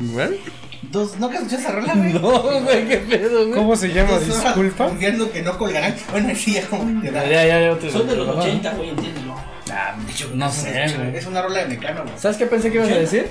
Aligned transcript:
¿Güey? 0.00 0.40
Dos, 0.92 1.18
¿No 1.18 1.28
que 1.30 1.36
escuchas 1.36 1.60
esa 1.60 1.72
rola, 1.72 1.94
güey? 1.94 2.12
No, 2.20 2.60
güey, 2.62 2.86
qué 2.88 2.98
pedo, 2.98 3.46
güey. 3.48 3.58
¿Cómo 3.58 3.74
se 3.76 3.88
llama? 3.92 4.12
Dos 4.12 4.28
horas 4.30 4.44
Disculpa. 4.44 4.86
Confiando 4.88 5.30
que 5.32 5.42
no 5.42 5.58
colgarán. 5.58 5.94
Bueno, 6.10 6.32
sí, 6.34 6.52
ya 6.54 6.66
como 6.66 7.02
Ya, 7.02 7.24
ya, 7.26 7.60
ya, 7.60 7.78
te- 7.78 7.90
Son 7.90 8.06
de 8.06 8.16
los 8.16 8.28
80, 8.28 8.74
güey, 8.74 8.90
entiéndelo. 8.90 9.34
Ah, 9.72 9.96
no 10.34 10.50
sé, 10.50 10.86
güey. 10.96 11.16
Es 11.16 11.26
una 11.26 11.42
rola 11.42 11.60
de 11.60 11.66
mecano, 11.68 12.02
güey. 12.04 12.14
¿Sabes 12.18 12.36
qué 12.36 12.46
pensé 12.46 12.70
que 12.70 12.76
ibas 12.78 12.90
a 12.90 12.94
decir? 12.96 13.26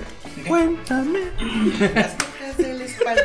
Cuéntame. 0.48 1.20
Las 1.96 2.12
cosas 2.14 2.58
de 2.58 2.74
la 2.74 2.84
espalda. 2.84 3.22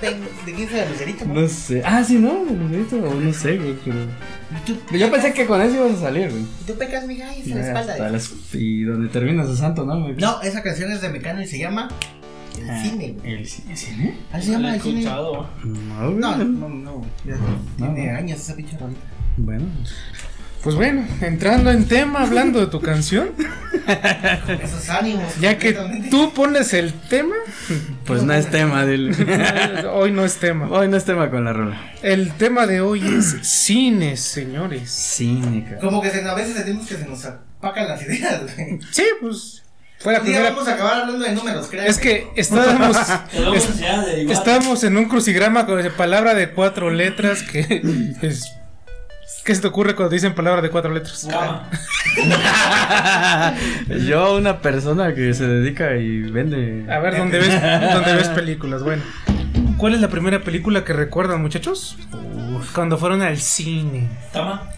¿De 0.00 0.54
quién 0.54 0.68
es 0.68 0.72
la 0.72 0.86
lucerito? 0.86 1.24
no? 1.26 1.34
No 1.34 1.48
sé. 1.48 1.82
Ah, 1.84 2.02
sí, 2.04 2.14
no, 2.16 2.44
de 2.44 2.52
Lucerito, 2.54 2.96
o 2.96 3.14
no 3.14 3.32
sé, 3.32 3.58
güey, 3.58 3.74
pero. 3.84 3.96
¿Tú, 4.64 4.96
Yo 4.96 5.10
pensé 5.10 5.32
que 5.34 5.44
con 5.46 5.60
eso 5.60 5.74
ibas 5.76 5.98
a 5.98 6.06
salir, 6.06 6.30
güey. 6.30 6.44
tú 6.66 6.74
pecas, 6.78 7.04
mija, 7.06 7.34
y 7.36 7.40
es 7.40 7.48
la 7.48 7.66
espalda. 7.66 7.92
hasta 7.92 8.08
las- 8.08 8.32
Y 8.54 8.84
donde 8.84 9.08
termina 9.08 9.44
su 9.44 9.56
santo, 9.56 9.84
¿no? 9.84 10.00
güey? 10.00 10.14
No, 10.14 10.40
esa 10.40 10.62
canción 10.62 10.90
es 10.92 11.00
de 11.02 11.10
mecano 11.10 11.42
y 11.42 11.46
se 11.46 11.58
llama 11.58 11.88
El 12.60 12.70
Ah, 12.70 12.82
Cine, 12.82 13.12
güey. 13.18 13.34
¿El 13.34 13.46
cine? 13.46 13.76
¿Cine? 13.76 14.14
¿Así 14.32 14.46
se 14.46 14.52
llama 14.52 14.74
el 14.74 14.80
cine? 14.80 14.98
escuchado. 15.00 15.50
No. 15.64 16.10
No, 16.10 16.36
no, 16.36 16.68
no. 16.68 17.06
Ya 17.24 17.36
Tiene 17.76 18.12
no. 18.12 18.18
años 18.18 18.40
esa 18.40 18.54
pinche 18.56 18.76
rolita. 18.78 19.00
Bueno. 19.36 19.64
Pues 20.62 20.74
bueno, 20.74 21.06
entrando 21.20 21.70
en 21.70 21.86
tema, 21.86 22.22
hablando 22.22 22.58
de 22.58 22.66
tu 22.66 22.80
canción, 22.80 23.30
Esos 24.60 24.88
ánimos. 24.90 25.38
ya 25.40 25.56
que 25.56 25.72
tú 26.10 26.32
pones 26.34 26.74
el 26.74 26.92
tema, 26.92 27.36
Pues 28.04 28.24
no 28.24 28.32
es 28.34 28.50
tema 28.50 28.84
del. 28.84 29.14
hoy 29.92 30.10
no 30.10 30.24
es 30.24 30.36
tema. 30.38 30.68
Hoy 30.68 30.88
no 30.88 30.96
es 30.96 31.04
tema 31.04 31.30
con 31.30 31.44
la 31.44 31.52
rola. 31.52 31.92
El 32.02 32.32
tema 32.32 32.66
de 32.66 32.80
hoy 32.80 33.06
es 33.06 33.36
cines, 33.42 34.18
señores. 34.20 34.90
Cínica. 34.90 35.78
Como 35.78 36.02
que 36.02 36.08
a 36.08 36.34
veces 36.34 36.56
sentimos 36.56 36.86
que 36.88 36.96
se 36.96 37.06
nos 37.06 37.24
apacan 37.24 37.86
las 37.88 38.02
ideas, 38.02 38.42
güey. 38.56 38.80
Sí, 38.90 39.04
pues 39.20 39.62
fue 40.00 40.12
la 40.12 40.20
primera. 40.20 40.50
vamos 40.50 40.68
a 40.68 40.74
acabar 40.74 41.00
hablando 41.02 41.24
de 41.24 41.32
números, 41.32 41.66
creo. 41.70 41.82
Es 41.84 41.98
que 41.98 42.28
estábamos, 42.36 42.96
es- 43.54 43.80
estábamos 44.30 44.84
en 44.84 44.96
un 44.96 45.06
crucigrama 45.06 45.66
con 45.66 45.78
esa 45.80 45.90
palabra 45.96 46.34
de 46.34 46.50
cuatro 46.50 46.90
letras 46.90 47.42
que 47.42 47.82
es- 48.22 48.52
¿Qué 49.44 49.54
se 49.54 49.62
te 49.62 49.66
ocurre 49.68 49.94
cuando 49.94 50.12
dicen 50.12 50.34
palabra 50.34 50.60
de 50.60 50.68
cuatro 50.70 50.92
letras? 50.92 51.26
Cama. 51.30 51.70
Yo, 54.06 54.36
una 54.36 54.60
persona 54.60 55.14
que 55.14 55.32
se 55.34 55.46
dedica 55.46 55.96
y 55.96 56.20
vende. 56.22 56.84
A 56.92 56.98
ver, 56.98 57.16
¿dónde 57.16 57.38
ves, 57.38 57.92
dónde 57.92 58.14
ves 58.14 58.28
películas? 58.28 58.82
Bueno, 58.82 59.02
¿cuál 59.78 59.94
es 59.94 60.00
la 60.00 60.08
primera 60.08 60.40
película 60.40 60.84
que 60.84 60.92
recuerdan, 60.92 61.40
muchachos? 61.40 61.96
Cuando 62.74 62.98
fueron 62.98 63.22
al 63.22 63.38
cine. 63.38 64.08
Cama. 64.32 64.68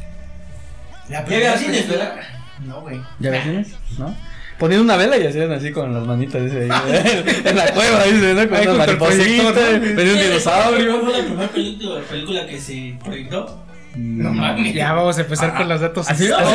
La 1.09 1.21
Ya 1.21 1.25
primera 1.25 1.51
veo 1.51 1.59
cines, 1.59 1.89
¿verdad? 1.89 2.15
No, 2.61 2.81
güey. 2.83 3.01
¿Ya 3.19 3.31
ves 3.31 3.43
tienes? 3.43 3.69
¿No? 3.99 4.15
Ponían 4.61 4.83
una 4.83 4.97
vela 4.97 5.19
y 5.19 5.27
hacían 5.27 5.51
así 5.53 5.73
con 5.73 5.93
las 5.93 6.07
manitas 6.07 6.45
dice, 6.45 6.69
ahí, 6.71 7.25
en 7.45 7.57
la 7.57 7.73
cueva, 7.73 8.05
dice, 8.05 8.35
¿no? 8.35 8.49
Con 8.49 8.59
Ahí 8.59 8.67
una 8.67 8.67
junto 8.67 8.71
al 8.71 8.79
mariposita, 8.79 9.53
proyector, 9.53 9.55
¿no? 9.55 9.81
venía 9.81 9.97
un 9.97 9.97
¿Cuál 9.97 10.21
dinosaurio. 10.29 11.01
fue 11.01 11.13
la 11.13 11.19
primera 11.25 11.49
película, 11.49 12.01
película 12.09 12.47
que 12.47 12.61
se 12.61 12.95
proyectó? 13.03 13.65
No 13.97 14.33
mames. 14.33 14.73
Ya 14.73 14.93
vamos 14.93 15.19
a 15.19 15.23
empezar 15.23 15.53
con 15.57 15.69
los 15.69 15.81
datos. 15.81 16.09
así- 16.09 16.29
No, 16.29 16.39
no, 16.39 16.47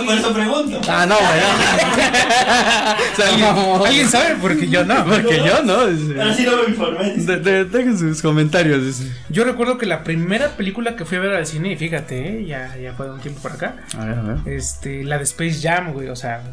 no, 0.00 0.06
por 0.06 0.14
eso 0.14 0.32
pregunto. 0.32 0.80
Ah, 0.88 1.04
no, 1.06 1.16
güey. 1.18 1.40
Mamó. 3.40 3.84
¿Alguien 3.84 4.08
sabe? 4.08 4.36
Porque 4.40 4.68
yo 4.68 4.86
no. 4.86 5.04
Porque 5.04 5.36
yo 5.36 5.62
no. 5.64 5.74
Ahora 5.74 5.90
dice. 5.90 6.14
sí 6.34 6.44
no 6.44 6.56
me 6.62 6.70
informé. 6.70 7.12
De- 7.16 7.36
de- 7.40 7.64
Dejen 7.66 7.98
sus 7.98 8.22
comentarios. 8.22 8.82
dice. 8.84 9.12
Yo 9.28 9.44
recuerdo 9.44 9.76
que 9.76 9.84
la 9.84 10.02
primera 10.02 10.56
película 10.56 10.96
que 10.96 11.04
fui 11.04 11.18
a 11.18 11.20
ver 11.20 11.34
al 11.34 11.44
cine, 11.46 11.72
y 11.72 11.76
fíjate, 11.76 12.26
¿eh? 12.40 12.46
ya, 12.46 12.74
ya 12.82 12.94
fue 12.94 13.10
un 13.10 13.20
tiempo 13.20 13.42
por 13.42 13.52
acá, 13.52 13.74
A 13.98 14.06
ver, 14.06 14.18
a 14.18 14.22
ver. 14.22 14.36
este, 14.46 15.04
la 15.04 15.18
de 15.18 15.24
Space 15.24 15.58
Jam, 15.60 15.92
güey, 15.92 16.08
o 16.08 16.16
sea, 16.16 16.40
Ah, 16.42 16.48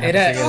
era... 0.00 0.32
pues 0.32 0.46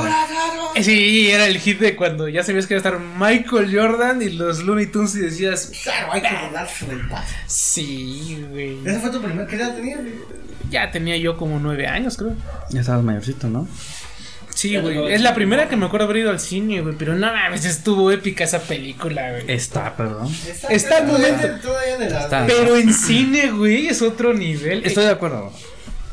Eh, 0.76 0.84
Sí, 0.84 1.30
era 1.32 1.48
el 1.48 1.60
hit 1.60 1.80
de 1.80 1.96
cuando 1.96 2.28
ya 2.28 2.44
sabías 2.44 2.68
que 2.68 2.76
iba 2.76 2.78
a 2.78 2.86
estar 2.90 3.00
Michael 3.00 3.74
Jordan 3.76 4.22
y 4.22 4.30
los 4.30 4.60
Looney 4.64 4.88
Tunes 4.88 5.16
y 5.16 5.20
decías, 5.22 5.72
Claro, 5.84 6.14
hay 6.14 6.22
que 6.22 6.30
darse 6.54 6.86
del 6.86 7.08
paso. 7.08 7.34
sí, 7.48 8.44
güey. 8.50 8.78
¿Esa 8.86 9.00
fue 9.00 9.10
tu 9.12 9.22
primera? 9.22 9.48
¿Qué 9.48 9.56
edad 9.56 9.76
tenías? 9.76 10.00
güey? 10.00 10.14
Ya 10.70 10.92
tenía 10.92 11.18
yo 11.18 11.36
como 11.38 11.60
nueve 11.60 11.88
años, 11.88 12.16
creo. 12.18 12.34
Ya 12.70 12.82
estabas 12.82 13.04
mayorcito, 13.04 13.48
¿no? 13.48 13.68
Sí, 14.54 14.78
güey. 14.78 15.14
Es 15.14 15.22
la 15.22 15.34
primera 15.34 15.68
que 15.70 15.76
me 15.78 15.86
acuerdo 15.86 16.06
haber 16.06 16.18
ido 16.18 16.30
al 16.32 16.40
cine, 16.40 16.82
güey. 16.82 16.94
Pero 16.98 17.16
no 17.16 17.28
mames, 17.34 17.66
estuvo 17.66 18.12
épica 18.12 18.44
esa 18.44 18.60
película, 18.62 19.32
güey. 19.32 19.44
Está, 19.48 19.96
perdón. 19.96 20.32
Está 20.70 20.98
al 20.98 21.08
todavía- 21.08 21.32
momento- 21.38 21.60
Todavía 21.68 21.98
de 21.98 22.10
las. 22.10 22.24
Está. 22.26 22.46
Pero 22.46 22.76
en 22.76 22.94
cine, 22.94 23.52
güey, 23.52 23.88
es 23.88 24.02
otro 24.02 24.34
nivel. 24.34 24.84
Estoy 24.86 25.06
de 25.06 25.12
acuerdo. 25.12 25.52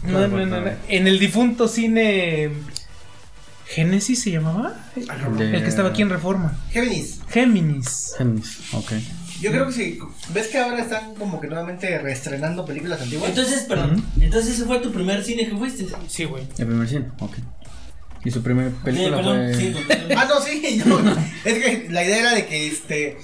No, 0.05 0.27
no, 0.29 0.47
no, 0.47 0.61
no. 0.61 0.71
En 0.89 1.06
el 1.09 1.19
difunto 1.19 1.67
cine. 1.69 2.50
¿Génesis 3.69 4.22
se 4.22 4.31
llamaba? 4.31 4.75
De- 4.94 5.56
El 5.56 5.62
que 5.62 5.69
estaba 5.69 5.88
aquí 5.91 6.03
en 6.03 6.10
Reforma. 6.10 6.56
Géminis. 6.71 7.21
Géminis. 7.28 8.15
Géminis, 8.16 8.59
ok. 8.72 8.93
Yo 9.41 9.50
creo 9.50 9.66
que 9.66 9.72
sí. 9.72 9.99
¿Ves 10.32 10.47
que 10.49 10.59
ahora 10.59 10.81
están 10.81 11.15
como 11.16 11.41
que 11.41 11.49
nuevamente 11.49 11.99
reestrenando 11.99 12.65
películas 12.65 13.00
antiguas? 13.03 13.28
Entonces, 13.28 13.65
perdón. 13.65 14.05
Entonces, 14.21 14.55
ese 14.55 14.65
fue 14.65 14.78
tu 14.78 14.93
primer 14.93 15.22
cine 15.25 15.47
que 15.49 15.55
fuiste. 15.56 15.87
Sí, 16.09 16.25
güey. 16.25 16.44
El 16.59 16.66
primer 16.66 16.88
cine, 16.88 17.06
ok. 17.21 17.34
Y 18.25 18.31
su 18.31 18.43
primera 18.43 18.71
Sí, 18.71 18.76
película 18.84 19.16
perdón. 19.19 19.37
fue. 19.37 19.55
Sí. 19.55 19.75
Ah, 20.16 20.26
no, 20.28 20.41
sí, 20.41 20.82
no. 20.87 20.99
es 21.44 21.55
que 21.65 21.87
la 21.91 22.05
idea 22.05 22.19
era 22.21 22.34
de 22.34 22.47
que 22.47 22.66
este. 22.69 23.19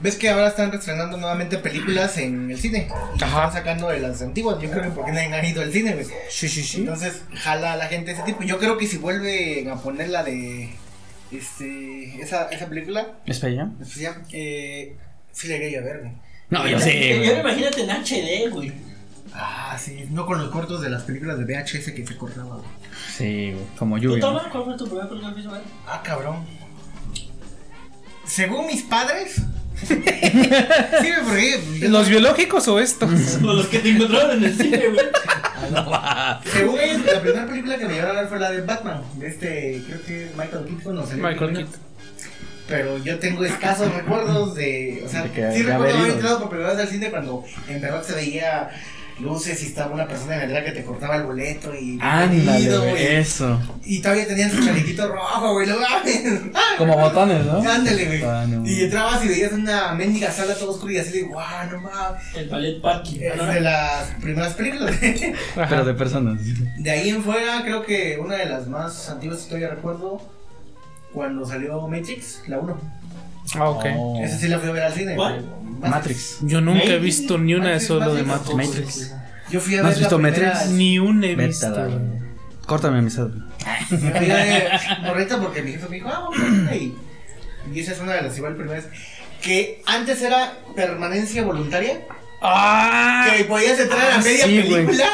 ¿Ves 0.00 0.16
que 0.16 0.30
ahora 0.30 0.48
están 0.48 0.70
reestrenando 0.70 1.16
nuevamente 1.16 1.58
películas 1.58 2.18
en 2.18 2.50
el 2.50 2.58
cine? 2.58 2.88
Y 3.18 3.22
Ajá. 3.22 3.46
están 3.46 3.52
sacando 3.52 3.88
de 3.88 3.98
las 3.98 4.22
antiguas. 4.22 4.60
Yo 4.62 4.70
creo 4.70 4.84
que 4.84 4.90
porque 4.90 5.10
nadie 5.10 5.34
ha 5.34 5.44
ido 5.44 5.60
al 5.62 5.72
cine, 5.72 5.94
güey. 5.94 6.06
Sí, 6.28 6.48
sí, 6.48 6.62
sí. 6.62 6.78
Entonces, 6.78 7.22
jala 7.34 7.72
a 7.72 7.76
la 7.76 7.86
gente 7.86 8.12
ese 8.12 8.22
tipo. 8.22 8.42
Yo 8.44 8.58
creo 8.58 8.78
que 8.78 8.86
si 8.86 8.98
vuelven 8.98 9.68
a 9.70 9.76
poner 9.76 10.10
la 10.10 10.22
de. 10.22 10.70
Este. 11.32 12.22
Esa, 12.22 12.44
esa 12.48 12.68
película. 12.68 13.18
Pues 13.24 13.40
ya, 13.40 14.22
eh. 14.32 14.96
Sí, 15.32 15.48
la 15.48 15.56
iría 15.56 15.80
a 15.80 15.82
ver, 15.82 16.00
güey. 16.00 16.12
No, 16.50 16.66
yo 16.66 16.78
sé. 16.78 17.18
güey. 17.18 17.40
imagínate 17.40 17.82
en 17.82 17.90
HD, 17.90 18.50
güey. 18.52 18.72
Ah, 19.34 19.76
sí. 19.78 20.06
No 20.10 20.26
con 20.26 20.38
los 20.38 20.50
cortos 20.50 20.80
de 20.80 20.90
las 20.90 21.02
películas 21.02 21.38
de 21.38 21.44
VHS 21.44 21.92
que 21.92 22.06
se 22.06 22.16
cortaba, 22.16 22.56
güey. 22.56 22.68
Sí, 23.16 23.52
güey. 23.52 23.66
Como 23.76 23.96
¿Tú, 23.96 24.02
lluvia. 24.02 24.20
Toma? 24.20 24.48
¿Cuál 24.50 24.64
fue 24.64 24.76
tu 24.76 24.86
primera 24.86 25.08
película 25.08 25.32
ver? 25.32 25.62
Ah, 25.86 26.02
cabrón. 26.04 26.46
Según 28.24 28.66
mis 28.66 28.82
padres. 28.82 29.42
sí, 29.88 31.12
güey, 31.24 31.58
porque. 31.58 31.78
yo- 31.80 31.88
¿Los 31.90 32.08
biológicos 32.08 32.66
o 32.68 32.78
estos? 32.80 33.10
Con 33.40 33.56
los 33.56 33.66
que 33.68 33.78
te 33.78 33.90
encontraron 33.90 34.38
en 34.38 34.44
el 34.44 34.56
cine, 34.56 34.82
güey. 34.88 35.06
Según 36.52 36.80
ellos, 36.80 37.02
la 37.12 37.20
primera 37.20 37.46
película 37.46 37.76
que 37.78 37.84
me 37.86 37.94
llevaron 37.94 38.16
a 38.16 38.20
ver 38.20 38.28
fue 38.28 38.38
la 38.40 38.50
de 38.50 38.60
Batman. 38.62 39.02
De 39.16 39.26
este, 39.28 39.82
creo 39.86 40.02
que 40.04 40.30
Michael 40.36 40.64
Keaton 40.66 40.94
no 40.94 41.06
sé. 41.06 41.14
Michael 41.16 41.52
Keaton. 41.56 41.88
Pero 42.68 42.98
yo 42.98 43.18
tengo 43.18 43.44
escasos 43.44 43.94
recuerdos 43.94 44.54
de. 44.54 45.02
O 45.06 45.08
sea, 45.08 45.22
De 45.22 45.30
que- 45.30 45.52
sí 45.52 45.62
de 45.62 45.72
recuerdo 45.72 45.98
haber 45.98 46.10
entrado 46.12 46.38
por 46.40 46.50
primera 46.50 46.70
vez 46.72 46.80
al 46.80 46.88
cine 46.88 47.10
cuando 47.10 47.44
en 47.68 47.80
verdad 47.80 48.02
se 48.02 48.14
veía 48.14 48.68
luces 49.20 49.62
y 49.62 49.66
estaba 49.66 49.92
una 49.94 50.06
persona 50.06 50.34
en 50.34 50.38
la 50.38 50.44
entrada 50.44 50.64
que 50.64 50.72
te 50.72 50.84
cortaba 50.84 51.16
el 51.16 51.24
boleto 51.24 51.74
y. 51.74 51.98
Ándale, 52.00 52.78
güey, 52.78 52.90
güey. 52.90 53.06
eso. 53.16 53.60
Y 53.84 54.00
todavía 54.00 54.26
tenían 54.26 54.50
su 54.50 54.64
chalequito 54.64 55.08
rojo, 55.08 55.52
güey. 55.54 55.66
Lo. 55.66 55.76
Ah, 55.80 56.74
Como 56.78 56.96
botones, 56.96 57.44
¿no? 57.44 57.58
Ándale, 57.58 58.06
güey. 58.06 58.22
Ah, 58.22 58.46
no. 58.48 58.66
Y 58.66 58.84
entrabas 58.84 59.24
y 59.24 59.28
veías 59.28 59.52
una 59.52 59.92
mendiga 59.94 60.30
sala 60.30 60.54
toda 60.54 60.72
oscura 60.72 60.92
y 60.92 60.98
así 60.98 61.12
de, 61.12 61.22
guau, 61.24 61.70
no 61.70 61.80
mames. 61.80 62.22
El 62.36 62.48
ballet 62.48 62.80
parking. 62.80 63.18
Es 63.20 63.36
¿no? 63.36 63.46
de 63.46 63.60
las 63.60 64.08
primeras 64.20 64.54
películas. 64.54 64.94
Pero 65.54 65.84
de 65.84 65.94
personas. 65.94 66.40
De 66.78 66.90
ahí 66.90 67.08
en 67.10 67.22
fuera, 67.22 67.62
creo 67.62 67.82
que 67.84 68.18
una 68.20 68.36
de 68.36 68.46
las 68.46 68.66
más 68.68 69.08
antiguas 69.08 69.40
que 69.40 69.46
todavía 69.48 69.70
recuerdo, 69.70 70.20
cuando 71.12 71.46
salió 71.46 71.86
Matrix, 71.88 72.42
la 72.46 72.58
1. 72.58 72.98
Ah, 73.56 73.70
ok. 73.70 73.84
Oh. 73.96 74.20
Esa 74.22 74.38
sí 74.38 74.48
la 74.48 74.58
fui 74.58 74.68
a 74.68 74.72
ver 74.72 74.82
al 74.82 74.92
cine. 74.92 75.14
¿Cuál? 75.14 75.44
Matrix. 75.80 76.38
Yo 76.42 76.60
nunca 76.60 76.84
he 76.84 76.98
visto 76.98 77.38
ni 77.38 77.54
una 77.54 77.70
de 77.70 77.80
solo 77.80 78.14
de 78.14 78.22
Matrix, 78.24 78.54
Matrix. 78.56 79.14
Yo 79.50 79.60
fui 79.60 79.74
a 79.74 79.78
¿No 79.78 79.84
ver 79.84 79.92
has 79.92 79.98
visto 80.00 80.18
la 80.18 80.30
primera- 80.30 80.52
Matrix? 80.54 80.70
Ni 80.72 80.98
una 80.98 81.26
he 81.26 81.34
visto. 81.36 81.66
a 81.66 81.70
la- 81.70 81.84
güey. 81.86 81.98
Córtame 82.66 82.98
amistad. 82.98 83.28
Yo 83.90 83.96
fui 83.98 84.08
a 84.30 84.34
ver 84.34 84.70
morrita 85.02 85.40
porque 85.40 85.62
mi 85.62 85.72
jefe 85.72 85.88
me 85.88 85.96
dijo, 85.96 86.08
ah, 86.08 86.20
vamos 86.28 86.38
a 86.38 86.70
ver", 86.70 86.82
y, 86.82 86.94
y 87.72 87.80
esa 87.80 87.92
es 87.92 88.00
una 88.00 88.12
de 88.14 88.22
las 88.22 88.36
igual 88.36 88.56
primeras. 88.56 88.84
Que 89.40 89.82
antes 89.86 90.20
era 90.20 90.52
permanencia 90.74 91.42
voluntaria. 91.44 92.00
¡Ah! 92.42 93.26
Que 93.36 93.44
podías 93.44 93.78
entrar 93.80 94.00
a 94.12 94.14
Ah, 94.16 94.20
media 94.22 94.44
sí, 94.44 94.60
película 94.60 95.04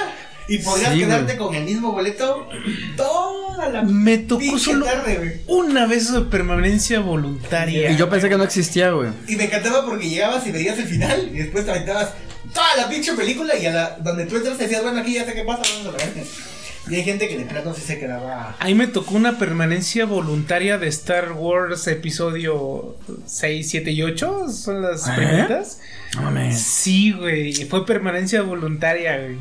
y 0.49 0.59
podías 0.59 0.93
Sí, 0.93 0.99
quedarte 1.01 1.37
con 1.37 1.55
el 1.55 1.65
mismo 1.65 1.93
boleto 1.93 2.49
toda 2.97 3.69
la 3.69 3.83
Me 3.83 4.19
tocó 4.19 4.59
solo 4.59 4.85
tarde, 4.87 5.17
güey. 5.17 5.33
una 5.47 5.87
vez 5.87 6.13
de 6.13 6.21
permanencia 6.23 7.01
voluntaria. 7.01 7.91
Y 7.91 7.97
yo 7.97 8.09
pensé 8.09 8.29
que 8.29 8.37
no 8.37 8.45
existía, 8.45 8.91
güey. 8.91 9.11
Y 9.29 9.37
me 9.37 9.45
encantaba 9.45 9.85
porque 9.85 10.09
llegabas 10.09 10.47
y 10.47 10.53
veías 10.53 10.79
el 10.79 10.87
final 10.87 11.31
y 11.33 11.39
después 11.39 11.65
te 11.65 11.71
aventabas 11.71 12.11
toda 12.53 12.77
la 12.77 12.89
pinche 12.89 13.13
película 13.15 13.57
y 13.57 13.67
a 13.67 13.73
la 13.73 13.91
donde 14.01 14.27
tú 14.27 14.37
entras 14.37 14.59
decías, 14.59 14.83
bueno, 14.83 15.01
aquí 15.01 15.15
ya 15.15 15.25
sé 15.25 15.35
qué 15.35 15.45
pasa, 15.45 15.63
vamos 15.79 15.95
a 15.95 16.05
ver. 16.05 16.25
Y 16.87 16.97
hay 16.97 17.03
gente 17.03 17.27
que 17.29 17.39
de 17.39 17.47
plano 17.47 17.73
sí 17.75 17.81
se 17.81 17.99
quedaba. 17.99 18.55
Ahí 18.59 18.75
me 18.75 18.87
tocó 18.87 19.15
una 19.15 19.39
permanencia 19.39 20.05
voluntaria 20.05 20.77
de 20.77 20.89
Star 20.89 21.33
Wars 21.33 21.87
episodio 21.87 22.97
6, 23.25 23.71
7 23.71 23.91
y 23.91 24.03
8. 24.03 24.51
Son 24.51 24.83
las 24.83 25.09
¿Eh? 25.09 25.13
primeritas. 25.17 25.79
No 26.15 26.23
mames. 26.25 26.61
Sí, 26.61 27.13
güey. 27.13 27.55
Fue 27.55 27.87
permanencia 27.87 28.43
voluntaria, 28.43 29.17
güey. 29.17 29.39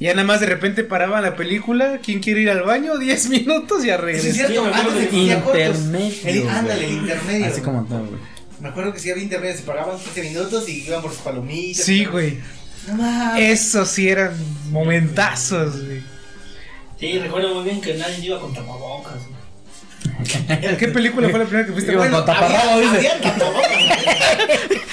Ya 0.00 0.14
nada 0.14 0.26
más 0.26 0.40
de 0.40 0.46
repente 0.46 0.84
paraban 0.84 1.22
la 1.22 1.34
película. 1.34 1.98
¿Quién 2.02 2.20
quiere 2.20 2.42
ir 2.42 2.50
al 2.50 2.62
baño? 2.62 2.98
10 2.98 3.30
minutos 3.30 3.84
y 3.84 3.90
a 3.90 3.96
regresar. 3.96 4.32
cierto, 4.32 4.64
Sí, 4.64 4.70
antes 4.72 4.92
que 4.94 5.02
existía 5.04 5.42
cortos. 5.42 5.76
intermedio, 5.78 6.14
El, 6.24 6.48
ándale, 6.48 6.84
el 6.86 6.92
intermedio. 6.92 7.46
Así 7.46 7.60
como 7.62 7.84
tal, 7.86 8.06
güey. 8.06 8.20
Me 8.60 8.68
acuerdo 8.68 8.92
que 8.92 9.00
sí 9.00 9.10
había 9.10 9.22
intermedio, 9.24 9.56
se 9.56 9.62
pagaban 9.62 9.98
15 9.98 10.22
minutos 10.22 10.68
y 10.68 10.84
iban 10.86 11.02
por 11.02 11.12
sus 11.12 11.20
palomitas. 11.22 11.84
Sí, 11.84 12.04
güey. 12.04 12.38
No 12.86 12.94
mames. 12.94 13.60
Eso 13.60 13.84
sí 13.84 14.08
eran 14.08 14.32
momentazos, 14.70 15.84
güey. 15.84 16.02
Sí, 16.98 17.18
recuerdo 17.18 17.54
muy 17.54 17.64
bien 17.64 17.80
que 17.80 17.94
nadie 17.94 18.24
iba 18.24 18.40
con 18.40 18.52
tapabocas. 18.54 19.14
güey. 19.26 19.37
¿Qué 20.78 20.88
película 20.88 21.28
fue 21.28 21.38
la 21.38 21.44
primera 21.44 21.66
que 21.66 21.72
fuiste 21.72 21.92
Iba 21.92 22.02
ver? 22.02 22.10
con 22.10 22.24
taparrabo, 22.24 22.70
había, 22.72 22.92
dice. 22.92 23.10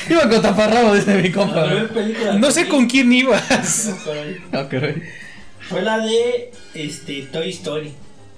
Iba 0.10 0.30
con 0.30 0.42
taparrabo, 0.42 0.94
dice 0.94 1.16
mi 1.16 1.32
compa. 1.32 1.66
La 1.66 2.34
No 2.38 2.52
sé 2.52 2.68
con 2.68 2.86
quién 2.88 3.12
ibas. 3.12 3.90
No, 4.52 4.70
caray. 4.70 5.02
Fue 5.68 5.82
la 5.82 6.00
de 6.00 6.52
este, 6.76 7.24
Toy 7.24 7.50
Story. 7.50 7.92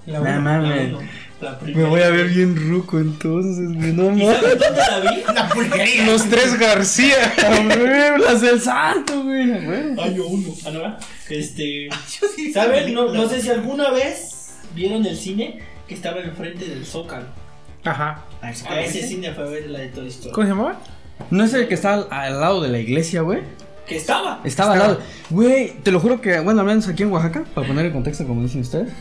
La 0.06 0.22
uno. 0.22 0.30
La 0.30 0.40
mames. 0.40 0.88
uno, 0.90 1.02
la 1.42 1.60
Me 1.62 1.84
voy 1.84 2.02
a 2.02 2.10
ver 2.10 2.30
bien 2.30 2.56
ruco 2.56 3.00
entonces, 3.00 3.74
güey. 3.74 3.92
No 3.92 4.06
¿Y 4.06 4.24
mames. 4.24 4.42
dónde 4.42 4.66
la 4.78 5.12
vi? 5.12 5.24
Una 5.30 5.50
pulquería. 5.50 6.06
Los 6.06 6.30
tres 6.30 6.58
García. 6.58 7.34
Las 8.20 8.42
del 8.42 8.62
santo, 8.62 9.24
güey. 9.24 9.52
Año 9.52 10.26
uno. 10.26 10.54
Ah, 10.66 10.70
no, 10.72 10.80
¿verdad? 10.80 11.00
Este. 11.30 11.90
¿Saben? 12.54 12.94
No, 12.94 13.12
no 13.14 13.28
sé 13.28 13.42
si 13.42 13.50
alguna 13.50 13.92
vez 13.92 14.54
vieron 14.74 15.06
el 15.06 15.18
cine 15.18 15.60
que 15.88 15.96
estaba 15.96 16.22
enfrente 16.22 16.66
del 16.66 16.86
Zócalo. 16.86 17.26
Ajá. 17.84 18.26
A 18.42 18.52
ese 18.52 19.02
¿sí? 19.02 19.08
cine 19.08 19.34
fue 19.34 19.44
a 19.46 19.48
ver 19.48 19.70
la 19.70 19.80
de 19.80 19.88
Toy 19.90 20.08
Story. 20.08 20.34
¿Cómo 20.34 20.46
se 20.46 20.54
llamaba? 20.54 20.80
¿No 21.32 21.44
es 21.44 21.54
el 21.54 21.68
que 21.68 21.74
está 21.74 21.94
al, 21.94 22.08
al 22.12 22.40
lado 22.40 22.62
de 22.62 22.70
la 22.70 22.80
iglesia, 22.80 23.22
güey? 23.22 23.42
Que 23.88 23.96
estaba. 23.96 24.42
Estaba 24.44 24.74
al 24.74 24.80
lado. 24.80 25.00
Güey, 25.30 25.76
te 25.84 25.92
lo 25.92 26.00
juro 26.00 26.20
que, 26.20 26.40
bueno, 26.40 26.60
al 26.62 26.68
menos 26.68 26.88
aquí 26.88 27.04
en 27.04 27.12
Oaxaca, 27.12 27.46
para 27.54 27.66
poner 27.66 27.86
en 27.86 27.94
contexto, 27.94 28.28
como 28.28 28.44
dicen 28.44 28.62
ustedes, 28.62 28.92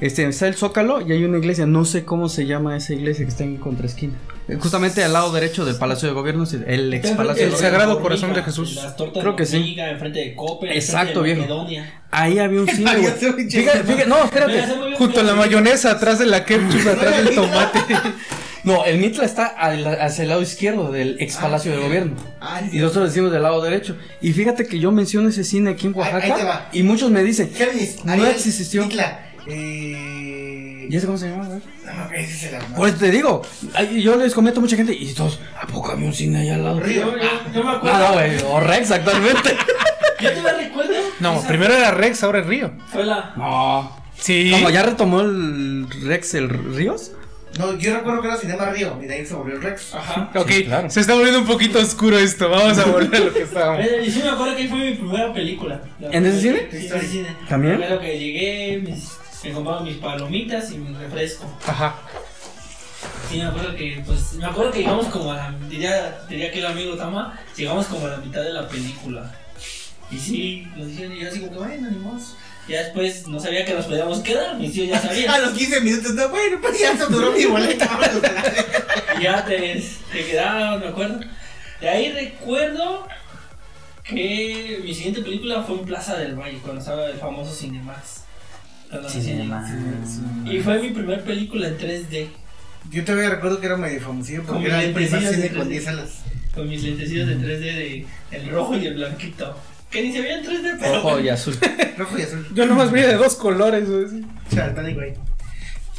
este, 0.00 0.26
está 0.26 0.46
el 0.46 0.54
Zócalo 0.54 1.00
y 1.00 1.12
hay 1.12 1.24
una 1.24 1.38
iglesia. 1.38 1.66
No 1.66 1.84
sé 1.84 2.04
cómo 2.04 2.28
se 2.28 2.46
llama 2.46 2.76
esa 2.76 2.92
iglesia 2.92 3.24
que 3.24 3.30
está 3.30 3.44
en 3.44 3.56
contraesquina. 3.56 4.14
Justamente 4.60 5.02
al 5.02 5.12
lado 5.12 5.32
derecho 5.32 5.64
del 5.64 5.74
Palacio 5.76 6.06
de 6.08 6.14
Gobierno, 6.14 6.44
el 6.66 6.94
ex 6.94 7.10
Palacio 7.10 7.42
de 7.42 7.48
El 7.48 7.56
Gobierno. 7.56 7.56
Sagrado 7.58 8.00
Corazón 8.00 8.32
de 8.32 8.42
Jesús. 8.44 8.74
Las 8.76 8.96
tortas 8.96 9.22
Creo 9.22 9.34
que 9.34 9.42
de 9.44 9.48
sí. 9.48 9.76
enfrente 9.78 10.20
de 10.20 10.34
Coppel, 10.36 10.70
Exacto, 10.72 11.24
enfrente 11.24 11.52
de 11.52 11.68
viejo. 11.68 11.86
Ahí 12.12 12.38
había 12.38 12.60
un 12.60 12.68
cine, 12.74 12.96
güey. 12.96 13.12
Fíjate, 13.50 14.06
no, 14.06 14.24
espérate. 14.24 14.62
Junto 14.96 15.20
a 15.20 15.22
la 15.24 15.34
mayonesa, 15.34 15.90
atrás 15.90 16.18
de 16.20 16.26
la 16.26 16.44
ketchup, 16.44 16.86
atrás 16.92 17.24
del 17.24 17.34
tomate. 17.34 17.78
No, 18.62 18.84
el 18.84 18.98
Mitla 18.98 19.24
está 19.24 19.46
al- 19.46 19.86
hacia 20.00 20.22
el 20.22 20.28
lado 20.28 20.42
izquierdo 20.42 20.90
del 20.90 21.16
ex 21.20 21.36
Palacio 21.36 21.70
de 21.72 21.78
Gobierno. 21.78 22.16
Ah, 22.40 22.60
sí, 22.68 22.76
Y 22.76 22.80
nosotros 22.80 23.08
decimos 23.10 23.30
del 23.32 23.42
lado 23.42 23.60
derecho. 23.62 23.96
Y 24.20 24.32
fíjate 24.32 24.66
que 24.66 24.78
yo 24.80 24.90
menciono 24.90 25.28
ese 25.28 25.44
cine 25.44 25.70
aquí 25.70 25.86
en 25.86 25.94
Ahí- 25.94 26.02
ahí 26.02 26.20
te 26.22 26.28
Oaxaca. 26.30 26.44
va. 26.44 26.68
Y 26.72 26.82
muchos 26.82 27.10
me 27.12 27.22
dicen, 27.22 27.50
No 28.04 28.12
Ariel, 28.12 28.28
existió. 28.28 28.82
Mitla, 28.84 29.25
eh... 29.48 30.86
¿y 30.88 30.96
ese 30.96 31.06
cómo 31.06 31.18
se 31.18 31.28
llama? 31.28 31.44
No, 31.44 31.54
no, 31.54 32.10
ese 32.14 32.32
es 32.34 32.42
el 32.44 32.54
arma. 32.56 32.76
Pues 32.76 32.98
te 32.98 33.10
digo, 33.10 33.42
yo 33.96 34.16
les 34.16 34.34
comento 34.34 34.60
a 34.60 34.62
mucha 34.62 34.76
gente 34.76 34.92
y 34.92 35.12
todos, 35.14 35.40
¿a 35.60 35.66
poco 35.66 35.92
había 35.92 36.06
un 36.06 36.14
cine 36.14 36.40
ahí 36.40 36.50
al 36.50 36.64
lado? 36.64 36.80
Río. 36.80 37.12
Yo, 37.54 37.64
me 37.64 37.70
acuerdo. 37.70 37.96
Ah, 37.96 38.06
no, 38.08 38.12
güey, 38.14 38.36
o 38.50 38.60
Rex 38.60 38.90
actualmente. 38.90 39.56
Yo 40.20 40.32
te 40.32 40.42
me 40.42 40.52
recuerdo. 40.52 40.92
No, 41.20 41.38
esa 41.38 41.48
primero 41.48 41.72
era 41.74 41.92
Rex, 41.92 42.22
ahora 42.24 42.40
es 42.40 42.46
Río. 42.46 42.72
Fue 42.92 43.02
la. 43.04 43.32
No. 43.36 43.96
Sí. 44.18 44.50
Como 44.50 44.68
ya 44.68 44.82
retomó 44.82 45.22
el 45.22 45.86
Rex 46.02 46.34
el 46.34 46.50
Ríos. 46.50 47.12
No, 47.58 47.74
yo 47.78 47.94
recuerdo 47.96 48.20
que 48.20 48.28
era 48.28 48.36
Cinema 48.36 48.66
Río 48.66 48.98
y 49.02 49.06
de 49.06 49.14
ahí 49.14 49.24
se 49.24 49.32
volvió 49.32 49.54
el 49.54 49.62
Rex. 49.62 49.94
Ajá. 49.94 50.30
Ok, 50.34 50.50
Sí, 50.50 50.64
claro. 50.64 50.90
se 50.90 51.00
está 51.00 51.14
volviendo 51.14 51.40
un 51.40 51.46
poquito 51.46 51.78
oscuro 51.78 52.18
esto. 52.18 52.50
Vamos 52.50 52.76
a 52.78 52.84
volver 52.84 53.14
a 53.22 53.24
lo 53.24 53.32
que 53.32 53.42
estábamos. 53.44 53.86
Eh, 53.86 54.02
Y 54.06 54.10
sí 54.10 54.20
me 54.22 54.28
acuerdo 54.28 54.56
que 54.56 54.62
ahí 54.62 54.68
fue 54.68 54.78
mi 54.78 54.94
primera 54.94 55.32
película. 55.32 55.80
La 56.00 56.10
¿En 56.10 56.26
ese 56.26 56.40
cine? 56.42 56.68
Sí, 56.70 56.86
en 56.88 56.96
ese 56.96 57.06
cine. 57.06 57.28
¿También? 57.48 57.78
Primero 57.78 57.98
que 57.98 58.18
llegué, 58.18 58.78
mis- 58.86 59.15
me 59.48 59.52
compraba 59.52 59.80
mis 59.80 59.96
palomitas 59.96 60.70
y 60.72 60.78
mi 60.78 60.94
refresco. 60.96 61.46
Ajá. 61.66 61.94
Sí, 63.30 63.38
me 63.38 63.44
acuerdo 63.44 63.74
que, 63.74 64.02
pues, 64.06 64.34
me 64.34 64.46
acuerdo 64.46 64.70
que 64.72 64.78
llegamos 64.80 65.06
como 65.06 65.32
a 65.32 65.36
la, 65.36 65.54
diría, 65.68 66.20
diría 66.28 66.50
que 66.52 66.60
el 66.60 66.66
amigo 66.66 66.96
Tama, 66.96 67.38
llegamos 67.56 67.86
como 67.86 68.06
a 68.06 68.10
la 68.10 68.16
mitad 68.18 68.42
de 68.42 68.52
la 68.52 68.68
película. 68.68 69.34
Y 70.10 70.18
sí, 70.18 70.68
nos 70.76 70.86
dijeron, 70.86 71.12
y 71.16 71.20
yo 71.20 71.28
así 71.28 71.40
como 71.40 71.52
que, 71.52 71.58
bueno, 71.58 71.90
ni 71.90 71.98
más. 71.98 72.36
Ya 72.68 72.82
después 72.82 73.28
no 73.28 73.38
sabía 73.38 73.64
que 73.64 73.74
nos 73.74 73.86
podíamos 73.86 74.20
quedar, 74.20 74.56
mis 74.56 74.72
tíos 74.72 74.88
ya 74.88 74.96
A 74.98 75.02
sabían. 75.02 75.42
los 75.42 75.52
15 75.52 75.80
minutos, 75.80 76.14
no, 76.14 76.28
bueno, 76.28 76.58
pues 76.60 76.78
ya 76.78 76.96
se 76.96 77.06
duró 77.06 77.32
mi 77.32 77.44
boleta. 77.44 77.84
a 79.14 79.20
y 79.20 79.22
ya 79.24 79.44
te, 79.44 79.84
te 80.12 80.24
quedaban, 80.26 80.80
me 80.80 80.88
acuerdo. 80.88 81.20
De 81.80 81.88
ahí 81.88 82.10
recuerdo 82.12 83.06
que 84.04 84.80
mi 84.84 84.94
siguiente 84.94 85.22
película 85.22 85.62
fue 85.62 85.76
en 85.78 85.84
Plaza 85.84 86.16
del 86.16 86.36
Valle, 86.36 86.58
cuando 86.62 86.80
estaba 86.80 87.06
el 87.06 87.18
famoso 87.18 87.52
Cinemax. 87.54 88.25
Cuando 88.90 89.08
nací. 89.08 90.50
Y 90.50 90.60
fue 90.60 90.80
mi 90.80 90.90
primer 90.90 91.22
película 91.24 91.68
en 91.68 91.78
3D, 91.78 92.28
Yo 92.90 93.04
todavía 93.04 93.30
recuerdo 93.30 93.60
que 93.60 93.66
era 93.66 93.76
medio 93.76 94.00
famosillo 94.00 94.44
Con 94.44 94.56
porque 94.56 94.68
era 94.68 94.82
el 94.82 94.92
primer 94.92 95.12
lentecillos 95.22 95.34
cine 95.34 95.48
de 95.48 95.58
con 95.58 95.66
3D. 95.68 95.70
10 95.70 95.84
salas. 95.84 96.10
con 96.54 96.68
mis 96.68 96.82
lentecitos 96.82 97.28
de 97.28 97.36
3D 97.36 97.58
de 97.60 98.06
el 98.30 98.48
rojo 98.50 98.76
y 98.76 98.86
el 98.86 98.94
blanquito. 98.94 99.56
Que 99.90 100.02
ni 100.02 100.12
se 100.12 100.20
veía 100.20 100.38
en 100.38 100.44
3D, 100.44 100.76
pero. 100.80 100.94
Rojo 100.96 101.20
y 101.20 101.28
azul. 101.28 101.56
Rojo 101.98 102.18
y 102.18 102.22
azul. 102.22 102.46
Yo 102.54 102.66
nomás 102.66 102.92
vi 102.92 103.00
de 103.02 103.14
dos 103.14 103.36
colores, 103.36 103.88
güey. 103.88 104.24
Chartanic, 104.52 104.94
güey. 104.94 105.14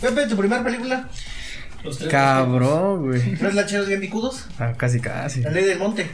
Pepe, 0.02 0.28
tu 0.28 0.36
primera 0.38 0.64
película. 0.64 1.08
Los 1.84 1.98
tres 1.98 2.10
Cabrón, 2.12 3.04
güey. 3.06 3.36
¿Tres 3.36 3.54
lacheros 3.56 3.88
bien 3.88 4.00
picudos? 4.02 4.46
Ah, 4.60 4.74
casi, 4.76 5.00
casi. 5.00 5.42
La 5.42 5.52
ley 5.52 5.64
del 5.64 5.80
monte. 5.80 6.08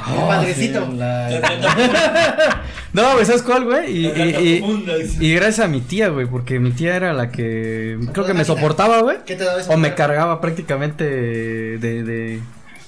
Oh, 0.00 0.28
padrecito. 0.28 0.86
sí, 0.90 0.96
la- 0.96 1.28
perfectos. 1.40 1.72
No, 2.92 3.14
güey, 3.14 3.26
¿sabes 3.26 3.42
cuál, 3.42 3.64
güey? 3.64 4.06
Y, 5.20 5.34
gracias 5.34 5.66
a 5.66 5.68
mi 5.68 5.80
tía, 5.80 6.08
güey, 6.10 6.26
porque 6.26 6.60
mi 6.60 6.70
tía 6.70 6.94
era 6.94 7.12
la 7.12 7.30
que 7.32 7.98
creo 8.12 8.24
que 8.24 8.34
me 8.34 8.44
soportaba, 8.44 9.00
güey. 9.02 9.18
¿Qué 9.26 9.34
te 9.34 9.42
daba 9.44 9.60
O 9.68 9.76
me 9.76 9.94
cargaba 9.94 10.40
prácticamente 10.40 11.04
de, 11.04 12.02
de... 12.04 12.40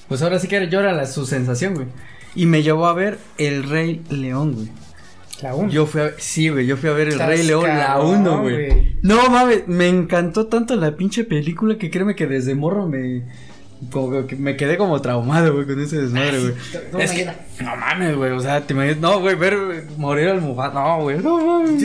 Pues 0.07 0.21
ahora 0.21 0.39
sí 0.39 0.47
que 0.47 0.55
era- 0.55 0.65
yo 0.65 0.79
era 0.79 0.93
la, 0.93 1.05
su 1.07 1.25
sensación, 1.25 1.73
güey. 1.73 1.87
Y 2.35 2.45
me 2.45 2.63
llevó 2.63 2.87
a 2.87 2.93
ver 2.93 3.17
El 3.37 3.63
Rey 3.69 4.01
León, 4.09 4.53
güey. 4.53 4.69
La 5.41 5.53
1. 5.55 5.69
Yo 5.71 5.85
fui 5.85 6.01
a 6.01 6.11
sí, 6.17 6.49
güey, 6.49 6.65
yo 6.65 6.77
fui 6.77 6.89
a 6.89 6.93
ver 6.93 7.09
El 7.09 7.19
Rey 7.19 7.43
León, 7.43 7.67
la 7.67 7.87
cabrón, 7.87 8.21
1, 8.21 8.41
güey. 8.41 8.55
güey. 8.69 8.95
No, 9.01 9.29
mames, 9.29 9.67
me 9.67 9.87
encantó 9.89 10.47
tanto 10.47 10.75
la 10.77 10.95
pinche 10.95 11.25
película 11.25 11.77
que 11.77 11.91
créeme 11.91 12.15
que 12.15 12.27
desde 12.27 12.55
morro 12.55 12.87
me... 12.87 13.23
Como 13.91 14.25
que 14.25 14.35
me 14.35 14.57
quedé 14.57 14.75
como 14.75 14.99
traumado, 15.01 15.53
güey, 15.53 15.67
con 15.67 15.79
ese 15.79 16.01
desmadre, 16.01 16.39
güey. 16.39 16.53
Es 16.99 17.11
que, 17.11 17.17
llena. 17.17 17.35
no 17.61 17.75
mames, 17.75 18.15
güey, 18.15 18.31
o 18.31 18.39
sea, 18.39 18.65
te 18.65 18.73
imaginas, 18.73 18.97
no, 18.97 19.19
güey, 19.19 19.35
ver 19.35 19.55
güey, 19.55 19.81
morir 19.97 20.29
al 20.29 20.41
Mufasa, 20.41 20.73
no, 20.73 21.01
güey, 21.01 21.19
no 21.19 21.37
mames. 21.45 21.83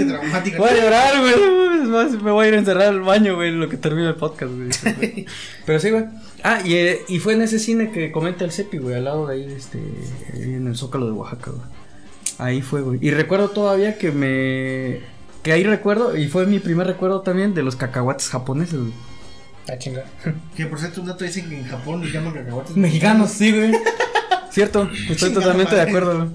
Voy 0.57 0.71
a 0.71 0.75
llorar, 0.75 1.21
güey, 1.21 1.35
no 1.38 1.67
mames, 1.67 1.88
más, 1.88 2.23
me 2.23 2.31
voy 2.31 2.47
a 2.47 2.49
ir 2.49 2.55
a 2.55 2.59
encerrar 2.59 2.88
al 2.88 3.00
baño, 3.02 3.37
güey, 3.37 3.50
en 3.50 3.61
lo 3.61 3.69
que 3.69 3.76
termine 3.76 4.09
el 4.09 4.14
podcast, 4.14 4.52
güey. 4.52 5.26
Pero 5.67 5.78
sí, 5.78 5.90
güey. 5.90 6.05
Ah, 6.43 6.61
y, 6.64 6.75
eh, 6.75 7.02
y 7.09 7.19
fue 7.19 7.35
en 7.35 7.43
ese 7.43 7.59
cine 7.59 7.93
que 7.93 8.11
comenta 8.11 8.45
el 8.45 8.52
Cepi, 8.52 8.78
güey, 8.78 8.97
al 8.97 9.05
lado 9.05 9.26
de 9.26 9.35
ahí, 9.35 9.52
este, 9.52 9.78
ahí 10.33 10.55
en 10.55 10.67
el 10.67 10.76
Zócalo 10.76 11.07
de 11.07 11.12
Oaxaca, 11.12 11.50
güey. 11.50 11.62
Ahí 12.38 12.62
fue, 12.62 12.81
güey. 12.81 12.99
Y 13.02 13.11
recuerdo 13.11 13.50
todavía 13.50 13.99
que 13.99 14.11
me... 14.11 15.00
Que 15.43 15.52
ahí 15.52 15.64
recuerdo, 15.64 16.17
y 16.17 16.28
fue 16.28 16.47
mi 16.47 16.59
primer 16.59 16.87
recuerdo 16.87 17.21
también 17.21 17.52
de 17.52 17.62
los 17.62 17.76
cacahuates 17.76 18.28
japoneses, 18.28 18.78
güey. 18.81 18.93
La 19.66 19.78
chinga. 19.78 20.04
Que 20.57 20.66
por 20.66 20.78
cierto, 20.78 21.00
un 21.00 21.07
dato 21.07 21.25
dicen 21.25 21.49
que 21.49 21.59
en 21.59 21.64
Japón 21.66 22.02
les 22.02 22.12
llaman 22.12 22.35
cacahuates. 22.35 22.76
Mexicanos, 22.76 23.31
sí, 23.31 23.52
güey. 23.52 23.73
Cierto, 24.50 24.88
estoy 25.11 25.33
totalmente 25.33 25.75
de 25.75 25.81
madre. 25.83 25.90
acuerdo, 25.90 26.16
güey. 26.19 26.28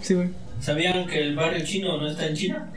Sí, 0.00 0.14
güey. 0.14 0.30
¿Sabían 0.60 1.06
que 1.06 1.20
el 1.20 1.36
barrio 1.36 1.64
chino 1.64 1.98
no 1.98 2.08
está 2.08 2.26
en 2.26 2.34
China? 2.34 2.68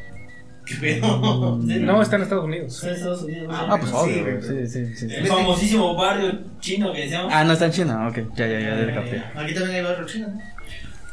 ¿Qué 0.65 0.75
pedo? 0.75 1.57
No, 1.63 2.01
está 2.01 2.17
en 2.17 2.21
Estados 2.23 2.45
Unidos. 2.45 2.75
Está 2.75 2.89
en 2.89 2.93
Estados 2.95 3.23
Unidos. 3.23 3.47
¿no? 3.47 3.55
Ah, 3.73 3.77
pues 3.79 3.91
obvio, 3.93 4.23
güey. 4.23 4.41
Sí, 4.41 4.67
sí, 4.67 4.85
sí. 4.95 5.09
sí. 5.09 5.15
El 5.15 5.27
famosísimo 5.27 5.95
barrio 5.95 6.39
chino 6.59 6.91
que 6.93 7.01
decíamos. 7.01 7.31
Ah, 7.33 7.43
no 7.43 7.53
está 7.53 7.65
en 7.67 7.71
China, 7.71 8.07
ok. 8.07 8.17
Ya, 8.35 8.45
ya, 8.47 8.59
ya, 8.59 8.85
ya 8.85 8.93
capté. 8.93 9.23
Aquí 9.35 9.53
también 9.53 9.75
hay 9.77 9.81
barrio 9.83 10.05
chino, 10.05 10.27
¿no? 10.27 10.41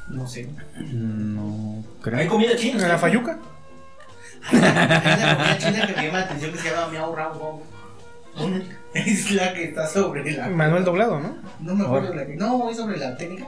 No 0.08 0.26
sé. 0.26 0.48
No 0.92 1.76
Hay 1.78 2.00
creo. 2.02 2.28
comida 2.28 2.54
china. 2.56 2.82
¿En 2.82 2.88
la 2.88 2.98
Fayuca? 2.98 3.38
Hay 4.52 4.58
una 4.58 5.36
comida 5.36 5.58
china 5.58 5.86
que 5.86 5.92
me 5.96 6.06
llama 6.06 6.18
la 6.18 6.25
atención 6.25 6.52
que 6.52 6.58
se 6.58 6.70
llama 6.70 6.88
Miao 6.88 7.14
Rao 7.14 7.38
Gong. 7.38 7.60
Es 8.95 9.31
la 9.33 9.52
que 9.52 9.64
está 9.64 9.87
sobre 9.87 10.31
la. 10.33 10.49
Manuel 10.49 10.85
Doblado, 10.85 11.21
¿no? 11.21 11.37
No 11.61 11.75
me 11.75 11.85
acuerdo 11.85 12.14
la 12.14 12.26
que. 12.26 12.35
No, 12.37 12.71
es 12.71 12.76
sobre 12.78 12.97
la 12.99 13.16
técnica. 13.16 13.47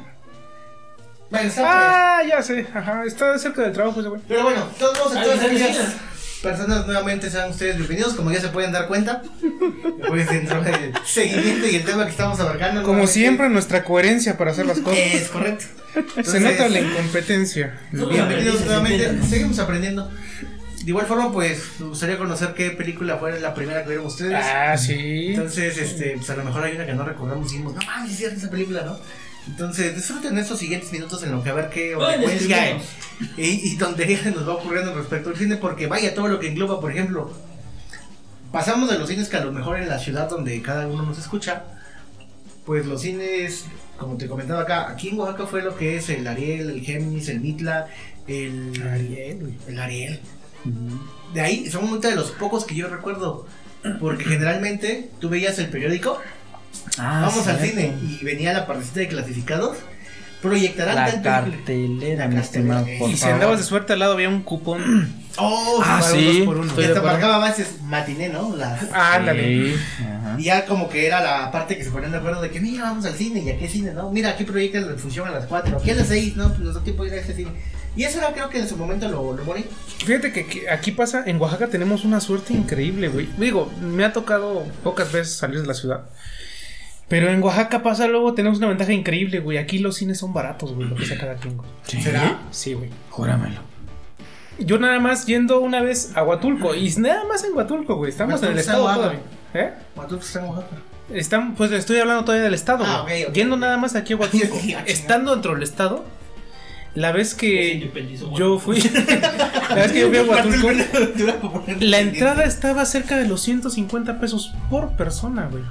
Bueno, 1.30 1.48
está 1.48 2.18
Ah, 2.18 2.22
ya 2.28 2.42
sé. 2.42 2.66
Ajá, 2.74 3.04
está 3.06 3.38
cerca 3.38 3.62
del 3.62 3.72
trabajo 3.72 4.00
ese 4.00 4.08
güey. 4.10 4.20
Pero 4.28 4.42
bueno, 4.44 4.66
todos 4.78 4.98
modos, 4.98 5.16
a 5.16 5.20
Ay, 5.20 5.24
todas 5.24 5.40
¿sabes 5.40 5.62
aquellas 5.62 5.76
China? 5.76 5.94
personas 6.42 6.86
nuevamente 6.86 7.28
sean 7.30 7.50
ustedes 7.50 7.76
bienvenidos, 7.76 8.14
como 8.14 8.30
ya 8.30 8.40
se 8.40 8.48
pueden 8.48 8.72
dar 8.72 8.86
cuenta. 8.88 9.22
Pues 10.06 10.28
dentro 10.28 10.62
del 10.62 10.92
seguimiento 11.04 11.66
y 11.66 11.76
el 11.76 11.84
tema 11.84 12.04
que 12.04 12.10
estamos 12.10 12.38
abarcando. 12.40 12.82
Como 12.82 13.06
siempre, 13.06 13.48
nuestra 13.48 13.84
coherencia 13.84 14.36
para 14.36 14.50
hacer 14.52 14.66
las 14.66 14.80
cosas. 14.80 14.98
Es 14.98 15.28
correcto. 15.28 15.64
Se 15.94 16.00
Entonces, 16.00 16.42
nota 16.42 16.68
la 16.68 16.80
incompetencia. 16.80 17.78
Bienvenidos 17.92 18.64
nuevamente, 18.66 19.22
seguimos 19.28 19.58
aprendiendo. 19.58 20.10
De 20.84 20.90
igual 20.90 21.06
forma, 21.06 21.32
pues, 21.32 21.80
me 21.80 21.86
gustaría 21.86 22.18
conocer 22.18 22.54
qué 22.54 22.70
película 22.70 23.18
fue 23.18 23.38
la 23.40 23.52
primera 23.52 23.82
que 23.82 23.88
vieron 23.88 24.06
ustedes. 24.06 24.34
Ah, 24.34 24.76
sí. 24.76 25.28
Entonces, 25.28 25.76
este, 25.76 26.14
pues 26.16 26.30
a 26.30 26.36
lo 26.36 26.44
mejor 26.44 26.62
hay 26.64 26.76
una 26.76 26.86
que 26.86 26.94
no 26.94 27.04
recordamos 27.04 27.48
y 27.48 27.52
dijimos, 27.52 27.74
no 27.74 27.80
mames, 27.84 28.12
es 28.12 28.18
cierto 28.18 28.36
esa 28.38 28.50
película, 28.50 28.82
¿no? 28.82 28.98
Entonces, 29.48 29.96
disfruten 29.96 30.36
estos 30.38 30.58
siguientes 30.58 30.92
minutos 30.92 31.22
en 31.22 31.32
lo 31.32 31.42
que 31.42 31.50
a 31.50 31.54
ver 31.54 31.70
qué 31.70 31.96
frecuencia 31.96 32.78
y, 33.36 33.42
y 33.42 33.78
se 34.16 34.30
nos 34.34 34.48
va 34.48 34.54
ocurriendo 34.54 34.94
respecto 34.94 35.30
al 35.30 35.36
cine, 35.36 35.56
porque 35.56 35.86
vaya 35.86 36.14
todo 36.14 36.28
lo 36.28 36.38
que 36.38 36.48
engloba, 36.48 36.80
por 36.80 36.90
ejemplo, 36.90 37.32
pasamos 38.52 38.90
de 38.90 38.98
los 38.98 39.08
cines 39.08 39.28
que 39.28 39.36
a 39.36 39.44
lo 39.44 39.52
mejor 39.52 39.78
en 39.78 39.88
la 39.88 39.98
ciudad 39.98 40.28
donde 40.28 40.60
cada 40.62 40.86
uno 40.86 41.02
nos 41.02 41.18
escucha, 41.18 41.64
pues 42.66 42.86
los 42.86 43.00
cines, 43.00 43.64
como 43.96 44.16
te 44.16 44.28
comentaba 44.28 44.62
acá, 44.62 44.90
aquí 44.90 45.08
en 45.08 45.18
Oaxaca 45.18 45.46
fue 45.46 45.62
lo 45.62 45.76
que 45.76 45.96
es 45.96 46.08
el 46.10 46.26
Ariel, 46.26 46.70
el 46.70 46.80
Géminis, 46.82 47.28
el 47.28 47.40
Mitla, 47.40 47.88
el 48.26 48.86
Ariel, 48.86 49.54
el 49.66 49.80
Ariel. 49.80 50.20
De 51.34 51.40
ahí 51.40 51.70
son 51.70 51.84
muchos 51.88 52.10
de 52.10 52.16
los 52.16 52.30
pocos 52.32 52.64
que 52.64 52.74
yo 52.74 52.88
recuerdo, 52.88 53.46
porque 54.00 54.24
generalmente 54.24 55.10
tú 55.20 55.28
veías 55.28 55.58
el 55.58 55.68
periódico 55.68 56.18
Ah, 56.98 57.22
Vamos 57.26 57.46
al 57.46 57.58
cine 57.60 57.94
y 58.02 58.24
venía 58.24 58.52
la 58.52 58.66
partecita 58.66 59.00
de 59.00 59.08
clasificados. 59.08 59.76
Proyectarán 60.42 60.94
La 60.94 61.04
tal 61.06 61.10
película. 61.22 61.40
cartelera, 61.42 62.24
La 62.24 62.28
mi 62.28 62.40
estimado. 62.40 62.80
cartelera. 62.80 62.98
por 63.00 63.10
Y 63.10 63.16
si 63.16 63.24
andabas 63.28 63.58
de 63.58 63.64
suerte 63.64 63.92
al 63.94 63.98
lado 63.98 64.12
había 64.12 64.28
un 64.28 64.42
cupón. 64.42 65.12
Oh, 65.40 65.80
Ah, 65.84 66.02
sí. 66.02 66.42
por 66.44 66.56
uno. 66.58 66.72
marcaba 67.04 67.38
más 67.38 67.60
es 67.60 67.80
matiné, 67.82 68.28
¿no? 68.28 68.56
La- 68.56 68.76
Ándale. 68.92 69.72
Sí, 69.76 69.80
ajá. 70.00 70.34
y 70.36 70.42
ya 70.42 70.66
como 70.66 70.88
que 70.88 71.06
era 71.06 71.20
la 71.22 71.52
parte 71.52 71.76
que 71.78 71.84
se 71.84 71.92
ponían 71.92 72.10
de 72.10 72.18
acuerdo 72.18 72.42
de 72.42 72.50
que, 72.50 72.58
mira, 72.58 72.82
vamos 72.82 73.04
al 73.06 73.14
cine. 73.14 73.38
¿Y 73.42 73.50
a 73.50 73.56
qué 73.56 73.68
cine, 73.68 73.92
no? 73.92 74.10
Mira, 74.10 74.30
aquí 74.30 74.42
proyectan 74.42 74.90
la 74.90 74.98
función 74.98 75.28
a 75.28 75.30
las 75.30 75.46
4. 75.46 75.78
Aquí 75.78 75.92
a 75.92 75.94
las 75.94 76.08
6, 76.08 76.34
¿no? 76.34 76.48
Pues 76.48 76.58
nos 76.58 76.74
da 76.74 76.82
tiempo 76.82 77.04
ir 77.06 77.12
a 77.12 77.16
este 77.18 77.34
cine. 77.34 77.52
Y 77.98 78.04
eso 78.04 78.18
era, 78.18 78.32
creo 78.32 78.48
que 78.48 78.58
en 78.60 78.68
su 78.68 78.76
momento 78.76 79.08
lo, 79.08 79.32
lo 79.36 79.44
bonito. 79.44 79.68
Fíjate 80.04 80.32
que 80.32 80.46
que 80.46 80.70
aquí 80.70 80.92
pasa, 80.92 81.24
en 81.26 81.40
Oaxaca 81.40 81.66
tenemos 81.66 82.04
una 82.04 82.20
suerte 82.20 82.52
increíble, 82.54 83.08
güey. 83.08 83.28
Digo, 83.36 83.70
me 83.82 84.04
ha 84.04 84.12
tocado 84.12 84.64
pocas 84.84 85.10
veces 85.12 85.34
salir 85.34 85.60
de 85.60 85.66
la 85.66 85.74
ciudad. 85.74 86.02
Pero 87.08 87.28
en 87.30 87.42
Oaxaca 87.42 87.82
pasa 87.82 88.06
luego, 88.06 88.34
tenemos 88.34 88.58
una 88.58 88.68
ventaja 88.68 88.92
increíble, 88.92 89.40
güey. 89.40 89.58
Aquí 89.58 89.78
los 89.78 89.96
cines 89.96 90.18
son 90.18 90.32
baratos, 90.32 90.74
güey, 90.74 90.88
lo 90.88 90.94
que 90.94 91.06
sea 91.06 91.18
cada 91.18 91.34
quien, 91.36 91.56
güey. 91.56 91.68
Sí. 91.82 92.00
¿Será? 92.00 92.38
Sí, 92.50 92.74
güey. 92.74 92.90
Júramelo. 93.10 93.60
Yo 94.58 94.78
nada 94.78 95.00
más 95.00 95.26
yendo 95.26 95.60
una 95.60 95.80
vez 95.82 96.12
a 96.16 96.22
Huatulco, 96.22 96.74
y 96.74 96.88
nada 96.98 97.24
más 97.24 97.42
en 97.44 97.54
Huatulco, 97.56 97.96
güey. 97.96 98.10
Estamos 98.10 98.42
en 98.42 98.50
el 98.50 98.56
Huatulco 98.56 98.60
estado 98.60 98.94
todavía. 98.94 99.20
¿Eh? 99.54 99.72
¿Cuánto 99.94 100.16
está 100.18 100.40
en 100.40 100.44
Oaxaca? 100.46 100.76
Están, 101.12 101.54
pues 101.54 101.72
estoy 101.72 101.98
hablando 101.98 102.24
todavía 102.24 102.44
del 102.44 102.54
estado, 102.54 102.84
Ah, 102.86 103.00
güey. 103.02 103.22
ok, 103.24 103.28
ok. 103.30 103.34
Yendo 103.34 103.56
nada 103.56 103.76
más 103.78 103.96
aquí 103.96 104.12
a 104.12 104.16
Huatulco. 104.18 104.56
Estando 104.86 105.32
dentro 105.32 105.54
del 105.54 105.62
estado, 105.62 106.04
la 106.98 107.12
vez 107.12 107.34
que 107.34 107.90
yo 108.36 108.58
fui. 108.58 108.80
la 109.70 109.74
vez 109.76 109.92
que 109.92 110.00
yo 110.00 110.08
fui 110.08 110.18
a 110.18 110.24
Huatulco. 110.24 110.68
La 111.80 112.00
entrada 112.00 112.44
estaba 112.44 112.84
cerca 112.86 113.16
de 113.16 113.28
los 113.28 113.40
150 113.42 114.18
pesos 114.18 114.52
por 114.68 114.96
persona, 114.96 115.48
güey. 115.50 115.62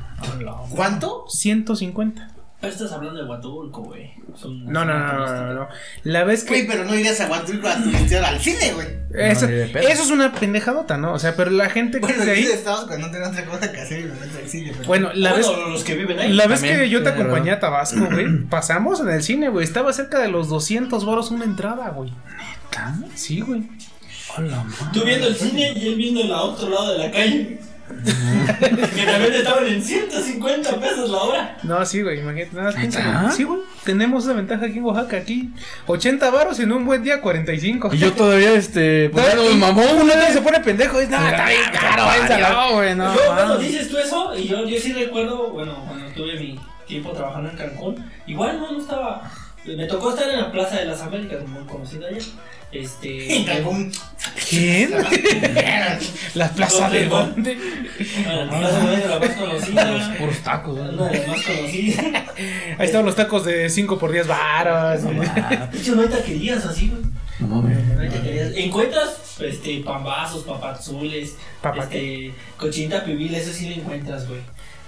¿Cuánto? 0.69 1.25
150. 1.27 2.36
Pero 2.59 2.73
estás 2.73 2.91
hablando 2.91 3.21
de 3.23 3.29
Huatulco, 3.29 3.83
güey. 3.83 4.13
No, 4.65 4.83
no, 4.83 4.97
no, 4.97 5.13
no, 5.13 5.27
no, 5.27 5.53
no. 5.53 5.67
La 6.03 6.23
vez 6.23 6.47
Güey, 6.47 6.61
que. 6.65 6.71
pero 6.71 6.85
no 6.85 6.95
irías 6.95 7.21
a 7.21 7.29
Huatulco 7.29 7.67
a 7.67 7.75
turistear 7.83 8.25
al 8.25 8.39
cine, 8.39 8.73
güey. 8.73 8.87
Eso, 9.13 9.45
eso 9.47 10.03
es 10.03 10.09
una 10.09 10.33
pendejadota, 10.33 10.97
¿no? 10.97 11.13
O 11.13 11.19
sea, 11.19 11.35
pero 11.35 11.51
la 11.51 11.69
gente 11.69 11.99
que 11.99 12.07
Bueno, 12.07 12.19
es 12.21 12.25
de 12.25 12.31
aquí 12.31 12.41
ahí. 12.41 12.51
Estados 12.51 12.85
cuando 12.87 13.07
no 13.09 13.27
otra 13.27 13.45
cosa 13.45 13.71
que 13.71 13.81
hacer 13.81 13.99
y 13.99 14.03
me 14.05 14.13
meto 14.15 14.39
al 14.41 14.47
cine. 14.49 14.71
pero- 14.73 14.87
Bueno, 14.87 15.11
la 15.13 15.33
vez. 15.33 15.45
Los 15.47 15.83
que 15.83 15.95
viven 15.95 16.19
ahí. 16.19 16.33
La 16.33 16.47
vez 16.47 16.61
También, 16.61 16.79
que 16.79 16.89
yo 16.89 17.03
te 17.03 17.09
acompañé 17.09 17.51
a 17.51 17.59
Tabasco, 17.59 18.05
güey, 18.11 18.25
pasamos 18.49 19.01
en 19.01 19.09
el 19.09 19.21
cine, 19.21 19.49
güey. 19.49 19.63
Estaba 19.63 19.93
cerca 19.93 20.19
de 20.19 20.29
los 20.29 20.49
200 20.49 21.05
baros 21.05 21.29
una 21.29 21.45
entrada, 21.45 21.89
güey. 21.89 22.11
Sí, 23.13 23.41
güey. 23.41 23.69
Hola. 24.35 24.65
Tú 24.93 25.03
viendo 25.03 25.27
el 25.27 25.35
cine 25.35 25.73
y 25.73 25.87
él 25.89 25.95
viendo 25.95 26.21
el 26.21 26.31
otro 26.31 26.69
lado 26.69 26.91
de 26.93 26.97
la 26.99 27.11
calle. 27.11 27.59
Que 27.87 29.05
también 29.05 29.33
estaban 29.33 29.65
en 29.67 29.81
150 29.81 30.79
pesos 30.79 31.09
la 31.09 31.17
hora. 31.17 31.57
No, 31.63 31.85
sí, 31.85 32.01
güey, 32.01 32.19
imagínate. 32.19 32.55
Nada 32.55 32.71
piénsalo. 32.71 33.31
Sí, 33.31 33.43
güey. 33.43 33.61
Tenemos 33.83 34.25
esa 34.25 34.33
ventaja 34.33 34.65
aquí 34.65 34.77
en 34.77 34.83
Oaxaca. 34.83 35.17
Aquí 35.17 35.49
80 35.85 36.29
baros 36.29 36.59
en 36.59 36.71
un 36.71 36.85
buen 36.85 37.03
día 37.03 37.21
45. 37.21 37.89
Y 37.93 37.97
yo 37.97 38.13
todavía, 38.13 38.53
este, 38.53 39.09
pues, 39.09 39.23
No, 39.23 39.29
ya 39.29 39.35
nos 39.49 39.55
mamó, 39.55 39.83
uno 40.01 40.13
se 40.31 40.41
pone 40.41 40.59
pendejo. 40.59 40.99
Es 40.99 41.09
nada, 41.09 41.29
está 41.31 41.45
bien 41.47 41.61
caro, 41.71 42.39
la- 42.39 42.49
No, 42.49 42.73
güey, 42.73 42.95
no. 42.95 43.13
mames. 43.29 43.59
dices 43.67 43.89
tú 43.89 43.97
eso, 43.97 44.35
y 44.37 44.47
yo, 44.47 44.65
yo 44.65 44.79
sí 44.79 44.93
recuerdo, 44.93 45.49
bueno, 45.51 45.83
cuando 45.87 46.07
tuve 46.13 46.39
mi 46.39 46.59
tiempo 46.87 47.11
trabajando 47.11 47.49
en 47.49 47.57
Cancún, 47.57 48.05
igual 48.27 48.59
no, 48.59 48.71
no 48.71 48.79
estaba. 48.79 49.31
Me 49.65 49.85
tocó 49.85 50.11
estar 50.11 50.29
en 50.29 50.37
la 50.39 50.49
Plaza 50.51 50.77
de 50.77 50.85
las 50.85 51.01
Américas, 51.01 51.45
muy 51.45 51.63
conocida 51.65 52.07
allá. 52.07 52.19
Este. 52.71 53.45
Cancún. 53.47 53.91
¿Quién? 54.49 54.91
¿La 56.35 56.49
plaza 56.49 56.89
de 56.89 57.05
¿Dónde, 57.05 57.57
la 58.25 58.49
Plaza 58.49 58.79
de 58.89 59.07
la 59.07 59.19
más 59.19 59.29
conocida. 59.35 60.15
Puros 60.19 60.37
tacos, 60.39 60.79
Una 60.79 60.91
güey. 60.91 61.11
de 61.11 61.19
las 61.19 61.27
más 61.27 61.41
conocidas. 61.43 62.05
Ahí 62.77 62.85
estaban 62.85 63.05
los 63.05 63.15
tacos 63.15 63.45
de 63.45 63.69
5 63.69 63.97
por 63.97 64.11
10 64.11 64.27
varos. 64.27 65.01
Ah, 65.05 65.69
De 65.71 65.79
hecho, 65.79 65.95
no 65.95 66.01
hay 66.01 66.09
taquerías 66.09 66.65
así, 66.65 66.89
güey. 66.89 67.01
No 67.39 67.47
mames. 67.47 67.85
No 67.95 68.01
hay 68.01 68.09
taquerías. 68.09 68.51
Encuentras 68.55 69.39
este, 69.39 69.79
pambazos, 69.81 70.43
papazules, 70.43 71.35
¿Papa 71.61 71.83
este, 71.83 72.33
cochinita 72.57 73.03
pibil, 73.05 73.33
eso 73.35 73.53
sí 73.53 73.69
lo 73.69 73.75
encuentras, 73.75 74.27
güey. 74.27 74.41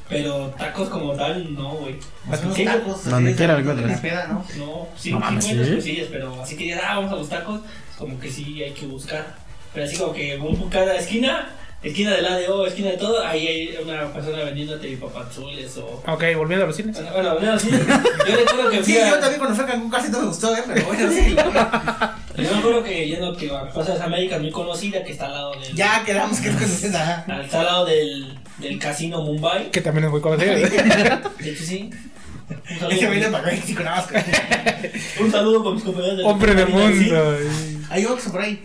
Pero 0.10 0.48
tacos 0.58 0.90
como 0.90 1.14
tal, 1.14 1.54
no, 1.54 1.74
güey. 1.76 1.96
Los 2.30 2.56
Sí, 2.56 2.66
tacos. 2.66 3.06
Donde 3.06 3.36
quiera 3.36 3.60
lo 3.60 3.76
de 3.76 3.98
peda, 3.98 4.26
¿no? 4.28 4.44
No, 4.58 4.88
sí, 4.98 5.12
No 5.12 5.18
sí 5.18 5.24
mames, 5.24 5.46
¿sí? 5.46 5.76
cosillas, 5.76 6.08
pero 6.12 6.42
así 6.42 6.58
que 6.58 6.68
ya 6.68 6.80
ah, 6.84 6.96
vamos 6.96 7.14
a 7.14 7.16
los 7.16 7.30
tacos, 7.30 7.62
como 7.98 8.20
que 8.20 8.32
sí 8.32 8.64
hay 8.64 8.72
que 8.72 8.88
buscar. 8.88 9.36
Pero 9.74 9.86
así 9.86 9.98
como 9.98 10.12
que 10.14 10.36
un, 10.38 10.68
cada 10.70 10.96
esquina, 10.96 11.50
esquina 11.84 12.12
del 12.16 12.26
ADO, 12.26 12.66
esquina 12.66 12.90
de 12.90 12.98
todo, 12.98 13.24
ahí 13.24 13.48
hay 13.48 13.78
una 13.84 14.12
persona 14.12 14.44
vendiéndote 14.46 14.98
papazules 14.98 15.78
o. 15.78 16.02
Ok, 16.12 16.24
volviendo 16.36 16.64
a 16.66 16.68
los 16.68 16.76
cines. 16.76 16.96
Bueno, 16.96 17.12
bueno, 17.14 17.36
bueno, 17.36 17.60
sí. 17.60 17.70
Yo 17.70 18.36
recuerdo 18.36 18.70
que 18.72 18.84
Sí, 18.84 18.94
fui 18.94 19.02
a- 19.02 19.10
yo 19.12 19.20
también 19.20 19.38
cuando 19.40 19.56
fui 19.56 19.64
a 19.64 19.68
Cancún 19.68 19.90
casi 19.92 20.10
no 20.12 20.22
me 20.22 20.26
gustó, 20.28 20.56
¿eh? 20.56 20.64
Pero 20.66 20.86
bueno, 20.88 21.12
sí. 21.14 21.36
Yo 22.44 22.52
me 22.52 22.58
acuerdo 22.60 22.84
que 22.84 23.08
yendo 23.08 23.36
que 23.36 23.50
a 23.52 23.70
Plaza 23.70 24.04
Américas, 24.04 24.42
muy 24.42 24.52
conocida, 24.52 25.04
que 25.04 25.12
está 25.12 25.26
al 25.28 25.34
lado 25.34 25.52
del. 25.60 25.76
ya 25.76 26.04
quedamos 26.06 26.40
que 26.40 26.50
es 26.50 26.56
conocida. 26.56 27.26
Está 27.44 27.60
al 27.60 27.66
lado 27.66 27.86
del, 27.86 28.38
del 28.58 28.80
casino 28.80 29.22
Mumbai. 29.22 29.72
Que 29.72 29.82
también 29.82 30.06
es 30.06 30.12
muy 30.12 30.22
conocido. 30.22 30.54
De 31.40 31.52
hecho, 31.52 31.64
sí. 31.64 31.90
Un 32.50 32.58
Ese 32.68 32.80
saludo, 32.80 33.12
viene 33.12 33.28
para 33.30 33.48
acá 33.48 33.56
y 33.68 33.74
con 33.74 33.86
Navasco. 33.86 34.14
un 35.22 35.32
saludo 35.32 35.64
con 35.64 35.76
mis 35.76 35.84
compañeros 35.84 36.18
del 36.18 36.26
Hombre 36.26 36.56
de 36.56 36.66
Marina, 36.66 36.92
sí. 36.94 37.00
mundo. 37.12 37.38
Hay 37.92 38.06
Oxxo 38.06 38.32
por 38.32 38.42
ahí. 38.42 38.64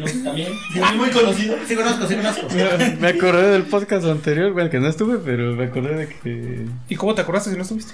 No, 0.00 0.04
también. 0.24 0.48
Muy, 0.74 0.96
muy 0.98 1.10
conocido. 1.10 1.56
Sí 1.66 1.74
conozco, 1.74 2.06
sí 2.06 2.14
conozco. 2.16 2.46
Me- 2.54 2.96
Me 2.96 3.08
acordé 3.08 3.48
del 3.50 3.62
podcast 3.62 4.04
anterior, 4.06 4.52
güey, 4.52 4.68
que 4.68 4.80
no 4.80 4.88
estuve, 4.88 5.18
pero 5.18 5.54
me 5.54 5.64
acordé 5.66 5.94
de 5.94 6.08
que. 6.08 6.66
¿Y 6.88 6.96
cómo 6.96 7.14
te 7.14 7.22
acordaste 7.22 7.50
si 7.50 7.56
no 7.56 7.62
estuviste? 7.62 7.92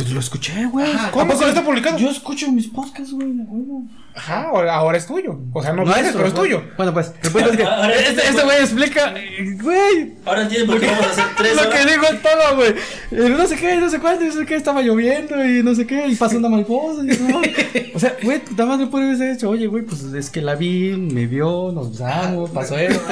Pues 0.00 0.12
lo 0.12 0.20
escuché, 0.20 0.64
güey. 0.64 0.90
¿Cómo? 1.12 1.36
¿Se 1.36 1.46
está 1.46 1.62
publicado? 1.62 1.98
Yo 1.98 2.08
escucho 2.08 2.50
mis 2.50 2.68
podcasts, 2.68 3.12
güey, 3.12 3.32
de 3.32 3.42
huevo. 3.42 3.84
Ajá, 4.14 4.44
ahora, 4.44 4.74
ahora 4.74 4.96
es 4.96 5.06
tuyo. 5.06 5.38
O 5.52 5.62
sea, 5.62 5.74
no, 5.74 5.84
vienes, 5.84 6.14
pero 6.14 6.26
es 6.26 6.32
tuyo. 6.32 6.62
Bueno, 6.78 6.94
pues, 6.94 7.12
es 7.22 7.30
que 7.30 7.62
Ahora 7.64 7.94
este, 7.94 8.10
este 8.12 8.28
este 8.28 8.42
güey 8.42 8.60
explica, 8.60 9.14
güey, 9.60 10.14
Ahora 10.24 10.42
entienden 10.42 10.68
por 10.68 10.80
qué 10.80 10.86
vamos 10.86 11.06
a 11.06 11.10
hacer 11.10 11.24
tres 11.36 11.54
lo 11.54 11.68
que 11.68 11.78
digo 11.84 12.02
es 12.04 12.22
todo, 12.22 12.56
güey. 12.56 12.74
No 13.38 13.46
sé 13.46 13.56
qué, 13.56 13.76
no 13.76 13.90
sé 13.90 13.98
cuánto, 14.00 14.24
no 14.24 14.32
sé 14.32 14.46
qué, 14.46 14.54
estaba 14.54 14.80
lloviendo 14.80 15.44
y 15.44 15.62
no 15.62 15.74
sé 15.74 15.86
qué, 15.86 16.06
y 16.06 16.16
pasó 16.16 16.38
una 16.38 16.48
mariposa. 16.48 17.02
Y 17.02 17.18
no. 17.18 17.42
O 17.94 17.98
sea, 18.00 18.16
güey, 18.22 18.40
nada 18.52 18.66
más 18.66 18.78
me 18.78 18.86
puede 18.86 19.04
haber 19.04 19.34
dicho, 19.34 19.50
oye, 19.50 19.66
güey, 19.66 19.84
pues 19.84 20.02
es 20.02 20.30
que 20.30 20.40
la 20.40 20.54
vi, 20.54 20.96
me 20.96 21.26
vio, 21.26 21.72
nos 21.72 21.90
besamos, 21.90 22.48
pasó 22.50 22.78
esto. 22.78 23.04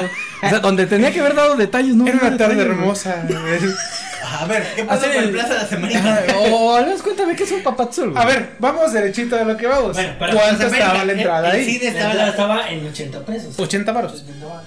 O 0.42 0.48
sea, 0.48 0.60
donde 0.60 0.86
tenía 0.86 1.12
que 1.12 1.20
haber 1.20 1.34
dado 1.34 1.54
detalles, 1.54 1.94
no. 1.94 2.06
Era 2.06 2.16
no 2.16 2.28
una 2.28 2.36
tarde 2.38 2.56
detalles, 2.56 3.04
güey. 3.28 3.74
A 4.40 4.44
ver, 4.46 4.66
¿qué 4.76 4.84
pasa 4.84 5.06
Así- 5.06 5.14
con 5.14 5.24
el 5.24 5.30
Plaza 5.30 5.48
de 5.54 5.54
las 5.60 5.72
Américas? 5.72 6.20
O 6.50 6.74
al 6.76 6.84
menos 6.86 7.02
cuéntame 7.02 7.34
qué 7.36 7.44
es 7.44 7.52
un 7.52 7.62
papazul. 7.62 8.16
A 8.16 8.24
ver, 8.24 8.50
vamos 8.58 8.92
derechito 8.92 9.36
de 9.36 9.44
lo 9.44 9.56
que 9.56 9.66
vamos. 9.66 9.94
Bueno, 9.94 10.18
para 10.18 10.32
¿Cuánto 10.34 10.66
estaba 10.66 11.04
la 11.04 11.12
entrada 11.12 11.50
el 11.50 11.56
ahí? 11.56 11.64
cine 11.64 11.92
La 11.92 11.98
estaba 12.00 12.28
estaba 12.28 12.68
en 12.70 12.86
80 12.86 13.20
pesos. 13.24 13.58
80 13.58 13.92
varos. 13.92 14.12
80 14.22 14.46
varos. 14.46 14.64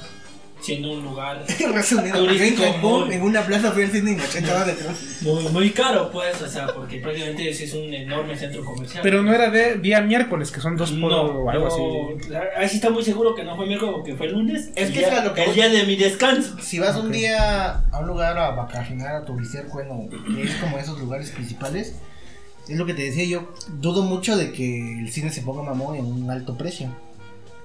Siendo 0.62 0.92
un 0.92 1.04
lugar 1.04 1.44
Resumido, 1.74 2.16
yo 2.26 2.32
en 2.32 2.38
Turístico, 2.38 2.64
Cancún, 2.64 3.06
muy- 3.08 3.16
en 3.16 3.22
una 3.24 3.42
plaza 3.42 3.72
fui 3.72 3.82
al 3.84 3.90
cine 3.92 4.12
y 4.12 4.20
80 4.22 4.54
va 4.54 4.64
detrás. 4.66 4.96
muy, 5.22 5.44
muy 5.50 5.70
caro, 5.72 6.12
pues, 6.12 6.40
o 6.42 6.48
sea, 6.48 6.68
porque 6.68 6.98
prácticamente 7.00 7.50
ese 7.50 7.64
es 7.64 7.74
un 7.74 7.92
enorme 7.94 8.38
centro 8.38 8.64
comercial. 8.64 9.02
Pero 9.02 9.24
no 9.24 9.34
era 9.34 9.50
de 9.50 9.78
día 9.80 10.02
miércoles, 10.02 10.52
que 10.52 10.62
son 10.62 10.78
dos 10.78 10.92
por 10.92 11.12
no, 11.12 11.22
o 11.24 11.50
algo 11.50 11.68
yo- 11.68 12.16
así. 12.28 12.34
Ahí 12.58 12.70
sí 12.70 12.76
está 12.76 12.92
muy 12.92 13.04
seguro 13.04 13.34
que 13.34 13.44
no 13.44 13.56
fue 13.56 13.66
miércoles 13.66 13.96
porque 13.96 14.16
fue 14.16 14.28
lunes. 14.30 14.70
Es 14.76 14.90
el 14.90 14.94
que 14.94 15.02
es 15.06 15.24
lo 15.24 15.34
que 15.34 15.44
el 15.46 15.54
día 15.56 15.68
de 15.70 15.84
mi 15.86 15.96
descanso. 15.96 16.56
Si 16.62 16.78
vas 16.80 16.96
un 16.96 17.08
Ok. 17.08 17.14
día 17.14 17.84
a 17.92 18.00
un 18.00 18.08
lugar 18.08 18.38
a 18.38 18.52
vacacionar, 18.52 19.16
a 19.16 19.26
turistear, 19.26 19.66
bueno, 19.70 20.08
que 20.10 20.44
es 20.44 20.56
como 20.58 20.78
esos 20.78 21.00
lugares 21.00 21.32
principales, 21.32 21.96
es 22.70 22.78
lo 22.78 22.86
que 22.86 22.94
te 22.94 23.02
decía 23.02 23.26
yo, 23.26 23.52
dudo 23.80 24.04
mucho 24.04 24.38
de 24.38 24.52
que 24.52 25.00
el 25.00 25.12
cine 25.12 25.32
se 25.32 25.42
ponga 25.42 25.64
mamón 25.64 25.96
en 25.96 26.06
un 26.06 26.30
alto 26.30 26.56
precio. 26.56 26.90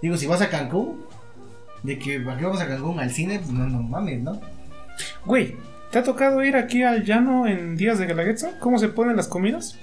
Digo, 0.03 0.17
si 0.17 0.27
vas 0.27 0.41
a 0.41 0.49
Cancún, 0.51 1.05
de 1.87 1.99
que 1.99 2.21
¿para 2.21 2.37
qué 2.37 2.45
vamos 2.45 2.61
a 2.61 2.67
Cancún? 2.69 2.99
Al 3.01 3.11
cine, 3.11 3.39
pues 3.39 3.51
no, 3.51 3.67
no 3.67 3.83
mames, 3.83 4.21
¿no? 4.23 4.41
Güey, 5.25 5.57
¿te 5.91 5.99
ha 5.99 6.03
tocado 6.03 6.43
ir 6.45 6.57
aquí 6.57 6.83
al 6.83 7.05
llano 7.05 7.47
en 7.47 7.77
días 7.77 7.99
de 7.99 8.07
Galaguetza? 8.07 8.59
¿Cómo 8.59 8.79
se 8.79 8.89
ponen 8.89 9.17
las 9.17 9.29
comidas? 9.29 9.79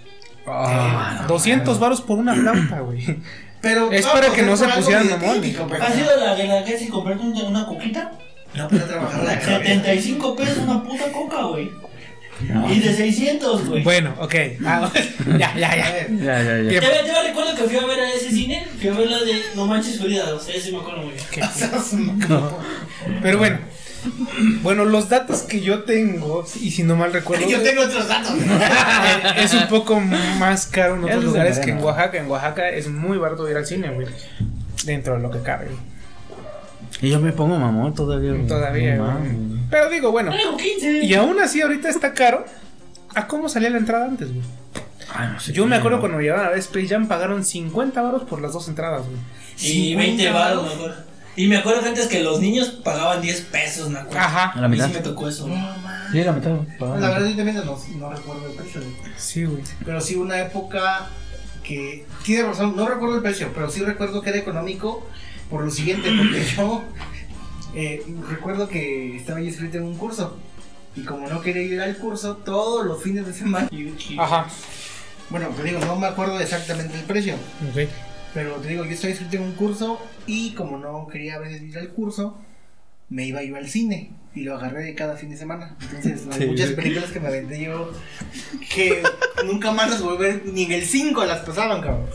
Ah, 0.45 1.19
no, 1.21 1.27
200 1.27 1.79
varos 1.79 2.01
por 2.01 2.17
una 2.19 2.33
flauta, 2.35 2.79
güey. 2.81 3.19
Pero 3.61 3.91
Es 3.93 4.05
para 4.05 4.29
que 4.31 4.41
no 4.41 4.57
se 4.57 4.67
pusieran 4.67 5.09
mamones. 5.09 5.55
pero- 5.69 5.83
¿Has 5.83 5.97
ido 5.97 6.09
a 6.11 6.35
la 6.35 6.63
casa 6.65 6.83
y 6.83 6.87
comprarte 6.89 7.23
una, 7.25 7.43
una 7.43 7.65
coquita? 7.65 8.11
No 8.55 8.67
puedo 8.67 8.85
trabajar 8.85 9.23
la 9.23 9.39
cabeza. 9.39 9.57
75 9.57 10.35
pesos 10.35 10.57
una 10.59 10.83
puta 10.83 11.11
coca, 11.11 11.43
güey. 11.45 11.71
Y 12.69 12.79
de 12.79 12.93
600, 12.93 13.69
güey. 13.69 13.83
Bueno, 13.83 14.13
ok. 14.19 14.35
Ah, 14.65 14.91
ya, 15.37 15.55
ya, 15.55 15.71
A 15.71 15.75
ya. 15.77 15.91
ver, 15.91 16.07
Ya, 16.17 16.43
ya, 16.43 16.57
ya. 16.61 16.79
Te, 16.81 16.87
te 16.87 17.23
recuerdo 17.27 17.55
que 17.55 17.63
fui 17.63 17.77
a 17.77 17.85
ver 17.85 17.99
a 17.99 18.13
ese 18.13 18.29
cine, 18.31 18.67
fui 18.79 18.89
a 18.89 18.93
ver 18.93 19.09
la 19.09 19.19
de 19.19 19.41
No 19.55 19.65
Manches 19.67 19.99
Frida, 19.99 20.33
o 20.33 20.39
sea, 20.39 20.55
ese 20.55 20.71
me 20.71 20.79
acuerdo 20.79 21.03
muy 21.03 21.13
bien. 21.13 21.49
Pero 23.21 23.37
bueno. 23.37 23.59
Bueno, 24.61 24.83
los 24.83 25.07
datos 25.07 25.43
que 25.43 25.61
yo 25.61 25.83
tengo, 25.83 26.45
y 26.59 26.71
si 26.71 26.83
no 26.83 26.95
mal 26.97 27.13
recuerdo, 27.13 27.47
Yo 27.49 27.61
tengo 27.61 27.83
otros 27.83 28.07
datos. 28.07 28.31
eh, 28.37 29.33
es 29.37 29.53
un 29.53 29.67
poco 29.67 29.99
más 29.99 30.65
caro 30.67 30.95
en 30.95 31.05
otros 31.05 31.23
lugares 31.23 31.59
que 31.59 31.71
en 31.71 31.77
Oaxaca. 31.81 32.17
En 32.17 32.29
Oaxaca 32.29 32.69
es 32.69 32.89
muy 32.89 33.17
barato 33.17 33.49
ir 33.49 33.55
al 33.55 33.65
cine, 33.65 33.89
güey. 33.91 34.07
Dentro 34.85 35.15
de 35.15 35.21
lo 35.21 35.31
que 35.31 35.39
cabe. 35.41 35.67
Y 37.03 37.09
yo 37.09 37.19
me 37.19 37.33
pongo 37.33 37.59
mamón 37.59 37.93
todavía. 37.93 38.31
güey. 38.31 38.47
Todavía, 38.47 38.95
No 38.95 39.19
güey. 39.19 39.31
Pero 39.69 39.89
digo, 39.89 40.11
bueno. 40.11 40.31
Tengo 40.31 40.55
15. 40.57 41.03
Y 41.03 41.13
aún 41.15 41.37
así 41.39 41.61
ahorita 41.61 41.89
está 41.89 42.13
caro. 42.13 42.45
¿A 43.13 43.27
cómo 43.27 43.49
salía 43.49 43.69
la 43.69 43.77
entrada 43.77 44.05
antes, 44.05 44.29
güey? 44.33 44.45
Ay, 45.13 45.29
no 45.33 45.39
sé 45.39 45.51
Yo 45.51 45.67
me 45.67 45.75
acuerdo 45.75 45.97
no. 45.97 46.01
cuando 46.01 46.17
me 46.17 46.23
llevaron 46.23 46.45
a 46.45 46.49
ver 46.49 46.59
Space 46.59 46.87
Jam 46.87 47.07
pagaron 47.07 47.43
50 47.43 48.01
baros 48.01 48.23
por 48.23 48.41
las 48.41 48.53
dos 48.53 48.67
entradas, 48.69 49.01
güey. 49.05 49.17
Y 49.59 49.95
20 49.95 50.31
baros, 50.31 50.65
me 50.65 50.73
acuerdo. 50.73 50.95
Y 51.35 51.47
me 51.47 51.57
acuerdo 51.57 51.81
que 51.81 51.89
antes 51.89 52.07
que 52.07 52.23
los 52.23 52.39
niños 52.39 52.69
pagaban 52.83 53.21
10 53.21 53.41
pesos, 53.41 53.89
me 53.89 53.99
acuerdo. 53.99 54.19
Ajá. 54.19 54.51
A 54.51 54.61
la 54.61 54.67
mitad. 54.69 54.87
sí 54.87 54.93
me 54.93 54.99
tocó 55.01 55.27
eso. 55.27 55.47
No, 55.47 55.55
man. 55.55 56.07
Sí, 56.11 56.23
la 56.23 56.31
mitad. 56.31 56.51
güey. 56.51 57.01
La 57.01 57.09
verdad, 57.09 57.27
yo 57.27 57.35
también 57.35 57.57
no, 57.57 57.77
no 57.99 58.09
recuerdo 58.13 58.47
el 58.47 58.53
precio. 58.55 58.81
güey. 58.81 58.95
Sí, 59.17 59.43
güey. 59.45 59.61
Pero 59.83 59.99
sí, 59.99 60.15
una 60.15 60.39
época 60.39 61.09
que. 61.63 62.05
Tiene 62.23 62.43
razón, 62.43 62.75
no 62.75 62.87
recuerdo 62.87 63.15
el 63.17 63.21
precio, 63.21 63.49
pero 63.53 63.69
sí 63.69 63.81
recuerdo 63.83 64.21
que 64.21 64.29
era 64.29 64.39
económico 64.39 65.05
por 65.53 65.63
lo 65.65 65.69
siguiente, 65.69 66.09
porque 66.17 66.43
yo 66.57 66.83
eh, 67.75 68.03
recuerdo 68.27 68.67
que 68.67 69.15
estaba 69.17 69.39
yo 69.39 69.45
inscrito 69.45 69.77
en 69.77 69.83
un 69.83 69.95
curso. 69.95 70.35
Y 70.95 71.01
como 71.03 71.27
no 71.29 71.41
quería 71.41 71.61
ir 71.61 71.79
al 71.79 71.95
curso, 71.97 72.37
todos 72.37 72.83
los 72.87 73.03
fines 73.03 73.27
de 73.27 73.33
semana. 73.33 73.69
Ajá. 74.17 74.47
Bueno, 75.29 75.49
te 75.49 75.61
digo, 75.63 75.77
no 75.85 75.95
me 75.95 76.07
acuerdo 76.07 76.39
exactamente 76.39 76.95
el 76.97 77.03
precio. 77.03 77.35
Ok. 77.69 77.87
Pero 78.33 78.55
te 78.55 78.69
digo, 78.69 78.83
yo 78.83 78.91
estoy 78.91 79.11
inscrito 79.11 79.35
en 79.37 79.43
un 79.43 79.51
curso 79.53 80.01
y 80.25 80.55
como 80.55 80.79
no 80.79 81.05
quería 81.07 81.35
a 81.35 81.39
veces 81.39 81.61
ir 81.61 81.77
al 81.77 81.89
curso, 81.89 82.35
me 83.09 83.27
iba 83.27 83.43
yo 83.43 83.55
al 83.55 83.69
cine 83.69 84.11
y 84.33 84.41
lo 84.41 84.55
agarré 84.55 84.81
de 84.85 84.95
cada 84.95 85.15
fin 85.17 85.29
de 85.29 85.37
semana. 85.37 85.75
Entonces, 85.81 86.23
hay 86.31 86.39
Sí. 86.41 86.45
muchas 86.47 86.71
películas 86.71 87.11
que 87.11 87.19
me 87.19 87.27
aventé 87.27 87.61
yo 87.63 87.91
que 88.73 89.03
nunca 89.45 89.71
más 89.71 89.91
las 89.91 90.01
volví 90.01 90.25
a 90.25 90.29
ver, 90.29 90.41
ni 90.47 90.63
en 90.63 90.71
el 90.71 90.83
5 90.83 91.23
las 91.25 91.41
pasaban, 91.41 91.79
cabrón. 91.81 92.07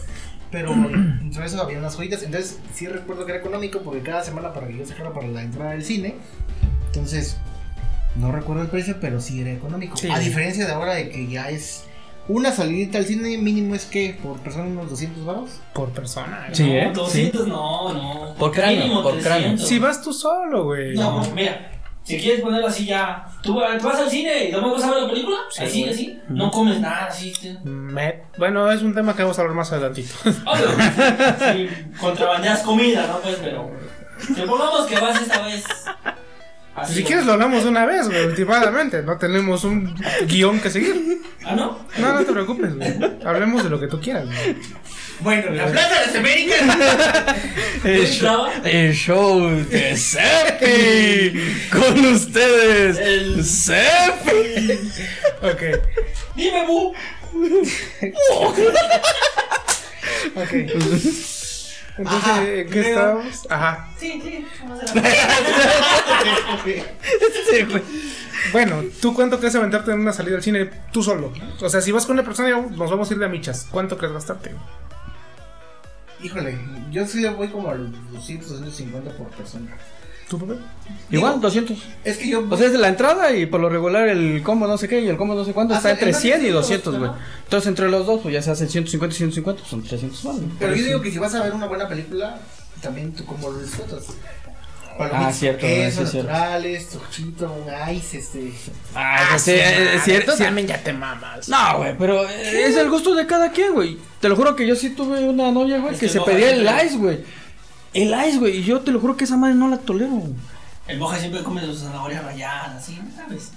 Pero 0.51 0.73
entre 0.73 1.45
eso 1.45 1.61
había 1.61 1.79
unas 1.79 1.97
joyitas. 1.97 2.23
Entonces, 2.23 2.59
sí 2.73 2.87
recuerdo 2.87 3.27
que 3.27 3.33
era 3.33 3.41
económico 3.41 3.81
porque 3.81 4.01
cada 4.01 4.23
semana 4.23 4.53
para 4.53 4.67
que 4.69 4.79
yo 4.79 4.87
sacara 4.87 5.13
para 5.13 5.29
la 5.29 5.43
entrada 5.43 5.73
del 5.73 5.85
cine. 5.85 6.15
Entonces, 6.87 7.37
no 8.17 8.33
recuerdo 8.33 8.63
el 8.63 8.69
precio, 8.69 8.97
pero 9.01 9.21
sí 9.21 9.41
era 9.41 9.53
económico. 9.53 9.97
Sí. 9.97 10.09
A 10.11 10.19
diferencia 10.19 10.67
de 10.67 10.73
ahora 10.73 10.95
de 10.95 11.11
que 11.11 11.29
ya 11.29 11.51
es 11.51 11.85
una 12.29 12.53
salidita 12.53 12.99
al 12.99 13.07
cine 13.07 13.39
mínimo 13.39 13.75
es 13.75 13.87
que 13.87 14.19
por 14.23 14.39
persona 14.39 14.67
unos 14.67 14.91
200 14.91 15.25
baros. 15.25 15.51
Por 15.75 15.91
persona. 15.91 16.49
Sí, 16.53 16.65
no, 16.65 16.73
¿eh? 16.73 16.91
200 16.95 17.49
no, 17.49 17.93
no. 17.93 18.35
Por 18.35 18.53
cráneo, 18.53 19.03
por 19.03 19.19
cráneo. 19.19 19.49
300. 19.57 19.69
Si 19.69 19.79
vas 19.79 20.03
tú 20.03 20.13
solo, 20.13 20.65
güey. 20.65 20.95
No, 20.95 21.19
pues, 21.19 21.33
mira, 21.35 21.71
si 22.09 22.19
quieres 22.19 22.41
ponerlo 22.41 22.67
así 22.69 22.87
ya, 22.87 23.27
tú 23.43 23.55
vas 23.57 23.85
al 23.99 24.11
cine 24.11 24.47
y 24.49 24.53
no 24.53 24.63
me 24.63 24.73
vas 24.73 24.83
a 24.85 24.91
ver 24.91 25.03
la 25.03 25.09
película, 25.11 25.37
Sí, 25.51 25.63
así, 25.65 25.81
güey. 25.83 25.93
así, 25.95 26.21
no 26.29 26.51
comes 26.51 26.81
nada, 26.81 27.07
así. 27.07 27.33
Me- 27.65 28.23
Bueno, 28.39 28.71
es 28.73 28.83
un 28.83 28.95
tema 28.95 29.15
que 29.15 29.23
vamos 29.23 29.39
a 29.39 29.43
hablar 29.43 29.57
más 29.57 29.71
adelantito. 29.73 30.15
Obvio, 30.25 30.69
si 31.53 31.69
contrabandeas 32.01 32.61
comida, 32.63 33.07
¿no? 33.07 33.19
Pues, 33.21 33.37
pero 33.43 33.71
supongamos 34.37 34.87
que 34.87 34.99
vas 34.99 35.21
esta 35.21 35.43
vez. 35.43 35.65
así, 36.75 36.95
si 36.95 37.05
quieres 37.05 37.27
lo 37.27 37.33
hablamos 37.35 37.63
de 37.65 37.69
una 37.71 37.85
vez, 37.87 38.09
güey, 38.09 38.25
últimamente. 38.27 39.03
No 39.03 39.19
tenemos 39.19 39.65
un 39.65 39.95
guion 40.27 40.61
que 40.61 40.71
seguir. 40.71 41.21
Ah, 41.45 41.55
¿no? 41.55 41.79
No, 41.99 42.13
no 42.15 42.25
te 42.25 42.33
preocupes, 42.33 42.75
güey. 42.77 43.19
Hablemos 43.25 43.63
de 43.65 43.71
lo 43.71 43.79
que 43.79 43.87
tú 43.87 44.01
quieras, 44.01 44.25
güey. 44.27 44.57
Bueno, 45.21 45.51
la 45.51 45.67
Plaza 45.67 46.01
de 46.01 46.07
las 46.07 46.15
Américas. 46.15 46.61
El 47.85 48.07
show- 48.07 48.47
el 48.65 48.93
show 48.95 49.41
de 49.71 49.97
Seppi. 49.97 51.33
Con 51.71 52.05
ustedes. 52.07 52.99
El- 52.99 53.45
Seppi. 53.45 54.79
Ok, 55.43 55.63
Dime, 56.35 56.67
Bu. 56.67 56.93
ok. 60.35 60.53
Entonces, 61.99 62.07
Ajá, 62.07 62.45
¿en 62.45 62.71
¿qué 62.71 62.81
estábamos? 62.81 63.47
Ajá. 63.51 63.89
Sí, 63.99 64.21
sí, 64.25 64.47
vamos 64.63 64.83
a. 64.85 64.87
Bueno, 68.53 68.85
¿tú 69.03 69.13
cuánto 69.15 69.39
crees 69.41 69.55
aventarte 69.57 69.91
en 69.91 69.99
una 70.01 70.13
salida 70.13 70.37
al 70.37 70.43
cine 70.43 70.71
tú 70.93 71.03
solo? 71.03 71.33
O 71.61 71.69
sea, 71.69 71.81
si 71.81 71.91
vas 71.93 72.07
con 72.07 72.15
una 72.15 72.23
persona, 72.25 72.49
nos 72.51 72.91
vamos 72.91 73.11
a 73.11 73.15
ir 73.15 73.19
de 73.19 73.27
a 73.27 73.29
michas. 73.29 73.67
¿Cuánto 73.71 73.99
crees 73.99 74.13
gastarte? 74.15 74.53
Híjole, 76.23 76.59
yo 76.91 77.07
sí 77.07 77.21
le 77.21 77.31
voy 77.31 77.49
como 77.49 77.71
a 77.71 77.75
los 77.75 77.91
200, 78.13 78.49
250 78.49 79.11
por 79.17 79.29
persona. 79.29 79.77
¿Tú, 80.29 80.39
Pepe? 80.39 80.61
Igual, 81.11 81.41
200. 81.41 81.79
Es 82.05 82.19
que 82.19 82.29
yo. 82.29 82.47
O 82.51 82.57
sea, 82.57 82.67
es 82.67 82.73
de 82.73 82.79
la 82.79 82.89
entrada 82.89 83.33
y 83.35 83.47
por 83.47 83.61
lo 83.61 83.71
regular 83.71 84.09
el 84.09 84.43
combo 84.43 84.67
no 84.67 84.77
sé 84.77 84.87
qué 84.87 85.01
y 85.01 85.09
el 85.09 85.17
combo 85.17 85.35
no 85.35 85.45
sé 85.45 85.55
cuánto 85.55 85.73
Ah, 85.73 85.79
está 85.79 85.91
entre 85.91 86.09
entonces 86.09 86.31
100 86.31 86.43
y 86.43 86.45
sí, 86.47 86.51
200, 86.51 86.99
güey. 86.99 87.11
Entonces 87.45 87.69
entre 87.69 87.89
los 87.89 88.07
dos, 88.07 88.21
pues 88.21 88.35
ya 88.35 88.43
se 88.43 88.51
hacen 88.51 88.69
150 88.69 89.15
y 89.15 89.17
150, 89.17 89.61
pues 89.61 89.71
son 89.71 89.83
300 89.83 90.23
baros. 90.25 90.41
pero 90.59 90.75
yo 90.75 90.85
digo 90.85 91.01
que 91.01 91.11
si 91.11 91.19
vas 91.19 91.35
a 91.35 91.43
ver 91.43 91.55
una 91.55 91.67
buena 91.67 91.89
película, 91.89 92.39
también 92.83 93.13
tú 93.13 93.25
como 93.25 93.51
lo 93.51 93.59
disfrutas. 93.59 94.05
Ah, 95.13 95.33
cierto, 95.33 95.61
queso, 95.61 95.99
sí 95.99 96.03
es 96.05 96.11
cierto. 96.11 96.31
naturales, 96.33 96.89
tochito, 96.89 97.53
un 97.53 97.93
ice, 97.95 98.19
este. 98.19 98.53
Ah, 98.95 99.37
sí, 99.39 99.53
eh, 99.55 99.99
sí, 100.05 100.13
Tú 100.25 100.33
sí. 100.33 100.43
también 100.45 100.67
ya 100.67 100.83
te 100.83 100.93
mamas. 100.93 101.49
No, 101.49 101.79
güey, 101.79 101.97
pero 101.97 102.29
eh, 102.29 102.65
es 102.65 102.77
el 102.77 102.91
gusto 102.91 103.15
de 103.15 103.27
cada 103.27 103.51
quien, 103.53 103.75
güey. 103.75 103.99
Te 104.21 104.29
lo 104.29 104.37
juro 104.37 104.57
que 104.57 104.67
yo 104.67 104.75
sí 104.75 104.91
tuve 104.91 105.25
una 105.29 105.51
novia, 105.53 105.79
güey, 105.79 105.95
Es 105.95 106.01
que 106.01 106.07
que 106.07 106.13
se 106.13 106.21
pedía 106.21 106.51
el 106.51 106.63
ice, 106.87 106.97
güey. 106.97 107.21
El 107.95 108.09
ice, 108.29 108.39
güey, 108.39 108.59
y 108.59 108.65
yo 108.65 108.81
te 108.81 108.91
lo 108.91 109.01
juro 109.01 109.17
que 109.17 109.25
esa 109.25 109.37
madre 109.37 109.55
no 109.55 109.69
la 109.69 109.79
tolero. 109.79 110.11
güey. 110.11 110.33
El 110.89 110.99
moja 110.99 111.19
siempre 111.19 111.43
come 111.43 111.61
sus 111.65 111.81
zanahorias 111.81 112.25
rayadas, 112.25 112.85
¿sí? 112.85 112.99
¿Sabes? 113.15 113.53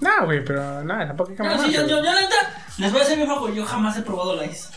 No, 0.00 0.24
güey, 0.26 0.44
pero 0.44 0.82
nada, 0.84 1.06
tampoco 1.08 1.30
hay 1.30 1.36
que 1.36 1.42
No, 1.42 1.64
sí, 1.64 1.72
yo, 1.72 1.82
yo, 1.82 1.88
yo, 1.88 2.02
la 2.02 2.20
neta, 2.20 2.36
les 2.78 2.90
voy 2.92 3.00
a 3.00 3.04
hacer 3.04 3.18
mi 3.18 3.24
juego. 3.26 3.48
Yo 3.54 3.64
jamás 3.64 3.96
he 3.96 4.02
probado 4.02 4.36
la 4.36 4.44
ice. 4.46 4.68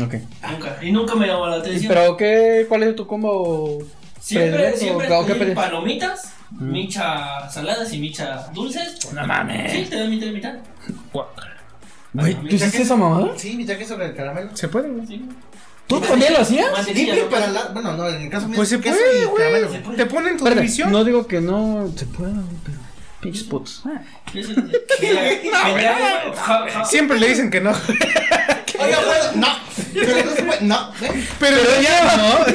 Ok. 0.00 0.14
Nunca. 0.50 0.78
Y 0.82 0.92
nunca 0.92 1.14
me 1.14 1.26
llamó 1.26 1.46
la 1.46 1.58
¿Y 1.58 1.60
atención. 1.60 1.88
pero 1.92 2.16
qué, 2.16 2.66
cuál 2.68 2.82
es 2.84 2.96
tu 2.96 3.06
combo? 3.06 3.78
Siempre, 4.24 4.74
siempre 4.74 5.12
¿O 5.12 5.26
qué 5.26 5.34
pedí 5.34 5.54
palomitas, 5.54 6.32
micha 6.58 7.46
saladas 7.50 7.92
y 7.92 7.98
micha 7.98 8.46
dulces. 8.54 9.12
No 9.12 9.26
mames. 9.26 9.70
Sí, 9.70 9.86
te 9.90 9.98
doy 9.98 10.08
mitad 10.08 10.26
y 10.28 10.32
mitad. 10.32 10.54
Güey, 12.14 12.34
¿tú 12.34 12.46
hiciste 12.56 12.80
esa 12.82 12.96
mamada? 12.96 13.34
Sí, 13.36 13.54
mi 13.54 13.66
taque 13.66 13.84
sobre 13.84 14.06
el 14.06 14.14
caramelo. 14.14 14.56
¿Se 14.56 14.68
puede, 14.68 14.88
güey? 14.88 15.06
Sí. 15.06 15.28
¿Tú 15.86 16.00
también 16.00 16.32
lo 16.32 16.38
hacías? 16.38 16.68
Sí, 16.68 16.72
Mantequilla, 16.72 17.12
pero 17.12 17.24
¿no? 17.24 17.30
para 17.30 17.46
la. 17.48 17.64
Bueno, 17.68 17.92
no, 17.98 18.08
en 18.08 18.22
el 18.22 18.30
caso 18.30 18.48
mío. 18.48 18.56
Pues 18.56 18.70
se 18.70 18.80
queso 18.80 18.96
puede, 19.30 19.62
güey. 19.64 19.82
Te 19.96 20.06
ponen 20.06 20.38
tu 20.38 20.44
Espérate, 20.44 20.62
división. 20.62 20.90
no 20.90 21.04
digo 21.04 21.26
que 21.26 21.42
no 21.42 21.92
se 21.94 22.06
pueda, 22.06 22.32
güey, 22.32 22.56
pero 22.64 22.78
pinches 23.20 23.44
putos. 23.44 23.82
Ah. 23.84 24.00
Siempre 26.86 27.20
le 27.20 27.28
dicen 27.28 27.50
que 27.50 27.60
no. 27.60 27.72
Oiga, 27.72 28.98
bueno, 29.04 29.32
no. 29.36 29.48
Pero 29.94 30.24
no 30.24 30.32
se 30.34 30.42
puede. 30.42 30.60
No. 30.62 30.90
Pero, 31.38 31.56
ya 31.82 32.16
no. 32.16 32.44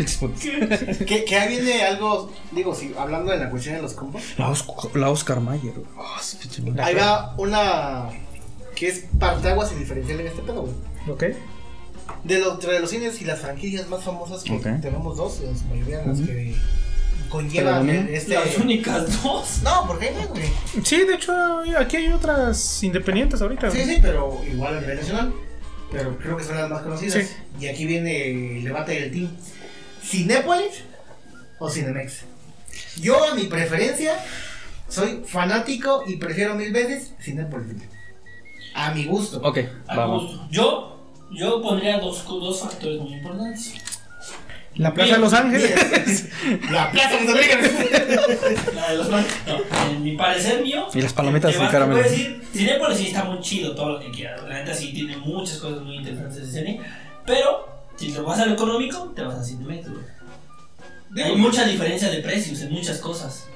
Pinches 0.00 0.16
putos. 0.16 0.40
Que, 1.06 1.36
ahí 1.36 1.48
viene 1.60 1.82
algo. 1.82 2.32
Digo, 2.52 2.74
si 2.74 2.94
hablando 2.98 3.30
de 3.32 3.38
la 3.38 3.50
cuestión 3.50 3.76
de 3.76 3.82
los 3.82 3.92
combos. 3.92 4.22
La, 4.38 4.48
Oscar, 4.48 4.96
la 4.96 5.10
Oscar 5.10 5.40
Mayer, 5.40 5.74
güey. 5.74 5.86
Ah, 5.98 6.20
pinche 6.40 6.62
madre. 6.62 6.82
Ahí 6.82 6.94
va 6.94 7.34
una. 7.36 8.08
Que 8.74 8.88
es 8.88 9.04
parteaguas 9.18 9.72
y 9.72 9.74
diferencial 9.74 10.20
en 10.20 10.26
este 10.28 10.40
pedo, 10.42 10.62
güey. 10.62 10.74
Ok. 11.10 11.24
De, 12.24 12.38
los 12.38 12.58
de 12.60 12.80
los 12.80 12.88
cines 12.90 13.20
y 13.20 13.24
las 13.24 13.40
franquicias 13.40 13.88
más 13.88 14.02
famosas 14.02 14.42
que 14.42 14.52
Ok. 14.52 14.62
tenemos 14.80 15.16
dos, 15.16 15.40
en 15.42 15.56
su 15.56 15.64
mayoría 15.66 16.02
las 16.04 16.18
Ujú. 16.18 16.26
que 16.26 16.54
conllevan 17.28 17.88
este. 17.90 18.34
Las 18.34 18.56
únicas 18.58 19.22
dos. 19.22 19.60
No, 19.62 19.86
¿por 19.86 19.98
qué, 19.98 20.12
güey? 20.28 20.42
Sí, 20.82 21.04
de 21.04 21.14
hecho, 21.14 21.32
aquí 21.78 21.96
hay 21.98 22.08
otras 22.12 22.82
independientes 22.82 23.40
ahorita. 23.42 23.70
Sí, 23.70 23.82
güey. 23.82 23.96
sí, 23.96 23.98
pero 24.00 24.40
igual 24.50 24.78
a 24.78 24.80
nivel 24.80 24.96
nacional. 24.98 25.32
Pero 25.92 26.16
creo 26.18 26.36
que 26.36 26.44
son 26.44 26.56
las 26.56 26.70
más 26.70 26.82
conocidas. 26.82 27.26
Sí. 27.26 27.34
Y 27.60 27.66
aquí 27.68 27.84
viene 27.84 28.56
el 28.58 28.64
debate 28.64 28.92
del 28.92 29.10
team. 29.12 29.28
¿Cinépolis 30.02 30.82
o 31.58 31.68
Cinemex? 31.70 32.22
Yo, 33.00 33.22
a 33.24 33.34
mi 33.34 33.44
preferencia, 33.44 34.14
soy 34.88 35.22
fanático 35.26 36.04
y 36.06 36.16
prefiero 36.16 36.54
mil 36.54 36.72
veces 36.72 37.14
Cinépolis. 37.20 37.76
A 38.74 38.92
mi 38.94 39.04
gusto. 39.06 39.40
Ok, 39.42 39.58
A 39.88 39.96
vamos. 39.96 40.22
gusto. 40.22 40.48
Yo, 40.50 41.00
yo 41.32 41.60
pondría 41.62 41.98
dos, 41.98 42.24
dos 42.26 42.60
factores 42.60 43.00
muy 43.00 43.14
importantes. 43.14 43.74
La 44.76 44.94
Plaza 44.94 45.14
de 45.14 45.18
Los 45.18 45.32
Ángeles. 45.32 46.28
La 46.70 46.90
Plaza 46.92 47.16
de 47.16 47.24
los 47.24 47.34
Américas. 47.34 47.70
La 48.74 48.90
de 48.90 48.96
los 48.96 49.08
No, 49.10 49.20
en 49.90 50.02
mi 50.04 50.16
parecer 50.16 50.62
mío. 50.62 50.86
Y 50.94 51.02
las 51.02 51.12
palomitas 51.12 51.52
de 51.58 51.68
caramelo. 51.68 52.00
Decir, 52.02 52.40
Cinépolis 52.54 52.98
sí 52.98 53.06
está 53.08 53.24
muy 53.24 53.40
chido 53.40 53.74
todo 53.74 53.94
lo 53.94 54.00
que 54.00 54.10
quieras. 54.12 54.42
La 54.44 54.60
neta 54.60 54.72
sí 54.72 54.92
tiene 54.92 55.16
muchas 55.16 55.58
cosas 55.58 55.82
muy 55.82 55.96
interesantes 55.96 56.38
ese 56.44 56.52
cine. 56.60 56.80
Pero, 57.26 57.79
si 58.00 58.10
te 58.10 58.20
vas 58.20 58.40
a 58.40 58.46
lo 58.46 58.54
económico, 58.54 59.12
te 59.14 59.22
vas 59.22 59.34
a 59.34 59.44
Cinemex, 59.44 59.86
güey. 59.90 61.22
Hay 61.22 61.36
mucha 61.36 61.66
diferencia 61.66 62.08
de 62.08 62.22
precios 62.22 62.62
en 62.62 62.72
muchas 62.72 62.98
cosas. 62.98 63.46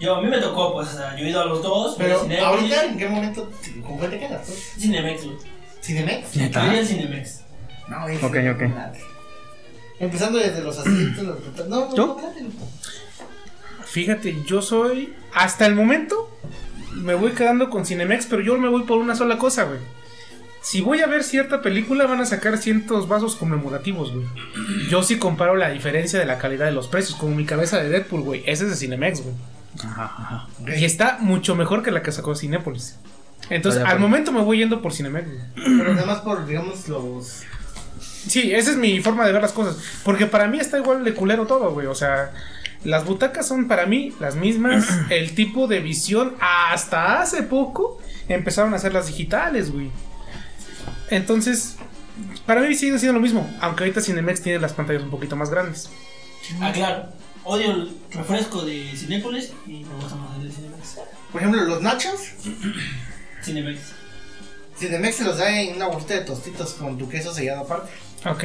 Yo, 0.00 0.16
a 0.16 0.20
mí 0.20 0.28
me 0.28 0.38
tocó, 0.38 0.72
pues, 0.72 0.88
o 0.88 0.96
sea, 0.96 1.16
yo 1.16 1.24
he 1.24 1.30
ido 1.30 1.40
a 1.40 1.44
los 1.44 1.62
dos. 1.62 1.94
Pero 1.96 2.20
Cinépolis, 2.22 2.44
ahorita, 2.44 2.84
¿en 2.86 2.98
qué 2.98 3.08
momento? 3.08 3.48
¿Con 3.86 3.96
cuál 3.96 4.10
te 4.10 4.18
quedas? 4.18 4.44
tú? 4.44 4.52
Cinemex, 4.80 5.24
güey. 5.24 5.36
¿Cinemex? 5.80 6.36
¿Neta? 6.36 6.66
Yo 6.66 6.72
iría 6.72 6.84
Cinemex. 6.84 7.40
No, 7.88 8.08
es 8.08 8.22
Ok, 8.22 8.36
ok. 8.54 8.62
Empezando 10.00 10.38
desde 10.40 10.60
los 10.62 10.76
asientos, 10.76 11.22
los 11.22 11.68
No, 11.68 11.88
no, 11.90 11.94
¿Yo? 11.94 12.20
Fíjate, 13.84 14.42
yo 14.44 14.62
soy. 14.62 15.14
Hasta 15.32 15.66
el 15.66 15.76
momento. 15.76 16.28
Me 16.92 17.14
voy 17.14 17.32
quedando 17.32 17.70
con 17.70 17.86
Cinemex, 17.86 18.26
pero 18.26 18.42
yo 18.42 18.58
me 18.58 18.68
voy 18.68 18.82
por 18.82 18.98
una 18.98 19.14
sola 19.14 19.38
cosa, 19.38 19.62
güey. 19.62 19.78
Si 20.64 20.80
voy 20.80 21.02
a 21.02 21.06
ver 21.06 21.22
cierta 21.24 21.60
película, 21.60 22.06
van 22.06 22.22
a 22.22 22.24
sacar 22.24 22.56
cientos 22.56 23.06
vasos 23.06 23.36
conmemorativos, 23.36 24.14
güey. 24.14 24.26
Yo 24.88 25.02
sí 25.02 25.18
comparo 25.18 25.56
la 25.56 25.68
diferencia 25.68 26.18
de 26.18 26.24
la 26.24 26.38
calidad 26.38 26.64
de 26.64 26.72
los 26.72 26.88
precios, 26.88 27.18
como 27.18 27.36
mi 27.36 27.44
cabeza 27.44 27.76
de 27.82 27.90
Deadpool, 27.90 28.22
güey. 28.22 28.42
Ese 28.46 28.64
es 28.64 28.70
de 28.70 28.76
Cinemex, 28.76 29.20
güey. 29.20 29.34
Ajá. 29.84 30.48
Y 30.66 30.86
está 30.86 31.18
mucho 31.20 31.54
mejor 31.54 31.82
que 31.82 31.90
la 31.90 32.02
que 32.02 32.12
sacó 32.12 32.34
Cinépolis. 32.34 32.96
Entonces, 33.50 33.82
Vaya, 33.82 33.94
al 33.94 34.00
momento 34.00 34.32
me 34.32 34.40
voy 34.40 34.56
yendo 34.56 34.80
por 34.80 34.94
Cinemex, 34.94 35.26
güey. 35.26 35.44
Pero 35.54 35.92
nada 35.92 36.06
más 36.06 36.22
por, 36.22 36.46
digamos, 36.46 36.88
los. 36.88 37.42
Sí, 38.00 38.54
esa 38.54 38.70
es 38.70 38.78
mi 38.78 39.00
forma 39.00 39.26
de 39.26 39.34
ver 39.34 39.42
las 39.42 39.52
cosas. 39.52 39.76
Porque 40.02 40.24
para 40.24 40.46
mí 40.46 40.58
está 40.58 40.78
igual 40.78 41.04
de 41.04 41.12
culero 41.12 41.46
todo, 41.46 41.72
güey. 41.72 41.88
O 41.88 41.94
sea, 41.94 42.32
las 42.84 43.04
butacas 43.04 43.46
son 43.46 43.68
para 43.68 43.84
mí 43.84 44.14
las 44.18 44.34
mismas. 44.34 44.88
el 45.10 45.34
tipo 45.34 45.66
de 45.66 45.80
visión, 45.80 46.36
hasta 46.40 47.20
hace 47.20 47.42
poco, 47.42 48.00
empezaron 48.28 48.72
a 48.72 48.76
hacer 48.76 48.94
las 48.94 49.08
digitales, 49.08 49.70
güey. 49.70 49.90
Entonces, 51.16 51.76
para 52.46 52.60
mí 52.60 52.74
sigue 52.74 52.98
siendo 52.98 53.14
lo 53.14 53.20
mismo. 53.20 53.48
Aunque 53.60 53.84
ahorita 53.84 54.00
Cinemex 54.00 54.42
tiene 54.42 54.58
las 54.58 54.72
pantallas 54.72 55.02
un 55.02 55.10
poquito 55.10 55.36
más 55.36 55.50
grandes. 55.50 55.90
Ah, 56.60 56.72
claro. 56.72 57.08
Odio 57.44 57.72
el 57.72 57.96
refresco 58.10 58.64
de 58.64 58.90
Cinépolis 58.96 59.52
y 59.66 59.84
me 59.84 59.94
gusta 59.94 60.16
más 60.16 60.36
el 60.38 60.48
de 60.48 60.54
Cinemex. 60.54 60.96
Por 61.32 61.40
ejemplo, 61.40 61.62
los 61.64 61.82
nachos. 61.82 62.20
Cinemex. 63.44 63.80
Cinemex 64.78 65.16
te 65.18 65.24
los 65.24 65.38
da 65.38 65.60
en 65.60 65.76
una 65.76 65.86
bolsita 65.86 66.14
de 66.14 66.20
tostitos 66.22 66.74
con 66.74 66.98
tu 66.98 67.08
queso 67.08 67.32
sellado 67.32 67.60
aparte. 67.62 67.92
Ok. 68.28 68.44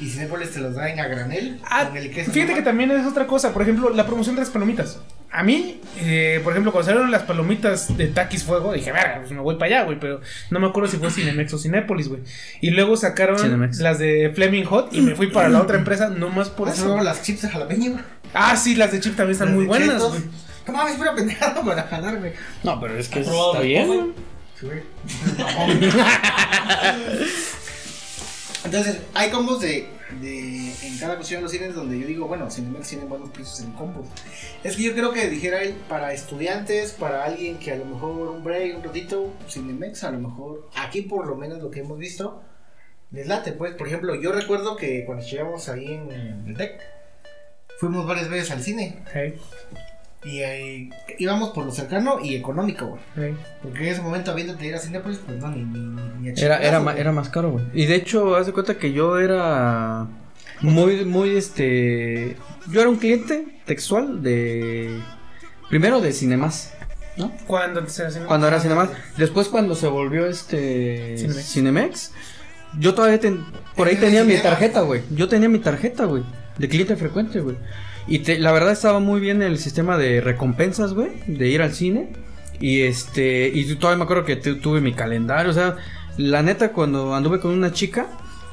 Y 0.00 0.08
Cinépolis 0.10 0.52
te 0.52 0.60
los 0.60 0.74
da 0.74 0.88
en 0.90 1.00
a 1.00 1.08
granel 1.08 1.60
Ah, 1.64 1.86
con 1.88 1.96
el 1.96 2.12
queso. 2.12 2.30
fíjate 2.30 2.54
que 2.54 2.62
también 2.62 2.90
es 2.92 3.06
otra 3.06 3.26
cosa. 3.26 3.52
Por 3.52 3.62
ejemplo, 3.62 3.90
la 3.90 4.06
promoción 4.06 4.36
de 4.36 4.42
las 4.42 4.50
palomitas. 4.50 4.98
A 5.30 5.42
mí, 5.42 5.78
eh, 6.00 6.40
por 6.42 6.54
ejemplo, 6.54 6.72
cuando 6.72 6.86
salieron 6.86 7.10
las 7.10 7.24
palomitas 7.24 7.94
de 7.98 8.06
Takis 8.06 8.44
Fuego, 8.44 8.72
dije, 8.72 8.90
verga, 8.92 9.18
pues 9.20 9.30
me 9.30 9.40
voy 9.40 9.56
para 9.56 9.66
allá, 9.66 9.82
güey. 9.84 10.00
Pero 10.00 10.22
no 10.50 10.58
me 10.58 10.66
acuerdo 10.68 10.88
si 10.90 10.96
fue 10.96 11.10
Cinemex 11.10 11.52
o 11.52 11.58
Cinépolis, 11.58 12.08
güey. 12.08 12.22
Y 12.62 12.70
luego 12.70 12.96
sacaron 12.96 13.38
Cinemex. 13.38 13.78
las 13.80 13.98
de 13.98 14.32
Fleming 14.34 14.64
Hot 14.64 14.88
y 14.92 15.02
me 15.02 15.14
fui 15.14 15.26
para 15.26 15.50
la 15.50 15.60
otra 15.60 15.76
empresa, 15.76 16.08
no 16.08 16.30
más 16.30 16.48
por 16.48 16.68
Por 16.68 16.74
eso 16.76 16.98
las 17.02 17.22
chips 17.22 17.42
de 17.42 17.50
jalapeño. 17.50 17.90
güey. 17.92 18.04
Ah, 18.32 18.56
sí, 18.56 18.74
las 18.74 18.90
de 18.92 19.00
chip 19.00 19.16
también 19.16 19.32
están 19.32 19.48
Las 19.48 19.56
muy 19.56 19.66
buenas, 19.66 20.02
güey. 20.02 20.20
No 20.66 20.72
mames, 20.72 20.94
pura 20.96 21.14
pendejada 21.14 21.62
para 21.62 21.82
jalarme. 21.84 22.32
No, 22.62 22.80
pero 22.80 22.96
es 22.98 23.08
que 23.08 23.20
¿Has 23.20 23.26
probado 23.26 23.52
está 23.52 23.62
bien. 23.64 23.86
Popeye? 23.86 24.02
güey. 24.02 24.14
Sí, 24.58 24.66
güey. 24.66 24.82
Entonces, 28.64 28.98
hay 29.14 29.30
combos 29.30 29.60
de, 29.60 29.88
de. 30.20 30.72
En 30.86 30.98
cada 30.98 31.16
cuestión 31.16 31.40
de 31.40 31.42
los 31.42 31.52
cines 31.52 31.74
donde 31.74 31.98
yo 31.98 32.06
digo, 32.06 32.26
bueno, 32.26 32.50
Cinemex 32.50 32.88
tiene 32.88 33.04
buenos 33.04 33.30
precios 33.30 33.60
en 33.60 33.72
combos. 33.72 34.06
Es 34.64 34.76
que 34.76 34.82
yo 34.82 34.94
creo 34.94 35.12
que 35.12 35.28
dijera 35.28 35.62
él, 35.62 35.74
para 35.88 36.12
estudiantes, 36.12 36.92
para 36.92 37.24
alguien 37.24 37.58
que 37.58 37.72
a 37.72 37.76
lo 37.76 37.84
mejor 37.84 38.28
un 38.28 38.44
break, 38.44 38.76
un 38.76 38.84
ratito, 38.84 39.32
Cinemex, 39.48 40.04
a 40.04 40.10
lo 40.10 40.20
mejor, 40.20 40.68
aquí 40.76 41.02
por 41.02 41.26
lo 41.26 41.36
menos 41.36 41.62
lo 41.62 41.70
que 41.70 41.80
hemos 41.80 41.98
visto, 41.98 42.42
les 43.10 43.26
late, 43.26 43.52
pues. 43.52 43.74
Por 43.74 43.86
ejemplo, 43.86 44.14
yo 44.14 44.32
recuerdo 44.32 44.76
que 44.76 45.04
cuando 45.04 45.24
llegamos 45.24 45.68
ahí 45.68 45.86
en 45.86 46.44
el 46.46 46.56
TEC, 46.56 46.80
fuimos 47.78 48.06
varias 48.06 48.28
veces 48.28 48.50
al 48.50 48.62
cine. 48.62 49.02
Hey, 49.12 49.38
Y 50.24 50.42
ahí 50.42 50.90
íbamos 51.18 51.50
por 51.50 51.64
lo 51.64 51.70
cercano 51.72 52.18
y 52.22 52.34
económico, 52.34 52.98
güey. 53.16 53.34
Porque 53.62 53.78
en 53.86 53.92
ese 53.92 54.02
momento, 54.02 54.32
habiéndote 54.32 54.66
ir 54.66 54.74
a 54.74 54.78
Cinepolis, 54.78 55.18
pues 55.24 55.38
no, 55.38 55.48
ni, 55.50 55.62
ni, 55.64 55.78
ni 56.20 56.28
a 56.28 56.32
Era, 56.32 56.34
chingazos, 56.34 56.64
era, 56.64 56.80
ma- 56.80 56.94
era 56.94 57.12
más 57.12 57.28
caro, 57.28 57.52
güey. 57.52 57.64
Y 57.72 57.86
de 57.86 57.94
hecho, 57.94 58.34
haz 58.36 58.46
de 58.46 58.52
cuenta 58.52 58.76
que 58.78 58.92
yo 58.92 59.18
era 59.18 60.06
muy, 60.60 61.04
muy, 61.04 61.36
este... 61.36 62.36
Yo 62.70 62.80
era 62.80 62.90
un 62.90 62.96
cliente 62.96 63.46
textual 63.64 64.22
de... 64.22 65.00
Primero 65.70 66.00
de 66.00 66.12
Cinemas, 66.12 66.74
¿no? 67.16 67.30
¿Cuándo 67.46 67.80
antes 67.80 67.96
era 67.98 68.08
Cinemex? 68.08 68.26
Cuando 68.28 68.48
era 68.48 68.58
Cinemas. 68.60 68.90
Después 69.16 69.48
cuando 69.48 69.74
se 69.76 69.86
volvió 69.86 70.26
este... 70.26 71.16
Cinemex. 71.16 71.46
Cinemex. 71.52 72.12
yo 72.80 72.94
todavía 72.94 73.20
ten- 73.20 73.44
por 73.76 73.86
ahí 73.86 73.94
¿En 73.94 74.00
el 74.02 74.04
tenía 74.06 74.24
mi 74.24 74.36
tarjeta, 74.42 74.80
güey. 74.80 75.02
Yo 75.10 75.28
tenía 75.28 75.48
mi 75.48 75.60
tarjeta, 75.60 76.06
güey. 76.06 76.24
De 76.58 76.68
cliente 76.68 76.96
frecuente, 76.96 77.40
güey. 77.40 77.56
Y 78.08 78.20
te- 78.20 78.38
la 78.38 78.52
verdad 78.52 78.72
estaba 78.72 78.98
muy 79.00 79.20
bien 79.20 79.42
el 79.42 79.58
sistema 79.58 79.96
de 79.98 80.20
recompensas, 80.20 80.94
güey. 80.94 81.10
De 81.26 81.48
ir 81.48 81.62
al 81.62 81.74
cine. 81.74 82.08
Y 82.60 82.82
este... 82.82 83.50
Y 83.52 83.74
todavía 83.76 83.98
me 83.98 84.04
acuerdo 84.04 84.24
que 84.24 84.36
tu- 84.36 84.56
tuve 84.58 84.80
mi 84.80 84.92
calendario. 84.94 85.50
O 85.50 85.54
sea, 85.54 85.76
la 86.16 86.42
neta 86.42 86.72
cuando 86.72 87.14
anduve 87.14 87.38
con 87.40 87.50
una 87.52 87.72
chica 87.72 88.06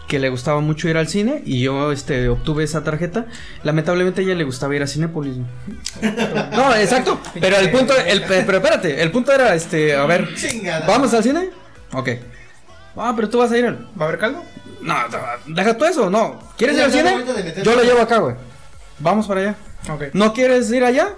que 0.08 0.20
le 0.20 0.30
gustaba 0.30 0.60
mucho 0.60 0.88
ir 0.88 0.98
al 0.98 1.08
cine 1.08 1.42
y 1.46 1.62
yo 1.62 1.92
este 1.92 2.30
obtuve 2.30 2.64
esa 2.64 2.84
tarjeta. 2.84 3.26
Lamentablemente 3.64 4.22
a 4.22 4.24
ella 4.24 4.36
le 4.36 4.44
gustaba 4.44 4.76
ir 4.76 4.84
a 4.84 4.88
Cinépolis. 4.88 5.38
No, 6.52 6.76
exacto, 6.76 7.20
pero 7.40 7.58
el 7.58 7.72
punto 7.72 7.94
el 7.98 8.22
pero 8.24 8.58
espérate, 8.60 9.02
el 9.02 9.10
punto 9.12 9.32
era 9.32 9.56
este, 9.56 9.96
a 9.96 10.06
ver. 10.06 10.30
¿vamos 10.88 11.14
al 11.14 11.24
cine? 11.24 11.50
Ok. 11.94 12.10
Ah, 12.96 13.14
pero 13.16 13.30
tú 13.30 13.40
vas 13.40 13.52
a 13.52 13.58
ir 13.58 13.66
al 13.66 13.88
¿Va 14.00 14.06
a 14.06 14.08
haber 14.10 14.20
caldo? 14.20 14.44
No, 14.82 14.96
deja 15.48 15.76
tú 15.76 15.86
eso, 15.86 16.10
no. 16.10 16.40
¿Quieres 16.58 16.78
ir 16.78 16.84
al 16.84 16.92
cine? 16.92 17.16
Yo 17.64 17.76
lo 17.76 17.84
llevo 17.84 18.02
acá, 18.02 18.20
güey. 18.20 18.36
Vamos 19.00 19.28
para 19.28 19.42
allá. 19.42 19.56
Ok. 19.90 20.04
¿No 20.14 20.34
quieres 20.34 20.72
ir 20.72 20.84
allá? 20.84 21.14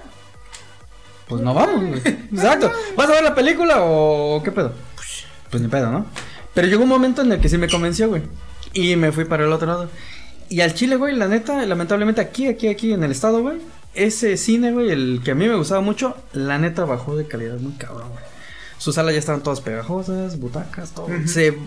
Pues 1.27 1.41
no 1.41 1.53
vamos, 1.53 1.85
güey. 1.85 2.01
Exacto. 2.05 2.71
¿Vas 2.95 3.09
a 3.09 3.13
ver 3.13 3.23
la 3.23 3.35
película 3.35 3.77
o 3.79 4.41
qué 4.43 4.51
pedo? 4.51 4.73
Pues 5.49 5.61
ni 5.61 5.67
pedo, 5.67 5.91
¿no? 5.91 6.05
Pero 6.53 6.67
llegó 6.67 6.83
un 6.83 6.89
momento 6.89 7.21
en 7.21 7.31
el 7.31 7.39
que 7.39 7.49
sí 7.49 7.57
me 7.57 7.67
convenció, 7.67 8.09
güey. 8.09 8.23
Y 8.73 8.95
me 8.95 9.11
fui 9.11 9.25
para 9.25 9.45
el 9.45 9.51
otro 9.51 9.67
lado. 9.67 9.89
Y 10.49 10.61
al 10.61 10.73
Chile, 10.73 10.95
güey, 10.95 11.15
la 11.15 11.27
neta, 11.27 11.65
lamentablemente 11.65 12.21
aquí, 12.21 12.47
aquí, 12.47 12.67
aquí 12.67 12.93
en 12.93 13.03
el 13.03 13.11
estado, 13.11 13.41
güey. 13.41 13.57
Ese 13.93 14.37
cine, 14.37 14.71
güey, 14.71 14.89
el 14.91 15.21
que 15.23 15.31
a 15.31 15.35
mí 15.35 15.47
me 15.47 15.55
gustaba 15.55 15.81
mucho, 15.81 16.15
la 16.33 16.57
neta 16.57 16.85
bajó 16.85 17.15
de 17.15 17.27
calidad 17.27 17.57
muy 17.57 17.73
cabrón, 17.73 18.09
güey. 18.11 18.23
Sus 18.77 18.95
salas 18.95 19.13
ya 19.13 19.19
estaban 19.19 19.41
todas 19.41 19.59
pegajosas, 19.59 20.39
butacas, 20.39 20.91
todo. 20.91 21.07
Se 21.25 21.57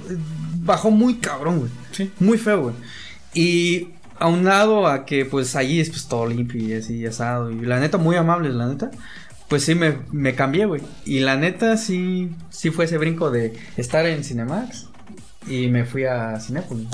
bajó 0.63 0.91
muy 0.91 1.17
cabrón, 1.17 1.59
güey. 1.59 1.71
Sí. 1.93 2.13
Muy 2.21 2.39
feo, 2.39 2.63
güey. 2.63 2.75
Y 3.35 3.89
aunado 4.21 4.87
a 4.87 5.05
que 5.05 5.25
pues 5.25 5.57
allí 5.57 5.81
es 5.81 5.91
pues 5.91 6.07
todo 6.07 6.27
limpio 6.27 6.63
y 6.63 6.75
así 6.75 7.05
asado. 7.07 7.51
Y 7.51 7.61
la 7.61 7.81
neta, 7.81 7.99
muy 7.99 8.17
amables, 8.17 8.55
la 8.55 8.67
neta. 8.69 8.91
Pues 9.49 9.65
sí 9.65 9.75
me, 9.75 9.97
me 10.13 10.35
cambié, 10.37 10.67
güey. 10.67 10.81
Y 11.05 11.21
la 11.21 11.37
neta 11.37 11.77
sí, 11.77 12.31
sí 12.51 12.71
fue 12.71 12.85
ese 12.85 12.99
brinco 12.99 13.31
de 13.33 13.53
estar 13.77 14.07
en 14.07 14.23
Cinemax. 14.23 14.87
Y 15.49 15.67
me 15.69 15.85
fui 15.85 16.05
a 16.05 16.39
Cinépolis. 16.39 16.87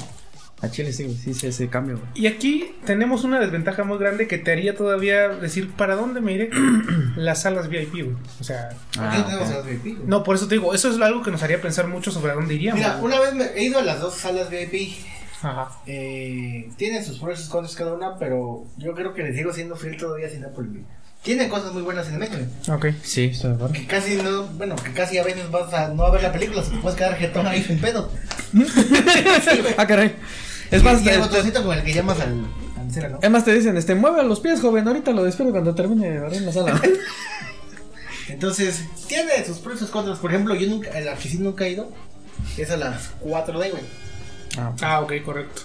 A 0.62 0.70
Chile 0.70 0.90
sí, 0.94 1.04
güey. 1.04 1.16
Sí, 1.16 1.34
sí, 1.34 1.48
ese 1.48 1.68
cambio, 1.68 1.98
güey. 1.98 2.08
Y 2.14 2.28
aquí 2.28 2.74
tenemos 2.86 3.24
una 3.24 3.38
desventaja 3.38 3.84
muy 3.84 3.98
grande 3.98 4.26
que 4.26 4.38
te 4.38 4.52
haría 4.52 4.74
todavía 4.74 5.28
decir, 5.28 5.70
¿para 5.72 5.96
dónde 5.96 6.22
me 6.22 6.32
iré? 6.32 6.48
Las 7.16 7.42
salas 7.42 7.68
VIP, 7.68 7.92
güey. 7.92 8.16
O 8.40 8.44
sea, 8.44 8.70
¿Por 8.94 9.10
qué 9.10 9.16
Ah, 9.18 9.24
tenemos 9.26 9.48
ok. 9.50 9.54
a 9.54 9.58
las 9.58 9.66
VIP? 9.66 9.82
güey? 9.98 10.08
no, 10.08 10.24
por 10.24 10.36
eso 10.36 10.48
te 10.48 10.54
digo, 10.54 10.72
eso 10.72 10.90
es 10.90 10.98
algo 11.02 11.22
que 11.22 11.30
nos 11.30 11.42
haría 11.42 11.60
pensar 11.60 11.88
mucho 11.88 12.10
sobre 12.10 12.32
a 12.32 12.36
dónde 12.36 12.54
iríamos. 12.54 12.78
Mira, 12.80 12.96
una 13.02 13.20
vez 13.20 13.34
me 13.34 13.44
he 13.54 13.64
ido 13.64 13.78
a 13.78 13.82
las 13.82 14.00
dos 14.00 14.14
salas 14.14 14.48
VIP. 14.48 14.92
Ajá. 15.42 15.68
Eh, 15.86 16.70
tienen 16.76 17.04
sus 17.04 17.18
pros 17.18 17.38
y 17.38 17.42
sus 17.42 17.50
contras 17.50 17.74
cada 17.76 17.92
una, 17.94 18.16
pero 18.18 18.64
yo 18.78 18.94
creo 18.94 19.12
que 19.14 19.22
les 19.22 19.36
sigo 19.36 19.52
siendo 19.52 19.76
fiel 19.76 19.96
todavía 19.96 20.26
a 20.26 20.30
Cinépolis. 20.30 20.70
güey. 20.72 20.84
Tienen 21.22 21.48
cosas 21.48 21.72
muy 21.72 21.82
buenas 21.82 22.06
en 22.08 22.14
el 22.14 22.20
metro. 22.20 22.38
Ok. 22.72 22.86
Sí, 23.02 23.24
estoy 23.32 23.50
de 23.50 23.56
acuerdo. 23.56 23.74
Que 23.74 23.86
casi 23.86 24.14
no, 24.16 24.44
bueno, 24.48 24.76
que 24.76 24.92
casi 24.92 25.18
a 25.18 25.24
veces 25.24 25.50
vas 25.50 25.72
a 25.74 25.88
no 25.88 26.04
a 26.04 26.10
ver 26.10 26.22
la 26.22 26.30
película, 26.32 26.62
se 26.62 26.70
te 26.70 26.76
puedes 26.78 26.96
quedar 26.96 27.16
jetón 27.16 27.46
ahí 27.48 27.62
sin 27.64 27.80
pedo. 27.80 28.10
ah, 29.76 29.86
caray. 29.86 30.14
Es 30.70 30.82
más, 30.82 31.02
y 31.02 31.08
el 31.08 31.14
te- 31.16 31.20
botoncito 31.20 31.64
con 31.64 31.76
el 31.76 31.84
que 31.84 31.92
llamas 31.92 32.20
al, 32.20 32.44
al 32.78 32.86
mesero, 32.86 33.08
¿no? 33.08 33.18
es 33.20 33.30
más, 33.30 33.44
te 33.44 33.52
dicen, 33.54 33.76
este, 33.76 33.94
mueve 33.94 34.22
los 34.22 34.40
pies, 34.40 34.60
joven. 34.60 34.86
Ahorita 34.86 35.10
lo 35.12 35.24
despero 35.24 35.50
cuando 35.50 35.74
termine 35.74 36.10
de 36.12 36.20
ver 36.20 36.34
en 36.34 36.46
la 36.46 36.52
sala. 36.52 36.80
Entonces, 38.28 38.84
tiene 39.08 39.44
sus 39.44 39.58
pros 39.58 39.76
y 39.76 39.78
sus 39.80 39.90
contras. 39.90 40.18
Por 40.18 40.30
ejemplo, 40.32 40.54
yo 40.54 40.68
nunca, 40.68 40.90
el 40.98 41.08
que 41.18 41.28
sí 41.28 41.38
nunca 41.38 41.64
he 41.66 41.70
ido 41.70 41.90
es 42.56 42.70
a 42.70 42.76
las 42.76 43.10
4D, 43.24 43.52
güey. 43.70 43.82
Ah, 44.58 44.74
Ah, 44.82 45.00
ok, 45.00 45.12
correcto. 45.24 45.62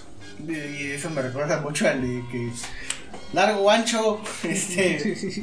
Y 0.48 0.92
eso 0.92 1.10
me 1.12 1.22
recuerda 1.22 1.62
mucho 1.62 1.88
al 1.88 2.02
de 2.02 2.24
que 2.32 2.50
largo, 3.34 3.70
ancho, 3.70 4.22
este, 4.44 5.42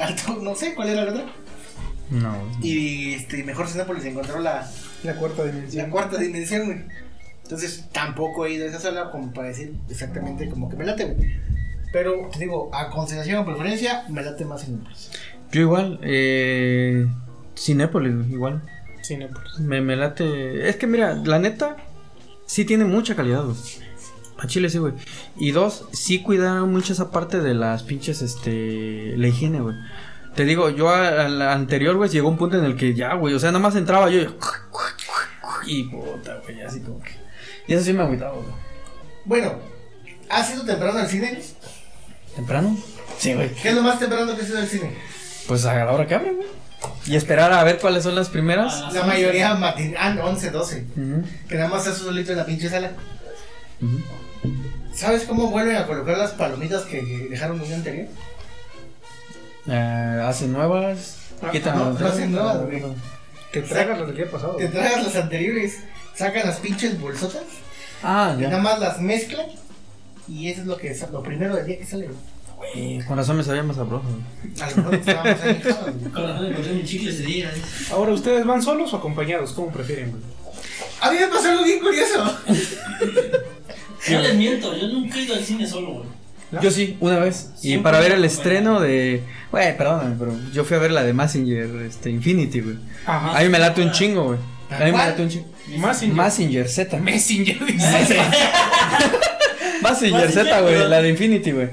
alto, 0.00 0.36
no 0.42 0.54
sé 0.54 0.74
cuál 0.74 0.90
era 0.90 1.04
la 1.04 1.12
otra. 1.12 1.26
no. 2.10 2.34
Y 2.62 3.14
este, 3.14 3.42
mejor 3.44 3.68
Cinépolis 3.68 4.04
encontró 4.04 4.40
la, 4.40 4.70
La 5.04 5.14
cuarta 5.16 5.44
la 5.44 5.52
dimensión. 5.52 5.90
cuarta 5.90 6.18
dimensión, 6.18 6.66
güey. 6.66 6.80
Entonces 7.42 7.86
tampoco 7.92 8.46
he 8.46 8.52
ido 8.52 8.66
a 8.66 8.68
esa 8.68 8.78
sala 8.78 9.10
como 9.10 9.32
para 9.32 9.48
decir 9.48 9.74
exactamente 9.88 10.48
como 10.48 10.68
que 10.68 10.76
me 10.76 10.84
late, 10.84 11.04
güey. 11.06 11.36
Pero 11.92 12.28
te 12.32 12.38
digo, 12.40 12.70
a 12.72 12.90
consideración 12.90 13.38
o 13.38 13.44
preferencia, 13.44 14.04
me 14.08 14.22
late 14.22 14.44
más 14.44 14.64
Cinépolis. 14.64 15.10
Yo 15.50 15.62
igual, 15.62 15.98
eh. 16.02 17.06
Cinépolis, 17.56 18.30
igual. 18.30 18.62
Cinépolis. 19.02 19.58
Me, 19.58 19.80
me 19.80 19.96
late. 19.96 20.68
Es 20.68 20.76
que 20.76 20.86
mira, 20.86 21.14
la 21.14 21.40
neta, 21.40 21.76
sí 22.50 22.64
tiene 22.64 22.84
mucha 22.84 23.14
calidad, 23.14 23.44
güey. 23.44 23.56
A 24.38 24.46
Chile 24.46 24.70
sí, 24.70 24.78
güey. 24.78 24.94
Y 25.36 25.52
dos, 25.52 25.84
sí 25.92 26.20
cuidaron 26.22 26.72
mucho 26.72 26.92
esa 26.92 27.12
parte 27.12 27.40
de 27.40 27.54
las 27.54 27.84
pinches, 27.84 28.22
este. 28.22 29.14
La 29.16 29.28
higiene, 29.28 29.60
güey. 29.60 29.76
Te 30.34 30.44
digo, 30.44 30.70
yo 30.70 30.88
al 30.88 31.42
anterior, 31.42 31.96
güey, 31.96 32.10
llegó 32.10 32.28
un 32.28 32.36
punto 32.36 32.58
en 32.58 32.64
el 32.64 32.76
que 32.76 32.94
ya, 32.94 33.14
güey, 33.14 33.34
o 33.34 33.38
sea, 33.38 33.50
nada 33.50 33.62
más 33.62 33.76
entraba 33.76 34.10
yo 34.10 34.20
y... 34.20 34.28
Y 35.66 35.84
puta, 35.84 36.40
güey, 36.44 36.62
así 36.62 36.80
como 36.80 37.00
que... 37.02 37.10
Y 37.66 37.74
eso 37.74 37.84
sí 37.84 37.92
me 37.92 38.02
agüitaba, 38.02 38.32
güey. 38.32 38.46
Bueno, 39.24 39.58
¿has 40.28 40.52
ido 40.54 40.64
temprano 40.64 40.98
al 40.98 41.08
cine? 41.08 41.42
¿Temprano? 42.34 42.76
Sí, 43.18 43.34
güey. 43.34 43.52
¿Qué 43.54 43.70
es 43.70 43.74
lo 43.74 43.82
más 43.82 43.98
temprano 43.98 44.34
que 44.34 44.42
has 44.42 44.48
ido 44.48 44.58
al 44.58 44.66
cine? 44.68 44.96
Pues 45.46 45.66
a 45.66 45.74
la 45.74 45.92
hora 45.92 46.06
que 46.06 46.14
abren, 46.14 46.36
güey. 46.36 46.48
Y 47.06 47.16
esperar 47.16 47.52
a 47.52 47.64
ver 47.64 47.78
cuáles 47.78 48.04
son 48.04 48.14
las 48.14 48.28
primeras. 48.28 48.74
Ah, 48.84 48.90
La 48.92 49.04
mayoría 49.04 49.54
matin 49.54 49.94
ah, 49.98 50.10
no, 50.14 50.24
11, 50.26 50.50
12. 50.50 50.84
Ujú, 50.96 51.24
Que 51.48 51.54
nada 51.56 51.68
más 51.68 51.86
estás 51.86 51.98
solito 52.02 52.32
en 52.32 52.38
la 52.38 52.46
pinche 52.46 52.68
sala. 52.68 52.92
¿Sabes 54.94 55.22
cómo 55.24 55.48
vuelven 55.50 55.76
a 55.76 55.86
colocar 55.86 56.18
las 56.18 56.32
palomitas 56.32 56.82
que 56.82 57.00
dejaron 57.30 57.60
un 57.60 57.66
día 57.66 57.76
anterior? 57.76 58.08
Eh, 59.66 60.22
hacen 60.26 60.52
nuevas. 60.52 61.16
Ah, 61.42 61.50
quitan 61.50 61.78
no, 61.78 61.90
las 61.90 62.00
no 62.00 62.06
hacen 62.06 62.32
nuevas, 62.32 62.62
güey. 62.66 62.82
Te 63.52 63.62
tragas 63.62 63.98
lo 63.98 64.06
del 64.06 64.16
día 64.16 64.30
pasado. 64.30 64.56
Te 64.56 64.68
tragas 64.68 65.02
las 65.04 65.16
anteriores, 65.16 65.76
sacan 66.14 66.46
las 66.46 66.58
pinches 66.58 67.00
bolsotas, 67.00 67.42
Ah, 68.02 68.34
y 68.38 68.42
nada 68.42 68.56
ya. 68.56 68.62
más 68.62 68.78
las 68.78 69.00
mezclan. 69.00 69.46
Y 70.28 70.48
eso 70.50 70.60
es 70.60 70.66
lo 70.66 70.76
que 70.76 70.94
sa- 70.94 71.08
lo 71.10 71.22
primero 71.22 71.56
del 71.56 71.66
día 71.66 71.78
que 71.78 71.86
sale. 71.86 72.06
güey. 72.06 72.18
Güey, 72.60 73.00
Con 73.04 73.16
razón 73.16 73.36
me 73.38 73.42
sabía 73.42 73.62
más 73.62 73.76
sabroso. 73.76 74.04
A 74.60 74.70
lo 74.70 74.76
mejor 74.76 74.94
estábamos 74.94 75.40
añejados, 75.42 75.94
güey. 76.00 76.12
Con 76.12 76.22
razón 76.22 76.46
encontré 76.46 76.72
mi 76.74 76.84
chicle 76.84 77.10
ese 77.10 77.22
día. 77.22 77.48
¿eh? 77.48 77.62
Ahora, 77.92 78.12
¿ustedes 78.12 78.44
van 78.46 78.62
solos 78.62 78.92
o 78.92 78.96
acompañados? 78.96 79.52
¿Cómo 79.52 79.70
prefieren, 79.72 80.10
güey? 80.10 80.22
A 81.00 81.10
mí 81.10 81.16
me 81.18 81.26
pasó 81.28 81.50
algo 81.50 81.64
bien 81.64 81.80
curioso. 81.80 82.38
No 84.10 84.18
les 84.18 84.34
miento, 84.34 84.74
yo 84.74 84.88
nunca 84.88 85.18
he 85.18 85.24
ido 85.24 85.34
al 85.34 85.44
cine 85.44 85.66
solo, 85.66 85.88
güey. 85.92 86.06
Yo 86.62 86.70
sí, 86.70 86.96
una 87.00 87.18
vez. 87.18 87.50
Y 87.62 87.76
para 87.78 88.00
ver 88.00 88.12
el 88.12 88.24
estreno 88.24 88.80
de. 88.80 89.22
Güey, 89.52 89.76
perdóname, 89.76 90.16
pero 90.18 90.34
yo 90.54 90.64
fui 90.64 90.76
a 90.78 90.80
ver 90.80 90.90
la 90.90 91.02
de 91.04 91.12
Massinger, 91.12 91.68
este, 91.82 92.08
Infinity, 92.08 92.60
güey. 92.60 92.76
Ajá. 93.04 93.38
A 93.38 93.42
mí 93.42 93.50
me 93.50 93.58
late 93.58 93.82
un 93.82 93.92
chingo, 93.92 94.24
güey. 94.24 94.38
A 94.70 94.84
mí 94.84 94.90
me 94.92 94.96
late 94.98 95.22
un 95.22 95.28
chingo. 95.28 95.46
Massinger. 95.76 96.16
Massinger 96.16 96.68
Z. 96.68 96.96
Messenger. 96.98 97.58
Massinger 99.82 100.30
Z, 100.30 100.60
güey, 100.60 100.88
la 100.88 101.02
de 101.02 101.08
Infinity, 101.10 101.52
güey. 101.52 101.68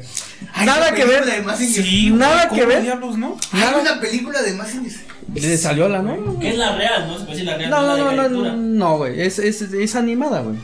Nada 0.66 0.94
que 0.94 1.06
ver. 1.06 1.24
Sí, 1.58 2.12
Nada 2.12 2.50
que 2.50 2.56
¿cómo 2.62 2.68
ver. 2.68 2.84
diablos, 2.84 3.18
no? 3.18 3.38
Hay 3.52 3.60
Nada. 3.62 3.78
una 3.80 4.00
película 4.00 4.42
de 4.42 4.54
Mazinger. 4.54 4.94
Le 5.34 5.58
salió 5.58 5.90
la, 5.90 6.02
¿no? 6.02 6.40
Que 6.40 6.50
es 6.52 6.58
la 6.58 6.76
real, 6.76 7.08
¿no? 7.08 7.16
Puede 7.18 7.30
decir 7.32 7.46
la 7.46 7.58
real. 7.58 7.70
No, 7.70 7.82
no, 7.98 8.12
no, 8.14 8.30
no, 8.30 8.54
no, 8.56 8.98
güey. 8.98 9.22
Es, 9.22 9.40
es, 9.40 9.62
es 9.62 9.96
animada, 9.96 10.42
güey. 10.42 10.56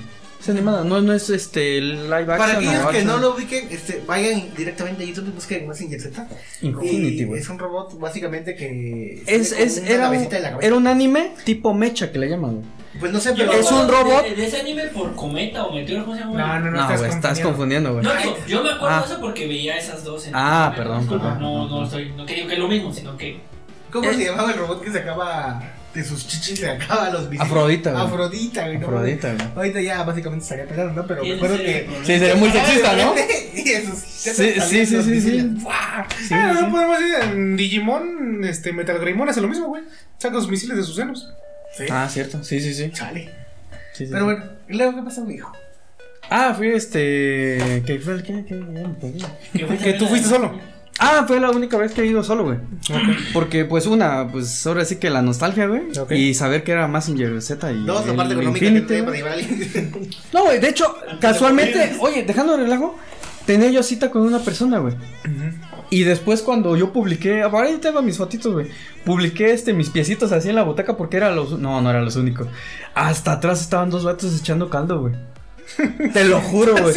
Es 0.43 0.49
animada. 0.49 0.83
No, 0.83 0.99
no 1.01 1.13
es 1.13 1.29
este 1.29 1.79
live 1.79 2.11
action. 2.13 2.37
Para 2.37 2.53
aquellos 2.57 2.73
que 2.73 2.79
action. 2.97 3.07
no 3.07 3.17
lo 3.17 3.33
ubiquen, 3.33 3.65
este, 3.71 4.03
vayan 4.05 4.53
directamente 4.57 5.03
a 5.03 5.07
YouTube 5.07 5.29
y 5.29 5.31
busquen 5.31 5.67
Mazinger 5.67 6.01
Z. 6.01 6.27
Infinity, 6.61 7.23
güey. 7.23 7.39
Es 7.41 7.47
un 7.47 7.57
robot 7.59 7.97
básicamente 7.97 8.53
que. 8.55 9.23
Es, 9.25 9.53
es, 9.53 9.77
era, 9.77 10.09
un, 10.09 10.27
era 10.61 10.75
un 10.75 10.87
anime 10.87 11.31
tipo 11.45 11.73
mecha 11.73 12.11
que 12.11 12.19
le 12.19 12.27
llaman, 12.29 12.55
güey. 12.55 12.65
Pues 12.99 13.11
no 13.13 13.19
sé, 13.21 13.33
pero. 13.37 13.53
Es 13.53 13.71
un 13.71 13.87
robot. 13.87 14.23
De, 14.25 14.35
de 14.35 14.45
ese 14.45 14.59
anime 14.59 14.83
por 14.87 15.15
cometa 15.15 15.63
o 15.65 15.73
meteoro, 15.73 16.03
¿cómo 16.03 16.15
se 16.17 16.23
llama? 16.23 16.37
No, 16.37 16.59
no, 16.59 16.71
no, 16.71 16.71
No, 16.71 16.81
estás, 16.83 16.99
güey, 16.99 17.11
estás 17.11 17.39
confundiendo. 17.39 17.93
güey. 17.93 18.03
No, 18.03 18.11
yo 18.45 18.61
me 18.63 18.69
acuerdo 18.71 18.95
Ah. 18.97 18.99
de 18.99 19.13
eso 19.13 19.21
porque 19.21 19.47
veía 19.47 19.77
esas 19.77 20.03
dos 20.03 20.27
en 20.27 20.33
Ah, 20.35 20.73
perdón, 20.75 21.07
No, 21.09 21.39
no, 21.39 21.67
no 21.69 21.83
estoy. 21.85 22.11
No 22.17 22.25
que 22.25 22.35
digo 22.35 22.47
que 22.47 22.53
es 22.55 22.59
lo 22.59 22.67
mismo, 22.67 22.93
sino 22.93 23.15
que. 23.15 23.39
¿Cómo 23.93 24.09
Es- 24.09 24.17
se 24.17 24.25
llamaba 24.25 24.51
el 24.51 24.57
robot 24.57 24.81
que 24.83 24.91
sacaba 24.91 25.61
de 25.93 26.03
sus 26.03 26.27
chichis 26.27 26.59
se 26.59 26.69
acaba 26.69 27.09
los 27.09 27.29
bisitos? 27.29 27.51
Afrodita, 27.51 27.91
güey. 27.91 28.03
Afrodita, 28.03 28.65
güey. 28.65 28.77
no, 28.77 28.87
Afrodita, 28.87 29.33
güey. 29.33 29.47
Ahorita 29.55 29.81
ya 29.81 30.03
básicamente 30.03 30.43
estaría 30.43 30.65
pelando, 30.65 31.01
¿no? 31.01 31.07
Pero 31.07 31.21
me 31.21 31.27
¿Quién 31.27 31.37
acuerdo 31.37 31.57
que. 31.57 31.89
Sí, 32.03 32.19
sería 32.19 32.35
muy 32.35 32.51
sexista, 32.51 32.95
¿no? 32.95 33.13
Sí, 33.53 34.33
sí, 34.33 34.85
sí, 34.85 35.03
sí, 35.03 35.21
sí. 35.21 35.57
Ah, 35.69 36.07
no 36.61 36.71
podemos 36.71 36.99
decir, 36.99 37.15
en 37.23 37.55
Digimon, 37.57 38.43
este, 38.45 38.73
Metal 38.73 38.97
Greymon 38.97 39.29
hace 39.29 39.41
lo 39.41 39.47
mismo, 39.47 39.67
güey. 39.67 39.83
Saca 40.17 40.35
sus 40.35 40.49
misiles 40.49 40.77
de 40.77 40.83
sus 40.83 40.95
senos. 40.95 41.29
Sí. 41.77 41.85
Ah, 41.89 42.07
cierto. 42.09 42.43
Sí, 42.43 42.59
sí, 42.59 42.73
sí. 42.73 42.91
Chale. 42.91 43.29
Sí, 43.93 44.05
sí, 44.05 44.11
Pero 44.11 44.25
bueno, 44.25 44.43
¿y 44.69 44.73
luego 44.75 44.95
qué 44.95 45.01
pasó, 45.03 45.23
mijo? 45.25 45.51
Ah, 46.29 46.53
fui 46.55 46.69
este. 46.69 47.83
¿Qué 47.85 47.99
fue 47.99 48.13
el 48.15 48.23
que.? 48.23 49.77
Que 49.83 49.93
tú 49.93 50.07
fuiste 50.07 50.29
solo. 50.29 50.59
Ah, 50.99 51.25
fue 51.27 51.39
la 51.39 51.49
única 51.49 51.77
vez 51.77 51.91
que 51.91 52.01
he 52.01 52.05
ido 52.05 52.23
solo, 52.23 52.43
güey. 52.43 52.57
Ok. 52.57 53.17
Porque, 53.33 53.65
pues, 53.65 53.87
una, 53.87 54.27
pues, 54.31 54.65
ahora 54.67 54.85
sí 54.85 54.97
que 54.97 55.09
la 55.09 55.21
nostalgia, 55.21 55.67
güey. 55.67 55.97
Ok. 55.97 56.11
Y 56.11 56.33
saber 56.33 56.63
que 56.63 56.71
era 56.71 56.87
Massinger 56.87 57.41
Z 57.41 57.71
y. 57.71 57.83
Dos, 57.83 58.05
la 58.05 58.15
parte 58.15 58.33
económica 58.33 58.65
Infinity, 58.65 58.95
que 58.95 59.03
para. 59.03 59.35
No, 60.33 60.43
güey, 60.43 60.59
de 60.59 60.69
hecho, 60.69 60.95
casualmente, 61.19 61.95
oye, 61.99 62.23
dejando 62.23 62.55
el 62.55 62.61
relajo, 62.61 62.95
tenía 63.45 63.69
yo 63.69 63.81
cita 63.83 64.11
con 64.11 64.21
una 64.21 64.39
persona, 64.39 64.79
güey. 64.79 64.93
Y 65.89 66.03
después 66.03 66.41
cuando 66.41 66.75
yo 66.75 66.91
publiqué, 66.91 67.41
ahora 67.41 67.69
yo 67.69 67.79
tengo 67.79 68.01
mis 68.01 68.17
fotitos, 68.17 68.53
güey. 68.53 68.67
Publiqué 69.05 69.51
este 69.51 69.73
mis 69.73 69.89
piecitos 69.89 70.31
así 70.31 70.49
en 70.49 70.55
la 70.55 70.63
butaca 70.63 70.97
porque 70.97 71.17
eran 71.17 71.35
los 71.35 71.59
no, 71.59 71.81
no 71.81 71.89
eran 71.89 72.05
los 72.05 72.15
únicos. 72.15 72.47
Hasta 72.95 73.33
atrás 73.33 73.61
estaban 73.61 73.89
dos 73.89 74.03
vatos 74.03 74.39
echando 74.39 74.69
caldo, 74.69 75.01
güey. 75.01 75.13
Te 76.13 76.25
lo 76.25 76.39
juro, 76.41 76.75
güey. 76.81 76.95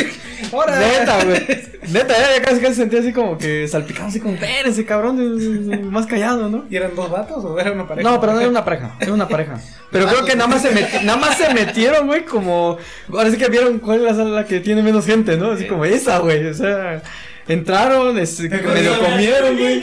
Ahora. 0.52 0.78
Neta, 0.78 1.24
güey. 1.24 1.46
Neta, 1.88 2.14
ya 2.18 2.42
casi 2.42 2.60
casi 2.60 2.74
sentía 2.74 3.00
así 3.00 3.12
como 3.12 3.38
que 3.38 3.66
salpicado 3.68 4.08
así 4.08 4.18
como, 4.20 4.36
ese 4.64 4.84
cabrón, 4.84 5.90
más 5.90 6.06
callado, 6.06 6.48
¿no? 6.48 6.64
¿Y 6.68 6.76
eran 6.76 6.94
dos 6.96 7.10
vatos 7.10 7.44
o 7.44 7.58
era 7.60 7.72
una 7.72 7.86
pareja? 7.86 8.10
No, 8.10 8.20
pero 8.20 8.32
no 8.32 8.40
era 8.40 8.48
una 8.48 8.64
pareja, 8.64 8.96
era 9.00 9.12
una 9.12 9.28
pareja. 9.28 9.60
Pero 9.92 10.06
creo 10.06 10.24
que 10.24 10.34
nada 10.34 10.48
más 10.48 10.62
se 10.62 10.72
meti- 10.72 11.02
nada 11.04 11.18
más 11.18 11.38
se 11.38 11.54
metieron, 11.54 12.06
güey, 12.08 12.24
como 12.24 12.76
ahora 13.12 13.30
sí 13.30 13.36
que 13.36 13.48
vieron 13.48 13.78
cuál 13.78 13.98
es 13.98 14.02
la 14.04 14.14
sala 14.14 14.44
que 14.46 14.60
tiene 14.60 14.82
menos 14.82 15.06
gente, 15.06 15.36
¿no? 15.36 15.52
Así 15.52 15.66
como 15.66 15.84
esa, 15.84 16.18
güey, 16.18 16.46
o 16.46 16.54
sea, 16.54 17.02
entraron, 17.46 18.18
este, 18.18 18.48
medio 18.48 18.98
comieron, 18.98 19.56
güey. 19.56 19.82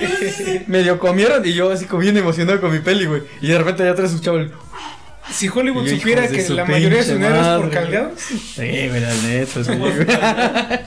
Medio 0.68 1.00
comieron 1.00 1.46
y 1.46 1.54
yo 1.54 1.72
así 1.72 1.86
como 1.86 2.02
bien 2.02 2.18
emocionado 2.18 2.60
con 2.60 2.72
mi 2.72 2.80
peli, 2.80 3.06
güey. 3.06 3.22
Y 3.42 3.48
de 3.48 3.58
repente 3.58 3.84
ya 3.86 3.92
atrás 3.92 4.10
escuchaba 4.12 4.40
el 4.40 4.52
Si 5.32 5.48
Hollywood 5.48 5.86
yo, 5.86 5.96
supiera 5.96 6.28
que 6.28 6.46
su 6.46 6.54
la 6.54 6.66
mayoría 6.66 6.98
de 7.00 7.04
sus 7.06 7.14
dinero 7.14 7.36
es 7.40 7.62
por 7.62 7.70
caldeados. 7.72 8.20
Sí, 8.20 8.88
la 8.90 9.14
neta, 9.16 9.64
sí, 9.64 9.72
güey. 9.76 9.94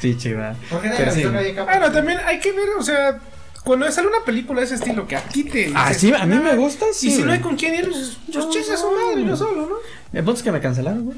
Sí, 0.00 0.16
chiva. 0.18 0.54
¿Por 0.68 0.82
qué 0.82 0.90
Pero 0.96 1.06
nadie 1.32 1.54
sí. 1.54 1.60
Bueno, 1.64 1.90
también 1.92 2.18
hay 2.26 2.38
que 2.38 2.52
ver, 2.52 2.68
o 2.78 2.82
sea, 2.82 3.18
cuando 3.62 3.90
sale 3.90 4.08
una 4.08 4.22
película 4.24 4.60
de 4.60 4.66
ese 4.66 4.74
estilo 4.74 5.06
que 5.06 5.16
a 5.16 5.22
ti 5.22 5.44
te. 5.44 5.72
Ah, 5.74 5.94
sí, 5.94 6.12
a 6.12 6.26
mí 6.26 6.36
me 6.36 6.54
gusta, 6.56 6.84
sí. 6.92 7.08
Y 7.08 7.10
si 7.12 7.22
no 7.22 7.32
hay 7.32 7.40
con 7.40 7.56
quién 7.56 7.74
ir, 7.74 7.88
pues 7.88 8.18
Yo 8.28 8.40
pues 8.42 8.50
chinga 8.50 8.76
su 8.76 8.82
solo. 8.82 8.98
madre, 9.00 9.24
yo 9.24 9.36
solo, 9.36 9.62
¿no? 9.66 9.76
El 10.12 10.24
punto 10.24 10.38
es 10.38 10.42
que 10.42 10.52
me 10.52 10.60
cancelaron, 10.60 11.04
güey. 11.06 11.16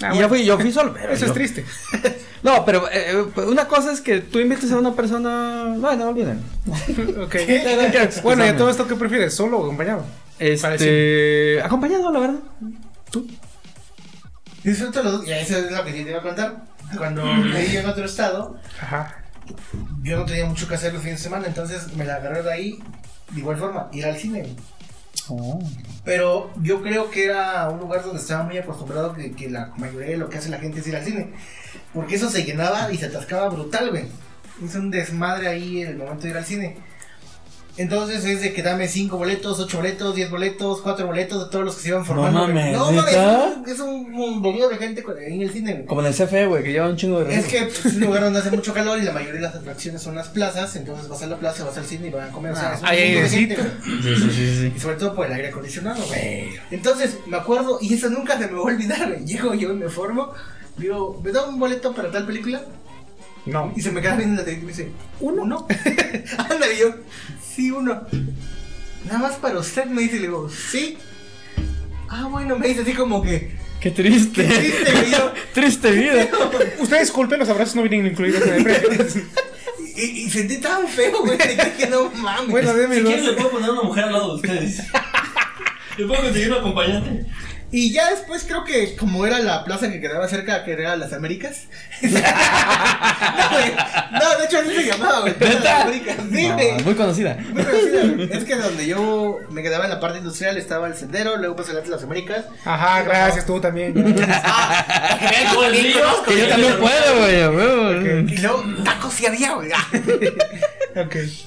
ya 0.00 0.08
bueno, 0.12 0.28
fui, 0.28 0.44
yo 0.44 0.58
fui 0.58 0.70
solo. 0.70 0.92
pero 0.94 1.12
Eso 1.12 1.22
yo- 1.26 1.32
es 1.32 1.34
triste. 1.34 1.64
No, 2.44 2.62
pero 2.66 2.86
eh, 2.92 3.24
eh, 3.36 3.40
una 3.46 3.66
cosa 3.66 3.90
es 3.90 4.02
que 4.02 4.20
tú 4.20 4.38
invites 4.38 4.70
a 4.70 4.76
una 4.78 4.92
persona. 4.92 5.74
Bueno, 5.78 6.08
olviden. 6.10 6.40
ok. 7.22 7.36
Bueno, 8.22 8.44
¿y 8.44 8.48
a 8.48 8.56
todo 8.56 8.68
esto 8.68 8.86
qué 8.86 8.96
prefieres? 8.96 9.32
¿Solo 9.34 9.58
o 9.58 9.62
acompañado? 9.64 10.04
Este. 10.38 11.62
Acompañado, 11.62 12.12
la 12.12 12.20
verdad. 12.20 12.40
¿Tú? 13.10 13.26
Disfruto 14.62 15.02
los 15.02 15.12
dos. 15.12 15.28
Y 15.28 15.32
eso 15.32 15.58
es 15.58 15.70
lo 15.70 15.84
que 15.84 15.92
te 15.92 16.00
iba 16.00 16.18
a 16.18 16.22
contar. 16.22 16.64
Cuando 16.96 17.24
me 17.24 17.70
yo 17.72 17.80
en 17.80 17.88
otro 17.88 18.04
estado, 18.04 18.56
Ajá. 18.80 19.16
yo 20.02 20.16
no 20.18 20.24
tenía 20.24 20.46
mucho 20.46 20.68
que 20.68 20.74
hacer 20.74 20.92
los 20.92 21.02
fines 21.02 21.18
de 21.18 21.24
semana, 21.24 21.46
entonces 21.46 21.92
me 21.96 22.04
la 22.04 22.16
agarré 22.16 22.42
de 22.42 22.52
ahí. 22.52 22.78
De 23.30 23.40
igual 23.40 23.56
forma, 23.56 23.88
ir 23.92 24.04
al 24.04 24.16
cine. 24.16 24.54
Pero 26.04 26.50
yo 26.62 26.82
creo 26.82 27.10
que 27.10 27.24
era 27.24 27.68
un 27.70 27.80
lugar 27.80 28.02
donde 28.02 28.20
estaba 28.20 28.44
muy 28.44 28.58
acostumbrado 28.58 29.14
que, 29.14 29.32
que 29.32 29.48
la 29.48 29.72
mayoría 29.76 30.10
de 30.10 30.16
lo 30.18 30.28
que 30.28 30.38
hace 30.38 30.50
la 30.50 30.58
gente 30.58 30.80
es 30.80 30.86
ir 30.86 30.96
al 30.96 31.04
cine. 31.04 31.32
Porque 31.92 32.16
eso 32.16 32.28
se 32.28 32.44
llenaba 32.44 32.92
y 32.92 32.98
se 32.98 33.06
atascaba 33.06 33.48
brutal, 33.48 33.90
güey. 33.90 34.04
Es 34.64 34.74
un 34.74 34.90
desmadre 34.90 35.48
ahí 35.48 35.82
en 35.82 35.88
el 35.88 35.96
momento 35.96 36.24
de 36.24 36.30
ir 36.30 36.36
al 36.36 36.44
cine. 36.44 36.76
Entonces 37.76 38.24
es 38.24 38.40
de 38.40 38.52
que 38.52 38.62
dame 38.62 38.86
5 38.86 39.16
boletos, 39.16 39.58
8 39.58 39.78
boletos, 39.78 40.14
10 40.14 40.30
boletos, 40.30 40.80
4 40.80 41.06
boletos 41.08 41.44
de 41.44 41.50
todos 41.50 41.64
los 41.64 41.74
que 41.74 41.82
se 41.82 41.88
iban 41.88 42.04
formando. 42.04 42.40
mames, 42.46 42.72
no 42.72 42.92
mames, 42.92 43.04
¿neta? 43.06 43.62
es 43.66 43.80
un- 43.80 44.12
munderío 44.12 44.68
de 44.68 44.76
gente 44.76 45.04
en 45.26 45.42
el 45.42 45.50
cine, 45.50 45.72
güey. 45.72 45.86
Como 45.86 46.00
en 46.00 46.06
el 46.06 46.14
CFE, 46.14 46.46
güey, 46.46 46.62
que 46.62 46.70
lleva 46.70 46.88
un 46.88 46.96
chingo 46.96 47.24
de 47.24 47.34
Es 47.34 47.46
que 47.46 47.58
es 47.66 47.84
un 47.86 48.00
lugar 48.00 48.22
donde 48.22 48.38
hace 48.40 48.52
mucho 48.52 48.72
calor 48.72 48.98
y 48.98 49.02
la 49.02 49.10
mayoría 49.10 49.34
de 49.34 49.40
las 49.40 49.56
atracciones 49.56 50.02
son 50.02 50.14
las 50.14 50.28
plazas, 50.28 50.76
entonces 50.76 51.08
vas 51.08 51.20
a 51.22 51.26
la 51.26 51.36
plaza, 51.36 51.64
vas 51.64 51.76
al 51.76 51.84
cine 51.84 52.06
y 52.06 52.10
van 52.10 52.28
a 52.28 52.32
comer. 52.32 52.52
O 52.52 52.54
sea, 52.56 52.70
Ah, 52.70 52.74
es 52.74 52.80
un 52.80 52.86
ahí 52.86 52.98
hay 52.98 53.16
airecito. 53.16 53.62
Sí, 53.84 54.00
sí, 54.02 54.30
sí, 54.30 54.56
sí. 54.60 54.72
Y 54.76 54.78
sobre 54.78 54.94
todo 54.96 55.12
por 55.16 55.26
el 55.26 55.32
aire 55.32 55.48
acondicionado, 55.48 56.00
güey. 56.06 56.50
Entonces, 56.70 57.16
me 57.26 57.36
acuerdo, 57.36 57.78
y 57.80 57.92
eso 57.94 58.08
nunca 58.08 58.38
se 58.38 58.46
me 58.46 58.52
va 58.52 58.58
a 58.60 58.62
olvidar, 58.62 59.08
güey. 59.08 59.24
Llego 59.26 59.52
yo 59.54 59.72
y 59.72 59.76
me 59.76 59.88
formo, 59.88 60.32
digo, 60.76 61.20
¿me 61.24 61.32
da 61.32 61.44
un 61.48 61.58
boleto 61.58 61.92
para 61.92 62.12
tal 62.12 62.24
película? 62.24 62.62
No. 63.46 63.72
Y 63.76 63.82
se 63.82 63.90
me 63.90 64.00
queda 64.00 64.16
viendo 64.16 64.36
la 64.40 64.44
tele 64.44 64.58
y 64.58 64.62
me 64.62 64.68
dice, 64.68 64.90
¿uno? 65.20 65.42
¿Uno? 65.42 65.66
Anda, 66.38 66.72
y 66.72 66.78
yo, 66.80 66.94
sí, 67.54 67.70
uno. 67.70 68.02
Nada 69.06 69.18
más 69.18 69.34
para 69.36 69.58
usted, 69.58 69.84
me 69.86 70.02
dice, 70.02 70.16
y 70.16 70.20
le 70.20 70.26
digo, 70.28 70.48
sí. 70.48 70.96
Ah, 72.08 72.26
bueno, 72.30 72.58
me 72.58 72.68
dice 72.68 72.82
así 72.82 72.92
como 72.94 73.22
que, 73.22 73.52
Qué 73.80 73.90
triste. 73.90 74.46
qué 74.46 74.54
triste. 74.54 75.10
Yo, 75.10 75.32
triste 75.52 75.90
vida. 75.92 76.26
Ustedes 76.78 77.02
disculpen, 77.02 77.38
los 77.38 77.48
abrazos 77.50 77.76
no 77.76 77.82
vienen 77.82 78.06
incluidos 78.06 78.42
en 78.46 78.54
el 78.54 78.64
precio. 78.64 79.22
y, 79.94 80.00
y 80.24 80.30
sentí 80.30 80.56
tan 80.58 80.88
feo, 80.88 81.20
güey, 81.22 81.36
que 81.36 81.48
dije, 81.48 81.88
no 81.90 82.10
mames. 82.12 82.48
bueno, 82.50 82.72
Si 82.72 82.78
déme 82.78 83.02
quieren, 83.02 83.26
le 83.26 83.32
puedo 83.34 83.50
poner 83.50 83.70
una 83.70 83.82
mujer 83.82 84.04
al 84.04 84.12
lado 84.12 84.28
de 84.28 84.34
ustedes. 84.36 84.78
Le 85.98 86.06
puedo 86.06 86.22
conseguir 86.22 86.50
un 86.52 86.58
acompañante. 86.58 87.26
Y 87.76 87.90
ya 87.90 88.08
después 88.10 88.44
creo 88.46 88.62
que 88.62 88.94
como 88.94 89.26
era 89.26 89.40
la 89.40 89.64
plaza 89.64 89.90
que 89.90 90.00
quedaba 90.00 90.28
cerca, 90.28 90.62
que 90.62 90.74
era 90.74 90.94
las 90.94 91.12
Américas. 91.12 91.64
no, 92.02 92.08
güey. 92.08 93.72
No, 94.12 94.38
de 94.38 94.44
hecho 94.44 94.58
así 94.58 94.76
se 94.76 94.84
llamaba, 94.84 95.22
güey. 95.22 95.34
Plaza 95.34 95.54
de 95.58 95.64
las 95.64 95.82
Américas. 95.82 96.16
Sí, 96.32 96.48
No, 96.48 96.54
güey. 96.54 96.84
muy 96.84 96.94
conocida. 96.94 97.36
Muy 97.52 97.64
conocida, 97.64 98.02
güey. 98.14 98.32
Es 98.32 98.44
que 98.44 98.54
donde 98.54 98.86
yo 98.86 99.40
me 99.50 99.60
quedaba 99.64 99.86
en 99.86 99.90
la 99.90 99.98
parte 99.98 100.18
industrial 100.18 100.56
estaba 100.56 100.86
el 100.86 100.94
sendero, 100.94 101.36
luego 101.36 101.56
pasé 101.56 101.72
a 101.72 101.84
las 101.84 102.02
Américas. 102.04 102.44
Ajá, 102.64 103.02
gracias, 103.02 103.44
tú 103.44 103.60
también. 103.60 103.92
Ah, 104.46 105.16
que 106.26 106.38
yo 106.38 106.48
también 106.48 106.76
puedo, 106.78 107.18
güey. 107.18 108.34
Y 108.34 108.38
luego 108.38 108.62
tacos 108.84 109.14
sí 109.14 109.26
había, 109.26 109.54
güey. 109.54 109.70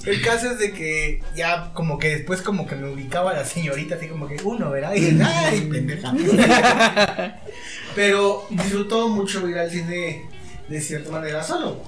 El 0.06 0.22
caso 0.22 0.52
es 0.52 0.60
de 0.60 0.74
que 0.74 1.22
ya 1.36 1.72
como 1.74 1.98
que 1.98 2.10
después 2.10 2.42
como 2.42 2.68
que 2.68 2.76
me 2.76 2.90
ubicaba 2.90 3.34
la 3.34 3.46
señorita 3.46 3.96
así 3.96 4.08
como 4.08 4.28
que 4.28 4.38
uno, 4.44 4.72
¿verdad? 4.72 4.94
Y 4.96 5.20
ay, 5.22 5.62
pendeja. 5.72 6.14
Pero 7.96 8.46
disfruto 8.50 9.08
mucho 9.08 9.48
ir 9.48 9.58
al 9.58 9.72
cine 9.72 10.26
de 10.68 10.82
cierta 10.82 11.12
manera 11.12 11.44
solo. 11.44 11.82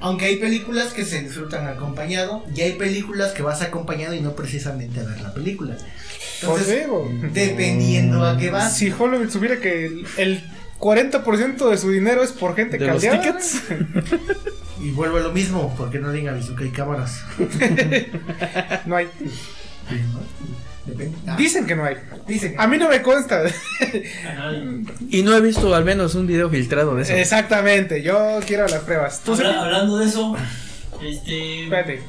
Aunque 0.00 0.26
hay 0.26 0.36
películas 0.36 0.92
que 0.92 1.04
se 1.04 1.22
disfrutan 1.22 1.66
acompañado 1.66 2.44
y 2.54 2.60
hay 2.60 2.72
películas 2.72 3.32
que 3.32 3.42
vas 3.42 3.62
acompañado 3.62 4.14
y 4.14 4.20
no 4.20 4.36
precisamente 4.36 5.00
a 5.00 5.04
ver 5.04 5.20
la 5.20 5.32
película. 5.32 5.76
Entonces, 6.42 6.86
dependiendo 7.32 8.24
a 8.24 8.36
qué 8.36 8.50
vas. 8.50 8.76
Si 8.76 8.90
Hollywood 8.90 9.30
supiera 9.30 9.58
que 9.58 9.86
el, 9.86 10.06
el 10.16 10.42
40% 10.80 11.68
de 11.70 11.78
su 11.78 11.90
dinero 11.90 12.22
es 12.22 12.32
por 12.32 12.56
gente 12.56 12.78
¿De 12.78 12.86
los 12.86 13.02
caldeada. 13.02 13.20
tickets? 13.38 13.62
Y 14.82 14.92
vuelvo 14.92 15.18
a 15.18 15.20
lo 15.20 15.30
mismo, 15.32 15.74
porque 15.76 15.98
no 15.98 16.10
digan 16.10 16.34
Avizuca 16.34 16.64
y 16.64 16.70
cámaras. 16.70 17.22
No 18.86 18.96
hay. 18.96 19.08
Depende. 20.86 21.18
Ah, 21.26 21.36
Dicen 21.36 21.66
que 21.66 21.76
no 21.76 21.84
hay. 21.84 21.96
dicen. 22.26 22.54
A 22.58 22.66
mí 22.66 22.78
no 22.78 22.88
me 22.88 23.02
consta. 23.02 23.42
Y 25.10 25.22
no 25.22 25.36
he 25.36 25.40
visto 25.42 25.74
al 25.74 25.84
menos 25.84 26.14
un 26.14 26.26
video 26.26 26.48
filtrado 26.48 26.96
de 26.96 27.02
eso. 27.02 27.12
Exactamente. 27.12 28.02
Yo 28.02 28.40
quiero 28.46 28.66
las 28.68 28.80
pruebas. 28.80 29.20
Tú 29.22 29.34
Habla- 29.34 29.64
hablando 29.64 29.98
de 29.98 30.06
eso, 30.06 30.34
este. 31.02 31.64
Espérate. 31.64 32.00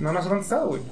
No 0.00 0.12
nos 0.12 0.22
has 0.24 0.28
contestado, 0.28 0.68
güey. 0.68 0.82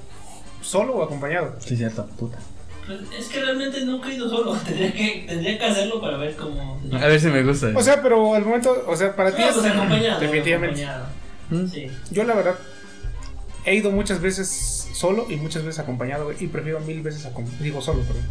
¿Solo 0.63 0.95
o 0.95 1.03
acompañado? 1.03 1.57
Sí, 1.59 1.77
cierto, 1.77 2.07
puta. 2.17 2.39
Pues, 2.87 3.01
es 3.19 3.29
que 3.29 3.41
realmente 3.41 3.85
nunca 3.85 4.11
he 4.11 4.15
ido 4.15 4.29
solo. 4.29 4.53
Tendría 4.65 4.93
que, 4.93 5.25
tendría 5.29 5.59
que 5.59 5.65
hacerlo 5.65 6.01
para 6.01 6.17
ver 6.17 6.35
cómo. 6.37 6.81
A 6.93 7.07
ver 7.07 7.21
si 7.21 7.29
me 7.29 7.43
gusta. 7.43 7.73
O 7.75 7.83
sea, 7.83 8.03
pero 8.03 8.35
al 8.35 8.45
momento, 8.45 8.85
o 8.87 8.97
sea, 8.97 9.15
para 9.15 9.35
ti 9.35 9.43
No, 9.43 9.49
es 9.49 9.55
pues 9.55 9.67
acompañado. 9.67 10.21
definitivamente. 10.21 10.85
acompañado. 10.85 11.07
¿Mm? 11.51 11.67
Sí. 11.69 11.87
Yo 12.11 12.25
la 12.25 12.35
verdad 12.35 12.55
he 13.65 13.75
ido 13.75 13.91
muchas 13.91 14.21
veces 14.21 14.89
solo 14.93 15.27
y 15.29 15.37
muchas 15.37 15.65
veces 15.65 15.79
acompañado, 15.81 16.25
güey, 16.27 16.37
y 16.41 16.47
prefiero 16.49 16.81
mil 16.81 17.03
veces 17.03 17.29
digo 17.61 17.81
solo, 17.81 18.03
perdón. 18.03 18.25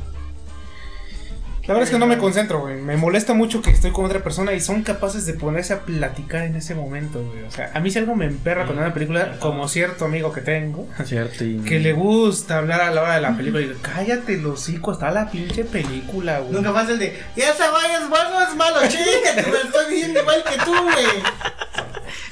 La 1.66 1.74
verdad 1.74 1.84
es 1.84 1.92
que 1.92 2.00
no 2.00 2.08
me 2.08 2.18
concentro, 2.18 2.60
güey. 2.60 2.76
Me 2.76 2.98
molesta 2.98 3.34
mucho 3.34 3.62
que 3.62 3.70
estoy 3.70 3.92
con 3.92 4.04
otra 4.04 4.22
persona 4.22 4.52
y 4.52 4.60
son 4.60 4.84
capaces 4.84 5.26
de 5.26 5.34
ponerse 5.34 5.72
a 5.72 5.80
platicar 5.84 6.44
en 6.44 6.58
ese 6.58 6.76
momento, 6.76 7.24
güey. 7.24 7.44
O 7.44 7.52
sea, 7.52 7.72
a 7.74 7.80
mí 7.80 7.90
si 7.90 8.00
algo 8.00 8.16
me 8.16 8.26
emperra 8.26 8.66
con 8.66 8.78
una 8.78 8.94
película, 8.94 9.38
como 9.40 9.70
cierto 9.70 10.04
amigo 10.04 10.34
que 10.34 10.42
tengo, 10.42 10.90
Cierto. 11.06 11.46
Y... 11.46 11.60
que 11.60 11.80
le 11.80 11.94
gusta 11.94 12.58
hablar 12.58 12.82
a 12.82 12.92
la 12.92 13.02
hora 13.04 13.16
de 13.16 13.22
la 13.22 13.38
película 13.38 13.62
y 13.62 13.68
digo, 13.70 13.80
cállate 13.82 14.38
los 14.38 14.60
hocico, 14.60 14.92
está 14.92 15.10
la 15.12 15.32
pinche 15.32 15.64
película, 15.64 16.40
güey. 16.40 16.52
Nunca 16.52 16.74
más 16.74 16.90
el 16.90 17.00
de, 17.00 17.18
ya 17.38 17.54
se 17.54 17.70
vaya, 17.70 18.00
es 18.00 18.10
bueno, 18.10 18.42
es 18.42 18.56
malo, 18.58 18.80
chingate, 18.90 19.50
me 19.50 19.58
estoy 19.60 19.96
viendo 19.96 20.20
igual 20.20 20.44
que 20.44 20.58
tú, 20.66 20.74
güey. 20.74 21.06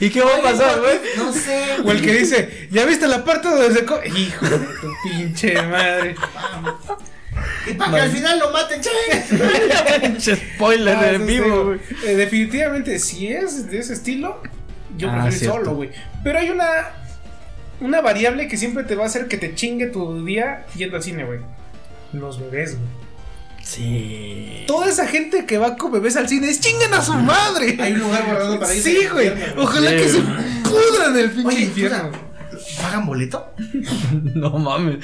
¿Y 0.02 0.10
qué 0.10 0.22
va 0.22 0.36
a 0.36 0.41
pasar, 0.41 0.78
güey? 0.82 1.00
No 1.15 1.32
sé, 1.32 1.78
O 1.86 1.91
el 1.91 2.02
que 2.02 2.13
dice, 2.13 2.67
¿ya 2.70 2.86
viste 2.86 3.08
la 3.08 3.24
parte 3.24 3.48
donde 3.48 3.72
se 3.72 3.86
co-?" 3.86 4.04
Hijo 4.04 4.46
de 4.46 4.58
tu 4.58 4.94
pinche 5.04 5.62
madre. 5.62 6.15
Y 7.67 7.74
para 7.74 7.91
que 7.91 8.00
al 8.02 8.12
final 8.12 8.39
lo 8.39 8.52
maten, 8.52 8.82
che. 8.82 10.36
Spoiler 10.56 10.95
Ah, 10.97 11.12
en 11.12 11.26
vivo, 11.28 11.65
güey. 11.65 11.80
eh, 12.06 12.15
definitivamente, 12.15 12.97
si 13.00 13.28
es 13.28 13.69
de 13.69 13.80
ese 13.80 13.93
estilo, 13.93 14.41
yo 14.97 15.10
Ah, 15.10 15.24
prefiero 15.24 15.28
ir 15.28 15.34
cierto. 15.39 15.58
solo, 15.58 15.76
güey. 15.76 15.89
Pero 16.24 16.39
hay 16.39 16.50
una 16.50 16.65
una 17.80 18.00
variable 18.02 18.47
que 18.47 18.58
siempre 18.58 18.84
te 18.84 18.93
va 18.95 19.04
a 19.04 19.08
hacer 19.08 19.28
que 19.28 19.38
te 19.38 19.56
chingue 19.56 19.88
tu 19.88 20.24
día 20.24 20.65
yendo 20.76 20.97
al 20.97 21.04
cine, 21.04 21.24
güey. 21.26 21.39
Los 22.13 22.39
bebés, 22.39 22.76
güey. 22.78 22.88
Sí. 23.63 24.63
Toda 24.67 24.89
esa 24.89 25.08
gente 25.08 25.45
que 25.45 25.58
va 25.58 25.76
con 25.78 25.91
bebés 25.91 26.15
al 26.17 26.28
cine 26.28 26.50
es 26.50 26.60
chingan 26.60 26.93
a 26.93 27.02
su 27.02 27.13
madre. 27.13 27.78
Hay 27.80 27.93
un 27.93 28.00
lugar 28.00 28.26
guardado 28.26 28.60
para 28.60 28.74
ir. 28.74 28.82
Sí, 28.84 29.08
güey. 29.12 29.32
Ojalá 29.58 29.89
Sí, 29.91 29.95
que 29.97 30.10
se 30.10 30.19
pudran 30.21 31.17
el 31.17 31.32
pinche 31.32 31.62
infierno. 31.62 32.12
¿Pagan 32.82 33.06
boleto? 33.06 33.54
No 34.36 34.52
mames. 34.52 34.97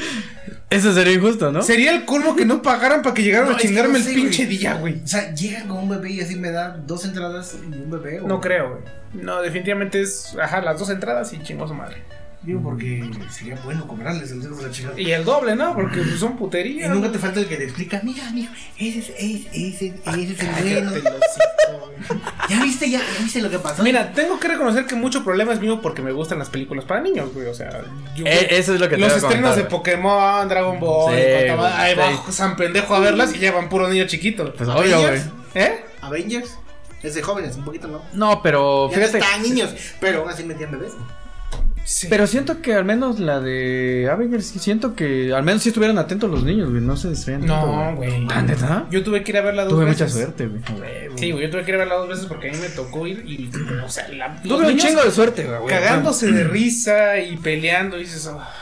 Eso 0.70 0.94
sería 0.94 1.14
injusto, 1.14 1.52
¿no? 1.52 1.62
Sería 1.64 1.92
el 1.96 2.06
colmo 2.06 2.36
que 2.36 2.46
no 2.46 2.62
pagaran 2.62 3.02
para 3.02 3.14
que 3.14 3.24
llegaran 3.24 3.48
No, 3.48 3.54
a 3.54 3.56
es 3.58 3.62
que 3.62 3.68
chingarme 3.70 4.00
no 4.00 4.04
sé, 4.06 4.10
el 4.14 4.16
pinche 4.22 4.46
güey. 4.46 4.58
día, 4.58 4.74
güey. 4.76 5.02
O 5.04 5.08
sea, 5.08 5.34
llegan 5.34 5.68
con 5.68 5.78
un 5.78 5.90
bebé 5.90 6.12
y 6.12 6.22
así 6.22 6.36
me 6.36 6.52
da 6.52 6.78
dos 6.86 7.06
entradas 7.06 7.56
y 7.62 7.66
un 7.66 7.90
bebé. 7.90 8.20
o- 8.20 8.28
No 8.28 8.42
creo, 8.42 8.72
güey. 8.82 9.24
No, 9.24 9.42
definitivamente 9.42 10.02
es, 10.02 10.36
ajá, 10.42 10.62
las 10.62 10.78
dos 10.80 10.90
entradas 10.90 11.32
y 11.34 11.42
chingó 11.42 11.64
a 11.66 11.68
su 11.70 11.74
madre. 11.74 12.04
Digo, 12.44 12.62
porque 12.62 13.04
sería 13.32 13.60
bueno 13.66 13.86
cobrarles 13.88 14.32
el 14.32 14.42
dedo 14.42 14.56
de 14.56 14.64
la 14.64 14.72
chingada. 14.72 15.00
Y 15.02 15.12
el 15.12 15.26
doble, 15.26 15.56
¿no? 15.56 15.74
Porque 15.74 15.98
pues, 16.02 16.20
son 16.20 16.34
Y 16.34 16.36
puterías. 16.38 16.90
nunca 16.90 17.12
te 17.12 17.18
falta 17.20 17.40
el 17.40 17.48
que 17.48 17.58
te 17.58 17.64
explica, 17.66 18.00
mira, 18.04 18.28
amigo, 18.28 18.52
ese 18.78 19.00
es, 19.00 19.10
ese, 19.18 19.48
ese, 19.52 19.88
ese 20.06 20.32
es 20.34 20.40
el 20.40 20.80
bueno. 20.80 20.92
¿Ya 22.50 22.64
viste, 22.64 22.90
ya, 22.90 23.00
ya 23.00 23.24
viste 23.24 23.42
lo 23.42 23.50
que 23.50 23.60
pasó? 23.60 23.84
Mira, 23.84 24.14
tengo 24.14 24.40
que 24.40 24.48
reconocer 24.48 24.86
que 24.86 24.96
mucho 24.96 25.24
problema 25.24 25.52
es 25.52 25.60
mío 25.60 25.82
porque 25.82 26.02
me 26.02 26.12
gustan 26.12 26.38
las 26.40 26.50
películas 26.50 26.86
para 26.86 27.02
niños, 27.02 27.34
güey. 27.34 27.48
O 27.48 27.54
sea, 27.56 27.82
yo- 28.16 28.26
Eh, 28.26 28.48
eso 28.52 28.76
es 28.76 28.80
lo 28.80 28.88
que 28.88 28.96
te 28.96 29.02
los 29.02 29.10
iba 29.10 29.16
a 29.16 29.20
estrenos 29.32 29.56
de. 29.56 29.64
Pokémon, 29.64 30.48
Dragon 30.48 30.80
Ball, 30.80 31.16
Sí, 31.16 31.20
y 31.20 31.24
ahí 31.26 31.92
sí. 31.92 31.98
va 32.00 32.32
San 32.32 32.56
Pendejo 32.56 32.96
a 32.96 33.00
verlas 33.00 33.34
y 33.36 33.40
llevan 33.40 33.68
puro 33.68 33.90
niño 33.90 34.06
chiquito. 34.06 34.54
Pues 34.54 34.70
obvio, 34.70 35.00
güey. 35.02 35.06
Avengers. 35.06 35.30
¿Eh? 35.56 35.86
Avengers 36.02 36.58
es 37.04 37.16
de 37.16 37.22
jóvenes, 37.24 37.56
un 37.58 37.66
poquito 37.66 37.88
no. 37.88 38.02
No, 38.14 38.42
pero 38.42 38.90
Ya 38.92 38.98
no 38.98 39.02
fíjate. 39.04 39.18
estaban 39.18 39.42
niños, 39.42 39.74
pero 40.00 40.22
aún 40.22 40.30
así 40.30 40.44
metían 40.44 40.72
bebés. 40.72 40.94
Sí. 41.90 42.08
Pero 42.10 42.28
siento 42.28 42.62
que 42.62 42.74
al 42.74 42.84
menos 42.84 43.18
la 43.18 43.40
de 43.40 44.10
Avengers, 44.12 44.46
siento 44.60 44.94
que 44.94 45.34
al 45.34 45.44
menos 45.44 45.64
sí 45.64 45.70
estuvieran 45.70 45.98
atentos 45.98 46.30
los 46.30 46.44
niños, 46.44 46.70
güey. 46.70 46.82
No 46.82 46.98
se 46.98 47.10
distraían 47.12 47.46
No, 47.46 47.96
güey. 47.96 48.28
¿Ah, 48.30 48.42
neta? 48.42 48.86
Yo 48.92 49.06
tuve 49.06 49.24
que 49.24 49.32
ir 49.32 49.38
a 49.38 49.42
verla 49.42 49.64
dos 49.64 49.72
Tuve 49.72 49.86
veces. 49.86 50.02
mucha 50.14 50.14
suerte, 50.14 50.48
güey. 50.48 50.62
Sí, 51.16 51.32
güey, 51.32 51.46
yo 51.46 51.50
tuve 51.50 51.64
que 51.64 51.72
ir 51.72 51.76
a 51.76 51.78
verla 51.78 51.96
dos 51.96 52.10
veces 52.10 52.26
porque 52.26 52.50
a 52.50 52.52
mí 52.52 52.58
me 52.60 52.68
tocó 52.68 53.08
ir 53.08 53.24
y, 53.26 53.50
o 53.86 53.88
sea, 53.90 54.10
la, 54.10 54.28
los 54.44 54.60
Tuve 54.60 54.68
un 54.74 54.78
chingo 54.78 55.02
de 55.02 55.12
suerte, 55.12 55.46
güey. 55.46 55.66
cagándose 55.74 56.30
de 56.30 56.44
risa 56.44 57.20
y 57.20 57.38
peleando 57.38 57.96
y 57.98 58.02
dices, 58.02 58.28
"Ah". 58.28 58.54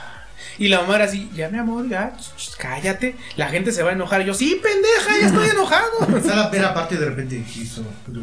y 0.60 0.68
la 0.68 0.82
mamá 0.82 0.98
era 0.98 1.06
así, 1.06 1.28
ya 1.36 1.50
mi 1.50 1.58
amor, 1.58 1.90
ya, 1.90 2.16
cállate, 2.60 3.16
la 3.38 3.48
gente 3.50 3.72
se 3.72 3.82
va 3.82 3.90
a 3.90 3.94
enojar. 3.94 4.22
Y 4.22 4.26
yo, 4.26 4.36
sí, 4.36 4.62
pendeja, 4.62 5.20
ya 5.20 5.28
estoy 5.30 5.50
enojado. 5.50 5.88
Está 6.16 6.36
la 6.36 6.52
pena 6.52 6.68
aparte 6.68 6.94
y 6.94 7.00
de 7.00 7.06
repente 7.08 7.44
hizo. 7.56 7.84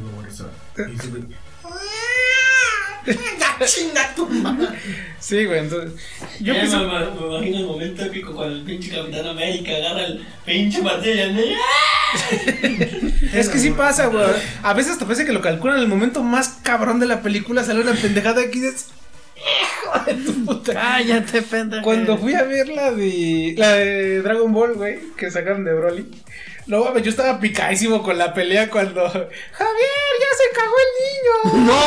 Y. 3.06 3.12
¡Ya 3.12 3.66
chinga 3.66 4.14
tu 4.14 4.28
madre! 4.28 4.68
Sí, 5.18 5.44
güey, 5.44 5.60
entonces. 5.60 5.92
Yo 6.40 6.52
pienso. 6.52 6.78
me, 6.78 6.84
imagino 6.84 7.58
el 7.58 7.66
momento 7.66 8.04
épico 8.04 8.34
cuando 8.34 8.56
el 8.56 8.62
pinche 8.62 8.90
Capitán 8.90 9.26
América 9.26 9.72
agarra 9.76 10.06
el 10.06 10.26
pinche 10.44 10.82
martillo 10.82 11.26
y 11.26 11.54
¡ah! 11.54 12.02
Es 13.32 13.48
que 13.48 13.58
sí 13.58 13.70
pasa, 13.70 14.06
güey. 14.06 14.24
A 14.62 14.74
veces 14.74 14.98
te 14.98 15.04
parece 15.04 15.24
que 15.24 15.32
lo 15.32 15.40
calculan 15.40 15.76
en 15.76 15.84
el 15.84 15.88
momento 15.88 16.22
más 16.22 16.58
cabrón 16.62 17.00
de 17.00 17.06
la 17.06 17.22
película. 17.22 17.64
Sale 17.64 17.80
una 17.80 17.92
pendejada 17.94 18.42
aquí 18.42 18.60
de. 18.60 18.68
Hijo 18.70 20.04
de 20.06 20.14
tu 20.14 20.44
puta. 20.44 20.74
Cállate, 20.74 21.42
pendejo. 21.42 21.82
Cuando 21.82 22.18
fui 22.18 22.34
a 22.34 22.42
ver 22.42 22.68
la 22.68 22.90
de. 22.90 23.54
La 23.56 23.72
de 23.74 24.22
Dragon 24.22 24.52
Ball, 24.52 24.74
güey, 24.74 24.98
que 25.16 25.30
sacaron 25.30 25.64
de 25.64 25.72
Broly. 25.72 26.06
No 26.66 26.84
mames, 26.84 27.02
yo 27.02 27.10
estaba 27.10 27.40
picadísimo 27.40 28.02
con 28.02 28.16
la 28.18 28.32
pelea 28.32 28.70
cuando. 28.70 29.08
Javier, 29.08 29.30
ya 30.20 30.30
se 30.38 30.46
cagó 30.54 30.74
el 30.78 30.90
niño. 31.02 31.66
¡No! 31.72 31.78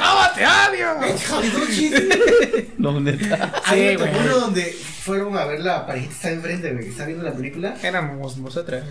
¡Cómo 0.00 0.24
te 0.34 0.46
odio! 0.46 0.88
No, 2.78 3.00
neta. 3.00 3.52
Hay 3.66 3.90
Sí, 3.90 3.94
otro 3.96 4.06
güey. 4.06 4.20
uno 4.24 4.38
donde 4.38 4.64
fueron 4.72 5.36
a 5.36 5.44
ver 5.44 5.60
la 5.60 5.86
parejita 5.86 6.12
está 6.14 6.30
enfrente, 6.30 6.72
güey. 6.72 6.88
Está 6.88 7.04
viendo 7.06 7.24
la 7.24 7.32
película. 7.32 7.74
Éramos 7.82 8.36
nosotras. 8.38 8.84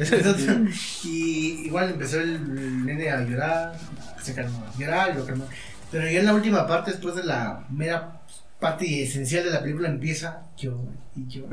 y 1.03 1.65
igual 1.65 1.89
empezó 1.91 2.19
el 2.19 2.85
nene 2.85 3.09
a 3.09 3.21
llorar. 3.21 3.73
Se 4.21 4.33
calmó. 4.35 4.65
a 4.65 4.77
Llorar 4.77 5.11
y 5.11 5.17
lo 5.19 5.25
calmó. 5.25 5.47
Pero 5.91 6.03
ya 6.09 6.19
en 6.19 6.25
la 6.25 6.33
última 6.33 6.67
parte, 6.67 6.91
después 6.91 7.15
de 7.15 7.23
la 7.23 7.65
mera 7.69 8.21
parte 8.59 9.03
esencial 9.03 9.45
de 9.45 9.51
la 9.51 9.61
película, 9.61 9.87
empieza 9.89 10.43
yo 10.57 10.79
y 11.15 11.27
yo. 11.27 11.43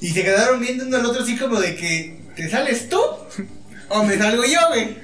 Y 0.00 0.08
se 0.10 0.22
quedaron 0.22 0.60
viendo 0.60 0.84
uno 0.86 0.96
al 0.98 1.06
otro 1.06 1.22
así 1.22 1.36
como 1.36 1.60
de 1.60 1.74
que 1.76 2.20
¿te 2.36 2.48
sales 2.50 2.88
tú? 2.88 3.00
¿O 3.88 4.02
me 4.04 4.16
salgo 4.18 4.44
yo, 4.44 4.58
güey? 4.68 4.96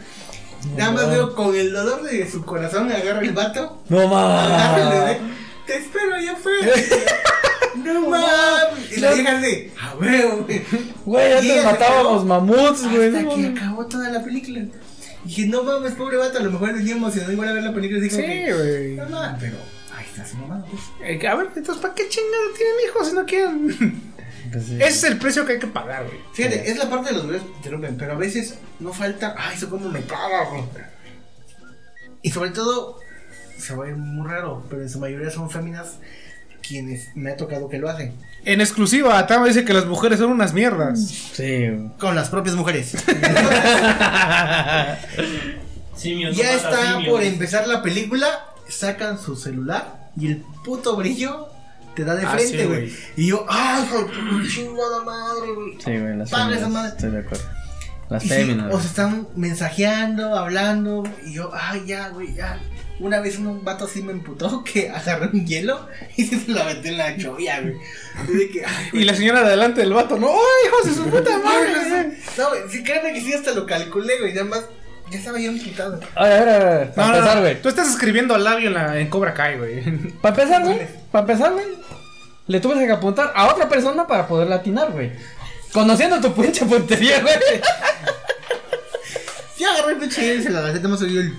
Nada 0.77 0.93
más 0.93 1.09
veo 1.11 1.35
con 1.35 1.55
el 1.57 1.73
dolor 1.73 2.03
de 2.03 2.31
su 2.31 2.45
corazón 2.45 2.91
agarra 2.93 3.21
el 3.21 3.33
vato. 3.33 3.83
No 3.89 4.07
mames. 4.09 5.19
Te 5.67 5.77
espero 5.79 6.15
allá 6.15 6.33
afuera. 6.33 6.73
No 7.75 8.11
mames. 8.11 8.93
Y 8.95 9.01
la 9.01 9.13
vieja 9.15 9.41
de, 9.41 9.73
a 9.81 9.95
huevo, 9.97 10.45
güey. 10.45 10.63
Güey, 11.07 11.33
antes 11.33 11.65
matábamos 11.65 12.23
mamuts, 12.27 12.83
güey. 12.83 13.07
Hasta 13.09 13.23
no 13.23 13.31
que 13.31 13.37
mames. 13.43 13.63
acabó 13.63 13.87
toda 13.87 14.11
la 14.11 14.23
película. 14.23 14.59
Y 14.61 14.69
dije, 15.25 15.47
no 15.47 15.63
mames, 15.63 15.93
pobre 15.95 16.19
vato, 16.19 16.37
a 16.39 16.43
lo 16.43 16.51
mejor 16.51 16.75
venía 16.75 16.93
emocionado 16.93 17.33
igual 17.33 17.49
a 17.49 17.53
ver 17.55 17.63
la 17.63 17.73
película 17.73 17.99
y 17.99 18.03
dijo 18.03 18.17
Sí, 18.17 18.23
güey. 18.23 18.95
no, 18.97 19.07
no, 19.09 19.37
pero 19.41 19.57
ahí 19.97 20.05
está 20.05 20.27
su 20.27 20.37
mamá, 20.37 20.63
pues. 20.71 20.83
Eh, 21.03 21.27
A 21.27 21.35
ver, 21.35 21.47
entonces, 21.57 21.81
¿para 21.81 21.95
qué 21.95 22.07
chingada 22.11 22.45
tienen 22.59 22.75
hijos 22.89 23.09
si 23.09 23.15
no 23.15 23.25
quieren? 23.25 24.03
Pues 24.53 24.67
sí. 24.67 24.77
Ese 24.77 24.87
es 24.89 25.05
el 25.05 25.19
precio 25.19 25.47
que 25.47 25.53
hay 25.55 25.59
que 25.59 25.67
pagar, 25.67 26.05
güey. 26.05 26.19
Fíjate, 26.35 26.71
es 26.71 26.77
la 26.77 26.91
parte 26.91 27.11
de 27.11 27.17
los 27.17 27.27
videos 27.27 27.43
que 27.43 27.57
interrumpen, 27.57 27.97
pero 27.97 28.13
a 28.13 28.17
veces 28.17 28.59
no 28.81 28.93
falta. 28.93 29.35
Ay, 29.39 29.57
eso 29.57 29.71
como 29.71 29.89
me 29.89 30.03
caga, 30.03 30.45
güey. 30.51 30.63
Y 32.23 32.31
sobre 32.31 32.51
todo, 32.51 33.01
se 33.59 33.75
va 33.75 33.87
a 33.87 33.89
ir 33.89 33.97
muy 33.97 34.29
raro, 34.29 34.65
pero 34.69 34.83
en 34.83 34.91
su 34.91 34.99
mayoría 34.99 35.31
son 35.31 35.51
féminas 35.51 35.99
quienes 36.63 37.15
me 37.17 37.31
ha 37.31 37.37
tocado 37.37 37.69
que 37.69 37.79
lo 37.79 37.89
hacen. 37.89 38.15
En 38.45 38.61
exclusiva, 38.61 39.27
Tama 39.27 39.47
dice 39.47 39.65
que 39.65 39.73
las 39.73 39.87
mujeres 39.87 40.19
son 40.19 40.31
unas 40.31 40.53
mierdas. 40.53 41.01
Sí. 41.33 41.67
Con 41.99 42.15
las 42.15 42.29
propias 42.29 42.55
mujeres. 42.57 42.91
Simios 45.97 46.37
ya 46.37 46.55
está 46.55 46.95
simios. 46.95 47.13
por 47.13 47.23
empezar 47.23 47.69
la 47.69 47.83
película, 47.83 48.47
sacan 48.69 49.19
su 49.21 49.37
celular 49.37 50.11
y 50.17 50.29
el 50.29 50.39
puto 50.65 50.97
brillo 50.97 51.52
te 51.95 52.05
da 52.05 52.15
de 52.15 52.25
Ah, 52.27 52.31
frente, 52.31 52.67
güey. 52.67 52.93
y 53.17 53.27
yo, 53.29 53.45
ay, 53.49 53.85
tu 53.91 54.47
chingada 54.49 55.03
madre, 55.05 55.53
güey. 55.55 55.73
Sí, 55.85 55.99
güey, 55.99 56.17
las 56.17 56.31
Padre, 56.31 56.57
esa 56.57 56.69
madre. 56.69 56.89
Estoy 56.91 57.11
de 57.11 57.19
acuerdo. 57.21 57.45
Las 58.09 58.23
sí, 58.23 58.29
féminas. 58.29 58.75
o 58.75 58.81
se 58.81 58.87
están 58.89 59.29
mensajeando, 59.37 60.37
hablando, 60.37 61.03
y 61.25 61.33
yo, 61.35 61.51
ay, 61.55 61.85
ya, 61.87 62.09
güey, 62.09 62.35
ya. 62.35 62.61
Una 63.01 63.21
vez 63.21 63.39
un 63.39 63.65
vato 63.65 63.87
así 63.87 64.03
me 64.03 64.13
emputó 64.13 64.63
que 64.71 64.91
agarró 64.91 65.31
un 65.33 65.47
hielo 65.47 65.89
y 66.17 66.25
se 66.25 66.51
lo 66.51 66.61
aventé 66.63 66.89
en 66.91 66.99
la 66.99 67.17
cholla, 67.17 67.61
güey. 67.61 67.77
Y 68.29 68.37
de 68.37 68.51
que, 68.51 68.65
ay, 68.65 68.91
Y 68.93 69.05
la 69.05 69.15
señora 69.15 69.43
de 69.43 69.51
delante 69.51 69.81
del 69.81 69.93
vato, 69.93 70.19
no, 70.19 70.29
¡ay, 70.29 70.69
hijos 70.69 70.85
de 70.85 70.95
su 70.95 71.11
puta 71.11 71.39
madre! 71.39 72.19
No, 72.39 72.49
güey, 72.49 72.63
sí, 72.71 72.83
créeme 72.83 73.13
que 73.13 73.21
sí, 73.21 73.33
hasta 73.35 73.53
lo 73.53 73.67
calculé, 73.67 74.19
güey, 74.21 74.33
nada 74.33 74.47
más, 74.47 74.65
ya 75.13 75.19
estaba 75.19 75.39
yo 75.39 75.51
emputado. 75.51 76.01
A 76.15 76.25
ver, 76.25 76.49
a 76.49 76.59
ver, 76.59 76.63
a 76.63 76.75
ver. 76.79 76.87
No, 76.89 76.95
Para 76.95 77.09
no, 77.09 77.15
empezar, 77.17 77.37
no, 77.37 77.43
güey. 77.43 77.63
Tú 77.63 77.69
estás 77.69 77.89
escribiendo 77.89 78.35
al 78.35 78.45
labio 78.45 78.69
en, 78.69 78.75
la, 78.75 78.99
en 78.99 79.09
Cobra 79.09 79.35
Kai, 79.35 79.59
güey. 79.59 79.83
Para 80.21 80.35
empezar, 80.43 80.65
güey. 80.65 80.81
Para 81.11 81.21
empezar, 81.23 81.53
güey. 81.53 81.67
Le 82.47 82.61
tuve 82.61 82.85
que 82.87 82.93
apuntar 82.93 83.33
a 83.35 83.47
otra 83.53 83.69
persona 83.69 84.07
para 84.07 84.27
poder 84.27 84.49
latinar, 84.49 84.91
güey. 84.91 85.13
Conociendo 85.73 86.21
tu 86.21 86.33
pinche 86.35 86.65
puntería, 86.67 87.21
güey. 87.21 87.35
Sí, 89.57 89.65
agarré 89.65 89.93
el 89.93 89.99
pinche 89.99 90.35
y 90.35 90.43
se 90.43 90.51
la 90.51 90.59
aventé, 90.59 90.89
más 90.89 91.01
oí 91.03 91.17
el. 91.17 91.35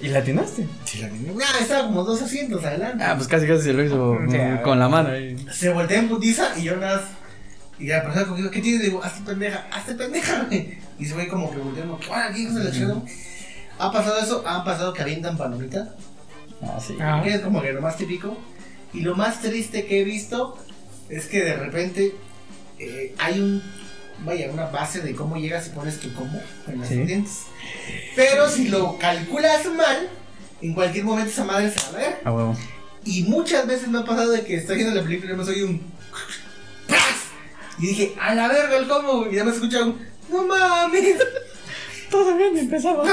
¿Y 0.00 0.08
latinaste? 0.08 0.66
Sí, 0.84 0.98
la. 1.00 1.08
Ah, 1.08 1.58
estaba 1.60 1.84
como 1.84 2.04
dos 2.04 2.20
asientos 2.22 2.64
adelante. 2.64 3.02
Ah, 3.02 3.14
pues 3.16 3.26
casi 3.26 3.46
casi 3.46 3.62
se 3.62 3.72
lo 3.72 3.82
hizo 3.82 4.16
con 4.62 4.78
la 4.78 4.88
mano 4.88 5.08
ahí. 5.10 5.36
Se 5.50 5.70
voltea 5.72 5.98
en 5.98 6.08
putiza 6.08 6.56
y 6.58 6.64
yo 6.64 6.76
nada 6.76 6.96
más- 6.98 7.21
Y 7.82 7.88
la 7.88 8.02
persona 8.02 8.26
conmigo, 8.26 8.50
¿qué 8.50 8.60
tienes? 8.60 8.82
Digo, 8.82 9.02
hazte 9.02 9.22
pendeja, 9.22 9.66
hazte 9.72 9.94
pendeja, 9.94 10.44
güey. 10.44 10.78
Y 11.00 11.04
se 11.06 11.14
ve 11.14 11.26
como 11.26 11.50
que 11.50 11.58
volteando, 11.58 11.98
¿qué 11.98 12.08
van 12.08 12.30
aquí, 12.30 12.42
hijos 12.42 12.54
de 12.54 12.64
la 12.64 12.70
chingada? 12.70 13.02
¿Ha 13.78 13.90
pasado 13.90 14.18
eso? 14.20 14.44
¿Ha 14.46 14.64
pasado 14.64 14.92
que 14.92 15.02
avientan 15.02 15.36
palomitas? 15.36 15.88
Ah, 16.62 16.78
sí. 16.80 16.96
Ah. 17.00 17.20
Que 17.24 17.34
es 17.34 17.40
como 17.40 17.60
que 17.60 17.72
lo 17.72 17.80
más 17.82 17.96
típico. 17.96 18.38
Y 18.94 19.00
lo 19.00 19.16
más 19.16 19.40
triste 19.40 19.84
que 19.86 20.00
he 20.00 20.04
visto 20.04 20.56
es 21.08 21.26
que 21.26 21.42
de 21.42 21.56
repente 21.56 22.14
eh, 22.78 23.14
hay 23.18 23.40
un. 23.40 23.62
Vaya, 24.24 24.48
una 24.52 24.66
base 24.66 25.00
de 25.00 25.16
cómo 25.16 25.36
llegas 25.36 25.66
y 25.66 25.70
pones 25.70 25.98
tu 25.98 26.14
combo 26.14 26.38
en 26.68 26.78
los 26.78 26.86
Sí. 26.86 26.94
dientes. 26.98 27.38
Pero 28.14 28.48
si 28.48 28.68
lo 28.68 28.96
calculas 28.98 29.66
mal, 29.76 30.08
en 30.60 30.74
cualquier 30.74 31.04
momento 31.04 31.32
esa 31.32 31.42
madre 31.44 31.68
se 31.72 31.80
va 31.80 31.98
a 31.98 32.00
ver. 32.00 32.20
A 32.24 32.30
huevo. 32.32 32.56
Y 33.04 33.24
muchas 33.24 33.66
veces 33.66 33.88
me 33.88 33.98
ha 33.98 34.04
pasado 34.04 34.30
de 34.30 34.42
que 34.44 34.54
estoy 34.54 34.76
viendo 34.76 34.94
la 34.94 35.02
película 35.02 35.32
y 35.32 35.36
me 35.36 35.44
soy 35.44 35.62
un. 35.62 35.82
¡Pras! 36.86 37.02
Y 37.82 37.86
dije, 37.88 38.14
a 38.20 38.34
la 38.34 38.48
verga 38.48 38.76
el 38.76 38.86
combo, 38.86 39.18
güey. 39.18 39.32
Y 39.32 39.36
ya 39.36 39.44
me 39.44 39.50
escucha 39.50 39.82
un. 39.84 39.98
No 40.30 40.46
mames. 40.46 41.18
Todavía 42.10 42.50
ni 42.52 42.60
empezaba. 42.60 43.04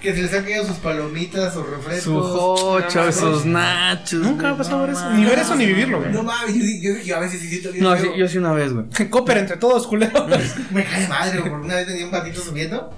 Que 0.00 0.14
se 0.14 0.22
les 0.22 0.34
han 0.34 0.44
caído 0.44 0.66
sus 0.66 0.76
palomitas, 0.76 1.52
sus 1.54 1.68
refrescos. 1.68 2.02
Su 2.04 2.20
jocho, 2.20 3.04
No, 3.06 3.12
sus 3.12 3.44
no, 3.46 3.58
nachos. 3.58 4.20
Nunca 4.20 4.42
güey, 4.42 4.54
ha 4.54 4.56
pasado 4.58 4.76
no 4.78 4.82
ver 4.84 4.92
eso. 4.94 5.10
Ni 5.10 5.24
ver 5.24 5.38
eso 5.38 5.54
ni 5.56 5.66
vivirlo, 5.66 5.98
güey. 5.98 6.12
No 6.12 6.22
mames, 6.22 6.54
yo, 6.54 6.92
yo, 6.94 7.02
yo 7.02 7.16
a 7.16 7.20
veces 7.20 7.40
sí 7.40 7.48
siento 7.48 7.72
bien. 7.72 7.82
No, 7.82 7.96
sí, 7.96 8.06
yo 8.16 8.28
sí 8.28 8.38
una 8.38 8.52
vez, 8.52 8.72
güey. 8.72 8.86
Cooper 9.10 9.38
entre 9.38 9.56
todos, 9.56 9.86
culero. 9.86 10.26
Me 10.70 10.84
cae 10.84 11.08
madre, 11.08 11.38
güey, 11.38 11.50
porque 11.50 11.66
una 11.66 11.76
vez 11.76 11.86
tenía 11.86 12.04
un 12.04 12.10
patito 12.10 12.40
subiendo. 12.40 12.90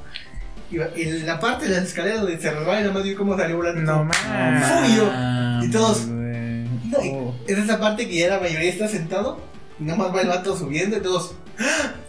Y 0.70 0.78
en 1.02 1.24
la 1.26 1.38
parte 1.38 1.66
de 1.68 1.76
las 1.76 1.84
escaleras 1.84 2.22
donde 2.22 2.40
se 2.40 2.50
resbala 2.50 2.80
y 2.80 2.82
nada 2.82 2.92
más 2.94 3.04
vi 3.04 3.14
cómo 3.14 3.36
salió 3.38 3.56
volando. 3.56 3.80
No 3.80 4.04
mames. 4.04 4.66
Fui 4.66 4.96
yo. 4.96 5.10
Y 5.62 5.70
todos. 5.70 6.06
No, 6.08 7.02
y 7.02 7.10
Oh. 7.12 7.34
Es 7.46 7.56
esa 7.58 7.78
parte 7.78 8.08
que 8.08 8.16
ya 8.16 8.28
la 8.28 8.40
mayoría 8.40 8.70
está 8.70 8.88
sentado. 8.88 9.40
Y 9.78 9.84
nada 9.84 9.98
más 9.98 10.14
va 10.14 10.22
el 10.22 10.28
vato 10.28 10.56
subiendo 10.56 10.96
y 10.96 11.00
todos. 11.00 11.34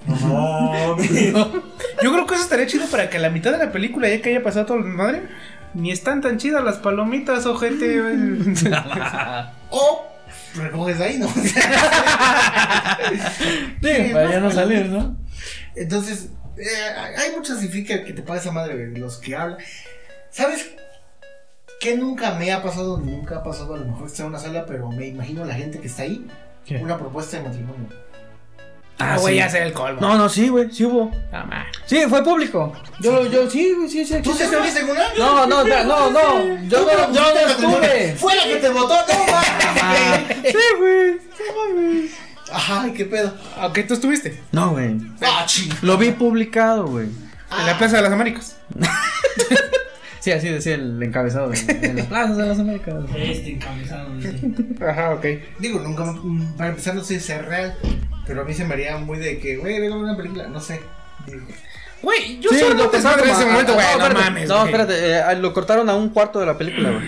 No, 0.07 0.97
Yo 2.03 2.13
creo 2.13 2.25
que 2.27 2.35
eso 2.35 2.43
estaría 2.43 2.67
chido 2.67 2.85
para 2.87 3.09
que 3.09 3.17
a 3.17 3.19
la 3.19 3.29
mitad 3.29 3.51
de 3.51 3.57
la 3.57 3.71
película, 3.71 4.07
ya 4.09 4.21
que 4.21 4.29
haya 4.29 4.43
pasado 4.43 4.65
todo 4.67 4.77
el 4.77 4.85
madre, 4.85 5.23
ni 5.73 5.91
están 5.91 6.21
tan 6.21 6.37
chidas 6.37 6.63
las 6.63 6.77
palomitas, 6.77 7.45
ojete. 7.45 8.01
güey. 8.01 8.15
O 9.69 10.05
recoges 10.55 10.99
ahí, 11.01 11.17
¿no? 11.17 11.27
Sí, 13.81 14.09
para 14.13 14.31
ya 14.31 14.39
no 14.39 14.49
salir, 14.51 14.85
¿no? 14.87 15.17
Entonces, 15.75 16.29
eh, 16.57 16.65
hay 17.17 17.35
muchas 17.35 17.59
significa 17.59 18.03
que 18.03 18.13
te 18.13 18.21
pasa 18.21 18.41
esa 18.41 18.51
madre, 18.51 18.87
los 18.97 19.17
que 19.17 19.35
hablan. 19.35 19.59
¿Sabes 20.31 20.71
qué 21.79 21.97
nunca 21.97 22.35
me 22.35 22.51
ha 22.51 22.63
pasado? 22.63 22.97
Nunca 22.97 23.37
ha 23.37 23.43
pasado, 23.43 23.75
a 23.75 23.77
lo 23.77 23.85
mejor 23.85 24.07
está 24.07 24.23
en 24.23 24.29
una 24.29 24.39
sala, 24.39 24.65
pero 24.65 24.89
me 24.89 25.07
imagino 25.07 25.45
la 25.45 25.53
gente 25.53 25.79
que 25.79 25.87
está 25.87 26.03
ahí. 26.03 26.25
¿Qué? 26.67 26.75
Una 26.77 26.97
propuesta 26.97 27.37
de 27.37 27.43
matrimonio. 27.43 27.87
Ah, 28.99 29.17
güey, 29.19 29.35
sí. 29.35 29.39
ya 29.39 29.49
sé 29.49 29.61
el 29.63 29.73
colmo. 29.73 30.01
No, 30.01 30.17
no, 30.17 30.27
sí, 30.27 30.49
güey, 30.49 30.71
sí 30.71 30.83
hubo. 30.83 31.11
No, 31.31 31.45
ma. 31.45 31.67
Sí, 31.85 32.01
fue 32.09 32.23
público. 32.23 32.73
Yo, 32.99 33.25
yo, 33.27 33.49
sí, 33.49 33.73
güey, 33.73 33.87
sí, 33.87 34.03
sí. 34.03 34.15
¿Tú 34.15 34.35
te 34.35 34.43
existe. 34.43 34.55
saliste 34.55 34.79
en 34.81 34.89
una? 34.89 35.03
No, 35.17 35.45
no, 35.45 35.63
no, 35.63 36.09
no. 36.09 36.63
Yo 36.67 36.79
¿Tú 36.79 36.85
no, 36.85 37.13
yo 37.13 37.21
no 37.21 37.39
estuve. 37.39 38.15
¡Fue 38.17 38.35
la 38.35 38.43
que 38.43 38.55
te 38.57 38.69
votó! 38.69 38.95
¡No! 38.95 40.41
Sí, 40.43 40.57
güey. 40.79 41.11
No 41.13 41.75
mames. 41.75 42.11
Ajá, 42.51 42.91
¿qué 42.95 43.05
pedo? 43.05 43.33
Ok, 43.61 43.79
tú 43.87 43.93
estuviste. 43.93 44.41
No, 44.51 44.71
güey. 44.71 44.97
¡Ah, 45.21 45.43
ching! 45.45 45.71
Lo 45.83 45.97
vi 45.97 46.11
publicado, 46.11 46.87
güey. 46.87 47.05
En 47.05 47.65
la 47.65 47.77
Plaza 47.77 47.97
de 47.97 48.01
las 48.01 48.11
Américas. 48.11 48.57
Sí, 50.27 50.33
así 50.33 50.49
decía 50.49 50.75
el 50.75 51.01
encabezado 51.01 51.49
de, 51.49 51.57
de 51.57 51.93
las 51.93 52.07
plazas 52.07 52.35
de 52.35 52.45
las 52.47 52.59
Américas. 52.59 52.95
Este 53.15 53.51
encabezado. 53.51 54.09
Ajá, 54.85 55.11
ok. 55.11 55.25
Digo, 55.57 55.79
nunca, 55.79 56.03
mm, 56.03 56.57
para 56.57 56.71
empezar, 56.71 56.95
no 56.95 57.01
sé 57.01 57.21
si 57.21 57.31
es 57.31 57.45
real, 57.45 57.77
pero 58.25 58.41
a 58.41 58.43
mí 58.43 58.53
se 58.53 58.65
me 58.65 58.73
haría 58.73 58.97
muy 58.97 59.19
de 59.19 59.39
que, 59.39 59.55
güey, 59.55 59.79
venga 59.79 59.95
a 59.95 59.97
ver 59.99 60.05
una 60.05 60.17
película, 60.17 60.47
no 60.49 60.59
sé. 60.59 60.81
Digo, 61.27 61.45
Güey, 62.01 62.41
yo 62.41 62.49
Sí, 62.49 62.59
solo 62.59 62.73
lo 62.73 62.83
no 62.83 62.89
te 62.89 62.97
cortaron 63.01 63.25
en 63.25 63.35
ese 63.35 63.45
momento, 63.45 63.73
güey. 63.73 63.85
no, 63.97 64.09
mames. 64.09 64.49
No, 64.49 64.65
espérate, 64.65 65.17
eh, 65.17 65.35
lo 65.37 65.53
cortaron 65.53 65.89
a 65.89 65.95
un 65.95 66.09
cuarto 66.09 66.41
de 66.41 66.45
la 66.45 66.57
película, 66.57 66.91
güey. 66.91 67.05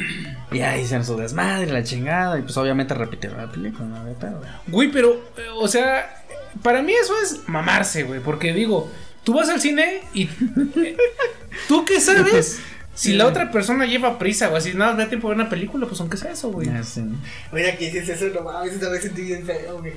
Y 0.53 0.61
ahí 0.61 0.83
hicieron 0.83 1.05
su 1.05 1.17
desmadre, 1.17 1.73
la 1.73 1.83
chingada. 1.83 2.39
Y 2.39 2.43
pues 2.43 2.55
obviamente 2.55 2.93
repitieron 2.93 3.37
la 3.37 3.51
película, 3.51 3.85
no 3.85 3.97
había 3.97 4.13
pedo, 4.13 4.37
güey. 4.37 4.49
Güey, 4.67 4.91
pero, 4.93 5.11
eh, 5.35 5.41
o 5.57 5.67
sea, 5.67 6.23
para 6.63 6.81
mí 6.81 6.93
eso 6.93 7.13
es 7.21 7.49
mamarse, 7.49 8.03
güey. 8.03 8.21
Porque 8.21 8.53
digo, 8.53 8.89
tú 9.25 9.33
vas 9.33 9.49
al 9.49 9.59
cine 9.59 10.03
y. 10.13 10.23
eh, 10.23 10.95
¿Tú 11.67 11.83
qué 11.83 11.99
sabes? 11.99 12.61
Si 12.99 13.13
la 13.13 13.27
otra 13.27 13.49
persona 13.49 13.85
lleva 13.85 14.19
prisa, 14.19 14.47
güey, 14.47 14.61
si 14.61 14.73
nada, 14.73 14.93
me 14.93 15.03
da 15.03 15.09
tiempo 15.09 15.29
de 15.29 15.35
ver 15.35 15.41
una 15.41 15.49
película, 15.49 15.87
pues 15.87 15.99
aunque 16.01 16.17
sea 16.17 16.31
eso, 16.31 16.51
güey. 16.51 16.67
Ah, 16.67 16.83
sí. 16.83 17.01
Mira 17.51 17.77
que 17.77 17.89
dices 17.89 18.09
eso, 18.09 18.25
no 18.33 18.41
mames, 18.41 18.73
esta 18.73 18.89
vez 18.89 19.01
sentí 19.03 19.21
bien 19.21 19.45
feo, 19.45 19.79
güey. 19.79 19.93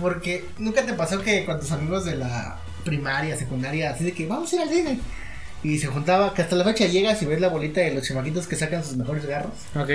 Porque 0.00 0.44
nunca 0.58 0.86
te 0.86 0.94
pasó 0.94 1.20
que 1.20 1.44
con 1.44 1.58
tus 1.58 1.72
amigos 1.72 2.04
de 2.04 2.14
la 2.16 2.58
primaria, 2.84 3.36
secundaria, 3.36 3.90
así 3.90 4.04
de 4.04 4.12
que 4.12 4.26
vamos 4.26 4.52
a 4.52 4.56
ir 4.56 4.62
al 4.62 4.68
cine. 4.68 5.00
Y 5.64 5.78
se 5.78 5.88
juntaba, 5.88 6.32
que 6.34 6.42
hasta 6.42 6.54
la 6.54 6.62
fecha 6.62 6.86
llegas 6.86 7.20
y 7.22 7.26
ves 7.26 7.40
la 7.40 7.48
bolita 7.48 7.80
de 7.80 7.92
los 7.92 8.06
chamaquitos 8.06 8.46
que 8.46 8.54
sacan 8.54 8.84
sus 8.84 8.96
mejores 8.96 9.26
garros. 9.26 9.52
Ok. 9.74 9.90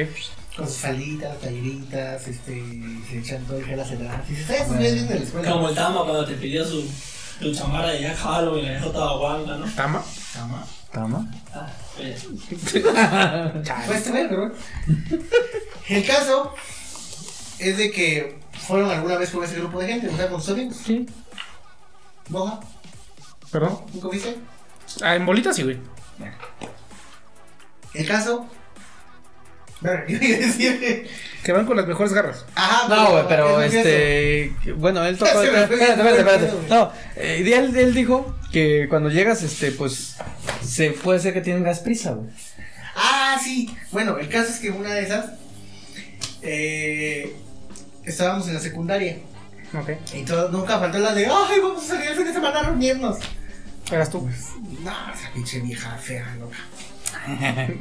Con 0.58 0.68
sus 0.68 0.76
salitas, 0.76 1.40
talleritas, 1.40 2.28
este, 2.28 2.62
se 3.10 3.20
echan 3.20 3.44
todo 3.46 3.58
el 3.60 3.66
gel 3.66 3.80
hacia 3.80 3.96
atrás. 3.96 4.22
Y 4.28 4.34
dices, 4.34 4.50
"Ah, 4.50 4.56
esos 4.56 4.68
güeyes 4.76 4.94
vienen 4.96 5.08
de 5.14 5.20
la 5.20 5.26
escuela. 5.26 5.52
Como 5.52 5.70
el 5.70 5.76
Tama 5.76 6.02
cuando 6.04 6.26
te 6.26 6.34
pidió 6.34 6.66
su, 6.66 6.86
tu 7.40 7.56
chamarra 7.56 7.92
de 7.92 8.06
Halo 8.08 8.60
y 8.60 8.64
la 8.64 8.72
dejó 8.72 8.90
toda 8.92 9.18
guanga, 9.18 9.58
¿no? 9.58 9.66
Tama. 9.72 10.04
Tama. 10.34 10.68
¿Tama? 10.94 11.26
Ah, 11.54 11.70
oye. 11.98 12.16
Pues 13.88 14.10
pero 14.12 14.52
El 15.90 16.06
caso 16.06 16.54
es 17.58 17.78
de 17.78 17.92
que 17.92 18.40
fueron 18.68 18.92
alguna 18.92 19.18
vez 19.18 19.32
con 19.32 19.44
ese 19.44 19.56
grupo 19.56 19.80
de 19.80 19.88
gente, 19.88 20.10
o 20.10 20.16
sea, 20.16 20.30
con 20.30 20.40
sus 20.40 20.52
amigos. 20.52 20.78
Sí. 20.78 21.08
Boja, 22.30 22.60
Perdón. 23.52 23.80
¿nunca 23.94 24.08
viste? 24.10 24.38
Ah, 25.02 25.16
en 25.16 25.26
bolitas 25.26 25.56
sí, 25.56 25.64
güey. 25.64 25.80
El 27.94 28.08
caso. 28.08 28.48
Que 31.44 31.52
van 31.52 31.66
con 31.66 31.76
las 31.78 31.86
mejores 31.86 32.14
garras. 32.14 32.46
Ajá, 32.56 32.88
No, 32.88 33.12
güey, 33.12 33.24
pero 33.28 33.62
es 33.62 33.74
eso. 33.74 33.80
este. 33.88 34.74
Bueno, 34.74 35.06
él 35.06 35.18
tocó. 35.18 35.32
Espérate, 35.44 35.74
espérate, 35.76 36.20
espérate. 36.20 36.52
No, 36.70 36.92
eh, 37.16 37.44
él, 37.46 37.76
él 37.76 37.94
dijo 37.94 38.36
que 38.52 38.88
cuando 38.90 39.10
llegas, 39.10 39.44
este, 39.44 39.72
pues. 39.72 40.16
Se 40.64 40.92
puede 40.92 41.20
ser 41.20 41.34
que 41.34 41.42
tengas 41.42 41.80
prisa, 41.80 42.12
güey. 42.14 42.30
Ah, 42.96 43.38
sí. 43.44 43.76
Bueno, 43.92 44.18
el 44.18 44.30
caso 44.30 44.50
es 44.50 44.60
que 44.60 44.70
una 44.72 44.94
de 44.94 45.04
esas. 45.04 45.32
Eh, 46.42 47.36
estábamos 48.06 48.48
en 48.48 48.54
la 48.54 48.60
secundaria. 48.60 49.18
Ok. 49.74 49.90
Y 50.14 50.24
todo, 50.24 50.50
nunca 50.50 50.80
faltó 50.80 51.00
la 51.00 51.14
de. 51.14 51.26
¡Ay, 51.26 51.60
vamos 51.62 51.84
a 51.84 51.88
salir 51.88 52.10
el 52.12 52.16
fin 52.16 52.26
de 52.26 52.34
semana 52.34 52.60
a 52.60 52.64
reunirnos! 52.64 53.18
Eras 53.92 54.10
tú. 54.10 54.30
No, 54.84 54.92
esa 55.14 55.32
pinche 55.34 55.60
vieja 55.60 55.92
fea, 55.98 56.36
loca. 56.40 56.58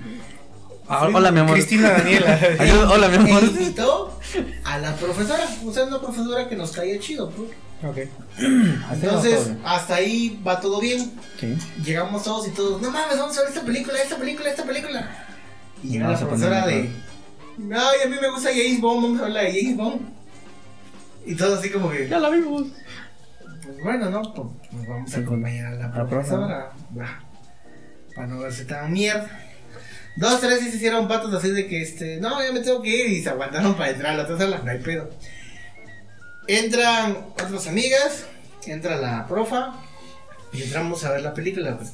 Ah, 0.94 1.08
hola, 1.12 1.30
mi 1.32 1.40
amor. 1.40 1.54
Cristina 1.54 1.90
Daniela. 1.90 2.34
Ayuda- 2.58 2.90
hola, 2.90 3.08
mi 3.08 3.16
amor. 3.16 3.42
E 3.42 3.46
invitó 3.46 4.18
a 4.64 4.78
la 4.78 4.94
profesora, 4.96 5.44
o 5.64 5.72
sea, 5.72 5.84
una 5.84 6.00
profesora 6.00 6.48
que 6.48 6.56
nos 6.56 6.72
caía 6.72 6.98
chido, 7.00 7.30
pues. 7.30 7.50
ok. 7.82 8.10
Entonces, 8.92 9.52
hasta 9.64 9.94
ahí 9.96 10.40
va 10.46 10.60
todo 10.60 10.80
bien. 10.80 11.12
Sí. 11.40 11.56
Llegamos 11.82 12.24
todos 12.24 12.46
y 12.48 12.50
todos, 12.50 12.82
no 12.82 12.90
mames, 12.90 13.18
vamos 13.18 13.36
a 13.38 13.40
ver 13.40 13.48
esta 13.50 13.62
película, 13.62 13.98
esta 14.02 14.16
película, 14.16 14.50
esta 14.50 14.64
película. 14.64 15.26
Y 15.82 15.88
llega 15.88 16.10
la 16.10 16.18
profesora 16.18 16.66
de, 16.66 16.74
ay, 17.58 17.98
a 18.04 18.08
mí 18.08 18.16
me 18.20 18.30
gusta 18.30 18.50
James 18.50 18.80
Bond, 18.80 19.02
vamos 19.04 19.20
a 19.20 19.24
hablar 19.24 19.44
de 19.46 19.60
James 19.62 19.76
Bond. 19.76 20.00
Y 21.24 21.34
todos 21.36 21.58
así 21.58 21.70
como 21.70 21.90
que, 21.90 22.08
Ya 22.08 22.18
la 22.18 22.28
vimos. 22.30 22.64
pues 23.62 23.76
bueno, 23.82 24.10
¿no? 24.10 24.22
Pues, 24.34 24.48
pues 24.70 24.88
vamos 24.88 25.14
a 25.16 25.20
acompañar 25.20 25.66
a 25.66 25.70
la 25.76 25.86
la 25.88 25.92
profe, 25.92 26.10
profesora. 26.10 26.72
va, 26.98 27.20
Para 28.14 28.26
no 28.26 28.40
verse 28.40 28.64
tan 28.66 28.92
mierda. 28.92 29.28
Dos, 30.16 30.40
tres 30.40 30.60
sí 30.60 30.70
se 30.70 30.76
hicieron 30.76 31.08
patos 31.08 31.32
así 31.34 31.50
de 31.50 31.66
que, 31.66 31.82
este, 31.82 32.18
no, 32.20 32.42
ya 32.42 32.52
me 32.52 32.60
tengo 32.60 32.82
que 32.82 32.90
ir 32.90 33.06
y 33.10 33.22
se 33.22 33.30
aguantaron 33.30 33.74
para 33.74 33.90
entrar 33.90 34.12
a 34.12 34.16
la 34.16 34.22
otra 34.24 34.38
sala, 34.38 34.60
no 34.62 34.70
hay 34.70 34.78
pedo. 34.78 35.08
Entran 36.46 37.16
otras 37.32 37.66
amigas, 37.66 38.26
entra 38.66 38.96
la 38.96 39.26
profa 39.26 39.74
y 40.52 40.62
entramos 40.62 41.04
a 41.04 41.12
ver 41.12 41.22
la 41.22 41.32
película, 41.32 41.76
pues. 41.76 41.92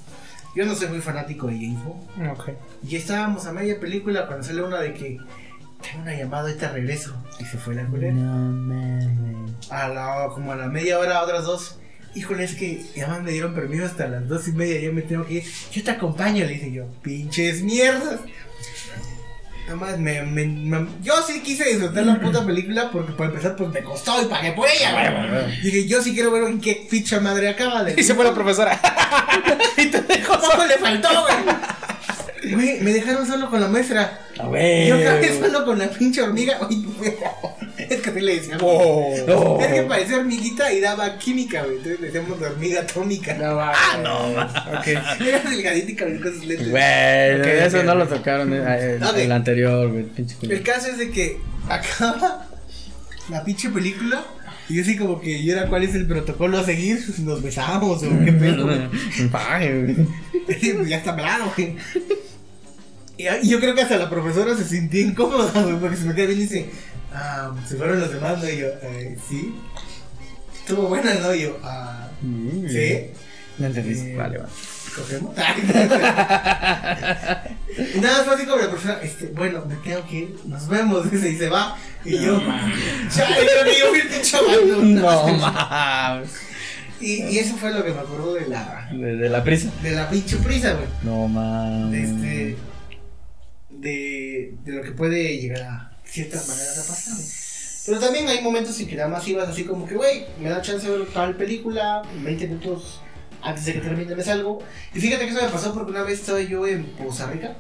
Yo 0.55 0.65
no 0.65 0.75
soy 0.75 0.89
muy 0.89 1.01
fanático 1.01 1.47
de 1.47 1.55
James 1.55 1.85
Bond. 1.85 2.31
Ok. 2.33 2.51
Y 2.89 2.97
estábamos 2.97 3.47
a 3.47 3.53
media 3.53 3.79
película 3.79 4.27
cuando 4.27 4.45
sale 4.45 4.63
una 4.63 4.81
de 4.81 4.95
que 4.95 5.19
tengo 5.83 6.03
una 6.03 6.15
llamada, 6.15 6.49
ahorita 6.49 6.73
regreso. 6.73 7.15
Y 7.39 7.45
se 7.45 7.59
fue 7.59 7.75
la 7.75 7.87
culera. 7.87 8.15
No 8.15 8.33
mames. 8.33 9.71
A 9.71 9.89
la, 9.89 10.29
como 10.35 10.53
a 10.53 10.57
la 10.57 10.67
media 10.67 10.99
hora, 10.99 11.23
otras 11.23 11.45
dos. 11.45 11.79
Híjole, 12.15 12.45
es 12.45 12.55
que 12.55 12.83
ya 12.97 13.07
más 13.07 13.23
me 13.23 13.31
dieron 13.33 13.55
permiso 13.55 13.85
hasta 13.85 14.09
las 14.09 14.27
dos 14.29 14.49
y 14.49 14.53
media, 14.53 14.81
ya 14.81 14.91
me 14.91 15.03
tengo 15.03 15.27
que 15.27 15.35
ir. 15.35 15.45
Yo 15.73 15.85
te 15.85 15.91
acompaño, 15.91 16.45
le 16.45 16.53
dije 16.55 16.73
yo. 16.73 16.87
Pinches 17.03 17.63
mierdas. 17.63 18.21
Nada 19.65 19.77
más 19.77 19.99
me, 19.99 20.23
me- 20.23 20.47
me- 20.47 20.89
Yo 21.03 21.13
sí 21.27 21.41
quise 21.43 21.65
disfrutar 21.65 22.05
la 22.07 22.19
puta 22.19 22.45
película 22.47 22.91
porque 22.91 23.13
para 23.13 23.29
empezar 23.29 23.55
pues 23.55 23.71
me 23.71 23.83
costó 23.83 24.23
y 24.23 24.25
pagué 24.25 24.53
por 24.53 24.67
ella, 24.67 24.93
güey. 25.31 25.61
Dije, 25.63 25.87
yo 25.87 26.03
sí 26.03 26.15
quiero 26.15 26.31
ver 26.31 26.45
en 26.45 26.59
qué 26.61 26.87
ficha 26.89 27.21
madre 27.21 27.51
acaba 27.51 27.85
de... 27.85 27.95
Y 28.01 28.03
se 28.03 28.15
fue 28.15 28.25
la 28.25 28.33
profesora. 28.35 28.81
y 29.77 29.87
te 29.87 30.01
dejó 30.01 30.41
Poco 30.41 30.65
le 30.67 30.79
faltó, 30.79 31.09
güey. 31.23 31.57
Güey, 32.55 32.81
me 32.81 32.93
dejaron 32.93 33.27
solo 33.27 33.51
con 33.51 33.61
la 33.61 33.69
maestra. 33.69 34.21
A 34.39 34.47
Y 34.47 34.51
ver. 34.51 34.89
Yo 34.89 34.95
acabé 34.97 35.39
solo 35.39 35.65
con 35.65 35.79
la 35.79 35.89
pinche 35.89 36.23
hormiga. 36.23 36.59
Oye, 36.61 36.83
güey, 36.99 37.15
es 37.79 38.01
que 38.01 38.11
así 38.11 38.21
le 38.21 38.37
decíamos. 38.37 38.63
Oh. 38.65 39.59
Es 39.61 39.73
que 39.73 39.83
parecía 39.83 40.19
hormiguita 40.19 40.73
y 40.73 40.81
daba 40.81 41.19
química, 41.19 41.63
güey. 41.63 41.77
Entonces 41.77 42.01
le 42.01 42.07
decíamos 42.09 42.41
hormiga 42.41 42.81
atómica. 42.81 43.35
No 43.35 43.57
va. 43.57 43.73
Ah, 43.75 43.99
no. 44.03 45.27
Era 45.27 45.51
delgadita 45.51 45.91
y 45.91 45.97
con 45.97 46.19
cosas 46.19 46.45
lentes. 46.45 46.71
Güey, 46.71 47.67
eso 47.67 47.83
no 47.83 47.95
lo 47.95 48.07
tocaron 48.07 48.53
eh, 48.53 48.99
el, 49.17 49.33
anterior, 49.33 49.91
güey. 49.91 50.05
Pinche 50.05 50.37
El 50.43 50.63
caso 50.63 50.89
es 50.89 50.99
de 50.99 51.11
que 51.11 51.41
acaba 51.69 52.49
la 53.31 53.45
pinche 53.45 53.69
película. 53.71 54.25
Y 54.69 54.75
yo 54.75 54.83
así 54.83 54.97
como 54.97 55.21
que, 55.21 55.31
¿y 55.31 55.51
ahora 55.51 55.69
cuál 55.69 55.83
es 55.83 55.95
el 55.95 56.07
protocolo 56.07 56.59
a 56.59 56.65
seguir? 56.65 56.99
¿Nos 57.21 57.43
besamos 57.43 58.03
o 58.03 58.25
qué 58.25 58.33
pedo? 58.33 58.67
güey. 58.67 60.89
ya 60.89 60.99
está 60.99 61.13
hablado, 61.13 61.53
güey. 61.57 61.77
Y 63.19 63.49
yo 63.49 63.59
creo 63.61 63.75
que 63.75 63.83
hasta 63.83 63.97
la 63.99 64.09
profesora 64.09 64.55
se 64.57 64.65
sintió 64.65 65.01
incómoda, 65.01 65.51
güey, 65.63 65.77
porque 65.81 65.97
se 65.97 66.05
me 66.05 66.15
queda 66.15 66.27
bien 66.27 66.39
y 66.39 66.43
dice, 66.43 66.71
ah, 67.13 67.51
se 67.67 67.77
fueron 67.77 67.99
los 68.01 68.13
demás, 68.13 68.39
¿no? 68.39 68.49
Y 68.49 68.59
yo, 68.59 68.69
eh, 68.83 69.19
sí. 69.29 69.55
Estuvo 70.61 70.87
buena, 70.89 71.13
¿no? 71.15 71.35
Y 71.35 71.43
yo, 71.43 71.59
ah, 71.65 72.09
sí. 72.23 73.07
No 73.59 73.67
entendí. 73.67 73.99
Eh, 73.99 74.15
Vale, 74.17 74.39
vale. 74.39 74.51
¿Cogemos? 74.95 75.35
y 77.95 78.01
nada, 78.01 78.25
fue 78.25 78.35
así 78.35 78.47
como 78.47 78.57
la 78.63 78.71
profesora, 78.71 79.01
este, 79.03 79.27
bueno, 79.27 79.65
me 79.67 79.75
tengo 79.77 80.05
que 80.09 80.17
ir, 80.17 80.37
nos 80.47 80.67
vemos, 80.69 81.11
dice, 81.11 81.31
y 81.31 81.37
se 81.37 81.49
va. 81.49 81.77
Y 82.05 82.19
yo, 82.19 82.41
ya, 82.41 83.29
yo 83.29 83.37
creo 83.37 83.65
que 83.65 83.79
yo 83.79 83.87
fui 83.91 84.01
el 84.01 84.09
pinche 84.09 84.37
abandonado. 84.37 85.27
No 85.29 85.37
mames. 85.39 86.31
Y, 87.01 87.23
y 87.25 87.39
eso 87.39 87.57
fue 87.57 87.73
lo 87.73 87.85
que 87.85 87.93
me 87.93 88.01
acordó 88.01 88.35
de 88.35 88.49
la, 88.49 88.89
De, 88.93 89.15
de 89.17 89.29
la 89.29 89.45
prisa. 89.45 89.71
de 89.83 89.93
la 89.93 90.09
pinche 90.11 90.37
prisa, 90.39 90.73
güey. 90.73 90.87
No 91.03 91.29
mames. 91.29 92.09
este 92.11 92.57
de, 93.81 94.55
de 94.65 94.73
lo 94.73 94.83
que 94.83 94.93
puede 94.93 95.39
llegar 95.39 95.63
a 95.63 95.93
ciertas 96.05 96.49
maneras 96.49 96.79
a 96.79 96.89
pasar. 96.93 97.15
güey. 97.15 97.27
Pero 97.87 98.01
también 98.01 98.29
hay 98.29 98.43
momentos 98.43 98.79
en 98.81 98.87
que 98.89 98.97
nada 98.97 99.09
más 99.09 99.27
ibas 99.27 99.49
así 99.49 99.65
como 99.65 99.87
que, 99.87 99.95
güey, 99.95 100.27
me 100.41 100.51
da 100.51 100.61
chance 100.61 100.87
de 100.91 100.99
ver 100.99 101.07
tal 101.09 101.37
película, 101.37 102.03
20 102.23 102.47
minutos 102.49 103.01
antes 103.41 103.65
de 103.65 103.75
que 103.75 103.81
termine 103.81 104.15
me 104.15 104.23
salgo. 104.23 104.63
Y 104.95 105.01
fíjate 105.01 105.25
que 105.25 105.31
eso 105.31 105.43
me 105.43 105.49
pasó 105.49 105.73
porque 105.73 105.93
una 105.93 106.03
vez 106.03 106.21
estaba 106.21 106.41
yo 106.41 106.67
en 106.67 106.85
Poza 106.85 107.31
Rica 107.31 107.55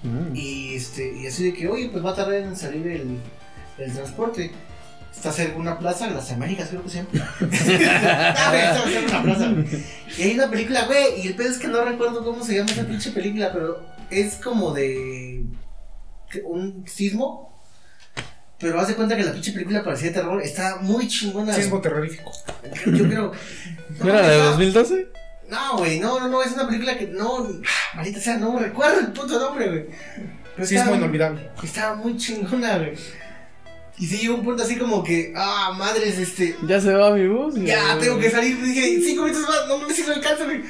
Mm. 0.00 0.36
y, 0.36 0.76
este, 0.76 1.12
y 1.18 1.26
así 1.26 1.42
de 1.50 1.52
que, 1.54 1.66
oye, 1.66 1.88
pues 1.88 2.04
va 2.04 2.10
a 2.12 2.14
tardar 2.14 2.34
en 2.36 2.56
salir 2.56 2.86
el, 2.86 3.18
el 3.78 3.92
transporte. 3.92 4.52
Está 5.12 5.32
cerca 5.32 5.54
de 5.54 5.58
una 5.60 5.76
plaza, 5.76 6.08
las 6.10 6.30
Américas 6.30 6.68
creo 6.68 6.84
que 6.84 6.88
se 6.90 6.96
llama. 6.98 7.08
Ah, 8.36 8.74
está 8.76 8.88
cerca 8.88 9.20
una 9.20 9.34
plaza. 9.34 9.52
Y 10.18 10.22
hay 10.22 10.34
una 10.34 10.48
película, 10.48 10.84
güey, 10.86 11.20
y 11.22 11.26
el 11.26 11.34
pedo 11.34 11.50
es 11.50 11.58
que 11.58 11.66
no 11.66 11.84
recuerdo 11.84 12.22
cómo 12.24 12.44
se 12.44 12.54
llama 12.56 12.70
esa 12.70 12.86
pinche 12.86 13.10
película, 13.10 13.50
pero 13.52 13.82
es 14.10 14.36
como 14.36 14.72
de 14.72 15.44
un 16.44 16.84
sismo. 16.86 17.48
Pero 18.58 18.80
haz 18.80 18.88
de 18.88 18.96
cuenta 18.96 19.16
que 19.16 19.22
la 19.22 19.32
pinche 19.32 19.52
película 19.52 19.84
parecía 19.84 20.08
de 20.08 20.14
terror. 20.14 20.42
Está 20.42 20.76
muy 20.80 21.06
chingona. 21.06 21.54
Sismo 21.54 21.80
terrorífico. 21.80 22.32
Yo 22.86 23.04
creo. 23.08 23.32
¿No 24.00 24.08
era 24.08 24.22
de 24.28 24.36
está- 24.36 24.50
2012? 24.50 25.08
No, 25.48 25.78
güey, 25.78 25.98
no, 26.00 26.20
no, 26.20 26.28
no, 26.28 26.42
es 26.42 26.52
una 26.52 26.66
película 26.66 26.98
que 26.98 27.06
no. 27.06 27.48
Maldita 27.94 28.20
sea, 28.20 28.36
no 28.36 28.58
recuerdo 28.58 29.00
el 29.00 29.12
puto 29.12 29.38
nombre, 29.38 29.68
güey. 29.68 29.86
Sismo 30.66 30.78
estaba- 30.80 30.96
inolvidable. 30.96 31.50
Estaba 31.62 31.94
muy 31.94 32.16
chingona, 32.16 32.78
güey. 32.78 32.94
Y 33.96 34.06
sí 34.06 34.18
llegó 34.18 34.34
un 34.36 34.44
punto 34.44 34.62
así 34.62 34.76
como 34.76 35.02
que, 35.02 35.32
ah, 35.36 35.72
madres, 35.76 36.18
este. 36.18 36.56
Ya 36.66 36.80
se 36.80 36.92
va 36.92 37.14
mi 37.14 37.26
bus. 37.28 37.54
Ya, 37.56 37.96
tengo 37.98 38.18
que 38.18 38.30
salir. 38.30 38.60
Dije, 38.60 39.00
cinco 39.04 39.22
minutos 39.22 39.48
más, 39.48 39.66
no 39.68 39.78
me 39.78 39.92
si 39.94 40.02
no 40.02 40.12
alcanzo, 40.14 40.44
güey. 40.44 40.62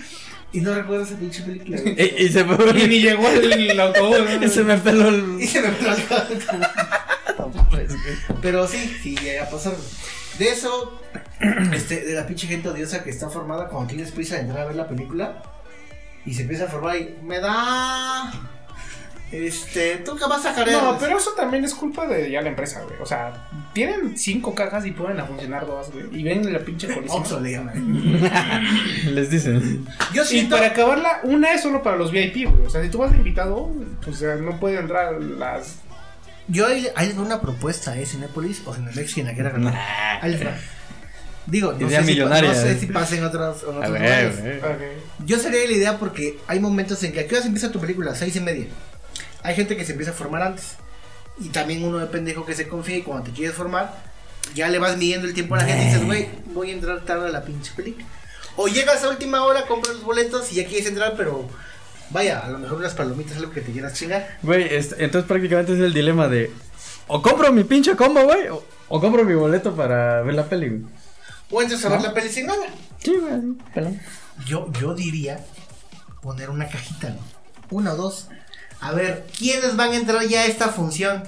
Y 0.52 0.60
no 0.60 0.74
recuerdo 0.74 1.04
esa 1.04 1.16
pinche 1.16 1.42
película. 1.42 1.78
Y, 1.84 2.24
y 2.24 2.28
se 2.30 2.40
Y 2.40 2.44
fue. 2.44 2.72
ni 2.88 3.00
llegó 3.00 3.28
el, 3.28 3.52
el 3.52 3.80
autobús. 3.80 4.18
¿no? 4.18 4.44
Y 4.46 4.48
se 4.48 4.64
me 4.64 4.78
peló 4.78 5.08
el. 5.08 5.36
Y 5.40 5.46
se 5.46 5.60
me 5.60 5.68
peló 5.70 5.92
el 5.92 7.88
Pero 8.40 8.66
sí, 8.66 8.96
sí, 9.02 9.14
ya, 9.16 9.34
ya 9.44 9.50
pasaron. 9.50 9.78
De 10.38 10.48
eso, 10.48 11.00
este, 11.74 12.04
de 12.04 12.14
la 12.14 12.26
pinche 12.26 12.46
gente 12.46 12.68
odiosa 12.68 13.02
que 13.02 13.10
está 13.10 13.28
formada 13.28 13.68
cuando 13.68 13.88
tienes 13.88 14.12
prisa 14.12 14.36
de 14.36 14.42
entrar 14.42 14.62
a 14.62 14.66
ver 14.66 14.76
la 14.76 14.88
película 14.88 15.42
y 16.24 16.34
se 16.34 16.42
empieza 16.42 16.64
a 16.64 16.68
formar 16.68 16.96
y 16.96 17.16
me 17.22 17.40
da. 17.40 18.32
Este, 19.30 19.96
tú 19.98 20.16
qué 20.16 20.24
vas 20.24 20.46
a 20.46 20.54
sacar 20.54 20.70
No, 20.70 20.96
pero 20.98 21.18
eso 21.18 21.32
también 21.32 21.62
es 21.62 21.74
culpa 21.74 22.06
de 22.06 22.30
ya 22.30 22.40
la 22.40 22.48
empresa, 22.48 22.82
güey. 22.82 22.96
O 23.00 23.04
sea, 23.04 23.48
tienen 23.74 24.16
cinco 24.16 24.54
cajas 24.54 24.86
y 24.86 24.92
pueden 24.92 25.20
a 25.20 25.24
funcionar 25.26 25.66
dos, 25.66 25.92
güey. 25.92 26.06
Y 26.18 26.22
ven 26.22 26.50
la 26.50 26.60
pinche 26.60 26.86
colisión. 26.86 27.20
Oxxo 27.20 27.40
le 27.40 27.52
llaman. 27.52 28.22
Les 29.14 29.30
dicen. 29.30 29.86
Yo 30.14 30.22
Y 30.30 30.44
para 30.44 30.68
acabarla, 30.68 31.20
una 31.24 31.52
es 31.52 31.62
solo 31.62 31.82
para 31.82 31.96
los 31.96 32.10
VIP, 32.10 32.50
güey. 32.50 32.66
O 32.66 32.70
sea, 32.70 32.82
si 32.82 32.88
tú 32.88 32.98
vas 32.98 33.10
de 33.12 33.18
invitado, 33.18 33.70
pues 34.02 34.16
o 34.16 34.18
sea, 34.18 34.36
no 34.36 34.58
pueden 34.58 34.78
entrar 34.80 35.20
las. 35.20 35.76
Yo 36.48 36.66
ahí, 36.66 36.88
ahí 36.96 37.08
les 37.08 37.16
doy 37.16 37.26
una 37.26 37.42
propuesta, 37.42 37.98
¿eh? 37.98 38.06
Cinépolis 38.06 38.62
o 38.64 38.74
Cinemex, 38.74 39.12
quien 39.12 39.26
la 39.26 39.34
quiera 39.34 39.50
ganar. 39.50 39.74
Ahí 40.22 40.32
les 40.32 40.46
va. 40.46 40.54
Digo, 41.44 41.72
no 41.72 41.86
Idea 41.86 42.00
sé, 42.00 42.06
si, 42.06 42.12
millonaria, 42.12 42.50
no 42.50 42.54
sé 42.54 42.72
eh. 42.72 42.76
si 42.78 42.86
pasa 42.86 43.16
en 43.16 43.24
otros, 43.24 43.64
en 43.66 43.82
A 43.82 43.88
ver, 43.88 44.34
lugares. 44.34 44.88
Yo 45.24 45.38
sería 45.38 45.66
la 45.66 45.72
idea 45.72 45.98
porque 45.98 46.38
hay 46.46 46.60
momentos 46.60 47.02
en 47.04 47.12
que 47.12 47.20
a 47.20 47.26
qué 47.26 47.34
horas 47.34 47.46
empieza 47.46 47.70
tu 47.70 47.80
película, 47.80 48.14
seis 48.14 48.36
y 48.36 48.40
media. 48.40 48.66
Hay 49.48 49.54
gente 49.54 49.78
que 49.78 49.84
se 49.86 49.92
empieza 49.92 50.10
a 50.10 50.14
formar 50.14 50.42
antes. 50.42 50.76
Y 51.40 51.48
también 51.48 51.82
uno 51.82 51.96
de 51.96 52.06
pendejo 52.06 52.44
que 52.44 52.54
se 52.54 52.68
confía 52.68 52.98
y 52.98 53.02
cuando 53.02 53.24
te 53.24 53.30
quieres 53.30 53.56
formar, 53.56 53.94
ya 54.54 54.68
le 54.68 54.78
vas 54.78 54.98
midiendo 54.98 55.26
el 55.26 55.32
tiempo 55.32 55.54
a 55.54 55.58
la 55.58 55.64
gente 55.64 55.84
y 55.84 55.86
dices, 55.86 56.04
güey, 56.04 56.28
voy 56.52 56.68
a 56.68 56.74
entrar 56.74 57.00
tarde 57.06 57.28
a 57.28 57.30
la 57.30 57.42
pinche 57.42 57.72
película. 57.74 58.04
O 58.56 58.68
llegas 58.68 59.02
a 59.04 59.08
última 59.08 59.42
hora, 59.44 59.66
compras 59.66 59.94
los 59.94 60.04
boletos 60.04 60.52
y 60.52 60.56
ya 60.56 60.66
quieres 60.66 60.86
entrar, 60.86 61.14
pero 61.16 61.48
vaya, 62.10 62.40
a 62.40 62.50
lo 62.50 62.58
mejor 62.58 62.76
unas 62.76 62.92
palomitas 62.92 63.32
es 63.32 63.38
algo 63.38 63.50
que 63.50 63.62
te 63.62 63.72
quieras 63.72 63.94
chingar. 63.94 64.36
Güey, 64.42 64.68
entonces 64.70 65.24
prácticamente 65.24 65.72
es 65.72 65.80
el 65.80 65.94
dilema 65.94 66.28
de. 66.28 66.52
O 67.06 67.22
compro 67.22 67.50
mi 67.50 67.64
pinche 67.64 67.96
combo, 67.96 68.24
güey. 68.24 68.48
O, 68.48 68.62
o 68.88 69.00
compro 69.00 69.24
mi 69.24 69.34
boleto 69.34 69.74
para 69.74 70.20
ver 70.20 70.34
la 70.34 70.44
peli. 70.44 70.84
O 71.50 71.62
entras 71.62 71.82
a 71.86 71.88
ver 71.88 72.02
la 72.02 72.12
peli 72.12 72.28
sin 72.28 72.44
nada. 72.44 72.66
Sí, 73.02 73.16
güey, 73.16 73.54
pelón. 73.72 73.98
Yo, 74.44 74.70
yo 74.78 74.92
diría 74.92 75.42
poner 76.20 76.50
una 76.50 76.68
cajita, 76.68 77.08
¿no? 77.08 77.20
Una 77.70 77.94
o 77.94 77.96
dos. 77.96 78.28
A 78.80 78.92
ver, 78.92 79.26
¿quiénes 79.36 79.76
van 79.76 79.90
a 79.92 79.96
entrar 79.96 80.22
ya 80.26 80.40
a 80.42 80.46
esta 80.46 80.68
función? 80.68 81.24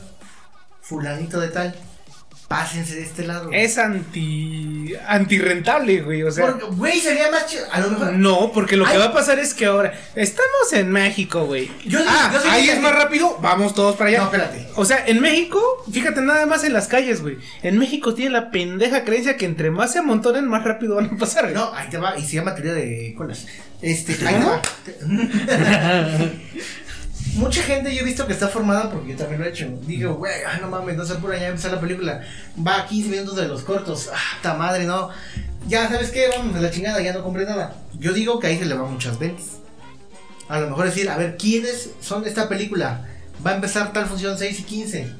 Fulanito 0.82 1.40
de 1.40 1.48
tal. 1.48 1.74
Pásense 2.48 2.96
de 2.96 3.02
este 3.02 3.24
lado. 3.24 3.50
Es 3.52 3.78
anti. 3.78 4.92
antirrentable, 5.06 6.00
güey. 6.02 6.24
O 6.24 6.32
sea. 6.32 6.46
Porque, 6.46 6.64
güey, 6.64 6.98
sería 6.98 7.30
más 7.30 7.46
chido. 7.46 7.64
A 7.70 7.78
lo 7.78 7.90
mejor. 7.90 8.12
No, 8.14 8.50
porque 8.52 8.76
lo 8.76 8.84
que 8.86 8.98
va 8.98 9.04
a 9.04 9.12
pasar 9.12 9.38
es 9.38 9.54
que 9.54 9.66
ahora 9.66 9.92
estamos 10.16 10.72
en 10.72 10.90
México, 10.90 11.46
güey. 11.46 11.70
Yo- 11.86 12.00
ah, 12.04 12.32
yo 12.42 12.50
ahí 12.50 12.68
es 12.68 12.74
que- 12.74 12.80
más 12.80 12.92
rápido, 12.92 13.38
vamos 13.40 13.72
todos 13.72 13.94
para 13.94 14.10
allá. 14.10 14.18
No, 14.18 14.24
espérate. 14.24 14.66
O 14.74 14.84
sea, 14.84 15.06
en 15.06 15.20
México, 15.20 15.62
fíjate 15.92 16.22
nada 16.22 16.44
más 16.46 16.64
en 16.64 16.72
las 16.72 16.88
calles, 16.88 17.22
güey. 17.22 17.38
En 17.62 17.78
México 17.78 18.14
tiene 18.14 18.32
la 18.32 18.50
pendeja 18.50 19.04
creencia 19.04 19.36
que 19.36 19.46
entre 19.46 19.70
más 19.70 19.92
se 19.92 20.00
amontonen, 20.00 20.48
más 20.48 20.64
rápido 20.64 20.96
van 20.96 21.06
a 21.14 21.16
pasar, 21.16 21.44
güey. 21.44 21.54
No, 21.54 21.72
ahí 21.72 21.88
te 21.88 21.98
va. 21.98 22.18
Y 22.18 22.24
se 22.26 22.34
llama 22.34 22.56
teoría 22.56 22.72
de 22.74 23.14
colas. 23.16 23.46
Este, 23.80 24.14
ahí 24.26 24.34
te 24.34 24.44
va. 24.44 24.60
Mucha 27.34 27.62
gente 27.62 27.94
yo 27.94 28.02
he 28.02 28.04
visto 28.04 28.26
que 28.26 28.32
está 28.32 28.48
formada 28.48 28.90
porque 28.90 29.10
yo 29.10 29.16
también 29.16 29.40
lo 29.40 29.46
he 29.46 29.50
hecho. 29.50 29.66
Digo, 29.86 30.14
güey, 30.14 30.32
ah, 30.46 30.58
no 30.60 30.68
mames, 30.68 30.96
no 30.96 31.04
se 31.04 31.14
apura, 31.14 31.38
ya 31.38 31.48
empezar 31.48 31.72
la 31.72 31.80
película. 31.80 32.22
Va 32.66 32.80
a 32.80 32.86
15 32.86 33.08
minutos 33.08 33.36
de 33.36 33.46
los 33.48 33.62
cortos. 33.62 34.10
Ah, 34.12 34.38
ta 34.42 34.54
madre, 34.54 34.84
no. 34.84 35.10
Ya, 35.68 35.88
¿sabes 35.88 36.10
qué? 36.10 36.28
Vamos 36.36 36.54
de 36.54 36.60
la 36.60 36.70
chingada, 36.70 37.00
ya 37.00 37.12
no 37.12 37.22
compré 37.22 37.44
nada. 37.44 37.76
Yo 37.98 38.12
digo 38.12 38.40
que 38.40 38.48
ahí 38.48 38.58
se 38.58 38.64
le 38.64 38.74
van 38.74 38.92
muchas 38.92 39.18
ventas. 39.18 39.58
A 40.48 40.58
lo 40.60 40.68
mejor 40.68 40.86
decir, 40.86 41.08
a 41.08 41.16
ver, 41.16 41.36
¿quiénes 41.36 41.90
son 42.00 42.26
esta 42.26 42.48
película? 42.48 43.06
Va 43.46 43.52
a 43.52 43.54
empezar 43.54 43.92
tal 43.92 44.06
función 44.06 44.36
6 44.36 44.60
y 44.60 44.62
15. 44.64 45.12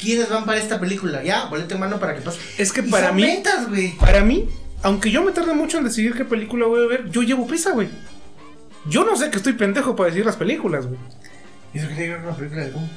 ¿Quiénes 0.00 0.28
van 0.28 0.44
para 0.44 0.58
esta 0.58 0.78
película? 0.78 1.22
Ya, 1.24 1.46
boleto 1.46 1.74
en 1.74 1.80
mano 1.80 1.98
para 1.98 2.14
que 2.14 2.20
pase. 2.20 2.38
Es 2.56 2.70
que 2.72 2.80
Y 2.80 2.84
para 2.84 3.12
mí, 3.12 3.22
ventas, 3.22 3.68
güey. 3.68 3.96
para 3.96 4.22
mí, 4.22 4.48
aunque 4.82 5.10
yo 5.10 5.24
me 5.24 5.32
tarde 5.32 5.52
mucho 5.54 5.78
en 5.78 5.84
decidir 5.84 6.14
qué 6.14 6.24
película 6.24 6.66
voy 6.66 6.84
a 6.84 6.86
ver, 6.86 7.10
yo 7.10 7.22
llevo 7.22 7.46
prisa, 7.48 7.72
güey. 7.72 7.88
Yo 8.88 9.04
no 9.04 9.16
sé 9.16 9.30
que 9.30 9.36
estoy 9.38 9.54
pendejo 9.54 9.96
para 9.96 10.06
decidir 10.06 10.26
las 10.26 10.36
películas, 10.36 10.86
güey. 10.86 10.98
¿Y 11.74 11.78
eso 11.78 11.88
que 11.88 11.94
tiene 11.94 12.06
que 12.06 12.12
ver 12.14 12.20
con 12.22 12.30
la 12.30 12.36
película 12.36 12.64
de 12.64 12.70
cómo? 12.72 12.88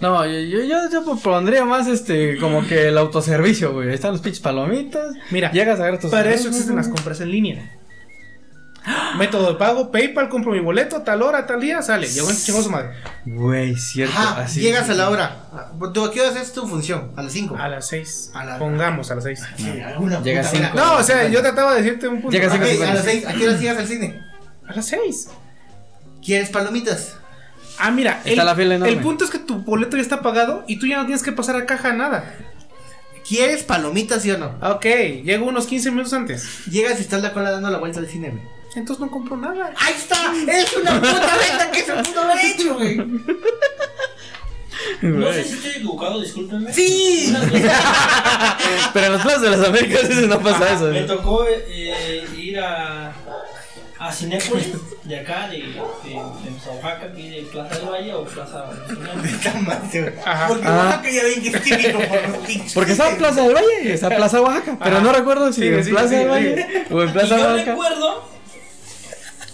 No, 0.00 0.26
yo, 0.26 0.32
yo, 0.40 0.64
yo, 0.64 0.76
yo 0.90 1.16
pondría 1.22 1.64
más 1.64 1.86
este, 1.86 2.36
como 2.38 2.66
que 2.66 2.88
el 2.88 2.98
autoservicio, 2.98 3.72
güey. 3.72 3.88
Ahí 3.88 3.94
están 3.94 4.12
los 4.12 4.20
pinches 4.20 4.40
palomitas. 4.42 5.14
Mira, 5.30 5.52
Llegas 5.52 5.78
a 5.78 5.84
ver 5.84 5.98
tus. 6.00 6.10
Para 6.10 6.30
eso 6.32 6.48
existen 6.48 6.74
las 6.76 6.88
compras 6.88 7.20
en 7.20 7.30
línea. 7.30 7.78
Método 9.16 9.52
de 9.52 9.58
pago, 9.58 9.92
PayPal, 9.92 10.28
compro 10.28 10.50
mi 10.50 10.58
boleto, 10.58 11.02
tal 11.02 11.22
hora, 11.22 11.46
tal 11.46 11.60
día, 11.60 11.80
sale. 11.82 12.08
Llegó 12.08 12.28
en 12.30 12.36
chingó 12.36 12.60
su 12.62 12.70
madre. 12.70 12.88
Güey, 13.24 13.76
cierto. 13.76 14.12
Ajá, 14.18 14.42
así. 14.42 14.60
llegas 14.60 14.90
a 14.90 14.94
la 14.94 15.08
hora. 15.08 15.36
Ah, 15.52 15.70
¿Tú 15.94 16.04
a 16.04 16.10
qué 16.12 16.20
hora 16.20 16.30
haces 16.30 16.52
tu 16.52 16.66
función? 16.66 17.12
A 17.14 17.22
las 17.22 17.32
5. 17.32 17.54
A 17.56 17.68
las 17.68 17.86
6. 17.86 18.32
A 18.34 18.44
la- 18.44 18.58
Pongamos 18.58 19.08
a 19.12 19.14
las 19.14 19.22
6. 19.24 19.40
Llega 20.24 20.42
cinco. 20.42 20.68
No, 20.74 20.96
o 20.96 21.02
sea, 21.04 21.28
yo 21.28 21.40
trataba 21.42 21.74
de 21.76 21.82
decirte 21.82 22.08
un 22.08 22.20
punto. 22.22 22.32
Llega 22.36 22.48
Ah, 22.52 22.58
cinco. 22.60 22.82
a 22.82 22.94
las 22.94 23.04
6. 23.04 23.24
¿A 23.26 23.34
qué 23.34 23.48
hora 23.48 23.56
llegas 23.56 23.78
al 23.78 23.86
cine? 23.86 24.20
A 24.66 24.74
las 24.74 24.86
6. 24.86 25.28
¿Quieres 26.24 26.50
palomitas? 26.50 27.16
Ah, 27.78 27.90
mira, 27.90 28.22
Está 28.24 28.44
la 28.44 28.54
fila 28.54 28.74
enorme. 28.74 28.92
el 28.92 29.00
punto 29.00 29.24
es 29.24 29.30
que 29.30 29.38
tu 29.38 29.56
boleto 29.56 29.96
ya 29.96 30.02
está 30.02 30.22
pagado 30.22 30.64
y 30.68 30.78
tú 30.78 30.86
ya 30.86 30.98
no 30.98 31.04
tienes 31.04 31.22
que 31.22 31.32
pasar 31.32 31.56
a 31.56 31.66
caja 31.66 31.92
nada. 31.92 32.36
¿Quieres 33.26 33.62
palomitas, 33.62 34.22
sí 34.22 34.30
o 34.30 34.38
no? 34.38 34.56
Ok, 34.62 34.84
llego 35.24 35.46
unos 35.46 35.66
15 35.66 35.90
minutos 35.90 36.12
antes. 36.12 36.66
Llegas 36.66 36.98
y 36.98 37.02
estás 37.02 37.22
la 37.22 37.32
cola 37.32 37.50
dando 37.50 37.70
la 37.70 37.78
vuelta 37.78 38.00
al 38.00 38.08
cine, 38.08 38.30
güey. 38.30 38.42
Entonces 38.74 39.04
no 39.04 39.10
compro 39.10 39.36
nada. 39.36 39.72
¡Ahí 39.78 39.94
está! 39.94 40.32
¡Es 40.48 40.76
una 40.76 40.98
puta 41.00 41.36
venta 41.36 41.70
que 41.70 41.82
se 41.82 41.92
pudo 41.92 42.22
haber 42.22 42.44
hecho, 42.44 42.74
güey! 42.74 42.96
No 45.00 45.32
sé 45.32 45.44
si 45.44 45.54
estoy 45.54 45.70
equivocado, 45.72 46.20
discúlpenme. 46.20 46.72
¡Sí! 46.72 47.32
Pero 48.92 49.06
en 49.06 49.12
los 49.12 49.22
plazas 49.22 49.42
de 49.42 49.50
las 49.50 49.68
Américas 49.68 50.08
no 50.10 50.40
pasa 50.40 50.72
eso. 50.72 50.86
me 50.86 51.00
¿eh? 51.00 51.04
tocó 51.04 51.44
eh, 51.46 52.24
ir 52.36 52.58
a, 52.58 53.12
a 54.08 54.12
Cinépolis, 54.12 54.68
de 55.04 55.18
acá, 55.20 55.48
de, 55.48 55.58
de, 55.58 55.66
de 55.72 55.78
Oaxaca, 55.78 57.06
aquí 57.12 57.28
de 57.28 57.42
Plaza 57.42 57.74
del 57.78 57.88
Valle 57.88 58.14
o 58.14 58.24
Plaza 58.24 58.66
Nacional. 58.66 59.24
Está. 59.94 60.46
Porque 60.48 60.66
Ah. 60.66 60.78
Oaxaca 60.84 61.10
ya 61.10 61.22
ven 61.24 61.42
que 61.42 61.48
es 61.48 61.62
típico 61.62 61.98
por 62.00 62.28
los 62.28 62.36
pinches. 62.46 62.72
Porque 62.74 62.92
estaba 62.92 63.10
en 63.10 63.18
Plaza 63.18 63.42
del 63.42 63.54
Valle, 63.54 63.92
está 63.94 64.08
en 64.08 64.16
Plaza 64.16 64.40
Oaxaca. 64.42 64.78
Pero 64.82 64.96
Ajá. 64.96 65.04
no 65.04 65.12
recuerdo 65.12 65.52
si 65.52 65.60
Sí, 65.62 65.66
en 65.68 65.84
sí, 65.84 65.90
Plaza 65.90 66.08
sí, 66.08 66.14
del 66.16 66.24
sí. 66.24 66.28
Valle 66.30 66.84
o 66.90 67.02
en 67.02 67.12
Plaza 67.12 67.36
yo 67.38 67.44
Oaxaca. 67.44 67.70
recuerdo 67.70 68.32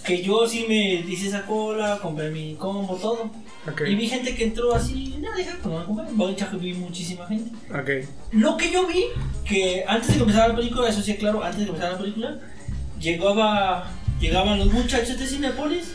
que 0.03 0.23
yo 0.23 0.47
sí 0.47 0.65
me 0.67 0.93
hice 1.01 1.27
esa 1.27 1.45
cola, 1.45 1.99
compré 2.01 2.31
mi 2.31 2.55
combo, 2.55 2.95
todo. 2.95 3.29
Ok, 3.69 3.81
Y 3.87 3.93
vi 3.95 4.07
gente 4.07 4.33
que 4.33 4.45
entró 4.45 4.73
así, 4.73 5.15
pues 5.19 5.65
no 5.65 5.79
me 5.81 5.85
compré. 5.85 6.05
Voy 6.13 6.35
a 6.41 6.45
vi 6.57 6.73
muchísima 6.73 7.27
gente. 7.27 7.51
ok. 7.71 8.07
Lo 8.31 8.57
que 8.57 8.71
yo 8.71 8.87
vi, 8.87 9.03
que 9.45 9.83
antes 9.87 10.15
de 10.15 10.21
empezara 10.21 10.47
la 10.47 10.55
película, 10.55 10.89
eso 10.89 11.01
sí, 11.03 11.15
claro, 11.17 11.43
antes 11.43 11.59
de 11.59 11.65
empezara 11.67 11.91
la 11.91 11.97
película, 11.99 12.39
llegaba, 12.99 13.87
llegaban 14.19 14.59
los 14.59 14.71
muchachos 14.71 15.17
de 15.19 15.25
Cinepolis 15.27 15.93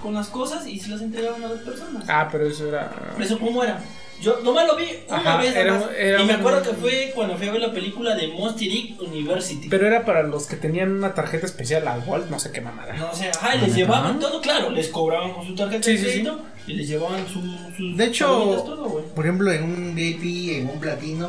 con 0.00 0.14
las 0.14 0.28
cosas 0.28 0.66
y 0.66 0.78
se 0.78 0.88
las 0.90 1.00
entregaban 1.00 1.44
a 1.44 1.48
las 1.48 1.60
personas. 1.60 2.04
Ah, 2.08 2.28
pero 2.30 2.46
eso 2.46 2.68
era. 2.68 2.90
¿Eso 3.20 3.38
cómo 3.38 3.62
era? 3.62 3.80
Yo 4.20 4.38
nomás 4.44 4.68
lo 4.68 4.76
vi 4.76 4.84
una 5.08 5.16
Ajá, 5.18 5.36
vez. 5.38 5.54
era- 5.56 5.90
era 5.98 6.22
y 6.22 6.26
me 6.26 6.34
un- 6.34 6.38
acuerdo 6.40 6.62
que 6.62 6.76
fue 6.76 7.10
cuando 7.12 7.36
fui 7.36 7.48
a 7.48 7.52
ver 7.52 7.60
la 7.60 7.72
película 7.72 8.14
de 8.14 8.28
Monster 8.28 8.68
Inc. 8.68 9.02
University. 9.02 9.68
Pero 9.68 9.86
era 9.86 10.04
para 10.04 10.22
los 10.22 10.46
que 10.46 10.54
tenían 10.54 10.92
una 10.92 11.12
tarjeta 11.12 11.44
especial, 11.46 11.84
la 11.84 11.98
Walt, 11.98 12.30
no 12.30 12.38
sé 12.38 12.52
qué 12.52 12.60
mamada. 12.60 12.92
no, 12.94 13.10
o 13.10 13.14
sea, 13.14 13.30
ajá, 13.30 13.56
les 13.56 13.74
llevaban 13.74 14.20
todo, 14.20 14.40
claro, 14.40 14.70
les 14.70 14.88
cobraban 14.88 15.32
con 15.34 15.44
su 15.46 15.56
tarjeta 15.56 15.82
Sí, 15.84 15.92
de 15.92 15.98
sí, 15.98 16.04
sí. 16.04 16.10
crédito 16.12 16.40
y 16.68 16.72
les 16.74 16.88
llevaban 16.88 17.26
su, 17.26 17.40
sus 17.76 17.96
De 17.96 18.04
hecho, 18.04 18.26
todo. 18.64 19.00
Por 19.14 19.24
ejemplo, 19.24 19.50
en 19.50 19.64
un 19.64 19.94
VIP, 19.96 20.56
en 20.58 20.68
un 20.68 20.78
platino, 20.78 21.28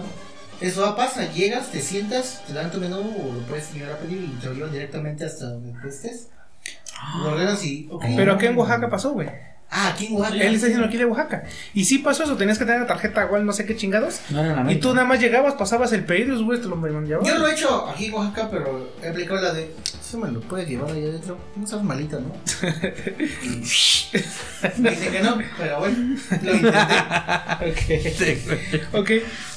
eso 0.67 0.95
pasa. 0.95 1.31
Llegas, 1.31 1.71
te 1.71 1.81
sientas, 1.81 2.41
te 2.47 2.53
dan 2.53 2.71
tu 2.71 2.79
menú 2.79 2.97
o 2.97 3.33
lo 3.33 3.39
puedes 3.41 3.73
llegar 3.73 3.91
a 3.91 3.97
pedir 3.97 4.23
y 4.23 4.39
te 4.39 4.47
lo 4.47 4.53
llevan 4.53 4.71
directamente 4.71 5.25
hasta 5.25 5.45
donde 5.45 5.77
tú 5.81 5.87
estés. 5.87 6.29
Lo 7.17 7.31
ordenas 7.31 7.63
y. 7.65 7.87
ok. 7.91 8.05
Pero 8.15 8.33
aquí 8.33 8.45
en 8.45 8.57
Oaxaca 8.57 8.89
pasó, 8.89 9.11
güey. 9.11 9.27
Ah, 9.69 9.89
aquí 9.89 10.05
en 10.05 10.15
Oaxaca. 10.15 10.35
Él 10.35 10.55
está 10.55 10.67
diciendo 10.67 10.87
aquí 10.87 10.97
de 10.97 11.05
Oaxaca. 11.05 11.43
Y 11.73 11.83
sí 11.83 11.97
pasó 11.97 12.23
eso, 12.23 12.37
tenías 12.37 12.57
que 12.57 12.65
tener 12.65 12.79
la 12.79 12.87
tarjeta 12.87 13.25
igual, 13.25 13.45
no 13.45 13.51
sé 13.51 13.65
qué 13.65 13.75
chingados. 13.75 14.21
No 14.29 14.39
era 14.39 14.61
en 14.61 14.69
Y 14.69 14.75
tú 14.77 14.93
nada 14.93 15.05
más 15.05 15.19
llegabas, 15.19 15.55
pasabas 15.55 15.91
el 15.91 16.05
pedido, 16.05 16.41
güey, 16.45 16.61
te 16.61 16.67
lo 16.67 16.75
llevaban. 16.77 17.25
Yo 17.25 17.37
lo 17.37 17.47
he 17.47 17.53
hecho 17.53 17.89
aquí 17.89 18.05
en 18.05 18.13
Oaxaca, 18.13 18.49
pero 18.49 18.93
he 19.01 19.09
aplicado 19.09 19.41
la 19.41 19.53
de. 19.53 19.73
Eso 20.13 20.21
me 20.23 20.31
lo 20.31 20.41
puedes 20.41 20.69
llevar 20.69 20.91
ahí 20.91 21.05
adentro. 21.05 21.39
No 21.55 21.65
seas 21.65 21.81
malita, 21.81 22.19
¿no? 22.19 22.35
Y 24.13 24.81
me 24.81 24.91
dicen 24.91 25.11
que 25.11 25.21
no, 25.21 25.39
pero 25.57 25.79
bueno, 25.79 26.15
lo 26.43 26.53
intenté. 26.53 28.39
Ok. 28.93 28.93
Ok. 28.93 29.11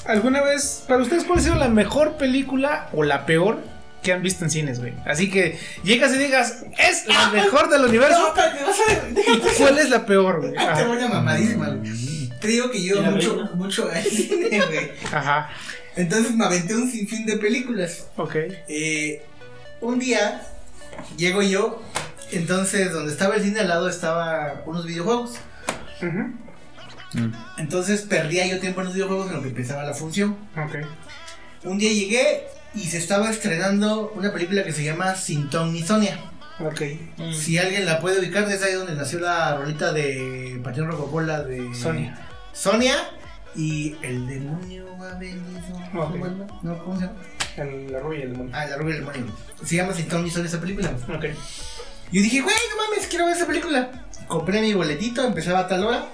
¿Alguna 0.07 0.41
vez, 0.41 0.83
para 0.87 1.03
ustedes, 1.03 1.25
cuál 1.25 1.37
ha 1.37 1.41
sido 1.43 1.55
la 1.57 1.69
mejor 1.69 2.17
película 2.17 2.89
o 2.93 3.03
la 3.03 3.27
peor 3.27 3.59
que 4.01 4.11
han 4.13 4.23
visto 4.23 4.45
en 4.45 4.49
cines, 4.49 4.79
güey? 4.79 4.95
Así 5.05 5.29
que 5.29 5.59
llegas 5.83 6.15
y 6.15 6.17
digas, 6.17 6.63
es 6.79 7.05
la 7.05 7.29
mejor 7.29 7.69
del 7.69 7.85
universo. 7.85 8.33
¿Y 9.15 9.37
cuál 9.59 9.77
es 9.77 9.91
la 9.91 10.07
peor, 10.07 10.39
güey? 10.39 10.53
Ah, 10.57 10.73
te 10.75 10.85
voy 10.85 10.99
a 10.99 11.07
mamadísima, 11.07 11.69
güey. 11.69 12.29
Te 12.41 12.47
digo 12.47 12.71
que 12.71 12.83
yo 12.83 12.97
¿Y 12.97 13.01
la 13.03 13.11
mucho, 13.11 13.47
mucho 13.53 13.91
al 13.91 14.03
cine, 14.03 14.59
güey. 14.65 14.91
Ajá. 15.11 15.51
Entonces 15.95 16.33
me 16.35 16.45
aventé 16.45 16.73
un 16.73 16.89
sinfín 16.89 17.27
de 17.27 17.37
películas. 17.37 18.07
Ok. 18.17 18.35
Eh, 18.67 19.21
un 19.81 19.99
día 19.99 20.41
llego 21.17 21.41
yo, 21.41 21.81
entonces 22.31 22.91
donde 22.91 23.11
estaba 23.11 23.35
el 23.35 23.43
cine 23.43 23.61
al 23.61 23.67
lado 23.67 23.89
estaba 23.89 24.63
unos 24.65 24.85
videojuegos. 24.85 25.35
Ujú. 26.01 26.33
Entonces 27.57 28.01
perdía 28.01 28.45
yo 28.47 28.59
tiempo 28.59 28.81
en 28.81 28.85
los 28.85 28.93
videojuegos 28.93 29.27
en 29.27 29.33
lo 29.33 29.41
que 29.41 29.49
empezaba 29.49 29.83
la 29.83 29.93
función. 29.93 30.35
Un 31.63 31.77
día 31.77 31.91
llegué 31.91 32.47
y 32.75 32.85
se 32.85 32.97
estaba 32.97 33.29
estrenando 33.29 34.11
una 34.15 34.31
película 34.31 34.63
que 34.63 34.71
se 34.71 34.83
llama 34.83 35.15
Sin 35.15 35.49
Ton 35.49 35.73
ni 35.73 35.81
Sonia. 35.81 36.19
Mm. 36.59 37.33
Si 37.33 37.57
alguien 37.57 37.85
la 37.85 37.99
puede 37.99 38.19
ubicar, 38.19 38.49
es 38.51 38.63
ahí 38.63 38.73
donde 38.73 38.95
nació 38.95 39.19
la 39.19 39.57
rolita 39.57 39.93
de 39.93 40.59
Patrón 40.63 40.87
Rocopola 40.87 41.43
de 41.43 41.73
Sonia. 41.75 42.17
Sonia 42.51 42.95
y 43.55 43.95
El 44.01 44.27
demonio 44.27 44.85
ha 45.03 45.17
venido. 45.17 45.41
No? 46.63 46.83
¿Cómo 46.83 46.99
se 46.99 47.05
llama? 47.05 47.17
El- 47.57 47.91
la 47.91 47.99
rubia 47.99 48.19
y 48.19 48.21
el 48.23 48.31
demonio. 48.33 48.55
Ah, 48.55 48.65
la 48.65 48.77
rubia 48.77 48.95
del 48.95 49.05
demonio. 49.05 49.33
Se 49.65 49.75
llama 49.75 49.93
Sin 49.93 50.07
Ton 50.07 50.23
ni 50.23 50.29
Sonia 50.29 50.47
esa 50.47 50.59
película. 50.61 50.89
Ok. 51.09 51.25
Yo 52.11 52.21
dije, 52.21 52.41
güey, 52.41 52.55
no 52.75 52.83
mames, 52.89 53.07
quiero 53.07 53.25
ver 53.25 53.35
esa 53.35 53.47
película. 53.47 54.05
Compré 54.27 54.61
mi 54.61 54.73
boletito, 54.73 55.25
empezaba 55.25 55.59
a 55.59 55.67
tal 55.67 55.83
hora. 55.85 56.05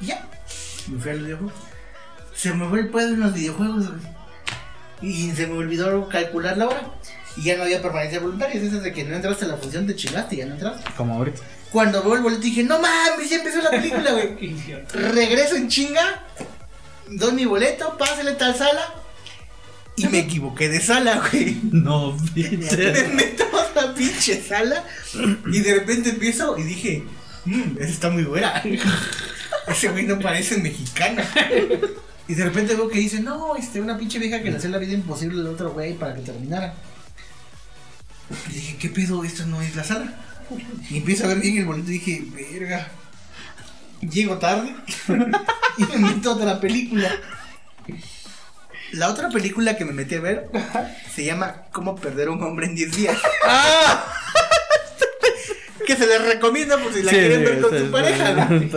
Y 0.00 0.06
ya. 0.06 0.26
Me 0.88 0.98
fui 1.00 1.10
al 1.12 1.20
videojuego. 1.20 1.52
Se 2.34 2.52
me 2.52 2.68
fue 2.68 2.80
el 2.80 2.88
pedo 2.88 3.08
en 3.08 3.20
los 3.20 3.32
videojuegos, 3.34 3.88
güey. 3.88 4.00
Y 5.02 5.30
se 5.32 5.46
me 5.46 5.54
olvidó 5.58 6.08
calcular 6.08 6.56
la 6.56 6.66
hora. 6.68 6.90
Y 7.36 7.42
ya 7.44 7.56
no 7.56 7.64
había 7.64 7.82
permanencia 7.82 8.20
voluntaria. 8.20 8.60
Es 8.60 8.82
de 8.82 8.92
que 8.92 9.04
no 9.04 9.14
entraste 9.16 9.44
a 9.44 9.48
la 9.48 9.56
función, 9.56 9.86
te 9.86 9.94
chingaste, 9.94 10.36
ya 10.36 10.46
no 10.46 10.54
entraste. 10.54 10.90
Como 10.96 11.14
ahorita. 11.14 11.40
Cuando 11.70 12.02
veo 12.02 12.14
el 12.14 12.22
boleto 12.22 12.42
dije, 12.42 12.62
no 12.62 12.78
mames, 12.78 13.28
ya 13.28 13.36
empezó 13.36 13.60
la 13.60 13.70
película, 13.70 14.12
güey. 14.12 14.54
Regreso 14.92 15.56
en 15.56 15.68
chinga. 15.68 16.24
Doy 17.08 17.32
mi 17.32 17.44
boleto, 17.44 17.96
pásale 17.98 18.32
tal 18.32 18.54
sala. 18.56 18.94
Y 19.96 20.08
me 20.08 20.20
equivoqué 20.20 20.68
de 20.68 20.80
sala, 20.80 21.22
güey. 21.30 21.60
No, 21.70 22.16
Me 22.34 23.08
meto 23.14 23.44
a 23.44 23.80
la 23.80 23.94
pinche 23.94 24.42
sala 24.42 24.84
y 25.46 25.60
de 25.60 25.74
repente 25.74 26.10
empiezo 26.10 26.58
y 26.58 26.64
dije, 26.64 27.04
mmm, 27.44 27.76
esa 27.78 27.92
está 27.92 28.10
muy 28.10 28.24
buena. 28.24 28.62
Ese 29.68 29.88
güey 29.88 30.04
no 30.04 30.18
parece 30.18 30.58
mexicano. 30.58 31.22
Y 32.26 32.34
de 32.34 32.44
repente 32.44 32.74
veo 32.74 32.88
que 32.88 32.98
dice, 32.98 33.20
no, 33.20 33.56
este, 33.56 33.80
una 33.80 33.96
pinche 33.98 34.18
vieja 34.18 34.42
que 34.42 34.50
le 34.50 34.56
hacía 34.56 34.70
la 34.70 34.78
vida 34.78 34.92
imposible 34.92 35.40
al 35.40 35.48
otro 35.48 35.72
güey 35.72 35.94
para 35.94 36.14
que 36.14 36.22
terminara. 36.22 36.74
Y 38.50 38.54
dije, 38.54 38.76
¿qué 38.78 38.88
pedo? 38.88 39.24
Esto 39.24 39.46
no 39.46 39.62
es 39.62 39.76
la 39.76 39.84
sala. 39.84 40.14
Y 40.90 40.98
empiezo 40.98 41.24
a 41.24 41.28
ver 41.28 41.40
bien 41.40 41.58
el 41.58 41.64
boleto 41.64 41.90
y 41.90 41.94
dije, 41.94 42.24
verga. 42.32 42.88
Llego 44.00 44.36
tarde 44.38 44.74
y 45.78 45.82
me 45.84 45.96
meto 45.96 46.30
a 46.30 46.34
otra 46.34 46.60
película. 46.60 47.10
La 48.94 49.10
otra 49.10 49.28
película 49.28 49.76
que 49.76 49.84
me 49.84 49.92
metí 49.92 50.14
a 50.14 50.20
ver 50.20 50.48
se 51.14 51.24
llama 51.24 51.64
Cómo 51.72 51.96
perder 51.96 52.28
a 52.28 52.30
un 52.30 52.40
hombre 52.42 52.64
en 52.66 52.76
10 52.76 52.96
días. 52.96 53.16
que 55.84 55.96
se 55.96 56.06
les 56.06 56.24
recomienda 56.24 56.78
por 56.78 56.92
si 56.92 57.02
la 57.02 57.10
quieren 57.10 57.44
ver 57.44 57.60
con 57.60 57.76
su 57.76 57.90
pareja. 57.90 58.32
¿no? 58.32 58.56
Y 58.56 58.70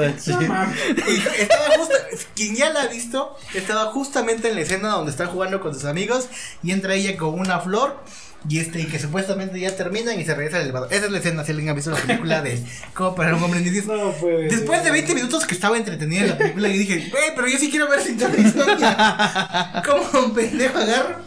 estaba 1.40 1.78
justo, 1.78 1.94
quien 2.36 2.56
ya 2.56 2.72
la 2.72 2.82
ha 2.82 2.88
visto, 2.88 3.38
estaba 3.54 3.92
justamente 3.92 4.50
en 4.50 4.56
la 4.56 4.62
escena 4.62 4.90
donde 4.90 5.12
está 5.12 5.28
jugando 5.28 5.62
con 5.62 5.72
sus 5.74 5.86
amigos 5.86 6.28
y 6.64 6.72
entra 6.72 6.96
ella 6.96 7.16
con 7.16 7.40
una 7.40 7.60
flor 7.60 8.04
Y 8.50 8.60
este, 8.60 8.80
y 8.80 8.86
que 8.86 8.98
supuestamente 8.98 9.60
ya 9.60 9.76
terminan 9.76 10.20
y 10.20 10.24
se 10.24 10.34
regresa 10.34 10.58
al 10.58 10.64
elevador. 10.64 10.88
Esa 10.92 11.06
es 11.06 11.12
la 11.12 11.18
escena, 11.18 11.44
si 11.44 11.52
alguien 11.52 11.70
ha 11.70 11.74
visto 11.74 11.92
la 11.92 11.98
película 11.98 12.42
de 12.42 12.64
cómo 12.94 13.14
parar 13.14 13.34
un 13.34 13.44
hombre 13.44 13.60
en 13.60 13.72
10 13.72 13.88
No 13.88 14.12
puede 14.14 14.48
Después 14.48 14.84
de 14.84 14.92
20 14.92 15.16
minutos 15.16 15.46
que 15.46 15.54
estaba 15.54 15.78
entretenida 15.78 16.22
en 16.22 16.30
la 16.30 16.38
película, 16.38 16.68
yo 16.70 16.78
dije, 16.78 17.10
güey, 17.12 17.36
pero 17.36 17.48
yo 17.48 17.58
sí 17.58 17.70
quiero 17.70 17.90
ver 17.90 18.02
sin 18.02 18.18
tanta 18.18 18.40
historia. 18.40 19.84
Como 19.86 20.26
un 20.26 20.34
pendejo 20.34 20.78
agarro, 20.78 21.18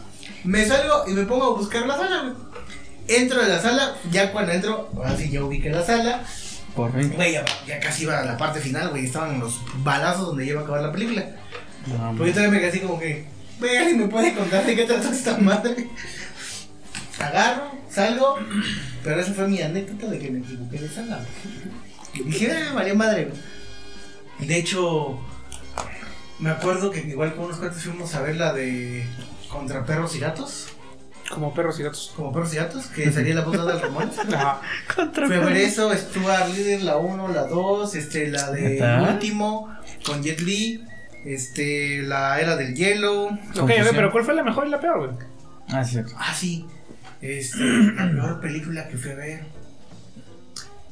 me 0.44 0.64
salgo 0.64 1.04
y 1.08 1.12
me 1.12 1.24
pongo 1.24 1.44
a 1.44 1.56
buscar 1.58 1.86
la 1.86 1.96
sala, 1.96 2.22
güey. 2.22 2.50
Entro 3.08 3.42
a 3.42 3.48
la 3.48 3.60
sala, 3.60 3.96
ya 4.10 4.32
cuando 4.32 4.52
entro, 4.52 4.88
ahora 4.96 5.16
sí 5.16 5.28
ya 5.30 5.42
ubiqué 5.42 5.68
la 5.68 5.84
sala. 5.84 6.24
Por 6.74 6.92
fin. 6.92 7.12
Güey, 7.14 7.32
ya, 7.32 7.44
ya 7.66 7.80
casi 7.80 8.04
iba 8.04 8.18
a 8.18 8.24
la 8.24 8.36
parte 8.36 8.60
final, 8.60 8.90
güey. 8.90 9.04
Estaban 9.04 9.40
los 9.40 9.60
balazos 9.82 10.28
donde 10.28 10.46
iba 10.46 10.60
a 10.60 10.62
acabar 10.62 10.82
la 10.82 10.92
película. 10.92 11.24
No, 11.86 12.14
Porque 12.16 12.30
yo 12.30 12.34
todavía 12.34 12.52
me 12.52 12.58
quedé 12.60 12.68
así 12.68 12.80
como 12.80 12.98
que, 12.98 13.26
güey, 13.58 13.76
¿alguien 13.76 13.98
me 13.98 14.06
puede 14.06 14.34
contar 14.34 14.64
de 14.64 14.76
qué 14.76 14.84
trata 14.84 15.10
esta 15.10 15.36
madre? 15.38 15.88
Agarro, 17.20 17.70
salgo, 17.90 18.38
pero 19.04 19.20
esa 19.20 19.32
fue 19.34 19.46
mi 19.46 19.60
anécdota 19.60 20.06
de 20.06 20.18
que 20.18 20.30
me 20.30 20.38
equivoqué 20.38 20.78
de 20.78 20.88
sala. 20.88 21.20
dije, 22.24 22.50
ah, 22.50 22.72
valió 22.74 22.96
madre. 22.96 23.30
De 24.38 24.56
hecho, 24.56 25.20
me 26.38 26.50
acuerdo 26.50 26.90
que 26.90 27.00
igual 27.00 27.34
con 27.34 27.44
unos 27.44 27.58
cuantos 27.58 27.82
fuimos 27.82 28.14
a 28.14 28.22
ver 28.22 28.36
la 28.36 28.54
de 28.54 29.06
Contra 29.50 29.84
Perros 29.84 30.16
y 30.16 30.20
Gatos. 30.20 30.68
Como 31.30 31.54
perros 31.54 31.78
y 31.78 31.84
gatos. 31.84 32.12
Como 32.16 32.32
Perros 32.32 32.52
y 32.52 32.56
Gatos, 32.56 32.86
que 32.86 33.12
sería 33.12 33.36
la 33.36 33.42
voz 33.42 33.52
del 33.52 33.80
Ramón. 33.80 34.10
Ajá. 34.34 34.60
Fui 35.14 35.36
a 35.36 35.40
ver 35.40 35.56
eso, 35.58 35.94
Stuart 35.94 36.48
Líder, 36.48 36.82
la 36.82 36.96
1, 36.96 37.28
la 37.28 37.44
2, 37.44 37.94
este, 37.94 38.26
la 38.28 38.50
de. 38.50 38.82
Último, 39.08 39.72
con 40.04 40.24
Jet 40.24 40.40
Li, 40.40 40.84
este, 41.24 42.02
la 42.02 42.40
Era 42.40 42.56
del 42.56 42.74
Hielo. 42.74 43.26
Ok, 43.26 43.70
a 43.70 43.84
ver, 43.84 43.90
pero 43.92 44.10
¿cuál 44.10 44.24
fue 44.24 44.34
la 44.34 44.42
mejor 44.42 44.66
y 44.66 44.70
la 44.70 44.80
peor, 44.80 44.98
güey? 44.98 45.28
Ah, 45.68 45.84
sí, 45.84 45.92
cierto. 45.92 46.14
Ah, 46.18 46.34
sí, 46.34 46.66
este, 47.20 47.58
la 47.96 48.10
peor 48.10 48.40
película 48.40 48.88
que 48.88 48.96
fui 48.96 49.10
a 49.10 49.14
ver. 49.14 49.40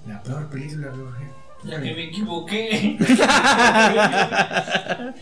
La 0.07 0.23
peor 0.23 0.47
película 0.49 0.89
que 0.89 0.95
fui 0.95 1.07
a 1.07 1.19
ver. 1.19 1.29
La 1.65 1.83
que 1.83 1.95
me 1.95 2.05
equivoqué. 2.05 2.99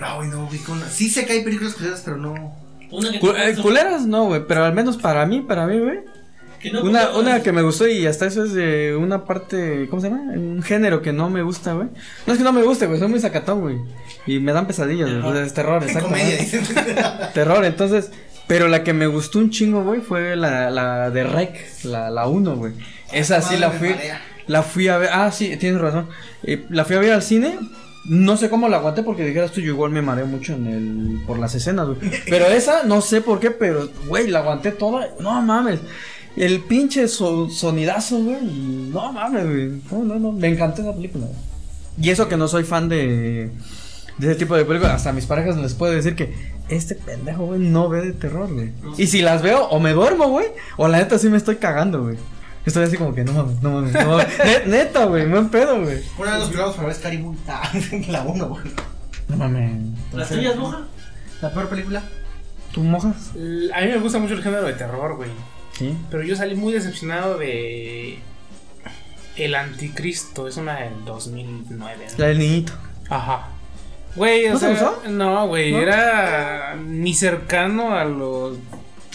No, 0.00 0.16
güey, 0.16 0.28
no 0.28 0.46
ubico 0.46 0.72
una. 0.72 0.88
Sí 0.88 1.08
sé 1.08 1.24
que 1.24 1.34
hay 1.34 1.44
películas 1.44 1.74
culeras, 1.74 2.02
pero 2.04 2.16
no. 2.16 2.54
Una 2.90 3.10
que 3.10 3.18
eh, 3.18 3.56
culeras 3.60 4.06
no, 4.06 4.26
güey, 4.26 4.46
pero 4.46 4.64
al 4.64 4.74
menos 4.74 4.96
para 4.96 5.26
mí, 5.26 5.40
para 5.40 5.66
mí, 5.66 5.78
güey. 5.78 6.00
no 6.72 6.82
Una, 6.82 7.10
una 7.16 7.42
que 7.42 7.52
me 7.52 7.62
gustó 7.62 7.88
y 7.88 8.06
hasta 8.06 8.26
eso 8.26 8.44
es 8.44 8.52
de 8.52 8.96
una 8.96 9.24
parte, 9.24 9.86
¿cómo 9.88 10.02
se 10.02 10.10
llama? 10.10 10.32
Un 10.32 10.62
género 10.62 11.02
que 11.02 11.12
no 11.12 11.30
me 11.30 11.42
gusta, 11.42 11.72
güey. 11.72 11.88
No 12.26 12.32
es 12.32 12.38
que 12.38 12.44
no 12.44 12.52
me 12.52 12.62
guste, 12.62 12.86
güey, 12.86 12.98
soy 12.98 13.08
muy 13.08 13.20
sacatón, 13.20 13.60
güey. 13.60 13.78
Y 14.26 14.38
me 14.38 14.52
dan 14.52 14.66
pesadillas. 14.66 15.08
Terror. 15.08 15.36
Es 15.36 15.54
terror, 15.54 15.82
exacto. 15.82 16.10
Terror, 17.32 17.64
entonces. 17.64 18.10
Pero 18.46 18.68
la 18.68 18.84
que 18.84 18.92
me 18.92 19.06
gustó 19.06 19.38
un 19.40 19.50
chingo, 19.50 19.82
güey, 19.82 20.00
fue 20.00 20.36
la, 20.36 20.70
la 20.70 21.10
de 21.10 21.24
Rec, 21.24 21.84
la, 21.84 22.10
la 22.10 22.28
1, 22.28 22.56
güey. 22.56 22.72
Esa 23.12 23.40
sí 23.42 23.56
la 23.56 23.70
fui. 23.70 23.94
La 24.46 24.62
fui 24.62 24.86
a 24.88 24.98
ver. 24.98 25.10
Ah, 25.12 25.32
sí, 25.32 25.56
tienes 25.56 25.80
razón. 25.80 26.08
Eh, 26.44 26.64
la 26.70 26.84
fui 26.84 26.94
a 26.96 27.00
ver 27.00 27.12
al 27.12 27.22
cine. 27.22 27.58
No 28.04 28.36
sé 28.36 28.48
cómo 28.48 28.68
la 28.68 28.76
aguanté 28.76 29.02
porque 29.02 29.24
dijeras 29.24 29.50
tú, 29.50 29.60
yo 29.60 29.72
igual 29.72 29.90
me 29.90 30.00
mareé 30.00 30.24
mucho 30.26 30.52
en 30.52 30.66
el, 30.68 31.20
por 31.26 31.40
las 31.40 31.56
escenas, 31.56 31.88
güey. 31.88 31.98
Pero 32.30 32.46
esa, 32.46 32.84
no 32.84 33.00
sé 33.00 33.20
por 33.20 33.40
qué, 33.40 33.50
pero, 33.50 33.88
güey, 34.06 34.28
la 34.28 34.38
aguanté 34.38 34.70
toda. 34.70 35.08
No 35.18 35.42
mames. 35.42 35.80
El 36.36 36.60
pinche 36.60 37.08
so- 37.08 37.50
sonidazo, 37.50 38.18
güey. 38.18 38.38
No 38.92 39.12
mames, 39.12 39.44
güey. 39.44 39.70
No, 39.90 40.04
no, 40.04 40.18
no. 40.20 40.30
Me 40.32 40.46
encantó 40.46 40.82
esa 40.82 40.94
película, 40.94 41.24
güey. 41.26 41.38
Y 42.00 42.10
eso 42.10 42.28
que 42.28 42.36
no 42.36 42.46
soy 42.46 42.62
fan 42.62 42.88
de, 42.88 43.50
de 44.18 44.28
ese 44.28 44.36
tipo 44.38 44.56
de 44.56 44.64
películas. 44.64 44.94
Hasta 44.94 45.10
a 45.10 45.12
mis 45.12 45.26
parejas 45.26 45.56
les 45.56 45.74
puedo 45.74 45.92
decir 45.92 46.14
que 46.16 46.34
este 46.68 46.94
pendejo, 46.94 47.46
güey, 47.46 47.60
no 47.60 47.88
ve 47.88 48.00
de 48.02 48.12
terror, 48.12 48.52
güey. 48.52 48.72
Y 48.98 49.06
si 49.06 49.22
las 49.22 49.42
veo, 49.42 49.66
o 49.68 49.78
me 49.80 49.92
duermo, 49.92 50.28
güey. 50.28 50.46
O 50.76 50.88
la 50.88 50.98
neta 50.98 51.18
sí 51.18 51.28
me 51.28 51.36
estoy 51.36 51.56
cagando, 51.56 52.02
güey. 52.02 52.16
Estoy 52.64 52.84
así 52.84 52.96
como 52.96 53.14
que 53.14 53.22
no 53.22 53.32
mames, 53.32 53.62
no 53.62 53.70
mames, 53.70 53.92
no 53.92 54.06
mames. 54.06 54.26
Ne- 54.44 54.66
neta, 54.66 55.04
güey, 55.04 55.28
buen 55.28 55.48
pedo, 55.50 55.80
güey. 55.82 56.02
Una 56.18 56.32
de 56.34 56.38
los 56.40 56.48
clavos 56.50 56.74
para 56.74 56.88
ver 56.88 56.96
Scary. 56.96 57.24
Ah, 57.48 57.70
la 58.08 58.22
1, 58.22 58.48
güey. 58.48 58.62
No 59.28 59.36
mames. 59.36 59.72
¿Las 60.12 60.28
tuyas, 60.28 60.56
moja? 60.56 60.80
La 61.40 61.52
peor 61.52 61.68
película. 61.68 62.02
¿Tú 62.72 62.82
mojas? 62.82 63.30
A 63.74 63.80
mí 63.80 63.86
me 63.88 63.98
gusta 63.98 64.18
mucho 64.18 64.34
el 64.34 64.42
género 64.42 64.64
de 64.66 64.72
terror, 64.72 65.16
güey. 65.16 65.30
Sí. 65.78 65.96
Pero 66.10 66.22
yo 66.24 66.34
salí 66.34 66.56
muy 66.56 66.72
decepcionado 66.72 67.38
de. 67.38 68.18
El 69.36 69.54
Anticristo. 69.54 70.48
Es 70.48 70.56
una 70.56 70.80
del 70.80 71.04
2009. 71.04 72.06
¿no? 72.10 72.18
La 72.18 72.26
del 72.28 72.38
niñito. 72.38 72.72
Ajá. 73.08 73.48
Güey, 74.16 74.46
o 74.46 74.54
¿No 74.54 74.58
te 74.58 74.60
sea, 74.60 74.70
gustó? 74.70 75.02
no, 75.10 75.46
güey, 75.48 75.72
¿No? 75.72 75.78
era 75.78 76.74
ni 76.76 77.14
cercano 77.14 77.94
a 77.94 78.04
lo, 78.04 78.56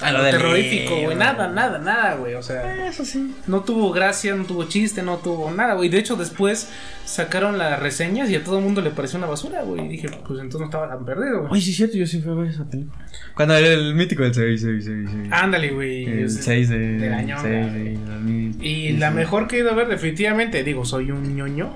A 0.02 0.12
lo 0.12 0.22
terrorífico, 0.24 0.96
güey, 1.02 1.16
nada, 1.18 1.48
nada, 1.48 1.78
nada, 1.80 2.16
güey, 2.16 2.36
o 2.36 2.42
sea, 2.44 2.88
Eso 2.88 3.04
sí. 3.06 3.36
no 3.48 3.62
tuvo 3.62 3.92
gracia, 3.92 4.36
no 4.36 4.46
tuvo 4.46 4.64
chiste, 4.66 5.02
no 5.04 5.18
tuvo 5.18 5.50
nada, 5.52 5.74
güey. 5.76 5.90
De 5.90 5.98
hecho, 6.00 6.16
después 6.16 6.70
sacaron 7.06 7.58
las 7.58 7.80
reseñas 7.80 8.30
y 8.30 8.36
a 8.36 8.44
todo 8.44 8.58
el 8.60 8.64
mundo 8.64 8.82
le 8.82 8.90
pareció 8.92 9.18
una 9.20 9.28
basura, 9.28 9.62
güey. 9.64 9.86
Y 9.86 9.90
dije, 9.90 10.08
pues 10.10 10.40
entonces 10.40 10.60
no 10.62 10.66
estaba 10.66 10.88
tan 10.88 11.04
perdido, 11.06 11.40
güey. 11.42 11.52
Oye, 11.54 11.62
sí 11.62 11.72
es 11.72 11.78
cierto, 11.78 11.98
yo 11.98 12.06
sí 12.08 12.22
fui 12.22 12.32
a 12.32 12.36
ver 12.36 12.48
esa 12.48 12.64
película. 12.66 13.06
Cuando 13.36 13.56
era 13.56 13.68
el 13.74 13.94
mítico 13.96 14.24
del 14.24 14.34
6, 14.34 14.62
6, 14.62 14.84
6, 14.86 15.10
6. 15.24 15.28
Ándale, 15.32 15.70
güey. 15.72 16.06
El 16.06 16.26
es- 16.26 16.36
6 16.44 16.70
de... 16.70 16.78
del 16.80 17.14
año, 17.14 17.38
seis 17.42 17.72
güey. 17.72 17.96
de 17.96 18.06
2000. 18.06 18.64
Y 18.66 18.92
la 18.98 19.12
mejor 19.12 19.48
que 19.48 19.58
he 19.58 19.60
ido 19.60 19.72
a 19.72 19.76
ver, 19.76 19.88
definitivamente, 19.88 20.64
digo, 20.64 20.86
soy 20.86 21.12
un 21.12 21.36
ñoño. 21.36 21.74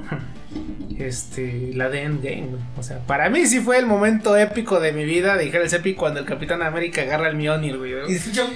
Este, 0.99 1.71
la 1.73 1.89
de 1.89 2.03
Endgame. 2.03 2.49
O 2.77 2.83
sea, 2.83 2.99
para 2.99 3.29
mí 3.29 3.45
sí 3.45 3.59
fue 3.59 3.77
el 3.77 3.85
momento 3.85 4.37
épico 4.37 4.79
de 4.79 4.91
mi 4.93 5.03
vida, 5.05 5.37
dijera 5.37 5.63
el 5.63 5.69
Cepi, 5.69 5.93
cuando 5.93 6.19
el 6.19 6.25
Capitán 6.25 6.61
América 6.61 7.01
agarra 7.01 7.27
el 7.29 7.35
Mjolnir, 7.35 7.77
güey. 7.77 7.93
Y 8.09 8.15
escucho. 8.15 8.49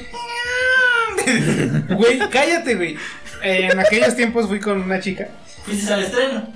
Güey, 1.90 2.18
cállate, 2.32 2.76
güey. 2.76 2.96
Eh, 3.44 3.70
en 3.72 3.80
aquellos 3.80 4.16
tiempos 4.16 4.48
fui 4.48 4.60
con 4.60 4.82
una 4.82 5.00
chica. 5.00 5.28
Fuiste 5.64 5.94
al 5.94 6.04
estreno. 6.04 6.54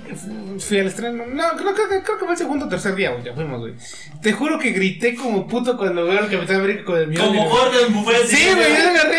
Fui 0.58 0.78
al 0.80 0.86
estreno. 0.86 1.24
No, 1.26 1.56
creo, 1.56 1.74
creo, 1.74 1.88
creo 2.02 2.18
que 2.18 2.24
fue 2.24 2.32
el 2.32 2.38
segundo 2.38 2.66
o 2.66 2.68
tercer 2.68 2.94
día, 2.94 3.10
güey. 3.10 3.22
Ya 3.24 3.34
fuimos, 3.34 3.60
güey. 3.60 3.74
Te 4.22 4.32
juro 4.32 4.58
que 4.58 4.70
grité 4.72 5.14
como 5.14 5.46
puto 5.46 5.76
cuando 5.76 6.04
veo 6.06 6.18
al 6.18 6.30
Capitán 6.30 6.56
América 6.56 6.84
con 6.84 6.98
el 6.98 7.08
Mjolnir. 7.08 7.38
Como. 7.38 7.50
Gordon 7.50 7.92
Buffett. 7.92 8.26
Sí, 8.26 8.48
güey, 8.54 8.72
yo 8.72 8.78
le 8.78 8.88
agarré. 8.98 9.18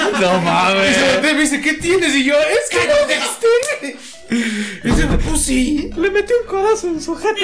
No 0.00 0.10
Y 0.10 0.22
se 0.22 0.44
mames. 0.44 0.96
y 1.18 1.34
me 1.34 1.40
dice, 1.40 1.60
¿qué 1.60 1.74
tienes? 1.74 2.14
Y 2.14 2.24
yo, 2.24 2.34
es 2.38 2.70
que 2.70 2.86
no 2.86 2.94
viste. 3.06 4.15
Y 4.30 4.88
dice, 4.88 5.06
pues 5.28 5.42
sí. 5.42 5.90
Le 5.96 6.10
metí 6.10 6.32
un 6.42 6.48
codazo 6.48 6.88
en 6.88 7.00
su 7.00 7.14
jeta. 7.14 7.38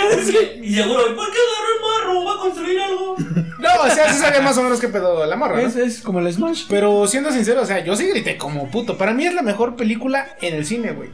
Y 0.61 0.75
seguro, 0.75 1.11
¿y 1.11 1.15
por 1.15 1.27
qué 1.31 1.39
agarró 1.39 1.69
el 1.75 1.81
marro? 2.05 2.25
¿Va 2.25 2.35
a 2.35 2.39
construir 2.41 2.81
algo? 2.81 3.17
No, 3.59 3.69
o 3.85 3.91
sea, 3.91 4.13
sí 4.13 4.19
sabía 4.19 4.41
más 4.41 4.59
o 4.59 4.63
menos 4.63 4.81
qué 4.81 4.89
pedo 4.89 5.25
la 5.25 5.37
morra, 5.37 5.61
¿no? 5.61 5.69
Es, 5.69 5.77
es 5.77 6.01
como 6.01 6.19
el 6.19 6.33
Smash. 6.33 6.67
Pero 6.69 7.07
siendo 7.07 7.31
sincero, 7.31 7.63
o 7.63 7.67
sea, 7.67 7.85
yo 7.85 7.95
sí 7.97 8.09
grité 8.09 8.37
como 8.37 8.71
puto. 8.71 8.99
Para 8.99 9.15
mí 9.15 9.25
es 9.27 9.35
la 9.35 9.43
mejor 9.43 9.77
película 9.77 10.37
en 10.41 10.55
el 10.55 10.67
cine, 10.67 10.93
güey. 10.93 11.11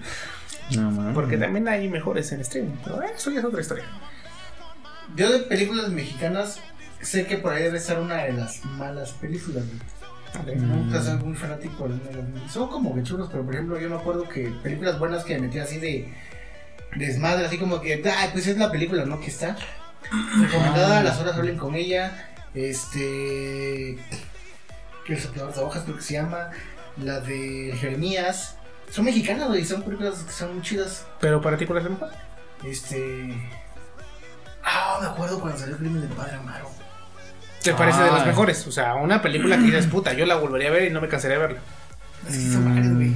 No 0.77 0.91
mames. 0.91 1.15
Porque 1.15 1.37
también 1.37 1.69
hay 1.69 1.89
mejores 1.89 2.33
en 2.33 2.41
streaming. 2.41 2.77
Pero 2.85 3.03
eh, 3.03 3.13
eso 3.17 3.31
ya 3.31 3.41
es 3.41 3.45
otra 3.45 3.61
historia. 3.61 3.85
Yo 5.17 5.31
de 5.31 5.41
películas 5.41 5.89
mexicanas 5.91 6.61
sé 7.01 7.27
que 7.27 7.37
por 7.39 7.53
ahí 7.53 7.63
debe 7.63 7.79
estar 7.79 7.99
una 7.99 8.25
de 8.25 8.33
las 8.33 8.65
malas 8.65 9.13
películas. 9.13 9.65
güey. 9.65 9.98
Nunca 10.57 11.03
soy 11.03 11.17
muy 11.19 11.35
fanático 11.35 11.89
Son 12.51 12.69
como 12.69 12.95
que 12.95 13.03
chulos, 13.03 13.29
pero 13.31 13.45
por 13.45 13.55
ejemplo 13.55 13.79
yo 13.81 13.89
me 13.89 13.97
acuerdo 13.97 14.29
que 14.29 14.49
películas 14.63 14.99
buenas 14.99 15.25
que 15.25 15.35
me 15.35 15.47
metí 15.47 15.59
así 15.59 15.79
de 15.79 16.13
desmadre, 16.97 17.47
así 17.47 17.59
como 17.59 17.81
que, 17.81 18.03
ay, 18.05 18.31
pues 18.33 18.47
es 18.47 18.59
la 18.59 18.71
película, 18.71 19.05
¿no? 19.05 19.21
Que 19.21 19.27
está. 19.27 19.57
Recomendada, 20.41 21.03
las 21.03 21.19
horas 21.19 21.37
hablen 21.37 21.59
con 21.59 21.75
ella. 21.75 22.31
Este. 22.55 23.99
El 25.07 25.19
soplador 25.19 25.55
de 25.55 25.61
hojas 25.61 25.85
creo 25.85 25.97
que 25.97 26.03
se 26.03 26.15
llama. 26.15 26.51
La 27.03 27.21
de 27.21 27.75
Jeremías. 27.79 28.57
Son 28.91 29.05
mexicanas, 29.05 29.49
güey, 29.49 29.65
son 29.65 29.83
películas 29.83 30.23
que 30.23 30.33
son 30.33 30.55
muy 30.55 30.63
chidas. 30.63 31.07
Pero 31.21 31.41
para 31.41 31.57
ti, 31.59 31.67
¿cuál 31.67 31.79
es 31.79 31.85
la 31.85 31.91
mejor? 31.91 32.11
Este. 32.65 33.35
Ah, 34.65 34.99
me 35.01 35.07
acuerdo 35.09 35.41
cuando 35.41 35.59
salió 35.59 35.75
el 35.75 35.81
crimen 35.81 36.01
del 36.01 36.11
padre 36.11 36.37
Amaro. 36.37 36.71
¿Te 37.69 37.75
parece 37.75 38.03
de 38.03 38.11
las 38.11 38.23
Ay. 38.23 38.29
mejores? 38.29 38.67
O 38.67 38.73
sea, 38.73 38.95
una 38.95 39.21
película 39.21 39.57
que 39.57 39.65
dices, 39.65 39.87
puta, 39.87 40.15
yo 40.15 40.25
la 40.25 40.37
volvería 40.37 40.69
a 40.69 40.73
ver 40.73 40.85
y 40.85 40.91
no 40.91 41.01
me 41.03 41.09
cansaría 41.09 41.37
de 41.39 41.43
verla. 41.43 41.61
Es 42.29 42.35
que 42.37 42.51
son 42.53 42.65
varias, 42.65 42.95
güey. 42.95 43.15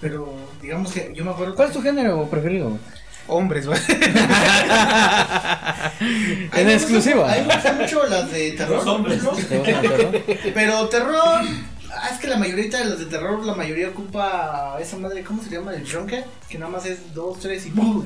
Pero, 0.00 0.34
digamos 0.60 0.92
que 0.92 1.12
yo 1.14 1.24
me 1.24 1.30
acuerdo. 1.30 1.54
¿Cuál 1.54 1.68
es 1.68 1.74
tu 1.74 1.82
género 1.82 2.28
preferido? 2.28 2.76
Hombres, 3.28 3.66
güey. 3.66 3.78
En 6.52 6.66
me 6.66 6.74
exclusiva. 6.74 7.32
A 7.32 7.36
mí 7.36 7.42
me 7.46 7.54
gustan 7.54 7.78
mucho 7.78 8.06
las 8.06 8.30
de 8.30 8.52
terror. 8.52 8.76
Los 8.76 8.86
hombres. 8.86 9.22
por 9.22 9.38
ejemplo. 9.38 9.48
¿Te 9.48 9.72
gusta 9.72 9.80
el 9.80 10.22
terror? 10.22 10.52
Pero 10.54 10.88
terror. 10.88 11.44
ah, 11.94 12.08
es 12.12 12.18
que 12.18 12.26
la 12.28 12.36
mayoría 12.36 12.68
de 12.78 12.84
los 12.84 12.98
de 12.98 13.06
terror, 13.06 13.44
la 13.44 13.54
mayoría 13.54 13.88
ocupa 13.88 14.76
esa 14.80 14.96
madre, 14.98 15.22
¿cómo 15.24 15.42
se 15.42 15.50
llama? 15.50 15.74
El 15.74 15.84
Drunken, 15.84 16.24
que 16.48 16.58
nada 16.58 16.70
más 16.70 16.86
es 16.86 17.14
dos, 17.14 17.38
tres 17.40 17.66
y 17.66 17.70
¡pum! 17.70 18.04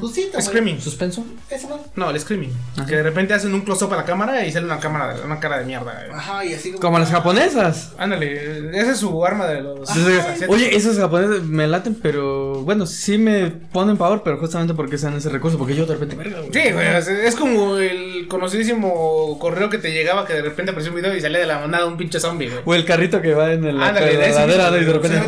Pues 0.00 0.14
sí, 0.14 0.22
también. 0.32 0.42
Screaming. 0.42 0.80
¿Suspenso? 0.80 1.24
Madre. 1.68 1.82
No, 1.96 2.10
el 2.10 2.20
screaming. 2.20 2.52
Ajá. 2.76 2.86
Que 2.86 2.96
de 2.96 3.02
repente 3.02 3.34
hacen 3.34 3.54
un 3.54 3.62
close-up 3.62 3.92
a 3.94 3.96
la 3.96 4.04
cámara 4.04 4.44
y 4.44 4.52
sale 4.52 4.66
una 4.66 4.78
cámara, 4.80 5.16
una 5.24 5.38
cara 5.40 5.58
de 5.58 5.64
mierda. 5.64 5.92
güey. 6.06 6.18
Ajá, 6.18 6.44
y 6.44 6.52
así 6.54 6.72
Como 6.72 6.98
las 6.98 7.10
japonesas. 7.10 7.92
Ándale, 7.98 8.78
esa 8.78 8.92
es 8.92 8.98
su 8.98 9.24
arma 9.24 9.46
de 9.46 9.60
los. 9.62 9.88
Sí. 9.88 10.00
Oye, 10.48 10.76
esos 10.76 10.98
japoneses 10.98 11.44
me 11.44 11.66
laten, 11.66 11.94
pero 11.94 12.62
bueno, 12.62 12.84
sí 12.86 13.16
me 13.18 13.50
ponen 13.50 13.96
pavor, 13.96 14.22
pero 14.22 14.38
justamente 14.38 14.74
porque 14.74 14.98
sean 14.98 15.16
ese 15.16 15.28
recurso, 15.28 15.56
porque 15.56 15.74
yo 15.74 15.86
de 15.86 15.96
repente. 15.96 16.16
Sí, 16.52 16.72
güey, 16.72 16.86
es- 16.96 17.36
como 17.36 17.76
el 17.78 18.26
conocidísimo 18.28 19.38
correo 19.38 19.70
que 19.70 19.78
te 19.78 19.92
llegaba 19.92 20.26
que 20.26 20.34
de 20.34 20.42
repente 20.42 20.72
apareció 20.72 20.92
un 20.92 20.96
video 21.00 21.14
y 21.16 21.20
salía 21.20 21.38
de 21.38 21.46
la 21.46 21.66
nada 21.66 21.86
un 21.86 21.96
pinche 21.96 22.20
zombie, 22.20 22.48
güey. 22.50 22.60
O 22.64 22.74
el 22.74 22.84
carrito 22.84 23.22
que 23.22 23.34
va 23.34 23.52
en 23.52 23.64
el- 23.64 23.78
la 23.78 23.88
Ándale, 23.88 24.16
de 24.16 24.28
ese 24.28 24.34
ladera 24.40 24.76
y 24.78 24.84
de 24.84 24.92
repente. 24.92 25.18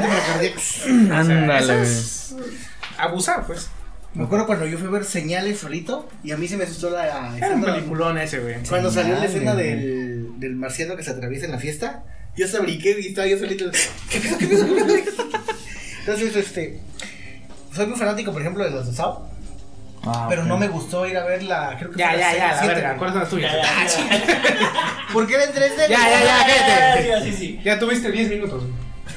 Ándale, 1.11 1.87
abusar, 2.99 3.47
pues. 3.47 3.69
Me 4.15 4.25
acuerdo 4.25 4.47
cuando 4.47 4.67
yo 4.67 4.77
fui 4.79 4.89
a 4.89 4.91
ver 4.91 5.05
señales 5.05 5.59
solito 5.59 6.09
y 6.23 6.33
a 6.33 6.37
mí 6.37 6.47
se 6.47 6.57
me 6.59 6.65
asustó 6.65 6.91
la 6.91 7.07
Era 7.07 7.19
un 7.29 7.35
escena. 7.37 7.65
peliculón 7.75 8.19
ese, 8.19 8.41
güey. 8.41 8.57
Cuando 8.69 8.91
salió 8.91 9.15
la 9.17 9.25
escena 9.25 9.53
Señales, 9.53 9.81
del, 9.83 10.27
del 10.39 10.57
marciano 10.57 10.97
que 10.97 11.03
se 11.03 11.11
atraviesa 11.13 11.47
en 11.47 11.53
la 11.53 11.59
fiesta, 11.59 12.03
yo 12.37 12.47
se 12.47 12.59
brinqué 12.61 12.95
y 13.01 13.07
estaba 13.09 13.27
yo 13.27 13.39
solito. 13.39 13.71
¿Qué 14.11 14.21
pedo, 14.21 14.39
qué 14.39 14.47
pedo, 14.47 14.67
qué 14.67 14.83
pedo? 14.83 15.25
Entonces, 16.01 16.37
este. 16.37 16.81
Soy 17.75 17.87
muy 17.87 17.99
fanático, 17.99 18.33
por 18.33 18.43
ejemplo, 18.43 18.63
de 18.65 18.71
los 18.71 18.87
de 18.87 18.93
Saw, 18.95 19.31
Ah, 20.05 20.27
pero 20.29 20.43
ok. 20.43 20.49
no 20.49 20.59
me 20.59 20.67
gustó 20.69 21.07
ir 21.07 21.17
a 21.17 21.25
ver 21.25 21.45
la. 21.45 21.77
Creo 21.79 21.91
que 21.93 21.99
Ya, 21.99 22.11
fue 22.11 22.19
ya, 22.19 22.37
ya, 22.37 22.55
la 22.57 22.67
verga. 22.67 22.97
¿Cuáles 22.97 23.13
son 23.13 23.21
las 23.23 23.31
tuyas? 23.31 23.53
Ya, 23.53 23.87
ya, 23.87 24.19
ya. 24.19 25.07
Porque 25.13 25.35
era 25.35 25.45
en 25.45 25.53
3D. 25.53 25.77
Ya, 25.79 25.89
ya, 25.89 26.25
ya, 26.25 26.47
cállate. 26.47 27.09
Ya, 27.09 27.23
sí, 27.23 27.33
sí. 27.33 27.61
Ya 27.65 27.79
tuviste 27.79 28.11
10 28.11 28.29
minutos. 28.31 28.65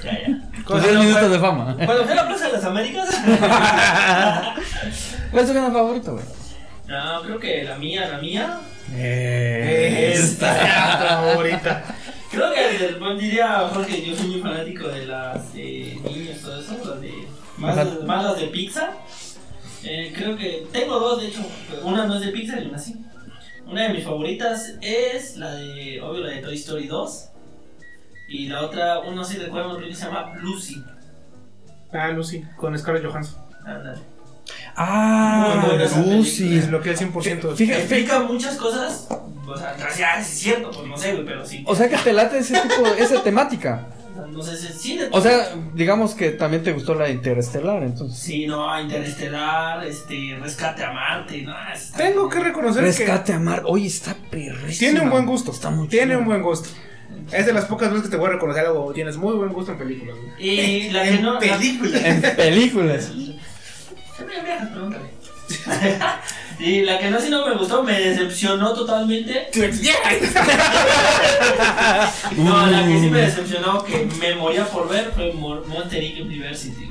Ya, 0.03 0.11
ya. 0.11 0.39
Pues 0.67 0.83
10 0.83 0.99
minutos 0.99 1.31
de 1.31 1.39
fama. 1.39 1.75
Cuando 1.85 2.03
fui 2.03 2.11
a 2.11 2.15
la 2.15 2.27
Plaza 2.27 2.47
de 2.47 2.53
las 2.53 2.63
Américas. 2.63 3.09
¿Cuál 5.31 5.43
es 5.43 5.47
tu 5.47 5.53
canal 5.53 5.71
favorito, 5.71 6.13
güey? 6.13 6.25
No, 6.87 7.21
creo 7.23 7.39
que 7.39 7.63
la 7.63 7.77
mía, 7.77 8.07
la 8.07 8.17
mía. 8.19 8.59
Esta 8.95 10.53
favorita. 11.09 11.83
Creo 12.31 12.53
que 12.53 12.95
pues, 12.99 13.19
diría 13.19 13.69
Jorge, 13.73 14.05
yo 14.05 14.15
soy 14.15 14.27
muy 14.27 14.41
fanático 14.41 14.87
de 14.89 15.05
las 15.05 15.53
de 15.53 15.97
niños, 16.03 16.41
todo 16.41 16.59
eso, 16.59 16.77
las 16.83 17.01
de, 17.01 17.13
más, 17.57 17.77
Ajá. 17.77 17.89
más 18.05 18.23
las 18.25 18.39
de 18.39 18.47
Pixar. 18.47 18.91
Eh, 19.83 20.11
creo 20.15 20.35
que 20.35 20.67
tengo 20.71 20.99
dos, 20.99 21.21
de 21.21 21.27
hecho, 21.27 21.41
una 21.83 22.05
no 22.05 22.15
es 22.15 22.21
de 22.21 22.31
Pixar 22.31 22.61
y 22.61 22.67
una 22.67 22.79
sí. 22.79 22.95
Una 23.65 23.83
de 23.83 23.89
mis 23.89 24.03
favoritas 24.03 24.73
es 24.81 25.37
la 25.37 25.55
de, 25.55 26.01
obvio, 26.01 26.23
la 26.23 26.31
de 26.31 26.41
Toy 26.41 26.55
Story 26.55 26.87
2. 26.87 27.29
Y 28.27 28.47
la 28.47 28.61
otra, 28.61 28.99
uno 28.99 29.23
sí 29.23 29.37
recuerdo, 29.37 29.77
creo 29.77 29.89
que 29.89 29.95
se 29.95 30.05
llama 30.05 30.33
Lucy. 30.41 30.83
Ah, 31.93 32.09
Lucy, 32.09 32.43
con 32.57 32.77
Scarlett 32.77 33.05
Johansson. 33.05 33.41
Ándale. 33.65 33.99
Ah, 34.75 35.63
Lucy. 36.05 36.49
Desbloquea 36.49 36.91
el 36.93 36.97
100%. 36.97 37.55
Fíjate, 37.55 37.79
Explica 37.79 38.19
muchas 38.21 38.55
cosas, 38.57 39.07
o 39.09 39.57
sea, 39.57 39.75
ya 39.97 40.19
es 40.19 40.27
cierto, 40.27 40.71
pues 40.71 40.87
no 40.87 40.97
sé, 40.97 41.13
güey, 41.13 41.25
pero 41.25 41.45
sí. 41.45 41.63
O 41.67 41.75
sea 41.75 41.87
que 41.89 41.97
te 41.97 42.13
late 42.13 42.39
ese 42.39 42.59
tipo, 42.59 42.85
esa 42.97 43.23
temática. 43.23 43.87
no 44.29 44.41
sé 44.41 44.57
si 44.57 44.73
sí 44.73 44.97
de- 44.97 45.09
O 45.11 45.21
sea, 45.21 45.55
digamos 45.73 46.13
que 46.13 46.31
también 46.31 46.63
te 46.63 46.73
gustó 46.73 46.93
la 46.95 47.09
interestelar, 47.09 47.83
entonces. 47.83 48.17
Sí, 48.19 48.47
no, 48.47 48.79
Interestelar, 48.79 49.85
este, 49.85 50.37
Rescate 50.41 50.83
a 50.83 50.91
Marte, 50.91 51.41
no, 51.43 51.53
está- 51.73 51.97
Tengo 51.97 52.29
que 52.29 52.39
reconocer 52.39 52.83
Rescate 52.83 53.33
a 53.33 53.39
Mar. 53.39 53.63
Oye, 53.65 53.87
está 53.87 54.13
perrísimo. 54.29 54.67
que 54.67 54.75
tiene 54.77 55.01
un 55.01 55.09
buen 55.09 55.25
gusto. 55.25 55.51
Está 55.51 55.69
muy 55.69 55.87
Tiene 55.87 56.07
chido. 56.07 56.19
un 56.19 56.25
buen 56.25 56.41
gusto. 56.41 56.69
Es 57.31 57.45
de 57.45 57.53
las 57.53 57.65
pocas 57.65 57.89
veces 57.89 58.05
que 58.05 58.11
te 58.11 58.17
voy 58.17 58.29
a 58.29 58.33
reconocer 58.33 58.65
algo. 58.65 58.91
Tienes 58.93 59.17
muy 59.17 59.33
buen 59.35 59.51
gusto 59.51 59.71
en 59.71 59.77
películas. 59.77 60.15
güey. 60.15 60.49
Y 60.49 60.89
la 60.91 61.03
que 61.03 61.09
En 61.09 61.21
no. 61.23 61.33
la- 61.33 61.39
película. 61.39 61.99
En 61.99 62.21
películas. 62.21 63.11
Y 66.57 66.83
la 66.83 66.97
que 66.97 67.11
no, 67.11 67.19
sí 67.19 67.29
no 67.29 67.45
me 67.45 67.53
gustó, 67.55 67.83
me 67.83 67.99
decepcionó 67.99 68.73
totalmente. 68.73 69.47
No, 72.37 72.67
la 72.67 72.85
que 72.87 72.99
sí 72.99 73.09
me 73.09 73.21
decepcionó, 73.21 73.83
que 73.83 74.07
me 74.19 74.35
moría 74.35 74.65
por 74.65 74.89
ver, 74.89 75.11
fue 75.13 75.33
Mo- 75.33 75.61
Monster 75.67 76.03
Inc. 76.03 76.25
University. 76.25 76.89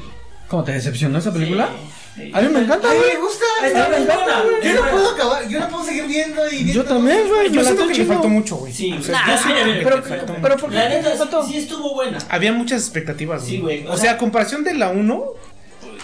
¿Cómo 0.49 0.64
te 0.64 0.72
decepcionó 0.72 1.18
esa 1.18 1.32
película? 1.32 1.68
Sí. 1.68 1.91
A 2.32 2.40
mí 2.40 2.48
me 2.48 2.60
encanta, 2.60 2.88
güey. 2.88 3.14
me 3.14 3.20
gusta. 3.20 3.44
Está 3.64 3.88
muy 3.88 3.96
encanta, 4.02 4.42
güey. 4.42 4.72
Yo 4.74 4.84
no 4.84 4.90
puedo 4.90 5.10
acabar, 5.10 5.48
yo 5.48 5.60
no 5.60 5.68
puedo 5.68 5.84
seguir 5.84 6.04
viendo 6.06 6.46
y 6.48 6.54
viendo. 6.64 6.72
Yo 6.72 6.84
también, 6.84 7.28
güey. 7.28 7.50
Yo 7.50 7.60
me 7.60 7.64
siento 7.64 7.86
que 7.88 7.94
le 7.94 8.04
faltó 8.04 8.28
mucho, 8.28 8.56
güey. 8.56 8.72
Sí, 8.72 8.92
O 8.92 8.94
güey. 8.96 9.02
sea, 9.04 9.26
Nah, 9.26 9.36
yo 9.36 9.42
que 9.54 9.64
le 9.64 9.84
pero- 9.84 10.02
faltó 10.02 10.26
pero 10.26 10.40
mucho. 10.54 10.56
¿por 10.58 10.70
qué? 10.70 10.76
La 10.76 10.88
neta, 10.88 11.10
faltó? 11.16 11.46
sí 11.46 11.56
estuvo 11.56 11.94
buena. 11.94 12.18
Había 12.28 12.52
muchas 12.52 12.82
expectativas, 12.82 13.44
Sí, 13.44 13.58
güey, 13.58 13.84
o 13.86 13.92
O 13.92 13.96
sea- 13.96 14.02
sea, 14.02 14.12
a 14.12 14.18
comparación 14.18 14.62
de 14.64 14.74
la 14.74 14.90
1, 14.90 15.24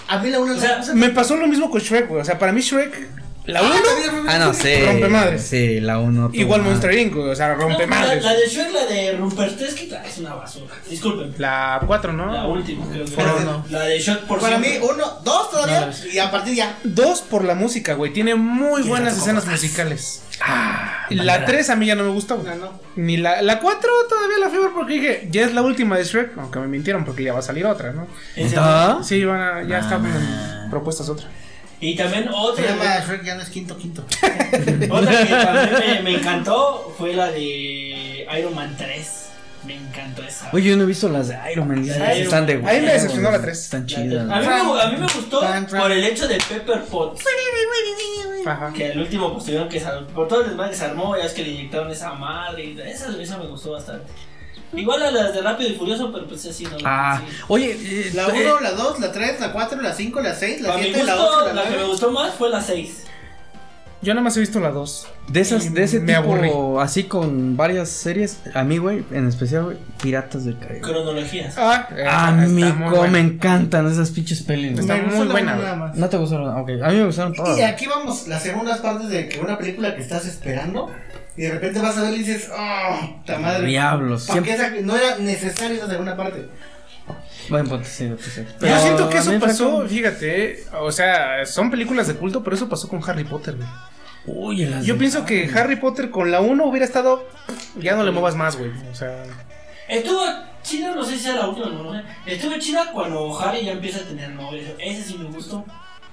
A 0.08 0.18
mí 0.18 0.28
la 0.30 0.40
una 0.40 0.54
O 0.54 0.58
sea, 0.58 0.80
me 0.94 1.10
pasó 1.10 1.36
lo 1.36 1.46
mismo 1.46 1.70
con 1.70 1.80
Shrek, 1.80 2.08
güey. 2.08 2.20
O 2.20 2.24
sea, 2.24 2.36
para 2.38 2.50
mí 2.50 2.60
Shrek, 2.60 3.06
la 3.46 3.62
1, 3.62 3.72
Ah, 4.28 4.38
no, 4.38 4.54
sí. 4.54 4.74
Rompe 4.86 5.08
madres. 5.08 5.42
Sí, 5.42 5.80
la 5.80 5.98
uno. 5.98 6.30
igual 6.32 6.60
toma. 6.60 6.70
Monster 6.70 6.94
Inc.. 6.98 7.16
O 7.16 7.34
sea, 7.34 7.54
rompe 7.54 7.86
No, 7.86 7.94
la, 7.94 8.00
madres. 8.00 8.22
la 8.24 8.34
de 8.34 8.46
Shrek, 8.46 8.72
la 8.72 8.84
de 8.86 9.12
Rumpelstiltskin, 9.16 9.92
es 10.06 10.18
una 10.18 10.34
basura. 10.34 10.74
Disculpen. 10.88 11.34
La 11.38 11.80
4, 11.86 12.12
¿no? 12.12 12.32
La 12.32 12.46
última, 12.46 12.86
creo 12.90 13.04
que. 13.06 13.72
La 13.72 13.80
de 13.84 13.98
Shrek 13.98 14.20
por 14.26 14.40
Para 14.40 14.58
mí, 14.58 14.66
siempre. 14.68 14.88
uno, 14.94 15.04
dos 15.24 15.50
todavía. 15.50 15.86
No, 15.86 15.92
y 16.12 16.18
a 16.18 16.30
partir 16.30 16.54
ya. 16.54 16.78
Dos 16.84 17.22
por 17.22 17.44
la 17.44 17.54
música, 17.54 17.94
güey. 17.94 18.12
Tiene 18.12 18.34
muy 18.36 18.82
buenas 18.82 19.16
escenas 19.16 19.46
musicales. 19.46 20.22
la 21.10 21.44
3 21.44 21.70
a 21.70 21.76
mí 21.76 21.86
ya 21.86 21.94
no 21.96 22.04
me 22.04 22.10
gustó. 22.10 22.36
güey. 22.38 22.52
Ni 22.96 23.16
la, 23.16 23.42
la 23.42 23.58
4 23.60 23.90
todavía 24.08 24.38
la 24.38 24.48
fui 24.48 24.58
porque 24.74 24.94
dije, 24.94 25.28
ya 25.30 25.42
es 25.44 25.54
la 25.54 25.62
última 25.62 25.96
de 25.96 26.04
Shrek. 26.04 26.36
Aunque 26.38 26.58
me 26.60 26.66
mintieron 26.68 27.04
porque 27.04 27.24
ya 27.24 27.32
va 27.32 27.40
a 27.40 27.42
salir 27.42 27.66
otra, 27.66 27.92
¿no? 27.92 28.06
¿Ah? 28.56 29.00
Sí, 29.02 29.24
van 29.24 29.40
a- 29.40 29.62
ya 29.64 29.76
Ah. 29.78 29.80
están 29.80 30.04
en 30.06 30.70
propuestas 30.70 31.08
otra. 31.08 31.26
Y 31.80 31.96
también 31.96 32.24
Se 32.24 32.30
otra, 32.30 32.64
llama 32.66 33.00
Shrek, 33.06 33.24
ya 33.24 33.34
no 33.36 33.42
es 33.42 33.48
quinto, 33.48 33.76
quinto. 33.78 34.02
otra 34.90 35.26
que 35.26 35.34
también 35.34 35.78
me, 36.04 36.10
me 36.10 36.18
encantó 36.18 36.94
fue 36.98 37.14
la 37.14 37.30
de 37.30 38.26
Iron 38.38 38.54
Man 38.54 38.74
3. 38.76 39.16
Me 39.66 39.76
encantó 39.76 40.22
esa. 40.22 40.48
Oye, 40.52 40.70
yo 40.70 40.76
no 40.76 40.84
he 40.84 40.86
visto 40.86 41.08
las 41.10 41.28
de 41.28 41.38
Iron 41.52 41.68
Man. 41.68 41.82
dicen 41.82 42.00
La 42.00 42.08
que 42.08 42.14
de 42.14 42.22
Están 42.22 42.46
de 42.46 42.54
A 42.54 42.56
mí 42.56 42.62
me 42.80 42.92
decepcionó 42.92 43.30
la 43.30 43.42
tres. 43.42 43.58
Están 43.64 43.82
La- 43.82 43.86
chidas. 43.86 44.30
a, 44.30 44.40
mí 44.40 44.46
me, 44.46 44.80
a 44.82 44.86
mí 44.88 44.96
me 44.96 45.06
gustó 45.06 45.42
por 45.78 45.92
el 45.92 46.04
hecho 46.04 46.26
de 46.28 46.38
Pepper 46.48 46.82
Potts. 46.84 47.22
Ajá. 48.46 48.72
Que 48.72 48.92
el 48.92 49.00
último 49.00 49.32
pues 49.34 49.44
tuvieron 49.44 49.68
que 49.68 49.80
por 50.14 50.28
todo 50.28 50.40
el 50.42 50.48
desmadre 50.48 50.70
que 50.70 50.76
se 50.78 50.84
armó, 50.86 51.14
ya 51.16 51.24
es 51.24 51.32
que 51.32 51.42
le 51.42 51.50
inyectaron 51.50 51.90
esa 51.90 52.14
madre. 52.14 52.64
Y 52.64 52.80
esa, 52.80 53.10
esa 53.20 53.36
me 53.36 53.46
gustó 53.48 53.72
bastante. 53.72 54.10
Igual 54.72 55.02
a 55.02 55.10
las 55.10 55.34
de 55.34 55.42
Rápido 55.42 55.70
y 55.70 55.74
Furioso, 55.74 56.12
pero 56.12 56.26
pues 56.28 56.46
así 56.46 56.64
no. 56.64 56.76
Ah, 56.84 57.20
sí. 57.26 57.36
oye. 57.48 57.72
eh, 57.72 58.10
La 58.14 58.28
eh, 58.28 58.46
1, 58.52 58.60
la 58.60 58.70
2, 58.72 59.00
la 59.00 59.10
3, 59.12 59.40
la 59.40 59.52
4, 59.52 59.80
la 59.82 59.92
5, 59.92 60.20
la 60.20 60.34
6, 60.34 60.60
la 60.60 60.68
Para 60.68 60.78
mi 60.80 60.84
7, 60.90 61.02
la 61.04 61.14
gusto, 61.16 61.30
8, 61.38 61.46
la, 61.48 61.52
la 61.54 61.62
que 61.64 61.70
me 61.70 61.76
9. 61.76 61.88
gustó 61.90 62.10
más 62.12 62.34
fue 62.34 62.50
la 62.50 62.60
6. 62.62 63.04
Yo 64.02 64.14
nada 64.14 64.24
más 64.24 64.34
he 64.38 64.40
visto 64.40 64.60
la 64.60 64.70
2. 64.70 65.08
De 65.28 65.40
esas, 65.40 65.74
de 65.74 65.82
ese 65.82 66.00
Me 66.00 66.14
tipo, 66.14 66.18
aburrí. 66.34 66.50
así 66.80 67.04
con 67.04 67.54
varias 67.58 67.90
series, 67.90 68.38
a 68.54 68.64
mí, 68.64 68.78
güey, 68.78 69.04
en 69.10 69.28
especial, 69.28 69.64
güey, 69.64 69.76
Piratas 70.02 70.46
del 70.46 70.58
Caribe. 70.58 70.80
Cronologías. 70.80 71.54
Ah, 71.58 71.86
A 71.90 72.30
está 72.30 72.30
mí, 72.46 72.62
muy 72.62 72.72
cómo 72.72 72.96
buena. 72.96 73.12
me 73.12 73.20
encantan 73.20 73.90
esas 73.92 74.10
pinches 74.10 74.42
pelis. 74.42 74.78
Está 74.78 74.94
Me 74.96 75.02
muy 75.02 75.26
buena, 75.26 75.54
nada 75.56 75.76
más. 75.76 75.96
¿No 75.96 76.08
te 76.08 76.16
gustaron? 76.16 76.48
Ok, 76.60 76.70
a 76.82 76.88
mí 76.88 76.94
me 76.96 77.04
gustaron 77.06 77.34
todas. 77.34 77.58
Y 77.58 77.62
aquí 77.62 77.86
vamos, 77.88 78.26
las 78.26 78.42
segundas 78.42 78.78
partes 78.78 79.10
de 79.10 79.28
que 79.28 79.38
una 79.38 79.58
película 79.58 79.94
que 79.94 80.00
estás 80.00 80.24
esperando 80.26 80.90
y 81.40 81.44
de 81.44 81.52
repente 81.52 81.80
vas 81.80 81.96
a 81.96 82.02
ver 82.02 82.12
y 82.12 82.18
dices, 82.18 82.50
oh, 82.54 83.22
ta 83.24 83.38
madre. 83.38 83.66
Diablos. 83.66 84.26
¿Para 84.26 84.42
qué 84.42 84.54
Siempre... 84.54 84.78
esa- 84.78 84.86
no 84.86 84.94
era 84.94 85.16
necesaria 85.16 85.78
esa 85.78 85.88
segunda 85.88 86.14
parte? 86.14 86.50
Buen 87.48 87.66
punto, 87.66 87.86
sí, 87.88 88.12
sí, 88.20 88.30
sí. 88.30 88.42
Yo 88.42 88.56
Pero 88.60 88.78
siento 88.78 89.08
que 89.08 89.16
eso 89.16 89.40
pasó, 89.40 89.88
fíjate, 89.88 90.64
o 90.78 90.92
sea, 90.92 91.46
son 91.46 91.70
películas 91.70 92.08
de 92.08 92.14
culto, 92.16 92.44
pero 92.44 92.56
eso 92.56 92.68
pasó 92.68 92.88
con 92.88 93.02
Harry 93.08 93.24
Potter, 93.24 93.56
güey. 93.56 93.68
Uy, 94.26 94.66
las 94.66 94.84
Yo 94.84 94.98
pienso 94.98 95.24
que 95.24 95.50
Harry 95.54 95.76
Potter 95.76 96.10
con 96.10 96.30
la 96.30 96.42
1 96.42 96.62
hubiera 96.62 96.84
estado, 96.84 97.26
ya 97.78 97.96
no 97.96 98.04
le 98.04 98.10
muevas 98.10 98.36
más, 98.36 98.56
güey. 98.58 98.70
O 98.92 98.94
sea, 98.94 99.24
Estuvo 99.88 100.20
chida, 100.62 100.94
no 100.94 101.02
sé 101.02 101.16
si 101.16 101.20
sea 101.20 101.36
la 101.36 101.48
última, 101.48 101.70
no, 101.70 101.84
no 101.84 101.94
sé. 101.94 102.04
Estuvo 102.26 102.58
chida 102.58 102.92
cuando 102.92 103.40
Harry 103.40 103.64
ya 103.64 103.72
empieza 103.72 104.00
a 104.00 104.04
tener 104.04 104.28
novio. 104.28 104.60
Ese 104.78 105.02
sí 105.02 105.16
me 105.16 105.24
gustó. 105.30 105.64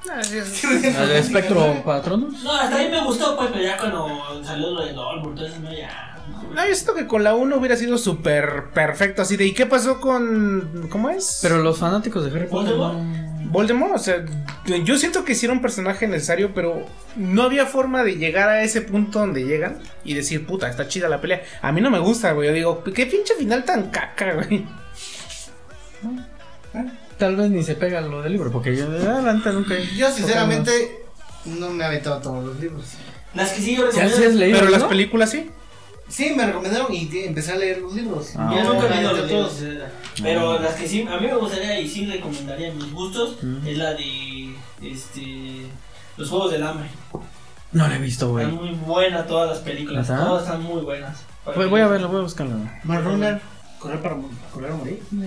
¿La 0.07 1.05
de 1.05 1.19
Espectro 1.19 1.83
Patronos? 1.83 2.41
No, 2.43 2.51
hasta 2.51 2.77
ahí 2.77 2.89
me 2.89 3.03
gustó, 3.03 3.35
pues, 3.35 3.49
pero 3.51 3.63
ya 3.63 3.77
cuando 3.77 4.43
salió 4.43 4.71
lo 4.71 4.85
de 4.85 4.93
Dumbledore, 4.93 5.29
entonces 5.29 5.59
no, 5.59 5.73
ya. 5.73 6.23
no, 6.53 6.67
yo 6.67 6.73
siento 6.73 6.95
que 6.95 7.07
con 7.07 7.23
la 7.23 7.35
1 7.35 7.55
hubiera 7.55 7.75
sido 7.75 7.97
súper 7.97 8.71
perfecto, 8.73 9.21
así 9.21 9.37
de, 9.37 9.45
¿y 9.45 9.53
qué 9.53 9.65
pasó 9.65 9.99
con, 9.99 10.87
cómo 10.89 11.09
es? 11.09 11.39
Pero 11.41 11.57
los 11.59 11.77
fanáticos 11.77 12.25
de 12.25 12.31
Harry 12.31 12.47
Potter 12.47 12.75
Voldemort. 12.75 13.03
no... 13.03 13.27
Voldemort, 13.49 13.95
o 13.95 13.97
sea, 13.97 14.25
yo 14.83 14.97
siento 14.97 15.23
que 15.23 15.33
sí 15.33 15.45
era 15.45 15.53
un 15.53 15.61
personaje 15.61 16.05
necesario, 16.05 16.53
pero 16.53 16.85
no 17.15 17.43
había 17.43 17.65
forma 17.65 18.03
de 18.03 18.17
llegar 18.17 18.49
a 18.49 18.61
ese 18.61 18.81
punto 18.81 19.19
donde 19.19 19.45
llegan 19.45 19.79
y 20.03 20.15
decir, 20.15 20.45
puta, 20.45 20.67
está 20.69 20.89
chida 20.89 21.07
la 21.07 21.21
pelea. 21.21 21.43
A 21.61 21.71
mí 21.71 21.79
no 21.79 21.89
me 21.89 21.99
gusta, 21.99 22.33
güey. 22.33 22.49
Yo 22.49 22.53
digo, 22.53 22.83
qué 22.83 23.05
pinche 23.05 23.35
final 23.35 23.63
tan 23.63 23.89
caca, 23.89 24.33
güey. 24.33 24.65
Tal 27.17 27.35
vez 27.35 27.49
ni 27.49 27.63
se 27.63 27.75
pega 27.75 28.01
lo 28.01 28.21
del 28.21 28.33
libro, 28.33 28.51
porque 28.51 28.75
yo 28.75 28.89
de 28.89 29.07
adelante 29.07 29.51
nunca... 29.51 29.73
he- 29.75 29.95
Yo 29.95 30.11
sinceramente 30.11 31.03
no 31.45 31.69
me 31.71 31.83
he 31.83 31.87
aventado 31.87 32.19
todos 32.21 32.43
los 32.45 32.59
libros. 32.59 32.83
Las 33.33 33.51
que 33.51 33.61
sí 33.61 33.75
yo 33.75 33.91
¿Sí 33.91 33.99
has 33.99 34.11
recomiendo. 34.11 34.39
leído, 34.39 34.59
Pero 34.59 34.71
las 34.71 34.83
películas 34.83 35.31
sí. 35.31 35.49
Sí, 36.09 36.33
me 36.37 36.45
recomendaron 36.45 36.93
y 36.93 37.05
te- 37.07 37.27
empecé 37.27 37.51
a 37.51 37.55
leer 37.57 37.79
los 37.79 37.93
libros. 37.93 38.31
Ah. 38.37 38.53
Yo 38.55 38.73
nunca 38.73 38.87
he 38.87 38.95
leído 38.95 39.13
los 39.13 39.27
todos. 39.27 39.61
libros, 39.61 39.79
eh, 39.87 39.91
Pero 40.23 40.59
las 40.59 40.75
que 40.75 40.87
sí, 40.87 41.01
a 41.09 41.17
mí 41.19 41.27
me 41.27 41.35
gustaría 41.35 41.79
y 41.81 41.89
sí 41.89 42.05
recomendaría 42.05 42.73
mis 42.73 42.91
gustos 42.93 43.37
Mm. 43.43 43.67
es 43.67 43.77
la 43.77 43.93
de 43.93 44.55
este 44.81 45.65
los 46.17 46.29
juegos 46.29 46.51
del 46.51 46.63
hambre. 46.63 46.87
No 47.73 47.87
la 47.87 47.95
he 47.95 47.99
visto, 47.99 48.29
güey. 48.31 48.45
Están 48.45 48.59
muy 48.63 48.73
buenas 48.75 49.27
todas 49.27 49.49
las 49.49 49.59
películas, 49.59 50.07
todas 50.07 50.43
están 50.43 50.63
muy 50.63 50.81
buenas. 50.81 51.17
Voy, 51.55 51.67
voy 51.67 51.81
a 51.81 51.87
verla, 51.87 52.07
voy 52.07 52.21
a. 52.25 52.83
Más 52.85 53.03
Runner, 53.03 53.41
correr 53.79 54.01
para 54.01 54.15
mo- 54.15 54.29
correr 54.53 54.71
o 54.71 54.77
morir. 54.77 55.01
No, 55.11 55.25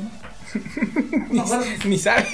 bueno, 1.29 1.63
Ni 1.85 1.99
sabe. 1.99 2.27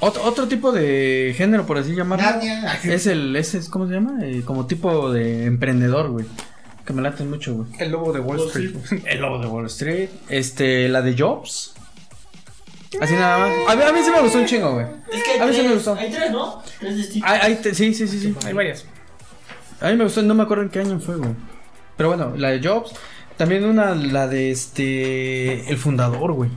Otro, 0.00 0.22
otro 0.24 0.48
tipo 0.48 0.72
de 0.72 1.34
género, 1.36 1.66
por 1.66 1.78
así 1.78 1.94
llamarlo. 1.94 2.24
Narnia. 2.24 2.74
Es 2.84 3.06
el, 3.06 3.34
ese 3.36 3.58
es, 3.58 3.68
¿cómo 3.68 3.86
se 3.86 3.94
llama? 3.94 4.18
Eh, 4.24 4.42
como 4.44 4.66
tipo 4.66 5.12
de 5.12 5.44
emprendedor, 5.46 6.10
güey. 6.10 6.26
Que 6.84 6.92
me 6.92 7.02
late 7.02 7.24
mucho, 7.24 7.54
güey. 7.54 7.68
El 7.78 7.90
lobo 7.90 8.12
de 8.12 8.20
Wall 8.20 8.38
Wall 8.38 8.46
Street. 8.48 8.74
El 9.06 9.20
lobo 9.20 9.38
de 9.40 9.46
Wall 9.46 9.66
Street. 9.66 10.08
Este, 10.28 10.88
la 10.88 11.02
de 11.02 11.16
Jobs. 11.18 11.74
Así 13.00 13.14
nada 13.14 13.38
más. 13.38 13.50
A 13.68 13.76
mí, 13.76 13.82
a 13.82 13.92
mí 13.92 13.98
sí 14.04 14.10
me 14.10 14.20
gustó 14.22 14.38
un 14.38 14.46
chingo, 14.46 14.72
güey. 14.74 14.86
Es 15.12 15.22
que 15.22 15.30
hay, 15.32 15.38
A 15.40 15.46
mí 15.46 15.52
sí 15.52 15.58
me 15.58 15.64
tres, 15.68 15.74
gustó. 15.74 15.94
hay 15.96 16.10
tres, 16.10 16.30
¿no? 16.30 16.62
Tres 16.78 16.96
de 16.96 17.02
Steve. 17.02 17.24
Ay, 17.26 17.38
ay, 17.42 17.54
te- 17.56 17.74
sí, 17.74 17.92
sí, 17.94 18.06
sí, 18.06 18.20
sí. 18.20 18.34
Hay 18.46 18.52
varias. 18.52 18.84
A 19.80 19.88
mí 19.90 19.96
me 19.96 20.04
gustó, 20.04 20.22
no 20.22 20.34
me 20.34 20.42
acuerdo 20.44 20.62
en 20.62 20.70
qué 20.70 20.78
año 20.80 20.98
fue, 21.00 21.16
güey. 21.16 21.30
Pero 21.96 22.08
bueno, 22.10 22.34
la 22.36 22.50
de 22.50 22.66
Jobs. 22.66 22.92
También 23.36 23.64
una, 23.64 23.94
la 23.94 24.28
de 24.28 24.50
este. 24.50 25.68
El 25.68 25.76
fundador, 25.76 26.32
güey. 26.32 26.50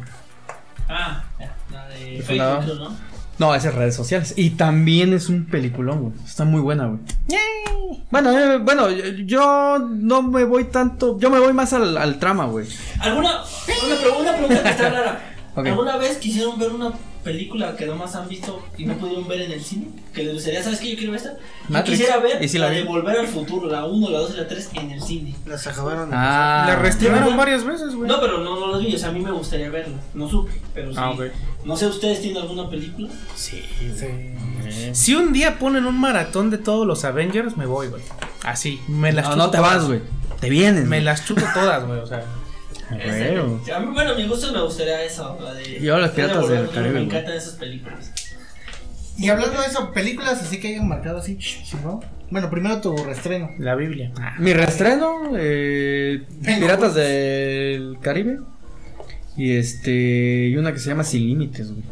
Ah, 0.89 1.23
ya, 1.39 1.55
la 1.71 1.87
de 1.87 2.21
Facebook. 2.21 2.79
¿no? 2.79 2.97
No, 3.37 3.55
es 3.55 3.63
redes 3.73 3.95
sociales. 3.95 4.33
Y 4.35 4.49
también 4.51 5.13
es 5.13 5.29
un 5.29 5.45
peliculón, 5.45 6.01
güey. 6.01 6.13
Está 6.25 6.43
muy 6.43 6.59
buena, 6.59 6.87
güey. 6.87 6.99
Bueno, 8.11 8.37
eh, 8.37 8.57
bueno, 8.57 8.89
yo- 8.89 9.79
no 9.79 10.21
me 10.23 10.43
voy 10.43 10.65
tanto. 10.65 11.17
Yo 11.19 11.29
me 11.29 11.39
voy 11.39 11.53
más 11.53 11.71
al, 11.71 11.97
al 11.97 12.19
trama, 12.19 12.45
güey. 12.47 12.67
¿Alguna 12.99 13.29
una, 13.41 13.95
una 14.23 14.33
pregunta 14.33 14.63
que 14.63 14.69
está 14.69 14.89
rara? 14.89 15.19
Ok. 15.55 15.65
¿Alguna 15.67 15.97
vez 15.97 16.17
quisieron 16.17 16.59
ver 16.59 16.71
una 16.71 16.91
película 17.23 17.75
que 17.75 17.85
nomás 17.85 18.15
han 18.15 18.27
visto 18.27 18.61
y 18.77 18.85
no 18.85 18.95
pudieron 18.95 19.27
ver 19.27 19.41
en 19.41 19.51
el 19.51 19.63
cine? 19.63 19.87
Que 20.13 20.23
les 20.23 20.33
gustaría, 20.33 20.63
¿sabes 20.63 20.79
qué? 20.79 20.91
Yo 20.91 20.97
quiero 20.97 21.11
ver 21.11 21.21
esta. 21.21 21.33
Yo 21.33 21.39
Matrix. 21.69 21.97
quisiera 21.99 22.19
ver 22.21 22.43
¿Y 22.43 22.47
si 22.47 22.57
la, 22.57 22.67
la 22.67 22.73
de? 22.73 22.83
Volver 22.83 23.19
al 23.19 23.27
Futuro, 23.27 23.67
la 23.69 23.85
1, 23.85 24.09
la 24.09 24.19
2 24.19 24.31
y 24.33 24.37
la 24.37 24.47
3 24.47 24.69
en 24.73 24.91
el 24.91 25.01
cine. 25.01 25.35
Las 25.45 25.67
acabaron 25.67 26.09
Ah. 26.13 26.63
La 26.67 26.75
¿De 26.75 26.81
reestrenaron 26.81 27.35
varias 27.37 27.63
veces, 27.63 27.93
güey. 27.95 28.09
No, 28.09 28.19
pero 28.19 28.39
no, 28.39 28.59
no 28.59 28.71
las 28.71 28.81
vi, 28.81 28.95
o 28.95 28.97
sea, 28.97 29.09
a 29.09 29.11
mí 29.11 29.19
me 29.19 29.31
gustaría 29.31 29.69
verlas. 29.69 30.01
No 30.13 30.27
supe, 30.29 30.51
pero 30.73 30.91
sí. 30.91 30.97
Ah. 30.99 31.13
No 31.65 31.75
sé, 31.75 31.87
¿ustedes 31.87 32.21
tienen 32.21 32.41
alguna 32.41 32.69
película? 32.69 33.09
Sí, 33.35 33.61
Si 34.93 35.15
un 35.15 35.33
día 35.33 35.59
ponen 35.59 35.85
un 35.85 35.99
maratón 35.99 36.49
de 36.49 36.57
todos 36.57 36.85
los 36.87 37.03
Avengers, 37.05 37.57
me 37.57 37.65
voy, 37.65 37.87
güey. 37.87 38.01
Así. 38.43 38.79
Me 38.87 39.11
las 39.11 39.25
No, 39.25 39.31
chuto 39.31 39.43
no 39.45 39.51
te 39.51 39.57
todas. 39.57 39.75
vas, 39.77 39.87
güey. 39.87 40.01
Te 40.39 40.49
vienes. 40.49 40.85
Me 40.85 41.01
las 41.01 41.25
chuto 41.25 41.43
todas, 41.53 41.85
güey. 41.85 41.99
O 41.99 42.07
sea. 42.07 42.23
Ah, 42.91 43.75
a 43.75 43.79
mí, 43.79 43.91
bueno, 43.93 44.11
a 44.11 44.15
mi 44.15 44.27
gusto 44.27 44.51
me 44.51 44.61
gustaría 44.61 45.03
esa, 45.03 45.35
la 45.39 45.53
de... 45.53 45.79
Yo, 45.79 45.97
Los 45.97 46.09
de 46.09 46.15
Piratas 46.15 46.43
al 46.43 46.49
del 46.49 46.69
Caribe, 46.69 46.93
Me 46.93 47.01
encantan 47.03 47.33
esas 47.35 47.53
películas. 47.53 48.11
Y 49.17 49.29
hablando 49.29 49.61
de 49.61 49.67
eso, 49.67 49.91
películas 49.91 50.41
así 50.41 50.59
que 50.59 50.69
hayan 50.69 50.87
marcado 50.87 51.19
así, 51.19 51.37
¿sí, 51.41 51.75
no? 51.83 51.99
Bueno, 52.31 52.49
primero 52.49 52.79
tu 52.79 52.95
reestreno. 52.95 53.51
La 53.59 53.75
Biblia. 53.75 54.11
Mi 54.39 54.53
reestreno, 54.53 55.31
eh, 55.37 56.23
Piratas 56.43 56.93
pues. 56.93 56.95
del 56.95 57.97
Caribe. 58.01 58.39
Y 59.35 59.57
este. 59.57 60.47
Y 60.47 60.57
una 60.57 60.71
que 60.71 60.79
se 60.79 60.89
llama 60.89 61.03
Sin 61.03 61.25
Límites, 61.27 61.71
güey. 61.71 61.83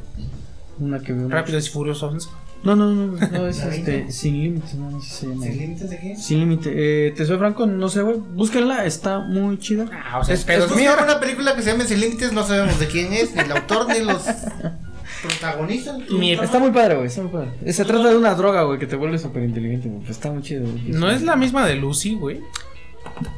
Una 0.80 1.00
que 1.00 1.14
veo. 1.14 1.28
Rápidos 1.28 1.68
y 1.68 1.72
Furiosos. 1.72 2.30
No, 2.76 2.76
no, 2.76 2.94
no, 2.94 3.08
no, 3.32 3.48
es 3.48 3.58
La 3.64 3.74
este. 3.76 4.12
Sin 4.12 4.44
Límites, 4.44 4.74
no, 4.76 4.92
no 4.92 5.02
sé 5.02 5.08
si 5.10 5.16
se 5.16 5.28
llama. 5.28 5.44
¿Sin 5.46 5.58
límites 5.58 5.90
de 5.90 6.00
qué? 6.00 6.16
Sin 6.18 6.40
Límite. 6.40 6.72
Eh, 6.76 7.12
te 7.16 7.26
soy 7.26 7.38
franco, 7.38 7.66
no 7.66 7.88
sé, 7.88 8.02
güey. 8.02 8.18
Búsquenla, 8.18 8.86
está 8.86 9.20
muy 9.20 9.58
chida. 9.58 9.86
Ah, 9.94 10.20
o 10.20 10.24
sea, 10.26 10.36
Es- 10.36 10.44
pero 10.44 10.66
es 10.66 10.76
mío. 10.76 10.92
Una 11.02 11.20
película 11.20 11.56
que 11.56 11.62
se 11.62 11.72
llame 11.72 11.86
Sin 11.86 12.02
Límites, 12.02 12.34
no 12.34 12.44
sabemos 12.46 12.78
de 12.80 12.88
quién 12.88 13.14
es, 13.14 13.34
ni 13.34 13.42
el 13.42 13.52
autor, 13.54 13.88
ni 13.88 14.04
los 14.04 14.24
protagonistas. 15.22 15.98
Está 16.44 16.60
muy 16.60 16.72
padre, 16.72 16.96
güey, 16.96 17.08
está 17.08 17.22
muy 17.22 17.32
padre. 17.32 17.50
Eh, 17.64 17.74
Se 17.74 17.86
trata 17.86 18.10
de 18.10 18.18
una 18.18 18.36
droga, 18.36 18.64
güey, 18.64 18.80
que 18.80 18.88
te 18.88 18.96
vuelve 18.96 19.18
súper 19.18 19.44
inteligente, 19.44 19.88
güey. 19.88 20.00
Pues 20.02 20.12
está 20.12 20.32
muy 20.32 20.42
chido, 20.44 20.64
güey. 20.70 20.84
No 20.90 21.10
es 21.10 21.22
la 21.22 21.36
misma 21.36 21.66
de 21.66 21.76
Lucy, 21.76 22.16
güey. 22.16 22.42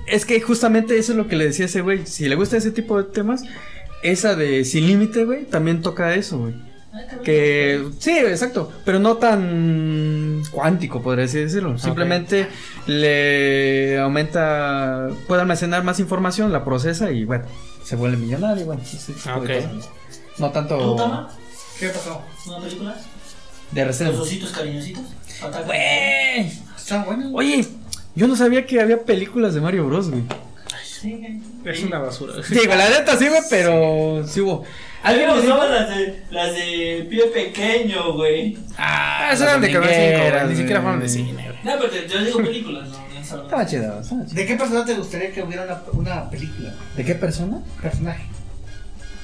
Es 0.08 0.26
que 0.26 0.42
justamente 0.42 0.98
eso 0.98 1.12
es 1.12 1.18
lo 1.18 1.28
que 1.28 1.36
le 1.36 1.46
decía 1.46 1.66
a 1.66 1.68
ese 1.68 1.82
güey. 1.82 2.06
Si 2.06 2.28
le 2.28 2.36
gusta 2.36 2.58
ese 2.58 2.72
tipo 2.72 2.98
de 3.02 3.10
temas, 3.12 3.44
esa 4.02 4.36
de 4.36 4.66
Sin 4.66 4.88
Límite, 4.88 5.26
güey, 5.26 5.46
también 5.46 5.82
toca 5.82 6.16
eso, 6.16 6.40
güey. 6.40 6.56
Que 7.24 7.88
sí, 8.00 8.18
exacto, 8.18 8.72
pero 8.84 9.00
no 9.00 9.18
tan 9.18 10.42
cuántico, 10.52 11.02
podría 11.02 11.26
así 11.26 11.38
decirlo. 11.40 11.78
Simplemente 11.78 12.48
le 12.88 14.00
aumenta, 14.00 15.10
puede 15.28 15.42
almacenar 15.42 15.84
más 15.84 16.00
información, 16.00 16.52
la 16.52 16.64
procesa 16.66 17.12
y 17.12 17.26
bueno, 17.26 17.46
se 17.84 17.96
vuelve 17.96 18.18
millonario, 18.18 18.66
bueno, 18.66 18.82
cosas. 18.82 19.90
No 20.38 20.52
tanto 20.52 20.78
¿Tú, 20.78 20.96
Tama? 20.96 21.30
¿Qué 21.80 21.90
pasó? 21.90 22.22
¿Una 22.48 22.60
película? 22.60 22.96
de 23.72 23.86
¿Los 23.86 24.00
reserva. 24.00 24.22
ositos 24.22 24.52
cariñositos? 24.52 25.04
Güey, 25.66 26.52
Están 26.76 27.06
buenas. 27.06 27.28
Oye, 27.34 27.68
yo 28.16 28.28
no 28.28 28.36
sabía 28.36 28.66
que 28.66 28.82
había 28.82 29.04
películas 29.04 29.54
de 29.54 29.62
Mario 29.62 29.86
Bros, 29.86 30.10
güey. 30.10 30.24
Sí, 30.84 31.42
Es 31.64 31.84
una 31.84 32.00
basura. 32.00 32.34
Digo, 32.50 32.76
la 32.76 32.90
neta 32.90 33.16
sí, 33.18 33.28
güey, 33.28 33.42
pero 33.50 34.26
sí 34.28 34.42
hubo. 34.42 34.66
¿Alguien 35.02 35.30
gustaban 35.34 35.72
las 35.72 35.90
de, 35.90 36.24
las 36.30 36.54
de 36.56 37.08
pie 37.10 37.24
pequeño, 37.28 38.14
güey. 38.14 38.58
Ah, 38.78 39.30
esas 39.32 39.48
eran 39.48 39.62
de 39.62 39.72
Canal 39.72 39.90
5, 39.90 40.20
güey. 40.32 40.48
Ni 40.50 40.56
siquiera 40.58 40.82
fueron 40.82 41.00
de 41.00 41.10
cine, 41.10 41.32
güey. 41.34 41.58
No, 41.64 41.72
pero 41.80 41.90
te- 41.90 42.08
yo 42.08 42.24
digo 42.24 42.38
películas, 42.44 42.90
no. 42.90 43.10
Estaba 43.20 43.66
chido, 43.66 44.00
estaba 44.02 44.26
chido. 44.26 44.36
¿De 44.36 44.46
qué 44.46 44.56
persona 44.56 44.86
te 44.86 44.94
gustaría 44.96 45.32
que 45.32 45.44
hubiera 45.44 45.64
una, 45.64 45.82
una 45.94 46.30
película? 46.30 46.74
¿De 46.98 47.06
qué 47.06 47.16
persona? 47.16 47.60
Personaje. 47.82 48.24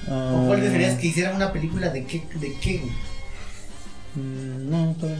¿O 0.09 0.45
cuál 0.47 0.61
desearías 0.61 0.99
que 0.99 1.07
hicieran 1.07 1.35
una 1.35 1.51
película 1.51 1.89
de 1.89 2.05
qué? 2.05 2.23
De 2.35 2.53
qué 2.59 2.77
güey? 2.77 2.91
Mm, 4.15 4.69
No, 4.69 4.95
todavía 4.99 5.19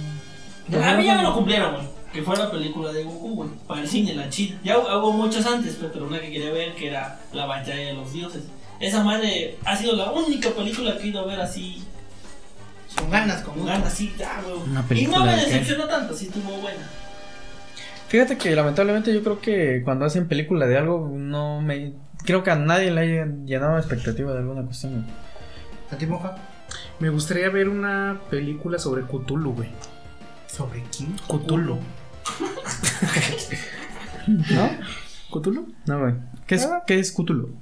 no. 0.70 0.84
A 0.84 0.94
mí 0.96 1.06
ya 1.06 1.16
me 1.16 1.24
lo 1.24 1.34
cumplieron, 1.34 1.74
güey. 1.76 1.88
Que 2.14 2.22
fue 2.22 2.36
la 2.38 2.50
película 2.50 2.94
de 2.94 3.04
Goku, 3.04 3.36
güey. 3.36 3.50
Para 3.68 3.82
el 3.82 3.88
cine, 3.90 4.14
la 4.16 4.30
chida. 4.30 4.58
Ya 4.64 4.78
hubo- 4.78 4.88
hubo 5.00 5.12
muchas 5.12 5.46
antes, 5.46 5.78
pero 5.92 6.06
una 6.08 6.20
que 6.22 6.32
quería 6.32 6.52
ver 6.52 6.74
que 6.76 6.88
era 6.88 7.20
La 7.34 7.46
batalla 7.46 7.76
de 7.88 7.94
los 7.94 8.14
dioses. 8.14 8.44
Esa 8.80 9.04
madre 9.04 9.58
ha 9.66 9.76
sido 9.76 9.96
la 9.96 10.12
única 10.12 10.50
película 10.50 10.98
que 10.98 11.04
he 11.04 11.08
ido 11.08 11.22
a 11.22 11.26
ver 11.26 11.40
así. 11.40 11.84
Con 12.98 13.10
ganas, 13.10 13.42
con 13.42 13.56
Con 13.56 13.66
ganas. 13.68 13.94
sí, 13.94 14.14
ya, 14.18 14.42
güey. 14.42 14.56
Una 14.70 14.86
Y 14.90 15.08
no 15.08 15.26
me 15.26 15.36
decepcionó 15.36 15.86
tanto, 15.88 16.14
sí 16.14 16.28
estuvo 16.28 16.52
buena. 16.58 16.88
Fíjate 18.08 18.38
que 18.38 18.56
lamentablemente 18.56 19.14
yo 19.14 19.24
creo 19.24 19.40
que 19.42 19.82
cuando 19.84 20.06
hacen 20.06 20.28
película 20.28 20.68
de 20.68 20.78
algo, 20.78 21.10
no 21.12 21.62
me. 21.62 21.94
Creo 22.24 22.44
que 22.44 22.52
a 22.52 22.56
nadie 22.56 22.92
le 22.92 23.02
haya 23.02 23.28
llenado 23.46 23.78
expectativa 23.78 24.32
de 24.34 24.40
alguna 24.40 24.64
cuestión. 24.64 25.06
¿A 25.92 25.98
ti, 25.98 26.06
Moja? 26.06 26.36
Me 27.00 27.10
gustaría 27.10 27.50
ver 27.50 27.70
una 27.70 28.20
película 28.30 28.80
sobre 28.80 29.04
Cthulhu, 29.04 29.54
güey. 29.54 29.70
¿Sobre 30.48 30.84
quién? 30.96 31.16
Cthulhu. 31.28 31.80
¿No? 34.28 34.70
¿Cthulhu? 35.32 35.74
No, 35.86 36.00
güey. 36.00 36.14
¿Qué 36.48 36.56
es, 36.56 36.66
Ah. 36.66 36.84
¿qué 36.88 37.00
es 37.00 37.12
Cthulhu? 37.12 37.56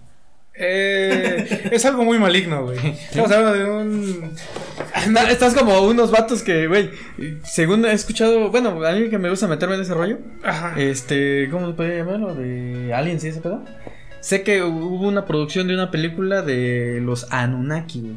Eh, 0.56 1.70
es 1.72 1.86
algo 1.86 2.04
muy 2.04 2.20
maligno, 2.20 2.64
güey. 2.66 2.78
Estamos 2.78 3.32
hablando 3.32 3.54
de 3.58 3.66
un. 3.66 4.32
Na- 5.12 5.30
Estás 5.32 5.54
como 5.56 5.82
unos 5.82 6.12
vatos 6.12 6.44
que, 6.44 6.68
güey, 6.68 6.92
según 7.44 7.86
he 7.86 7.92
escuchado, 7.94 8.50
bueno, 8.52 8.86
a 8.86 8.92
mí 8.94 9.10
que 9.10 9.18
me 9.18 9.30
gusta 9.30 9.48
meterme 9.48 9.76
en 9.76 9.82
ese 9.82 9.94
rollo, 9.94 10.20
Ajá. 10.44 10.76
este, 10.80 11.50
¿cómo 11.52 11.68
se 11.68 11.74
puede 11.74 11.98
llamarlo? 11.98 12.36
De 12.36 12.94
Aliens 12.94 13.24
y 13.24 13.30
ese 13.30 13.42
pedo. 13.42 13.64
Sé 14.22 14.44
que 14.44 14.62
hubo 14.64 15.08
una 15.08 15.26
producción 15.26 15.68
de 15.68 15.74
una 15.74 15.92
película 15.92 16.42
de 16.44 17.00
los 17.02 17.28
Anunnaki, 17.32 18.02
güey. 18.02 18.14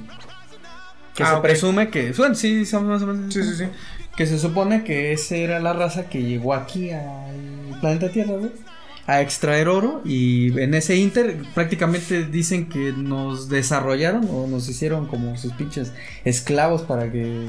Que 1.15 1.23
Ah, 1.25 1.37
se 1.37 1.41
presume 1.41 1.89
que, 1.89 2.13
bueno, 2.13 2.35
sí, 2.35 2.67
son 2.67 2.87
más 2.87 3.03
o 3.03 3.07
menos. 3.07 3.33
Sí, 3.33 3.43
sí, 3.43 3.57
sí. 3.57 3.65
Que 4.17 4.27
se 4.27 4.39
supone 4.39 4.85
que 4.85 5.13
esa 5.13 5.37
era 5.37 5.59
la 5.61 5.73
raza 5.73 6.09
que 6.09 6.23
llegó 6.23 6.55
aquí 6.55 6.91
al 6.91 7.79
planeta 7.81 8.11
Tierra, 8.11 8.35
güey. 8.35 8.51
A 9.07 9.21
extraer 9.21 9.69
oro 9.69 10.03
y 10.05 10.59
en 10.61 10.75
ese 10.75 10.97
inter 10.97 11.43
prácticamente 11.55 12.25
dicen 12.25 12.69
que 12.69 12.93
nos 12.93 13.49
desarrollaron 13.49 14.29
o 14.31 14.49
nos 14.49 14.69
hicieron 14.69 15.07
como 15.07 15.37
sus 15.37 15.53
pinches 15.53 15.93
esclavos 16.25 16.83
para 16.83 17.13
que 17.13 17.49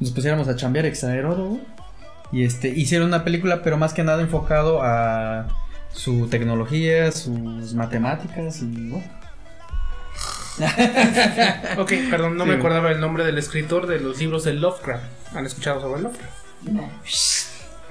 nos 0.00 0.10
pusiéramos 0.12 0.48
a 0.48 0.56
chambear, 0.56 0.86
a 0.86 0.88
extraer 0.88 1.26
oro. 1.26 1.58
Y 2.32 2.44
este, 2.44 2.68
hicieron 2.68 3.08
una 3.08 3.22
película 3.22 3.62
pero 3.62 3.76
más 3.76 3.92
que 3.92 4.02
nada 4.02 4.22
enfocado 4.22 4.80
a 4.82 5.46
su 5.92 6.26
tecnología, 6.28 7.12
sus 7.12 7.74
matemáticas 7.74 8.62
y 8.62 8.88
bueno. 8.88 9.24
Ok, 11.78 11.92
perdón, 12.10 12.36
no 12.36 12.44
Sí, 12.44 12.50
me 12.50 12.56
acordaba 12.56 12.90
el 12.92 13.00
nombre 13.00 13.24
del 13.24 13.38
escritor 13.38 13.86
de 13.86 14.00
los 14.00 14.18
libros 14.18 14.44
de 14.44 14.54
Lovecraft. 14.54 15.04
¿Han 15.34 15.46
escuchado 15.46 15.80
sobre 15.80 16.02
Lovecraft? 16.02 16.32
No. 16.62 16.88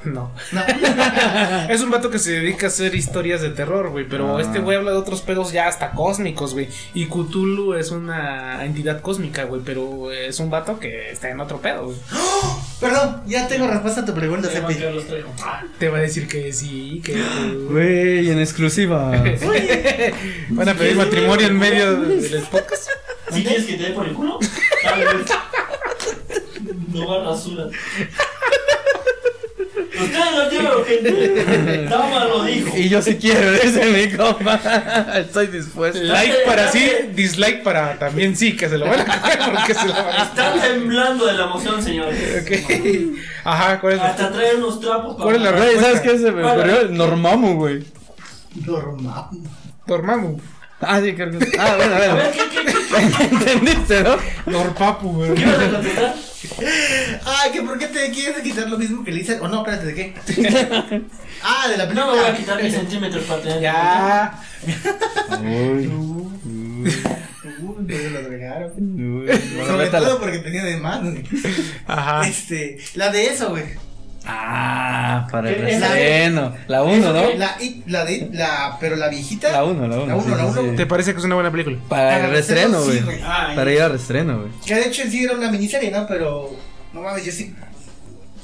No. 0.06 0.32
Es 1.70 1.82
un 1.82 1.90
vato 1.92 2.10
que 2.10 2.20
se 2.20 2.32
dedica 2.32 2.66
a 2.66 2.70
hacer 2.70 2.94
historias 2.96 3.42
de 3.42 3.50
terror, 3.50 3.90
güey. 3.90 4.06
Pero 4.08 4.38
Ah. 4.38 4.42
este 4.42 4.60
güey 4.60 4.78
habla 4.78 4.92
de 4.92 4.98
otros 4.98 5.22
pedos 5.22 5.52
ya 5.52 5.68
hasta 5.68 5.92
cósmicos, 5.92 6.54
güey. 6.54 6.68
Y 6.94 7.06
Cthulhu 7.08 7.74
es 7.74 7.92
una 7.92 8.64
entidad 8.66 9.02
cósmica, 9.02 9.46
güey. 9.46 9.62
Pero 9.64 10.12
es 10.12 10.40
un 10.40 10.50
vato 10.50 10.80
que 10.80 11.12
está 11.12 11.30
en 11.30 11.40
otro 11.40 11.60
pedo, 11.62 11.86
güey. 11.86 11.98
Perdón, 12.80 13.22
ya 13.28 13.48
tengo 13.48 13.68
respuesta 13.68 14.02
a 14.02 14.06
tu 14.06 14.14
pregunta, 14.14 14.50
traigo. 14.50 14.68
Te 15.80 15.90
va 15.90 15.98
a 16.00 16.02
decir 16.02 16.28
que 16.28 16.52
sí, 16.52 17.02
que. 17.04 17.14
Güey, 17.70 18.30
en 18.30 18.40
exclusiva. 18.40 19.12
Van 20.50 20.70
a 20.70 20.74
pedir 20.74 20.96
matrimonio 20.98 21.48
en 21.48 21.58
medio 21.58 21.96
del 22.02 22.42
podcast. 22.44 22.90
¿Sí 23.32 23.44
quieres 23.44 23.66
que 23.66 23.76
te 23.78 23.84
dé 23.84 23.90
por 23.92 24.06
el 24.06 24.14
culo? 24.14 24.38
Tal 24.84 25.00
vez. 25.00 25.26
No 26.94 27.08
va 27.08 27.24
rasura. 27.32 27.66
Ustedes 29.76 30.32
lo 30.36 30.50
llevan, 30.50 30.86
gente. 30.86 31.86
Dama 31.90 32.26
lo 32.26 32.44
dijo. 32.44 32.78
y 32.78 32.90
yo 32.90 33.02
sí 33.02 33.16
quiero, 33.16 33.52
dice 33.54 33.86
mi 33.86 34.16
compa. 34.16 34.60
Estoy 35.16 35.48
dispuesto. 35.48 36.02
Like 36.04 36.38
para 36.46 36.72
sí, 36.72 36.92
dislike 37.14 37.64
para 37.64 37.98
también 37.98 38.36
sí, 38.36 38.56
que 38.56 38.70
se 38.70 38.78
lo 38.78 38.86
van 38.86 39.02
a 39.02 39.06
coger 39.06 39.40
porque 39.52 39.74
se 39.74 39.88
lo 39.88 39.94
van 39.94 40.08
a 40.16 40.24
Están 40.24 40.62
temblando 40.62 41.26
de 41.26 41.34
la 41.34 41.44
emoción, 41.46 41.82
señores. 41.84 42.44
Ok. 42.44 43.18
Ajá, 43.44 43.80
¿cuál 43.80 43.94
es 43.94 44.00
la 44.00 44.06
Hasta 44.06 44.32
traen 44.32 44.58
unos 44.58 44.80
trapos 44.80 45.16
para. 45.16 45.24
¿Cuál 45.24 45.36
es 45.38 45.42
la 45.42 45.52
Güey, 45.52 45.80
¿sabes 45.80 46.02
qué 46.02 46.18
se 46.18 46.32
me 46.32 46.44
ocurrió? 46.44 46.88
Normamu, 46.90 47.56
güey. 47.56 47.84
Normal. 48.66 49.26
Dormammu. 49.88 50.40
Ah, 50.82 51.02
sí, 51.02 51.14
creo 51.14 51.32
que. 51.32 51.58
Ah, 51.58 51.76
bueno, 51.78 51.96
A 51.96 52.00
ver, 52.00 52.12
bueno. 52.12 52.30
¿qué, 52.34 52.50
qué, 52.50 52.66
qué, 52.66 53.24
¿Entendiste, 53.24 54.04
no? 54.04 54.18
Norpapu, 54.46 55.14
güey. 55.14 55.34
qué 55.34 55.42
ibas 55.42 55.60
a 55.60 55.70
contestar? 55.72 56.16
Ah, 57.26 57.46
que 57.52 57.62
por 57.62 57.78
qué 57.78 57.88
te 57.88 58.12
quieres 58.12 58.42
quitar 58.42 58.70
lo 58.70 58.78
mismo 58.78 59.04
que 59.04 59.12
le 59.12 59.22
hice. 59.22 59.40
O 59.40 59.48
no, 59.48 59.60
espérate, 59.60 59.86
¿de 59.88 59.94
qué? 59.96 60.14
ah, 61.44 61.68
de 61.70 61.78
la 61.78 61.88
película. 61.88 62.06
No 62.06 62.14
me 62.14 62.20
voy 62.22 62.30
a 62.30 62.36
quitar 62.36 62.62
mis 62.62 62.74
centímetros 62.74 63.24
para 63.26 63.42
tener. 63.42 63.62
Ya. 63.62 64.40
Uy. 65.42 65.88
Uy, 65.88 67.86
pero 67.88 68.10
lo 68.22 68.30
regaron. 68.30 68.72
Uy. 68.78 69.28
Sobre 69.66 69.86
Métala. 69.86 70.08
todo 70.08 70.20
porque 70.20 70.40
tenía 70.40 70.64
de 70.64 70.78
más. 70.78 71.02
Ajá. 71.88 72.28
Este, 72.28 72.78
la 72.96 73.10
de 73.10 73.28
eso, 73.28 73.50
güey. 73.50 73.64
Ah, 74.26 75.28
para 75.32 75.50
el 75.50 75.56
¿Qué 75.66 75.72
es 75.74 75.80
la 75.80 75.94
de- 75.94 76.02
estreno. 76.18 76.54
La 76.68 76.84
1, 76.84 77.14
¿no? 77.14 77.34
La, 77.36 77.56
it- 77.62 77.86
la 77.88 78.06
de, 78.06 78.30
la, 78.32 78.78
pero 78.80 78.96
la 78.96 79.10
viejita. 79.10 79.52
La 79.52 79.64
1, 79.64 79.88
la 79.88 79.96
1. 79.98 80.06
La 80.08 80.16
uno, 80.16 80.36
la 80.38 80.46
uno. 80.46 80.76
¿Te 80.76 80.86
parece 80.86 81.12
que 81.14 81.20
es 81.20 81.26
una 81.26 81.36
buena 81.36 81.52
película? 81.52 81.78
Para 81.90 82.26
el 82.26 82.32
restreno, 82.32 82.82
sí, 82.84 83.00
güey. 83.04 83.20
Ay. 83.24 83.56
Para 83.56 83.72
ir 83.72 83.82
al 83.82 83.92
restreno, 83.92 84.40
güey. 84.40 84.52
Que 84.66 84.76
de 84.76 84.88
hecho 84.88 85.02
en 85.04 85.12
sí 85.12 85.24
era 85.24 85.34
una 85.36 85.52
miniserie, 85.52 85.92
¿no? 85.92 86.08
Pero, 86.08 86.56
no 86.94 87.02
mames, 87.02 87.26
yo 87.26 87.32
sí. 87.32 87.54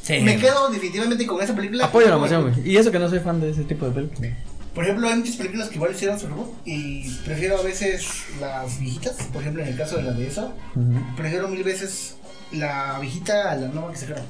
Me 0.09 0.37
quedo 0.37 0.69
definitivamente 0.69 1.25
con 1.27 1.41
esa 1.41 1.53
película. 1.55 1.85
Apoyo 1.85 2.07
la 2.09 2.15
emoción, 2.15 2.49
güey. 2.51 2.69
Y 2.69 2.77
eso 2.77 2.91
que 2.91 2.97
no 2.99 3.07
soy 3.09 3.19
fan 3.19 3.39
de 3.39 3.51
ese 3.51 3.63
tipo 3.63 3.85
de 3.85 3.91
películas. 3.91 4.31
Por 4.73 4.83
ejemplo, 4.83 5.07
hay 5.07 5.15
muchas 5.17 5.35
películas 5.35 5.67
que 5.69 5.75
igual 5.75 5.91
hicieron 5.93 6.19
su 6.19 6.27
reboot 6.27 6.49
y 6.65 7.09
prefiero 7.25 7.57
a 7.59 7.63
veces 7.63 8.07
las 8.39 8.79
viejitas. 8.79 9.15
Por 9.33 9.41
ejemplo, 9.41 9.61
en 9.63 9.69
el 9.69 9.77
caso 9.77 9.97
de 9.97 10.03
la 10.03 10.11
de 10.11 10.27
eso, 10.27 10.53
Ujú. 10.75 11.15
prefiero 11.15 11.47
mil 11.47 11.63
veces 11.63 12.15
la 12.51 12.97
viejita 12.99 13.51
a 13.51 13.55
la 13.55 13.67
nueva 13.67 13.91
que 13.91 13.97
sacaron. 13.97 14.23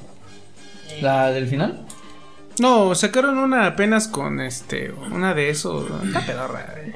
¿La 1.00 1.30
del 1.30 1.46
final? 1.46 1.86
No, 2.58 2.94
sacaron 2.94 3.38
una 3.38 3.66
apenas 3.66 4.06
con 4.06 4.40
este. 4.40 4.92
Una 4.92 5.32
de 5.32 5.48
eso. 5.48 5.88
Está 6.04 6.20
pedorra, 6.20 6.74
eh. 6.76 6.92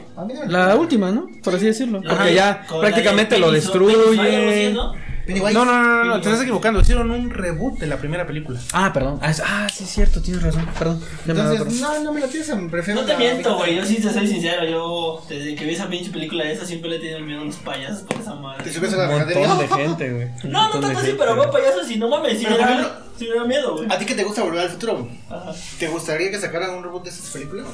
La 0.46 0.76
última, 0.76 1.10
¿no? 1.10 1.26
Por 1.42 1.54
así 1.54 1.66
decirlo. 1.66 2.02
Porque 2.06 2.34
ya 2.34 2.66
prácticamente 2.68 3.38
lo 3.38 3.50
destruye. 3.50 4.76
¿No? 5.24 5.26
Pennywise. 5.26 5.54
No, 5.54 5.64
no, 5.64 5.82
no, 5.82 5.94
no, 5.96 6.04
no, 6.04 6.20
te 6.20 6.28
estás 6.28 6.42
equivocando. 6.42 6.80
Hicieron 6.80 7.10
un 7.10 7.30
reboot 7.30 7.78
de 7.78 7.86
la 7.86 7.96
primera 7.98 8.26
película. 8.26 8.60
Ah, 8.72 8.92
perdón. 8.92 9.18
Ah, 9.22 9.30
es- 9.30 9.42
ah, 9.44 9.68
sí, 9.72 9.84
es 9.84 9.90
cierto, 9.90 10.20
tienes 10.22 10.42
razón. 10.42 10.66
Perdón. 10.78 11.00
Ya 11.26 11.34
me 11.34 11.40
Entonces, 11.40 11.60
acuerdo. 11.60 11.80
no, 11.98 12.04
no 12.04 12.12
me 12.12 12.20
la 12.20 12.26
piensan, 12.26 12.70
prefiero 12.70 13.00
No 13.00 13.06
te 13.06 13.12
la 13.14 13.18
miento, 13.18 13.56
güey. 13.56 13.76
Yo 13.76 13.84
sí 13.84 13.96
te 13.96 14.12
soy 14.12 14.26
sincero. 14.28 14.64
Yo, 14.64 15.24
desde 15.28 15.54
que 15.54 15.64
vi 15.64 15.74
esa 15.74 15.88
pinche 15.88 16.10
película 16.10 16.44
esa, 16.50 16.64
siempre 16.66 16.90
le 16.90 16.96
he 16.96 17.00
tenido 17.00 17.20
miedo 17.20 17.40
a 17.40 17.44
los 17.44 17.56
payasos 17.56 18.02
por 18.02 18.20
esa 18.20 18.32
Te 18.34 18.40
madre. 18.40 18.72
subes 18.72 18.92
a 18.92 18.96
Un 18.96 19.02
la 19.02 19.08
montón 19.08 19.28
regadería. 19.28 19.56
de 19.76 19.82
gente, 19.84 20.12
güey. 20.12 20.24
Un 20.44 20.50
No, 20.50 20.58
no 20.58 20.62
montón 20.62 20.80
de 20.80 20.86
tanto 20.88 20.98
así, 21.00 21.06
gente, 21.08 21.22
pero 21.22 21.36
güey. 21.36 21.46
veo 21.50 21.52
payasos 21.52 21.90
y 21.90 21.96
no 21.96 22.08
mames. 22.08 22.38
Sí 22.38 22.44
Pero, 22.44 22.56
me 22.56 22.62
da, 22.64 22.70
ejemplo, 22.72 22.92
sí 23.18 23.28
me 23.28 23.34
da 23.36 23.44
miedo, 23.44 23.76
güey. 23.76 23.86
¿A 23.90 23.98
ti 23.98 24.04
que 24.06 24.14
te 24.14 24.24
gusta 24.24 24.42
volver 24.42 24.60
al 24.60 24.70
futuro? 24.70 24.98
güey? 24.98 25.10
Ajá. 25.30 25.52
¿Te 25.78 25.88
gustaría 25.88 26.30
que 26.30 26.38
sacaran 26.40 26.70
un 26.74 26.82
reboot 26.84 27.04
de 27.04 27.10
esas 27.10 27.30
películas? 27.30 27.66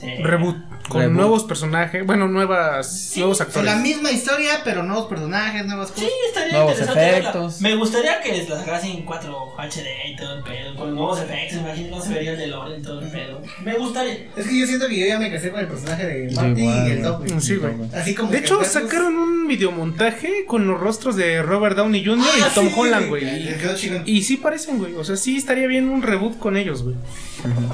Sí. 0.00 0.06
Reboot. 0.22 0.56
Con 0.88 1.02
Reboot. 1.02 1.16
nuevos 1.16 1.44
personajes. 1.44 2.04
Bueno, 2.06 2.26
nuevas, 2.26 3.12
nuevos 3.16 3.40
actores. 3.40 3.64
la 3.64 3.76
misma 3.76 4.10
historia, 4.10 4.62
pero 4.64 4.82
nuevos 4.82 5.06
personajes, 5.06 5.64
nuevas 5.66 5.90
cosas. 5.90 6.04
Sí, 6.08 6.14
estaría 6.28 6.52
Nuevos 6.54 6.72
interesante. 6.72 7.00
verla. 7.00 7.18
efectos. 7.18 7.60
Me 7.60 7.74
gustaría 7.76 8.20
que 8.22 8.36
las 8.48 8.48
sacasen 8.60 8.90
en 8.92 9.04
4 9.04 9.54
HD 9.58 9.86
y 10.08 10.16
todo 10.16 10.34
el 10.38 10.42
pedo. 10.42 10.74
Con 10.76 10.94
nuevos 10.94 11.20
efectos. 11.20 11.58
Imagino 11.60 11.90
cómo 11.90 12.02
se 12.02 12.14
vería 12.14 12.32
el 12.32 12.38
de 12.38 12.46
Loren 12.48 12.80
y 12.80 12.82
todo 12.82 13.00
el 13.00 13.10
pedo. 13.10 13.42
Me 13.62 13.74
gustaría. 13.76 14.14
Es 14.36 14.46
que 14.48 14.58
yo 14.58 14.66
siento 14.66 14.88
que 14.88 14.98
yo 14.98 15.06
ya 15.06 15.18
me 15.18 15.30
casé 15.30 15.50
con 15.50 15.60
el 15.60 15.68
personaje 15.68 16.06
de 16.06 16.32
Marty 16.34 16.60
igual, 16.62 16.88
y 16.88 16.90
el. 16.92 17.02
Doc. 17.02 17.26
Sí, 17.40 17.56
güey. 17.56 17.72
Así 17.94 18.14
como 18.14 18.32
De 18.32 18.38
hecho, 18.38 18.64
sacaron 18.64 19.14
un 19.16 19.46
videomontaje 19.46 20.44
con 20.46 20.66
los 20.66 20.80
rostros 20.80 21.14
de 21.14 21.42
Robert 21.42 21.76
Downey 21.76 22.04
Jr. 22.04 22.26
Ah, 22.42 22.48
y 22.50 22.54
Tom 22.54 22.68
sí, 22.68 22.74
Holland, 22.76 23.08
güey. 23.08 23.58
quedó 23.58 23.76
chingón. 23.76 24.02
Y 24.06 24.22
sí 24.22 24.38
parecen, 24.38 24.78
güey. 24.78 24.94
O 24.94 25.04
sea, 25.04 25.16
sí 25.16 25.36
estaría 25.36 25.66
bien 25.66 25.88
un 25.88 26.02
reboot 26.02 26.38
con 26.38 26.56
ellos, 26.56 26.82
güey. 26.82 26.96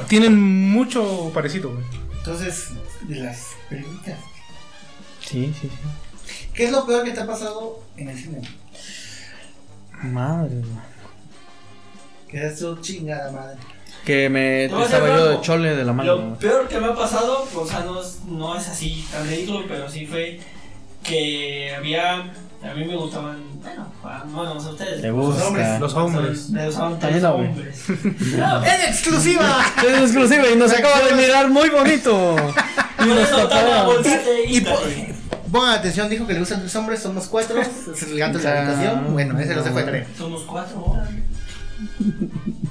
Tienen 0.09 0.39
mucho 0.41 1.31
parecido, 1.33 1.71
güey. 1.71 1.85
Entonces, 2.27 2.71
de 3.03 3.21
las 3.21 3.51
películas. 3.71 4.19
Sí, 5.21 5.55
sí, 5.61 5.71
sí. 5.71 6.49
¿Qué 6.53 6.65
es 6.65 6.73
lo 6.73 6.85
peor 6.85 7.05
que 7.05 7.13
te 7.13 7.21
ha 7.21 7.27
pasado 7.27 7.85
en 7.97 8.09
el 8.09 8.19
cine? 8.19 8.41
Madre, 10.03 10.57
güey. 10.57 10.87
Que 12.29 12.49
es 12.49 12.59
tu 12.59 12.81
chingada 12.81 13.31
madre. 13.31 13.59
Que 14.05 14.29
me 14.29 14.65
estaba 14.65 15.07
yo 15.17 15.27
de 15.29 15.41
chole 15.41 15.77
de 15.77 15.85
la 15.85 15.93
mano. 15.93 16.17
Lo 16.17 16.39
peor 16.39 16.67
que 16.67 16.81
me 16.81 16.87
ha 16.87 16.95
pasado, 16.97 17.47
o 17.55 17.65
sea, 17.65 17.85
no 17.85 18.03
es, 18.03 18.25
no 18.25 18.57
es 18.57 18.67
así 18.67 19.07
tan 19.13 19.29
ridículo, 19.29 19.65
pero 19.69 19.89
sí 19.89 20.05
fue 20.05 20.41
que 21.05 21.73
había. 21.77 22.33
A 22.71 22.75
mí 22.75 22.85
me 22.85 22.97
gustaban. 22.97 23.37
Bueno, 23.63 23.87
a- 24.05 24.25
bueno, 24.27 24.51
a 24.53 24.57
ustedes. 24.57 25.01
Te 25.01 25.11
hombres, 25.11 25.41
gusta. 25.41 25.79
Los 25.79 25.95
hombres. 25.95 26.51
Me 26.51 26.67
gustaban 26.67 26.99
También 26.99 27.21
tres 27.21 27.23
no, 27.23 27.35
güey. 27.37 27.49
hombres. 27.49 27.85
No, 28.39 28.65
¡En 28.65 28.81
exclusiva! 28.89 29.65
Es 29.87 30.01
exclusivo 30.03 30.45
y 30.53 30.57
nos 30.57 30.73
acaba 30.73 31.01
de 31.01 31.15
mirar 31.15 31.49
muy 31.51 31.69
bonito. 31.71 32.37
Y 32.99 33.09
nos 33.09 33.29
Y 34.49 34.57
y 34.57 34.61
po- 34.63 34.81
Pongan 35.53 35.79
atención, 35.79 36.09
dijo 36.09 36.27
que 36.27 36.33
le 36.33 36.41
gustan 36.41 36.61
tres 36.61 36.75
hombres, 36.77 37.01
somos 37.01 37.27
cuatro. 37.29 37.61
Es 37.61 38.03
el 38.03 38.19
gato 38.19 38.39
de 38.39 38.45
la 38.45 38.63
habitación. 38.63 39.13
Bueno, 39.13 39.39
ese 39.39 39.55
no 39.55 39.63
se 39.63 39.71
fue 39.71 39.83
tarea. 39.85 40.07
Somos 40.17 40.43
cuatro. 40.43 40.97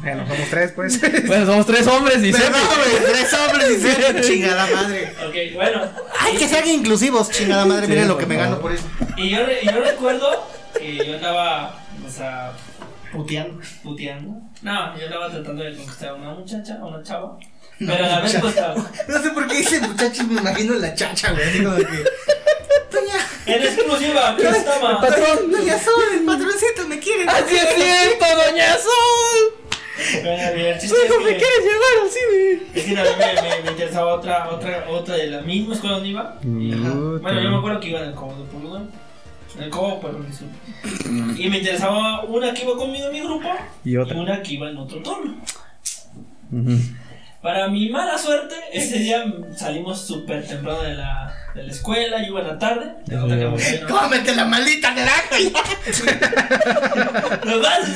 Bueno, 0.02 0.28
somos 0.28 0.50
tres, 0.50 0.72
pues. 0.74 1.02
Bueno, 1.28 1.46
somos 1.46 1.66
tres 1.66 1.88
hombres 1.88 2.24
y 2.24 2.32
Perdón, 2.32 2.52
güey, 2.52 3.12
tres 3.12 3.34
hombres 3.34 3.72
y 3.72 3.82
ser 3.82 4.22
chingada 4.28 4.68
madre. 4.74 5.14
Ok, 5.28 5.36
bueno. 5.56 5.82
Hay 6.20 6.36
que 6.38 6.48
ser 6.48 6.66
inclusivos, 6.68 7.30
chingada 7.32 7.66
madre. 7.66 7.86
Sí, 7.86 7.92
Miren 7.92 8.08
lo 8.08 8.18
que 8.18 8.26
me 8.26 8.36
gano 8.36 8.60
por 8.60 8.72
eso. 8.74 8.84
Y 9.18 9.30
yo, 9.30 9.46
re- 9.46 9.62
yo 9.64 9.72
recuerdo 9.82 10.48
que 10.78 10.98
yo 10.98 11.16
andaba, 11.16 11.80
o 12.06 12.10
sea, 12.10 12.52
Puteando. 13.12 13.62
puteando. 13.84 14.42
No, 14.62 14.98
yo 14.98 15.06
andaba 15.06 15.32
tratando 15.32 15.64
de 15.64 15.76
conquistar 15.76 16.10
a 16.10 16.14
una 16.16 16.34
muchacha, 16.34 16.76
a 16.82 16.86
una 16.86 17.02
chava. 17.02 17.38
Pero 17.80 17.94
a 18.06 18.08
la 18.08 18.20
vez, 18.22 18.38
pues, 18.40 18.56
estaba- 18.56 18.76
No 19.08 19.22
sé 19.22 19.30
por 19.32 19.48
qué 19.48 19.58
dice 19.58 19.80
muchacho, 19.82 20.24
me 20.26 20.40
imagino 20.42 20.74
la 20.76 20.94
chacha, 20.94 21.32
güey. 21.32 21.50
Así 21.50 21.64
como 21.64 21.76
de 21.76 21.86
que. 21.86 22.04
Doña, 22.96 23.18
en 23.46 23.64
exclusiva, 23.64 24.30
aquí 24.32 24.44
estaba. 24.46 25.02
Patrón. 25.02 25.52
Doña 25.52 25.78
Sol, 25.80 25.94
el 26.14 26.26
patroncito 26.26 26.88
me 26.88 27.00
quiere. 27.00 27.24
Así 27.30 27.56
es 27.56 27.68
cierto, 27.76 28.26
doña 28.46 28.74
Sol. 28.78 29.62
Bueno, 30.24 30.54
bien, 30.56 30.68
el 30.68 30.80
chiste 30.80 30.96
es 31.06 31.10
me 31.10 31.26
que- 31.32 31.38
quiere 31.38 31.58
llevar 31.62 32.04
al 32.04 32.10
cine. 32.10 32.64
Es 32.74 32.84
que 32.84 32.94
también 32.96 33.18
me, 33.18 33.42
me, 33.58 33.62
me 33.64 33.72
interesaba 33.72 34.14
otra, 34.16 34.50
otra, 34.52 34.86
otra 34.90 35.16
de 35.16 35.28
la 35.28 35.42
misma 35.42 35.74
escuela 35.76 35.96
donde 35.96 36.10
iba. 36.10 36.38
Bueno, 36.44 37.42
yo 37.42 37.50
me 37.50 37.58
acuerdo 37.58 37.80
que 37.80 37.90
iba 37.90 38.00
en 38.02 38.10
el 38.10 38.16
Cobo 38.16 38.36
de 38.36 38.44
Pulgón. 38.52 38.92
En 39.58 39.64
el 39.64 39.70
Cobo, 39.70 40.02
pero 40.02 40.18
en 40.18 40.26
el. 40.26 41.40
Y 41.40 41.50
me 41.50 41.60
interesaba 41.60 42.24
una 42.26 42.54
que 42.54 42.64
iba 42.64 42.76
conmigo 42.76 43.06
en 43.08 43.12
mi 43.14 43.22
grupo 43.22 43.50
Y 43.86 43.96
otra. 43.96 44.18
una 44.18 44.42
que 44.44 44.54
iba 44.54 44.70
en 44.70 44.78
otro 44.78 45.02
turno. 45.02 45.36
Ujú. 46.52 46.78
Para 47.46 47.68
mi 47.68 47.90
mala 47.90 48.18
suerte, 48.18 48.56
ese 48.74 48.98
día 48.98 49.24
salimos 49.56 50.02
súper 50.02 50.48
temprano 50.48 50.82
de 50.82 50.96
la, 50.96 51.32
de 51.54 51.62
la 51.62 51.72
escuela, 51.72 52.18
yo 52.20 52.30
iba 52.30 52.42
en 52.42 52.48
la 52.48 52.58
tarde. 52.58 52.96
de 53.06 53.18
otra 53.20 53.38
que 53.38 53.46
vino- 53.46 53.88
Cómete 53.88 54.34
la 54.36 54.46
maldita 54.46 54.90
naranja. 54.96 55.36
Nos 57.46 57.62
vas- 57.62 57.88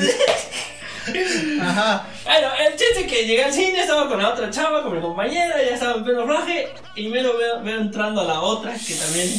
Ajá. 1.63 2.05
Bueno, 2.25 2.47
el 2.67 2.75
chiste 2.77 3.07
que 3.07 3.25
llegué 3.25 3.43
al 3.45 3.51
cine, 3.51 3.81
estaba 3.81 4.07
con 4.07 4.21
la 4.21 4.29
otra 4.29 4.51
chava, 4.51 4.83
con 4.83 4.93
mi 4.95 5.01
compañera, 5.01 5.55
ya 5.67 5.73
estaba 5.73 5.95
en 5.95 6.03
pleno 6.03 6.27
raje, 6.27 6.67
y 6.95 7.07
me 7.07 7.23
lo 7.23 7.35
veo, 7.35 7.63
veo 7.63 7.79
entrando 7.81 8.21
a 8.21 8.25
la 8.25 8.41
otra, 8.41 8.73
que 8.75 8.93
también, 8.93 9.29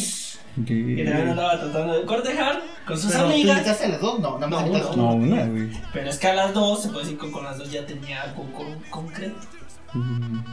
que 0.67 1.05
también 1.05 1.29
andaba 1.31 1.61
tratando 1.61 2.01
de 2.01 2.05
cortejar 2.05 2.61
con 2.85 2.99
sus 2.99 3.13
Pero, 3.13 3.27
¿Tú 3.27 3.31
amigas. 3.31 3.59
invitaste 3.59 3.85
a 3.85 3.89
las 3.91 4.01
dos? 4.01 4.19
No, 4.19 4.39
no, 4.41 4.49
No, 4.49 4.61
no. 4.67 4.97
No, 4.97 5.13
una, 5.15 5.45
güey. 5.45 5.71
Pero 5.93 6.11
es 6.11 6.19
que 6.19 6.27
a 6.27 6.35
las 6.35 6.53
dos, 6.53 6.83
se 6.83 6.89
puede 6.89 7.05
decir 7.05 7.19
que 7.21 7.31
con 7.31 7.45
las 7.45 7.59
dos 7.59 7.71
ya 7.71 7.87
tenía 7.87 8.23
algo 8.23 8.51
con- 8.53 8.81
concreto. 8.91 9.39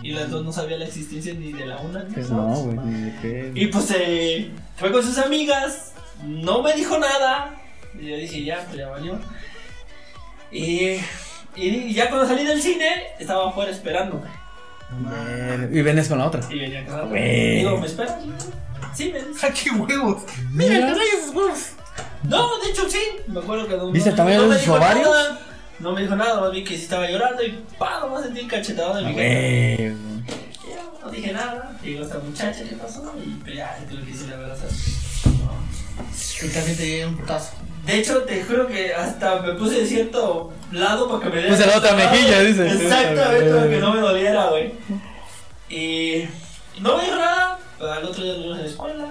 Y 0.01 0.11
las 0.13 0.29
dos 0.31 0.43
no 0.43 0.51
sabía 0.51 0.77
la 0.77 0.85
existencia 0.85 1.33
ni 1.33 1.53
de 1.53 1.65
la 1.65 1.77
una 1.77 2.03
ni 2.03 2.09
de 2.09 2.13
Pues 2.15 2.29
la 2.29 2.35
no, 2.37 2.53
otra. 2.53 2.63
güey, 2.81 2.87
ni 2.87 3.01
de 3.01 3.19
qué. 3.21 3.51
Y 3.55 3.67
pues 3.67 3.93
eh, 3.95 4.51
fue 4.77 4.91
con 4.91 5.03
sus 5.03 5.17
amigas, 5.19 5.93
no 6.25 6.61
me 6.63 6.73
dijo 6.73 6.97
nada. 6.97 7.55
Y 7.99 8.07
yo 8.09 8.15
dije, 8.17 8.43
ya, 8.43 8.63
pues 8.65 8.77
ya 8.77 8.87
valió. 8.89 9.19
Y, 10.51 10.97
Y 11.55 11.93
ya 11.93 12.09
cuando 12.09 12.27
salí 12.27 12.43
del 12.45 12.61
cine, 12.61 12.87
estaba 13.19 13.49
afuera 13.49 13.71
esperándome. 13.71 14.27
Bien. 14.99 15.69
Y 15.73 15.81
venías 15.81 16.07
con 16.07 16.17
la 16.19 16.27
otra. 16.27 16.41
Y 16.49 16.59
venía 16.59 16.85
casado. 16.85 17.09
Güey. 17.09 17.57
Digo, 17.57 17.77
¿me 17.77 17.87
esperas? 17.87 18.15
Sí, 18.93 19.11
me 19.11 19.21
dice. 19.23 19.45
¡Ah, 19.45 19.49
qué 19.53 19.69
huevos! 19.71 20.23
Mira. 20.51 20.93
Trae 20.93 21.07
esos 21.19 21.35
huevos. 21.35 21.59
No, 22.23 22.59
de 22.59 22.69
hecho 22.71 22.89
sí. 22.89 22.99
Me 23.27 23.39
acuerdo 23.39 23.67
que 23.67 23.75
no, 23.75 23.91
¿Viste 23.91 24.09
el 24.11 24.15
tamaño 24.15 24.37
no 24.37 24.43
de 24.43 24.49
me 24.49 24.53
sus 24.55 24.61
dijo 24.63 24.75
ovarios? 24.75 25.09
nada. 25.09 25.39
No 25.79 25.91
me 25.91 26.01
dijo 26.01 26.15
nada, 26.15 26.41
más 26.41 26.51
bien 26.51 26.65
que 26.65 26.75
sí 26.75 26.83
estaba 26.83 27.09
llorando 27.09 27.43
y 27.43 27.63
pa, 27.77 27.99
nomás 27.99 28.23
sentí 28.23 28.39
el 28.39 28.47
cachetado 28.47 28.95
de 28.95 29.03
mi 29.03 29.15
ya, 29.15 30.83
No 31.03 31.11
dije 31.11 31.31
nada. 31.31 31.77
Y 31.83 31.89
digo, 31.89 32.03
esta 32.03 32.17
muchacha, 32.19 32.63
¿qué 32.67 32.75
pasó? 32.75 33.13
Y 33.23 33.29
pues 33.41 33.55
ya, 33.55 33.77
tuve 33.89 34.01
que 34.03 34.11
decir 34.11 34.29
la 34.29 34.37
verdad. 34.37 34.57
Y 36.43 36.47
también 36.49 36.77
te 36.77 36.85
llega 36.87 37.07
un 37.07 37.17
putazo. 37.17 37.53
De 37.85 37.99
hecho, 37.99 38.23
te 38.23 38.43
juro 38.43 38.67
que 38.67 38.93
hasta 38.93 39.41
me 39.41 39.53
puse 39.53 39.81
de 39.81 39.87
cierto 39.87 40.51
lado 40.71 41.09
para 41.09 41.23
que 41.23 41.29
me 41.29 41.41
diera. 41.41 41.55
Puse 41.55 41.67
la 41.67 41.77
otra 41.77 41.93
mejilla, 41.93 42.41
dice. 42.41 42.67
Exactamente, 42.67 43.51
para 43.53 43.69
que 43.69 43.77
no 43.77 43.93
me 43.93 44.01
doliera, 44.01 44.49
güey. 44.49 44.73
Y 45.69 46.23
no 46.79 46.95
me 46.95 47.03
dijo 47.03 47.17
nada. 47.17 47.59
Al 47.79 48.05
otro 48.05 48.23
día 48.23 48.33
nos 48.37 48.57
en 48.57 48.63
la 48.63 48.69
escuela. 48.69 49.05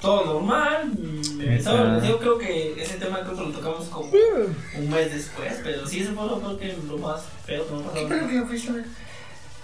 Todo 0.00 0.24
normal. 0.24 0.92
mm, 0.96 2.04
Yo 2.06 2.18
creo 2.20 2.38
que 2.38 2.80
ese 2.80 2.94
tema 2.98 3.20
creo 3.20 3.34
que 3.34 3.40
lo 3.42 3.50
tocamos 3.50 3.86
como 3.88 4.10
un 4.10 4.90
mes 4.90 5.12
después. 5.12 5.54
Pero 5.64 5.86
sí, 5.86 6.00
ese 6.00 6.12
fue 6.12 6.26
lo, 6.26 6.38
creo 6.40 6.58
que 6.58 6.76
lo 6.86 6.98
más 6.98 7.22
feo 7.44 7.66
que 7.66 8.04
me 8.06 8.14
ha 8.16 8.28
¿Qué 8.28 8.42
fuiste 8.46 8.70
a 8.70 8.74
ver? 8.74 8.84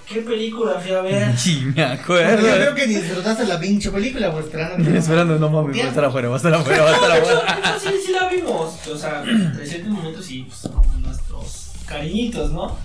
¿Qué 0.06 0.20
película 0.20 0.78
fui 0.80 0.92
a 0.92 1.00
ver? 1.02 1.34
Sí, 1.38 1.64
me 1.74 1.82
acuerdo. 1.84 2.46
yo 2.46 2.54
creo 2.54 2.74
que 2.74 2.86
ni 2.88 2.94
disfrutaste 2.96 3.46
la 3.46 3.58
pinche 3.60 3.90
película, 3.90 4.28
güey, 4.28 4.44
esperando. 4.44 4.84
que- 4.90 4.98
Esperando, 4.98 5.38
no 5.38 5.48
mames, 5.48 5.78
va 5.80 5.84
a 5.84 5.88
estar 5.88 6.04
afuera, 6.04 6.28
va 6.28 6.34
a 6.34 6.36
estar 6.38 6.52
afuera, 6.54 6.82
va 6.82 6.90
a 6.90 6.94
estar 6.94 7.10
afuera. 7.12 7.78
sí, 7.82 7.88
sí 8.06 8.12
la 8.12 8.28
vimos. 8.28 8.86
O 8.88 8.96
sea, 8.98 9.22
en 9.24 9.66
ciertos 9.66 9.90
momentos 9.90 10.24
sí, 10.26 10.46
pues, 10.48 10.72
nuestros 10.98 11.70
cariñitos, 11.86 12.50
¿no? 12.52 12.76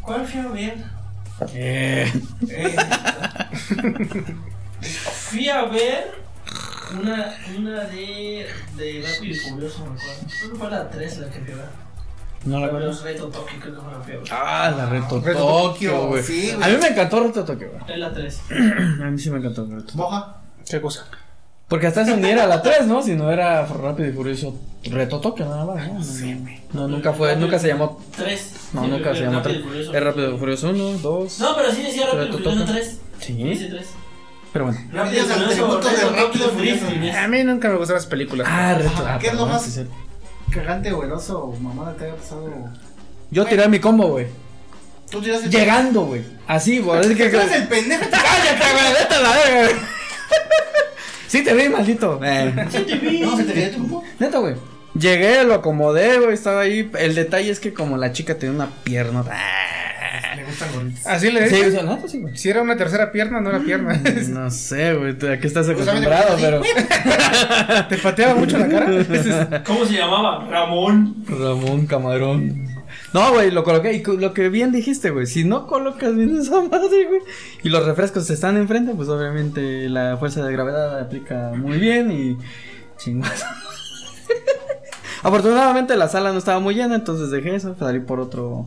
¿Cuál 0.00 0.26
fui 0.26 0.40
a 0.40 0.48
ver? 0.48 0.74
Eh, 1.52 2.10
Eh, 2.48 2.76
fui 5.30 5.48
a 5.48 5.64
ver 5.66 6.23
una, 7.00 7.34
una 7.58 7.80
de, 7.84 8.46
de 8.76 9.04
Rápido 9.06 9.34
y 9.34 9.38
Furioso, 9.38 9.78
me 9.80 9.92
acuerdo. 10.00 10.26
Creo 10.38 10.52
que 10.52 10.58
fue 10.58 10.70
la 10.70 10.90
3 10.90 11.18
la 11.18 11.30
que 11.30 11.38
ver. 11.40 11.56
no 12.44 12.60
la 12.60 12.90
es 12.90 13.02
Reto 13.02 13.28
Tokio, 13.28 13.60
creo 13.60 13.74
que 13.74 13.80
fue 13.80 13.92
la 13.92 13.98
ver. 13.98 14.20
Ah, 14.30 14.74
la 14.76 14.86
Reto 14.86 15.20
Reto 15.20 15.38
Tokio, 15.46 16.06
güey. 16.08 16.22
sí. 16.22 16.50
A 16.52 16.68
mí 16.68 16.76
me 16.80 16.88
encantó 16.88 17.22
Reto 17.22 17.44
Tokio, 17.44 17.70
güey. 17.70 17.92
Es 17.92 17.98
la 17.98 18.12
3. 18.12 18.40
A 19.02 19.10
mí 19.10 19.18
sí 19.18 19.30
me 19.30 19.38
encantó 19.38 19.64
Reto 19.64 19.82
Tokio. 19.84 19.96
Moja. 19.96 20.36
¿Qué 20.68 20.80
cosa? 20.80 21.06
Porque 21.68 21.86
hasta 21.86 22.02
eso 22.02 22.16
ni 22.16 22.28
era 22.28 22.46
la 22.46 22.60
3, 22.62 22.86
¿no? 22.86 23.02
Si 23.02 23.14
no 23.14 23.30
era 23.30 23.64
Rápido 23.66 24.08
y 24.08 24.12
Furioso 24.12 24.54
Reto 24.84 25.18
Tokio, 25.20 25.46
nada 25.46 25.64
más. 25.64 25.88
No, 25.88 26.82
no, 26.82 26.88
nunca 26.88 27.12
fue, 27.14 27.34
nunca 27.36 27.58
se 27.58 27.68
llamó. 27.68 28.00
3. 28.16 28.54
No, 28.74 28.86
nunca 28.86 29.14
se 29.14 29.22
llamó 29.22 29.40
3. 29.40 29.62
Es 29.92 30.02
Rápido 30.04 30.34
y 30.34 30.38
Furioso 30.38 30.68
1, 30.70 30.98
2. 30.98 31.40
No, 31.40 31.56
pero 31.56 31.72
sí 31.72 31.82
decía 31.82 32.04
Rápido 32.06 32.24
y 32.24 32.32
Furioso 32.32 32.50
Tokio. 32.60 32.74
3. 32.74 33.00
Sí. 33.20 33.32
Dice 33.32 33.66
3. 33.68 33.86
Pero 34.54 34.66
bueno. 34.66 34.80
Al 34.96 35.10
tributo 35.50 35.88
de 35.88 36.10
Rápido 36.10 36.48
Furioso. 36.50 36.86
A 37.18 37.26
mí 37.26 37.42
nunca 37.42 37.68
me 37.68 37.76
gustaron 37.76 38.00
las 38.00 38.06
películas. 38.06 38.46
Ah, 38.48 38.74
Reto. 38.78 39.04
Ah, 39.04 39.18
¿qué 39.20 39.26
es 39.26 39.34
lo 39.34 39.46
más? 39.46 39.64
sí, 39.64 39.72
sí. 39.72 39.84
Cagante, 40.52 40.92
güeroso 40.92 41.46
o 41.46 41.56
mamada 41.56 41.94
te 41.94 42.04
haya 42.04 42.14
pasado. 42.14 42.48
Yo 43.32 43.44
tiré 43.46 43.66
mi 43.68 43.80
combo, 43.80 44.06
güey. 44.06 44.26
Tú 45.10 45.20
tiraste. 45.20 45.48
Llegando, 45.48 46.02
güey. 46.02 46.22
Así, 46.46 46.78
güey. 46.78 47.00
Es 47.00 47.08
que. 47.16 47.30
Tú 47.30 47.36
eres 47.36 47.52
el 47.52 47.66
pendejo. 47.66 48.04
¡Cállate, 48.10 48.72
güey! 48.72 48.92
¡Vete 48.92 49.14
a 49.14 49.20
la 49.20 49.30
verga, 49.32 49.72
güey! 49.72 49.86
Sí 51.26 51.42
te 51.42 51.52
vi, 51.52 51.68
maldito. 51.68 52.20
Eh. 52.22 52.52
No, 52.54 53.36
se 53.36 53.42
te 53.42 53.52
cayó 53.54 53.70
tu 53.72 53.78
grupo. 53.80 54.04
Neta, 54.20 54.38
güey. 54.38 54.54
Llegué, 54.96 55.42
lo 55.42 55.54
acomodé, 55.54 56.20
güey, 56.20 56.34
estaba 56.34 56.60
ahí. 56.60 56.88
El 56.96 57.16
detalle 57.16 57.50
es 57.50 57.58
que 57.58 57.74
como 57.74 57.96
la 57.96 58.12
chica 58.12 58.38
tenía 58.38 58.54
una 58.54 58.70
pierna. 58.84 59.24
¡ah! 59.28 59.83
Me 60.36 60.44
gustan 60.44 60.68
gorritos. 60.74 61.06
Así 61.06 61.30
le 61.30 61.48
Sí, 61.48 61.56
dije. 61.56 61.68
o 61.68 61.70
sea, 61.70 61.82
neta, 61.82 62.08
sí, 62.08 62.20
güey. 62.20 62.36
Si 62.36 62.48
era 62.48 62.62
una 62.62 62.76
tercera 62.76 63.12
pierna, 63.12 63.40
no 63.40 63.50
era 63.50 63.60
pierna. 63.60 64.00
No 64.30 64.50
sé, 64.50 64.94
güey, 64.94 65.16
estás 65.42 65.66
Pues 65.66 65.88
a 65.88 65.94
mí 65.94 66.00
me 66.00 66.06
acostumbrado, 66.06 66.36
pero. 66.40 66.60
¿Te 67.88 67.98
pateaba 67.98 68.34
mucho 68.34 68.58
la 68.58 68.68
cara? 68.68 69.62
¿Cómo 69.64 69.84
se 69.84 69.94
llamaba? 69.94 70.46
Ramón. 70.50 71.24
Ramón 71.28 71.86
Camarón. 71.86 72.66
No, 73.12 73.32
güey, 73.32 73.50
lo 73.50 73.62
coloqué. 73.64 73.92
Y 73.92 74.02
lo 74.18 74.32
que 74.34 74.48
bien 74.48 74.72
dijiste, 74.72 75.10
güey. 75.10 75.26
Si 75.26 75.44
no 75.44 75.66
colocas 75.66 76.14
bien 76.16 76.36
esa 76.36 76.60
madre, 76.62 77.06
güey. 77.06 77.20
Y 77.62 77.68
los 77.68 77.84
refrescos 77.86 78.28
están 78.30 78.56
enfrente, 78.56 78.92
pues 78.94 79.08
obviamente 79.08 79.88
la 79.88 80.16
fuerza 80.16 80.44
de 80.44 80.52
gravedad 80.52 80.98
aplica 81.00 81.52
muy 81.56 81.78
bien 81.78 82.10
y. 82.10 82.36
Chingazo. 82.96 83.46
Afortunadamente 85.22 85.96
la 85.96 86.08
sala 86.08 86.32
no 86.32 86.38
estaba 86.38 86.60
muy 86.60 86.74
llena, 86.74 86.94
entonces 86.96 87.30
dejé 87.30 87.54
eso, 87.54 87.74
salí 87.78 88.00
por 88.00 88.20
otro. 88.20 88.66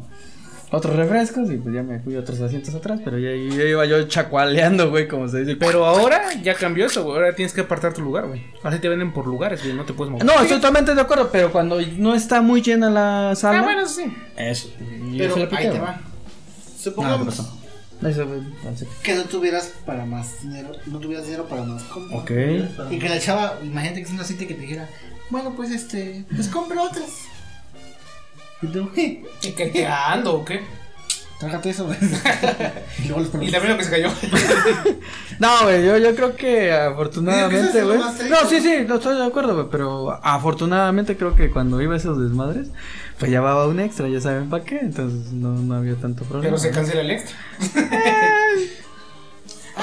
Otros 0.70 0.98
refrescos 0.98 1.50
y 1.50 1.56
pues 1.56 1.74
ya 1.74 1.82
me 1.82 2.00
fui 2.00 2.18
a 2.18 2.20
otros 2.20 2.42
asientos 2.42 2.76
atrás, 2.76 3.00
pero 3.04 3.18
ya, 3.18 3.30
ya 3.30 3.64
iba 3.64 3.86
yo 3.86 4.06
chacualeando, 4.06 4.90
güey, 4.90 5.08
como 5.08 5.30
se 5.30 5.40
dice. 5.40 5.56
Pero 5.56 5.86
ahora 5.86 6.34
ya 6.44 6.56
cambió 6.56 6.88
eso, 6.88 7.06
güey. 7.06 7.16
Ahora 7.16 7.34
tienes 7.34 7.54
que 7.54 7.62
apartar 7.62 7.94
tu 7.94 8.02
lugar, 8.02 8.28
güey. 8.28 8.44
Así 8.64 8.80
te 8.80 8.90
venden 8.90 9.14
por 9.14 9.28
lugares, 9.28 9.64
güey. 9.64 9.74
No 9.74 9.86
te 9.86 9.94
puedes 9.94 10.12
mover. 10.12 10.26
No, 10.26 10.34
estoy 10.34 10.58
totalmente 10.58 10.94
de 10.94 11.00
acuerdo, 11.00 11.30
pero 11.32 11.54
cuando 11.54 11.80
no 11.98 12.14
está 12.14 12.42
muy 12.42 12.62
llena 12.62 12.90
la 12.90 13.34
sala. 13.36 13.60
Ah, 13.60 13.64
bueno, 13.64 13.82
eso 13.82 13.96
sí. 13.96 14.14
Eso. 14.36 14.70
Pero 15.18 15.38
eso 15.38 15.56
ahí 15.56 15.70
te 15.70 15.80
va. 15.80 15.92
No, 15.92 15.98
¿qué 15.98 16.84
Supongamos 16.84 17.28
pasó? 17.28 17.58
Eso, 18.06 18.28
que 19.04 19.16
no 19.16 19.24
tuvieras 19.24 19.74
para 19.86 20.06
más 20.06 20.42
dinero. 20.44 20.72
No 20.86 21.00
tuvieras 21.00 21.26
dinero 21.26 21.48
para 21.48 21.64
más 21.64 21.84
compra. 21.84 22.18
Ok. 22.18 22.32
Y 22.92 23.00
que 23.00 23.10
la 23.10 23.20
chava, 23.20 23.58
imagínate 23.64 24.02
que 24.02 24.08
es 24.08 24.12
una 24.12 24.24
cita 24.24 24.46
que 24.46 24.54
te 24.54 24.62
dijera, 24.62 24.88
bueno, 25.30 25.54
pues 25.56 25.72
este, 25.72 26.26
pues 26.36 26.50
compra 26.50 26.82
otras. 26.82 27.10
Y 28.62 28.68
tú, 28.68 28.92
¿Y 28.96 29.52
qué 29.52 29.68
te 29.68 29.86
ando 29.86 30.34
o 30.36 30.46
qué? 30.46 30.62
trágate 31.40 31.70
eso, 31.70 31.86
güey. 31.86 31.98
y 33.04 33.08
luego 33.08 33.20
los 33.22 33.28
Y 33.44 33.52
también 33.52 33.74
lo 33.74 33.78
que 33.78 33.84
se 33.84 33.92
cayó. 33.92 34.10
No, 35.40 35.64
güey, 35.64 35.86
yo, 35.86 35.98
yo 35.98 36.16
creo 36.16 36.36
que 36.36 36.74
afortunadamente, 36.74 37.78
es 37.78 37.86
güey. 37.86 38.00
No, 38.00 38.50
sí, 38.50 38.60
sí, 38.60 38.78
no 38.88 38.96
estoy 38.96 39.18
de 39.18 39.26
acuerdo, 39.26 39.54
güey. 39.54 39.68
Pero 39.70 40.20
afortunadamente 40.24 41.16
creo 41.16 41.36
que 41.36 41.52
cuando 41.52 41.80
iba 41.80 41.94
a 41.94 41.98
esos 41.98 42.20
desmadres, 42.20 42.70
pues 43.20 43.30
llevaba 43.30 43.68
un 43.68 43.80
extra, 43.80 44.08
ya 44.08 44.20
saben 44.20 44.50
para 44.50 44.64
qué. 44.64 44.80
Entonces 44.80 45.32
no, 45.32 45.50
no 45.50 45.76
había 45.76 45.94
tanto 45.96 46.24
problema. 46.24 46.44
Pero 46.44 46.58
se 46.58 46.72
cancela 46.72 47.02
el 47.02 47.12
extra. 47.12 47.38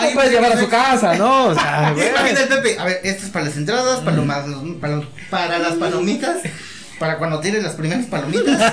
Lo 0.02 0.10
puedes 0.12 0.32
llevar 0.32 0.52
a 0.52 0.58
su 0.60 0.68
casa, 0.68 1.14
¿no? 1.14 1.46
O 1.46 1.54
sea, 1.54 1.92
güey. 1.92 2.08
Imagina 2.08 2.40
el 2.40 2.48
Pepe, 2.48 2.78
a 2.80 2.84
ver, 2.84 3.00
esto 3.04 3.26
es 3.26 3.30
para 3.30 3.44
las 3.44 3.56
entradas, 3.56 4.00
para, 4.00 4.16
lo 4.16 4.24
más- 4.24 4.44
para, 4.80 5.02
para 5.30 5.58
las 5.60 5.74
palomitas, 5.74 6.38
para 7.04 7.18
cuando 7.18 7.38
tienes 7.38 7.62
las 7.62 7.74
primeras 7.74 8.06
palomitas, 8.06 8.72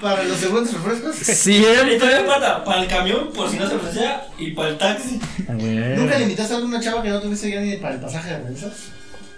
para 0.00 0.24
los 0.24 0.38
segundos 0.38 0.72
refrescos. 0.72 1.28
Y 1.28 1.34
Siempre. 1.34 1.98
todavía 1.98 2.24
falta 2.24 2.64
para 2.64 2.80
el 2.80 2.88
camión, 2.88 3.28
por 3.34 3.50
si 3.50 3.58
no 3.58 3.68
se 3.68 3.74
ofrecía, 3.74 4.22
y 4.38 4.52
para 4.52 4.70
el 4.70 4.78
taxi. 4.78 5.20
Ah. 5.46 5.52
¿Nunca 5.52 6.16
le 6.16 6.22
invitaste 6.22 6.54
a 6.54 6.56
alguna 6.56 6.80
chava 6.80 7.02
que 7.02 7.10
no 7.10 7.20
tuviese 7.20 7.50
ya 7.50 7.60
ni 7.60 7.76
para 7.76 7.96
el 7.96 8.00
pasaje 8.00 8.30
de 8.30 8.38
regreso? 8.38 8.70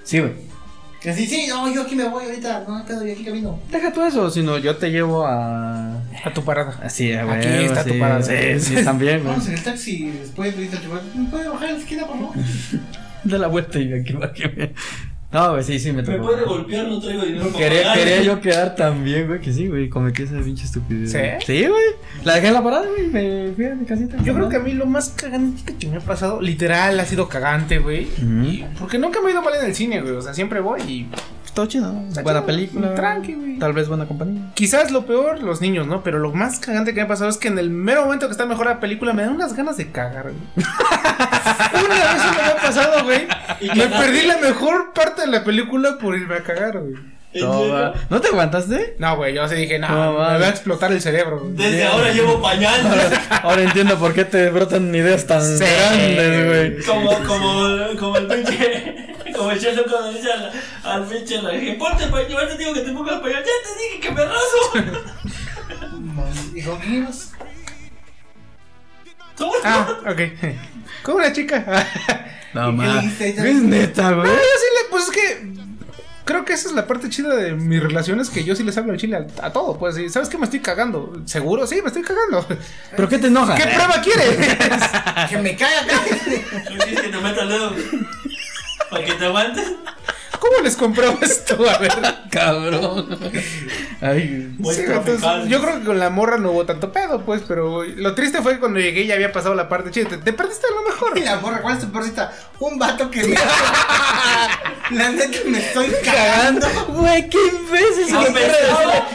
Sí, 0.05 0.21
güey. 0.21 0.35
Que 1.01 1.13
sí, 1.13 1.27
sí, 1.27 1.49
no, 1.49 1.73
yo 1.75 1.83
aquí 1.83 1.97
me 1.97 2.09
voy 2.09 2.27
ahorita, 2.27 2.65
no, 2.69 2.85
pedo, 2.87 3.05
yo 3.05 3.13
aquí 3.13 3.25
camino. 3.25 3.59
Deja 3.73 3.93
tú 3.93 4.05
eso, 4.05 4.31
sino 4.31 4.57
yo 4.59 4.77
te 4.77 4.91
llevo 4.91 5.27
a. 5.27 6.01
A 6.25 6.33
tu 6.33 6.45
parada. 6.45 6.79
Así, 6.81 7.13
a 7.13 7.25
Aquí 7.25 7.49
huevo, 7.49 7.67
está 7.67 7.83
tu 7.83 7.95
sí, 7.95 7.99
parada. 7.99 8.23
Sí, 8.23 8.61
sí, 8.61 8.85
también, 8.85 9.23
güey. 9.25 9.33
Vamos 9.33 9.49
en 9.49 9.55
el 9.55 9.63
taxi 9.65 10.05
y 10.05 10.11
después 10.13 10.57
le 10.57 10.69
al 10.69 10.81
chofer, 10.81 11.03
¿me 11.17 11.29
puede 11.29 11.49
bajar 11.49 11.71
en 11.71 11.75
la 11.75 11.81
esquina, 11.81 12.07
por 12.07 12.19
favor? 12.19 12.35
De 13.25 13.37
la 13.37 13.49
vuelta 13.49 13.81
y 13.81 13.93
aquí 13.93 14.13
va 14.13 14.33
que 14.33 14.49
me. 14.49 14.75
No, 15.31 15.51
güey, 15.53 15.63
sí, 15.63 15.79
sí, 15.79 15.93
me 15.93 16.03
Me 16.03 16.05
tocó. 16.05 16.25
puede 16.25 16.45
golpear, 16.45 16.87
no 16.89 16.99
traigo 17.01 17.23
dinero 17.23 17.49
para 17.49 17.59
Quería, 17.59 17.83
pagar. 17.83 17.99
quería 17.99 18.23
yo 18.23 18.41
quedar 18.41 18.75
tan 18.75 19.05
bien, 19.05 19.27
güey, 19.27 19.41
que 19.41 19.53
sí, 19.53 19.67
güey, 19.67 19.91
cometí 19.91 20.23
esa 20.23 20.41
pinche 20.41 20.65
estupidez. 20.65 21.13
¿Sí? 21.13 21.19
güey. 21.19 21.41
Sí, 21.45 21.67
güey. 21.69 21.85
La 22.25 22.37
dejé 22.37 22.49
en 22.49 22.55
la 22.55 22.65
parada, 22.65 22.87
güey, 22.89 23.09
me 23.09 23.53
fui 23.55 23.67
a 23.67 23.75
mi 23.75 23.85
casita. 23.85 24.17
Yo 24.25 24.33
creo 24.35 24.49
que 24.49 24.57
a 24.57 24.61
mí 24.61 24.73
lo 24.73 24.87
más 24.87 25.11
cagante 25.11 25.77
que 25.77 25.87
me 25.87 25.99
ha 25.99 26.01
pasado, 26.01 26.41
literal, 26.41 26.99
ha 26.99 27.05
sido 27.05 27.29
cagante, 27.29 27.79
güey. 27.79 28.09
Porque 28.79 28.99
nunca 28.99 29.21
me 29.21 29.29
he 29.29 29.33
ido 29.33 29.43
mal 29.43 29.53
en 29.55 29.67
el 29.67 29.75
cine, 29.75 30.01
güey. 30.01 30.15
O 30.15 30.23
sea, 30.23 30.33
siempre 30.33 30.61
voy 30.61 30.81
y. 30.83 31.07
Está 31.63 31.69
chido, 31.73 31.93
¿no? 31.93 32.07
Está 32.09 32.23
Buena 32.23 32.39
chido. 32.41 32.47
película. 32.47 32.95
Tranqui, 32.95 33.35
güey. 33.35 33.59
Tal 33.59 33.73
vez 33.73 33.89
buena 33.89 34.07
compañía. 34.07 34.43
Quizás 34.55 34.91
lo 34.91 35.07
peor, 35.07 35.43
los 35.43 35.61
niños, 35.61 35.87
¿no? 35.87 36.03
Pero 36.05 36.19
lo 36.19 36.33
más 36.33 36.61
cagante 36.61 36.93
que 36.95 37.01
me 37.01 37.07
ha 37.07 37.09
pasado 37.09 37.29
es 37.31 37.37
que 37.39 37.49
en 37.49 37.59
el 37.59 37.71
mero 37.71 38.05
momento 38.05 38.27
que 38.27 38.33
está 38.33 38.47
mejor 38.47 38.67
la 38.67 38.79
película 38.81 39.13
me 39.13 39.23
dan 39.23 39.33
unas 39.35 39.55
ganas 39.55 39.77
de 39.77 39.91
cagar, 39.91 40.25
güey. 40.31 40.37
Una 41.85 41.95
vez 41.95 42.15
eso 42.17 42.33
me 42.35 42.43
ha 42.43 42.57
pasado, 42.63 43.05
güey. 43.05 43.27
¿Y 43.61 43.69
Me 43.77 43.87
perdí 43.89 44.23
la 44.27 44.37
mejor 44.39 44.93
parte 44.93 45.23
de 45.23 45.27
la 45.29 45.43
película 45.45 45.99
por 45.99 46.17
irme 46.17 46.37
a 46.37 46.43
cagar, 46.43 46.79
güey. 46.79 46.95
¿En 47.33 47.45
No, 48.09 48.21
te 48.21 48.29
aguantaste? 48.29 48.97
No, 48.99 49.17
güey, 49.17 49.35
yo 49.35 49.47
sí 49.49 49.55
dije, 49.57 49.79
no, 49.79 49.89
No, 49.89 50.13
me 50.13 50.19
va 50.39 50.47
a 50.47 50.49
explotar 50.49 50.93
el 50.93 51.01
cerebro, 51.03 51.41
güey. 51.41 51.53
Desde 51.55 51.85
ahora 51.85 52.11
llevo 52.13 52.41
pañal. 52.41 52.81
Ahora 53.43 53.63
entiendo 53.63 53.97
por 53.99 54.15
qué 54.15 54.25
te 54.25 54.49
brotan 54.51 54.95
ideas 54.95 55.27
tan 55.27 55.43
Sí. 55.43 55.63
grandes, 55.65 56.47
güey. 56.47 56.85
Como, 56.87 57.11
como, 57.25 57.99
como 57.99 58.17
el 58.17 58.27
pinche. 58.29 59.08
Como 59.39 59.53
el 59.53 59.59
Sheldon 59.61 59.85
cuando 59.89 60.13
dice 60.13 60.33
al, 60.33 60.53
al 60.85 61.05
pinche, 61.07 61.41
le 61.41 61.59
dije, 61.61 61.73
ponte 61.75 62.07
pañal, 62.09 62.29
yo 62.29 62.49
te 62.49 62.59
digo 62.59 62.75
que 62.75 62.81
te 62.81 62.93
pongas 62.93 63.21
pañal, 63.21 63.45
ya 63.45 63.51
te 63.63 63.83
dije 63.83 64.01
que 64.01 64.11
me 64.11 64.25
raso. 64.25 64.59
¿Y 66.55 66.63
con 66.63 66.79
quién 66.81 66.95
ibas? 66.97 67.31
¿Cómo? 69.37 69.53
Ah, 69.65 69.87
ok. 70.01 70.21
Como 71.03 71.19
una 71.19 71.33
chica. 71.33 71.87
No, 72.55 72.71
¿Y 72.73 72.79
qué 72.79 72.87
ma. 72.87 73.01
dijiste 73.03 73.25
ahí? 73.43 73.49
Es 73.51 73.63
neta, 73.63 74.11
güey. 74.13 74.27
No, 74.27 74.33
yo 74.35 74.39
sí 74.41 74.67
le, 74.83 74.91
pues 74.91 75.05
es 75.05 75.11
que. 75.11 75.53
Creo 76.25 76.47
que 76.47 76.55
esa 76.55 76.69
es 76.69 76.75
la 76.75 76.87
parte 76.87 77.11
chida 77.11 77.35
de 77.37 77.53
mis 77.53 77.83
relaciones, 77.83 78.31
que 78.31 78.43
yo 78.43 78.57
sí 78.57 78.65
les 78.65 78.77
hablo 78.79 78.93
al 78.93 78.99
chile 78.99 79.17
a, 79.19 79.47
a 79.47 79.53
todo. 79.53 79.79
Pues, 79.79 79.99
y, 79.99 80.09
¿sabes 80.09 80.31
qué? 80.31 80.39
Me 80.39 80.45
estoy 80.45 80.61
cagando. 80.61 81.21
¿Seguro? 81.27 81.67
Sí, 81.67 81.83
me 81.83 81.89
estoy 81.89 82.03
cagando. 82.03 82.47
¿Pero 82.97 83.07
qué 83.07 83.19
te 83.19 83.27
enoja? 83.27 83.55
¿Qué 83.55 83.65
prueba 83.65 84.01
quieres? 84.03 84.35
Que 85.29 85.37
me 85.37 85.55
caga 85.57 85.81
acá. 85.83 86.01
¿No 86.71 86.77
quieres 86.85 87.01
que 87.03 87.09
te 87.09 87.19
meta 87.19 87.43
el 87.43 87.49
dedo? 87.51 87.75
¿Para 88.91 89.05
que 89.05 89.13
te 89.15 89.25
aguantes? 89.27 89.73
¿Cómo 90.39 90.61
les 90.63 90.77
compruebo 90.77 91.19
esto? 91.21 91.69
A 91.69 91.79
ver. 91.79 91.93
Cabrón. 92.31 93.19
Ay. 94.01 94.57
Sí, 94.73 94.81
a 94.83 94.97
entonces, 94.97 95.49
yo 95.49 95.61
creo 95.61 95.79
que 95.81 95.85
con 95.85 95.99
la 95.99 96.11
morra 96.11 96.39
no 96.39 96.53
hubo 96.53 96.65
tanto 96.65 96.93
pedo, 96.93 97.23
pues, 97.23 97.43
pero 97.47 97.85
lo 97.85 98.15
triste 98.15 98.41
fue 98.41 98.55
que 98.55 98.61
cuando 98.61 98.79
llegué 98.79 99.05
ya 99.07 99.15
había 99.15 99.33
pasado 99.33 99.55
la 99.55 99.69
parte 99.69 99.91
chida. 99.91 100.09
Te, 100.09 100.19
te 100.19 100.33
perdiste 100.33 100.67
de 100.69 100.75
lo 100.75 100.83
mejor. 100.83 101.19
Y 101.19 101.23
la 101.23 101.37
morra, 101.41 101.61
¿cuál 101.61 101.77
es 101.77 101.81
tu 101.81 101.91
peor 101.91 102.05
cita? 102.05 102.33
Un 102.61 102.79
vato 102.79 103.11
que 103.11 103.25
me. 103.25 103.35
La 104.97 105.11
neta 105.11 105.39
me 105.47 105.59
estoy 105.59 105.93
cagando. 106.05 106.67
Güey, 106.89 107.29
qué 107.29 107.39
imbécil. 107.39 108.17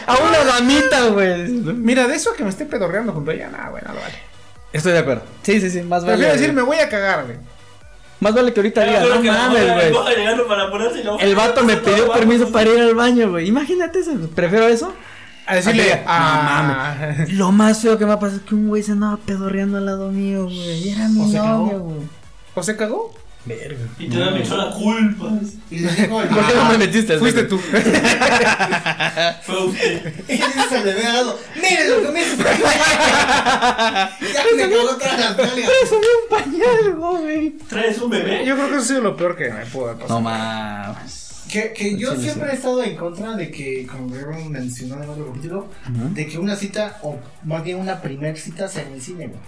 A 0.05 0.17
una 0.17 0.43
damita, 0.43 1.05
güey. 1.07 1.47
Mira, 1.47 2.07
de 2.07 2.15
eso 2.15 2.31
a 2.31 2.35
que 2.35 2.43
me 2.43 2.49
esté 2.49 2.65
pedorreando 2.65 3.13
junto 3.13 3.31
a 3.31 3.33
ella, 3.33 3.49
nada, 3.49 3.69
güey, 3.69 3.83
no 3.87 3.93
lo 3.93 4.01
vale. 4.01 4.15
Estoy 4.73 4.91
de 4.91 4.99
acuerdo. 4.99 5.23
Sí, 5.43 5.61
sí, 5.61 5.69
sí. 5.69 5.81
Más 5.81 6.03
vale. 6.03 6.17
Prefiero 6.17 6.33
decir, 6.33 6.53
me 6.53 6.61
voy 6.61 6.77
a 6.77 6.89
cagar, 6.89 7.25
güey. 7.25 7.37
Más 8.23 8.33
vale 8.33 8.53
que 8.53 8.59
ahorita 8.61 8.83
diga, 8.85 9.01
no 9.01 9.21
mames, 9.21 9.73
güey. 9.73 9.93
El 11.19 11.35
vato 11.35 11.63
me 11.63 11.75
pidió 11.77 12.07
No, 12.07 12.13
permiso 12.13 12.51
para 12.51 12.69
ir 12.71 12.79
al 12.79 12.95
baño, 12.95 13.29
güey. 13.31 13.47
Imagínate 13.47 13.99
eso. 13.99 14.11
Prefiero 14.33 14.67
eso. 14.67 14.93
A 15.45 15.55
decirle, 15.55 16.01
ah, 16.07 17.05
Lo 17.31 17.51
más 17.51 17.81
feo 17.81 17.97
que 17.97 18.05
me 18.05 18.13
ha 18.13 18.19
pasado 18.19 18.37
es 18.39 18.47
que 18.47 18.55
un 18.55 18.69
güey 18.69 18.81
se 18.81 18.93
andaba 18.93 19.17
pedorreando 19.17 19.77
al 19.77 19.85
lado 19.85 20.09
mío, 20.09 20.45
güey. 20.45 20.87
Y 20.87 20.89
era 20.91 21.09
mi 21.09 21.19
¿O 21.21 21.27
se 21.27 21.37
novio, 21.37 21.43
cagó? 21.43 21.79
güey. 21.79 21.97
¿O 22.55 22.63
se 22.63 22.77
cagó? 22.77 23.13
Verga. 23.45 23.85
Y 23.99 24.07
te 24.09 24.17
me 24.17 24.39
echó 24.39 24.55
la 24.55 24.69
culpa. 24.71 25.31
Y 25.69 25.83
¿Por 25.83 26.27
qué 26.29 26.53
no 26.55 26.69
me 26.71 26.77
metiste? 26.77 27.17
Fuiste 27.17 27.43
tú. 27.43 27.57
Fue 29.43 29.65
usted. 29.65 30.13
Y 30.29 30.37
se 30.37 30.83
le 30.85 30.93
ve 30.93 31.05
al 31.05 31.13
lado. 31.13 31.39
Mire 31.55 31.89
lo 31.89 32.01
que 32.03 32.11
me 32.11 32.21
hizo. 32.21 32.37
Ya 34.33 34.43
me 34.55 34.69
cagó 34.69 34.95
todas 34.97 35.19
las 35.19 35.37
nalgas. 35.37 35.69
Eso 35.83 35.95
un 35.97 36.29
pañal, 36.29 36.95
güey. 36.95 37.49
¿Traes 37.69 37.97
un 37.99 38.09
bebé? 38.09 38.45
Yo 38.45 38.55
creo 38.55 38.67
que 38.69 38.75
eso 38.75 38.83
ha 38.83 38.87
sido 38.87 39.01
lo 39.01 39.17
peor 39.17 39.35
que 39.35 39.49
me 39.51 39.65
pudo 39.65 39.89
haber 39.89 40.01
pasado. 40.01 40.19
No 40.19 40.29
mames. 40.29 41.19
Que, 41.51 41.73
que 41.73 41.97
yo 41.97 42.15
Sí, 42.15 42.21
siempre 42.23 42.45
sí. 42.49 42.53
he 42.53 42.55
estado 42.57 42.83
en 42.83 42.95
contra 42.95 43.35
de 43.35 43.51
que, 43.51 43.85
como 43.85 44.15
hemos 44.15 44.49
mencionado 44.49 45.03
en 45.03 45.09
otro 45.09 45.27
capítulo, 45.27 45.67
de 45.89 46.27
que 46.27 46.37
una 46.39 46.55
cita, 46.55 46.97
o 47.03 47.19
más 47.43 47.63
bien 47.63 47.77
una 47.79 48.01
primer 48.01 48.37
cita, 48.37 48.67
sea 48.67 48.83
en 48.83 48.93
el 48.93 49.01
cine, 49.01 49.27
güey. 49.27 49.39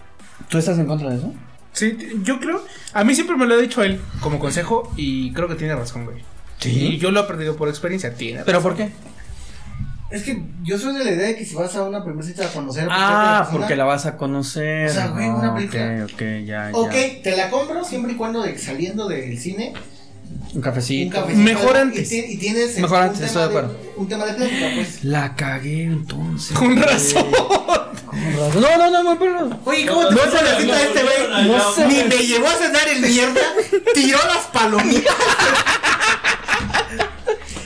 ¿Tú 0.49 0.57
estás 0.57 0.77
en 0.77 0.85
contra 0.85 1.09
de 1.09 1.17
eso? 1.17 1.34
Sí, 1.76 1.97
yo 2.23 2.39
creo. 2.39 2.65
A 2.93 3.03
mí 3.03 3.14
siempre 3.14 3.35
me 3.38 3.45
lo 3.45 3.53
ha 3.53 3.57
dicho 3.57 3.84
él 3.84 4.02
como 4.22 4.39
consejo 4.39 4.91
y 4.97 5.31
creo 5.34 5.47
que 5.47 5.56
tiene 5.56 5.76
razón, 5.76 6.06
güey. 6.06 6.23
Y 6.64 6.97
yo 6.97 7.11
lo 7.11 7.19
he 7.19 7.23
aprendido 7.23 7.56
por 7.56 7.69
experiencia. 7.69 8.15
Tiene 8.15 8.43
¿Pero 8.45 8.57
razón. 8.60 8.72
por 8.76 8.77
qué? 8.88 8.91
Es 10.11 10.23
que 10.23 10.41
yo 10.64 10.77
soy 10.80 10.95
de 10.97 11.03
la 11.03 11.11
idea 11.11 11.27
de 11.27 11.35
que 11.35 11.43
si 11.45 11.56
vas 11.56 11.76
a 11.76 11.84
una 11.84 12.03
primera 12.03 12.26
cita 12.26 12.45
a 12.45 12.49
conocer 12.49 12.88
a 12.89 12.91
Ah, 12.91 13.38
persona, 13.39 13.60
porque 13.60 13.76
la 13.76 13.84
vas 13.85 14.06
a 14.06 14.18
conocer. 14.18 14.89
O 14.89 14.93
sea, 14.93 15.07
güey, 15.07 15.27
una 15.27 15.53
película. 15.53 16.06
Ok, 16.06 16.14
ok, 16.14 16.22
ya, 16.45 16.72
ya. 16.72 16.72
Ok, 16.73 16.93
te 17.23 17.35
la 17.35 17.49
compro 17.49 17.84
siempre 17.84 18.14
y 18.14 18.15
cuando 18.15 18.41
de, 18.43 18.57
saliendo 18.57 19.07
del 19.07 19.38
cine, 19.38 19.73
Un 20.53 20.62
cafecito. 20.62 21.06
un 21.06 21.22
cafecito. 21.22 21.44
Mejor 21.44 21.78
antes. 21.78 22.12
Y, 22.12 22.38
tienes 22.38 22.78
Mejor 22.78 22.98
un 22.99 23.03
antes, 23.03 23.18
tema 23.18 23.28
estoy 23.28 23.41
de 23.41 23.48
acuerdo. 23.48 23.78
Un 23.98 24.07
tema 24.07 24.26
de 24.26 24.34
plática, 24.34 24.72
pues. 24.76 25.03
La 25.03 25.36
cagué 25.36 25.84
entonces. 25.84 26.57
Con 26.57 26.82
razón. 26.82 27.26
Con 28.06 28.34
razón. 28.38 28.62
No, 28.62 28.78
no, 28.78 28.90
no, 28.90 29.03
no, 29.03 29.20
pero. 29.20 29.60
Oye, 29.66 29.86
¿cómo 29.86 30.07
te 30.07 30.16
No, 30.16 30.22
con 30.22 30.34
la 30.34 30.60
cita 30.60 30.66
no, 30.66 30.76
de 30.76 30.84
este 30.84 31.03
güey? 31.03 31.28
no, 31.30 31.57
no, 31.57 31.78
no, 31.78 31.88
Ni 31.88 32.03
me 32.03 32.18
llevó 32.18 32.48
a 32.48 32.53
cenar 32.53 32.88
el 32.88 33.02
mierda, 33.02 33.41
tiró 33.94 34.18
las 34.18 34.45
palomitas. 34.53 35.16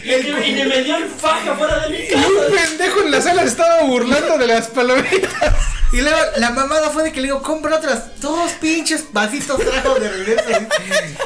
Y 0.03 0.63
me 0.63 0.83
dio 0.83 0.97
el 0.97 1.07
faja 1.07 1.55
fuera 1.55 1.79
de 1.81 1.89
mi 1.89 1.97
Y 1.97 2.13
un 2.15 2.55
pendejo 2.55 3.01
en 3.03 3.11
la 3.11 3.21
sala 3.21 3.43
estaba 3.43 3.83
burlando 3.83 4.37
de 4.39 4.47
las 4.47 4.67
palomitas. 4.67 5.53
Y 5.91 6.01
luego 6.01 6.17
la 6.37 6.51
mamada 6.51 6.91
fue 6.91 7.03
de 7.03 7.11
que 7.11 7.19
le 7.19 7.27
digo, 7.27 7.41
compra 7.41 7.77
otras 7.77 8.19
dos 8.21 8.51
pinches 8.53 9.11
vasitos 9.11 9.59
trajo 9.59 9.95
de 9.99 10.09
regreso. 10.09 10.49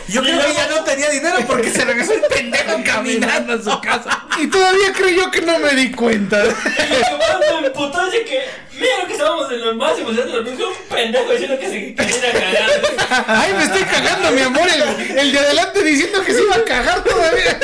Yo 0.08 0.22
creo 0.22 0.40
que 0.40 0.52
ella 0.52 0.68
no 0.70 0.84
tenía 0.86 1.10
dinero 1.10 1.38
porque 1.46 1.70
se 1.70 1.84
regresó 1.84 2.14
el 2.14 2.22
pendejo 2.22 2.82
caminando 2.86 3.54
a 3.54 3.62
su 3.62 3.82
casa. 3.82 4.26
Y 4.40 4.48
todavía 4.48 4.94
creyó 4.94 5.30
que 5.32 5.42
no 5.42 5.60
me 5.60 5.72
di 5.76 5.92
cuenta. 5.92 6.46
Y 6.46 6.48
lo 6.48 6.56
que 6.56 7.18
más 7.18 7.62
me 7.62 7.68
emputó 7.68 8.08
es 8.08 8.14
de 8.14 8.24
que, 8.24 8.42
mira 8.76 9.08
que 9.08 9.14
estábamos 9.14 9.52
en 9.52 9.62
los 9.66 9.76
más 9.76 9.98
emocionantes 10.00 10.32
de 10.34 10.38
la 10.40 10.44
película, 10.46 10.68
un 10.70 10.96
pendejo 10.96 11.32
diciendo 11.32 11.60
que 11.60 11.68
se 11.70 11.96
quería 11.96 12.32
cagar. 12.34 13.26
Ay, 13.28 13.54
me 13.54 13.64
estoy 13.64 13.84
cagando, 13.84 14.32
mi 14.32 14.42
amor. 14.42 14.68
El, 14.70 15.18
el 15.20 15.32
de 15.32 15.40
adelante 15.40 15.84
diciendo 15.84 16.24
que 16.24 16.34
se 16.34 16.42
iba 16.42 16.56
a 16.56 16.64
cagar 16.64 17.04
todavía. 17.04 17.60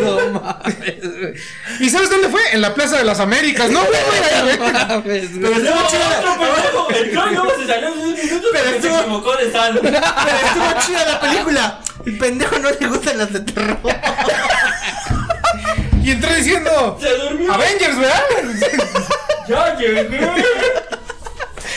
No 0.00 0.30
mames, 0.40 1.00
güey. 1.18 1.34
¿Y 1.80 1.90
sabes 1.90 2.10
dónde 2.10 2.28
fue? 2.28 2.40
En 2.52 2.60
la 2.60 2.74
Plaza 2.74 2.98
de 2.98 3.04
las 3.04 3.18
Américas. 3.20 3.70
No, 3.70 3.80
güey. 3.84 4.58
No 4.58 4.72
mames, 4.72 5.04
güey. 5.04 5.28
Pero 5.40 5.50
No, 5.50 5.56
estuvo 5.56 5.88
chida. 5.90 6.18
otro 6.20 6.38
pendejo 6.38 6.88
entró 6.90 7.30
y 7.30 7.34
luego 7.34 7.50
se 7.60 7.66
salió 7.66 7.88
en 7.88 7.98
un 7.98 8.14
minuto 8.14 8.48
Pero 8.52 8.64
porque 8.64 8.70
se 8.70 8.76
estuvo- 8.88 9.00
equivocó 9.00 9.36
de 9.36 9.52
sala. 9.52 9.80
Pero 9.82 9.96
estuvo 9.98 10.80
chida 10.86 11.04
la 11.06 11.20
película. 11.20 11.80
El 12.06 12.18
pendejo 12.18 12.58
no 12.58 12.70
le 12.70 12.86
gustan 12.86 13.18
las 13.18 13.32
de 13.32 13.40
terror. 13.40 13.78
Y 16.02 16.10
entré 16.10 16.34
diciendo. 16.36 16.98
Se 17.00 17.08
durmió. 17.16 17.52
Avengers, 17.52 17.98
¿verdad? 17.98 18.22
Ya 19.48 19.76
llegué. 19.78 20.08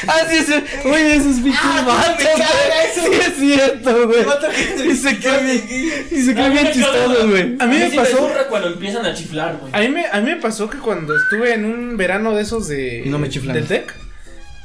Ah, 0.07 0.21
sí, 0.29 0.37
sí. 0.45 0.53
Oye, 0.87 1.15
esos 1.15 1.41
bichos 1.41 1.59
Ah, 1.63 1.83
vatos, 1.85 2.17
me 2.19 2.23
caga 2.23 2.45
güey. 2.45 2.91
eso. 2.91 3.01
Sí, 3.11 3.19
es 3.31 3.35
cierto, 3.37 4.07
güey. 4.07 4.23
Vato 4.23 4.47
Y 4.85 4.95
se 4.95 5.17
cree 5.19 5.43
bien, 5.43 6.07
y 6.11 6.21
se 6.23 6.33
cree 6.33 6.45
A 6.45 6.49
mí 6.49 6.53
bien 6.53 6.65
me 6.65 6.71
chistoso, 6.71 7.27
güey. 7.29 7.55
A 7.59 7.65
mí 7.65 7.77
me 7.79 7.89
sí 7.89 7.97
pasó- 7.97 8.29
cuando 8.47 8.67
empiezan 8.69 9.05
a 9.05 9.13
chiflar, 9.13 9.57
güey. 9.57 9.73
A 9.73 9.79
mí, 9.79 9.89
me, 9.89 10.05
a 10.05 10.19
mí 10.21 10.29
me 10.29 10.35
pasó 10.37 10.69
que 10.69 10.77
cuando 10.77 11.17
estuve 11.17 11.53
en 11.53 11.65
un 11.65 11.97
verano 11.97 12.35
de 12.35 12.43
esos 12.43 12.67
de. 12.67 13.03
No 13.07 13.17
me 13.17 13.27
chiflan. 13.29 13.55
Del 13.55 13.67
TEC, 13.67 13.93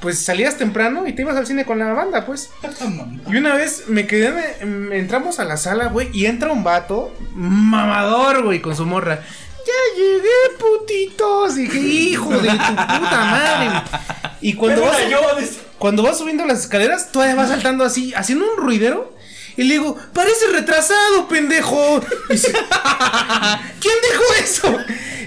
pues 0.03 0.19
salías 0.23 0.59
temprano 0.59 1.07
y 1.07 1.15
te 1.15 1.23
ibas 1.23 1.37
al 1.37 1.47
cine 1.47 1.65
con 1.65 1.79
la 1.79 1.93
banda, 1.93 2.27
pues. 2.27 2.51
Y 3.31 3.37
una 3.37 3.55
vez 3.55 3.85
me 3.89 4.07
quedé, 4.07 4.33
me- 4.33 4.67
me- 4.67 4.99
entramos 4.99 5.41
a 5.41 5.45
la 5.45 5.57
sala, 5.57 5.87
güey, 5.87 6.09
y 6.13 6.27
entra 6.27 6.53
un 6.53 6.63
vato 6.63 7.13
mamador, 7.35 8.45
güey, 8.45 8.61
con 8.61 8.77
su 8.77 8.85
morra. 8.87 9.23
Ya 9.67 9.97
llegué, 9.97 10.59
putitos. 10.59 11.57
Y 11.57 11.63
dije, 11.63 11.79
hijo 11.79 12.31
de 12.31 12.49
tu 12.49 12.57
puta 12.57 13.25
madre. 13.25 13.83
Y 14.41 14.55
cuando 14.55 14.83
vas, 14.83 14.99
yo, 15.09 15.19
cuando 15.79 16.03
vas 16.03 16.19
subiendo 16.19 16.45
las 16.45 16.61
escaleras, 16.61 17.13
todavía 17.13 17.35
vas 17.35 17.49
saltando 17.49 17.85
así, 17.85 18.13
haciendo 18.15 18.51
un 18.51 18.57
ruidero. 18.57 19.13
Y 19.57 19.65
le 19.65 19.75
digo, 19.75 19.97
parece 20.15 20.47
retrasado, 20.49 21.29
pendejo. 21.29 22.01
Y 22.29 22.33
dice, 22.33 22.53
¿quién 23.81 23.95
dijo 24.11 24.25
eso? 24.43 24.79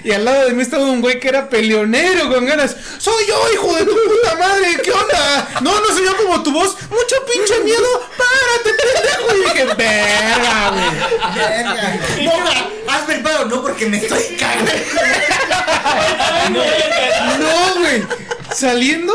Y 0.06 0.12
al 0.12 0.24
lado 0.24 0.46
de 0.46 0.52
mí 0.52 0.62
estaba 0.62 0.84
un 0.84 1.00
güey 1.00 1.18
que 1.18 1.28
era 1.28 1.48
peleonero 1.48 2.32
con 2.32 2.46
ganas. 2.46 2.76
Soy 2.98 3.26
yo, 3.26 3.52
hijo 3.52 3.74
de 3.74 3.84
tu 3.84 3.92
puta 3.92 4.36
madre, 4.36 4.80
¿qué 4.82 4.92
onda? 4.92 5.48
No, 5.62 5.80
no 5.80 5.86
soy 5.88 6.04
yo 6.04 6.16
como 6.16 6.42
tu 6.44 6.52
voz. 6.52 6.76
Mucho 6.90 7.16
pinche 7.32 7.58
miedo. 7.64 8.08
Párate, 8.16 8.70
pendejo. 8.82 9.36
Y 9.36 9.40
dije, 9.42 9.64
verga, 9.74 10.70
güey. 10.70 10.90
Verga. 11.34 12.00
Morra, 12.22 12.68
hazme 12.86 13.14
el 13.14 13.22
paro, 13.22 13.44
no 13.46 13.62
porque 13.62 13.86
me 13.86 13.96
estoy 13.96 14.36
cagando. 14.38 14.70
No, 17.38 17.80
güey. 17.80 18.02
Saliendo. 18.54 19.12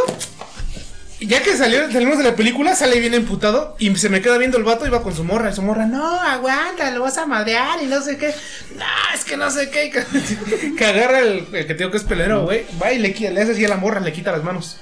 Ya 1.22 1.43
que 1.43 1.56
salió, 1.56 1.91
salimos 1.91 2.18
de 2.18 2.23
la 2.23 2.35
película, 2.35 2.76
sale 2.76 2.99
bien 2.99 3.14
emputado 3.14 3.76
y 3.77 3.95
se 3.95 4.10
me 4.10 4.22
queda 4.22 4.39
viendo 4.39 4.57
el 4.57 4.64
vato, 4.64 4.88
iba 4.88 5.03
con 5.03 5.15
su 5.15 5.23
morra, 5.23 5.52
y 5.52 5.53
su 5.53 5.61
morra, 5.61 5.85
no, 5.85 6.19
aguanta, 6.19 6.89
lo 6.89 7.02
vas 7.02 7.18
a 7.19 7.27
madrear 7.27 7.81
y 7.84 7.85
no 7.85 8.02
sé 8.02 8.18
qué. 8.18 8.34
No, 8.76 8.85
es 9.14 9.23
que 9.23 9.38
no 9.38 9.52
sé 9.52 9.69
qué. 9.69 9.91
Que, 9.91 10.73
que 10.77 10.85
agarra 10.85 11.19
el, 11.19 11.45
el 11.53 11.68
que 11.68 11.76
tengo 11.76 11.91
que 11.91 11.98
es 11.98 12.03
pelero, 12.03 12.43
güey. 12.43 12.65
Va 12.81 12.91
y 12.91 12.98
le, 12.98 13.10
le 13.14 13.41
hace 13.41 13.52
así 13.52 13.64
a 13.64 13.69
la 13.69 13.77
morra, 13.77 13.99
le 13.99 14.11
quita 14.11 14.31
las 14.31 14.43
manos. 14.43 14.77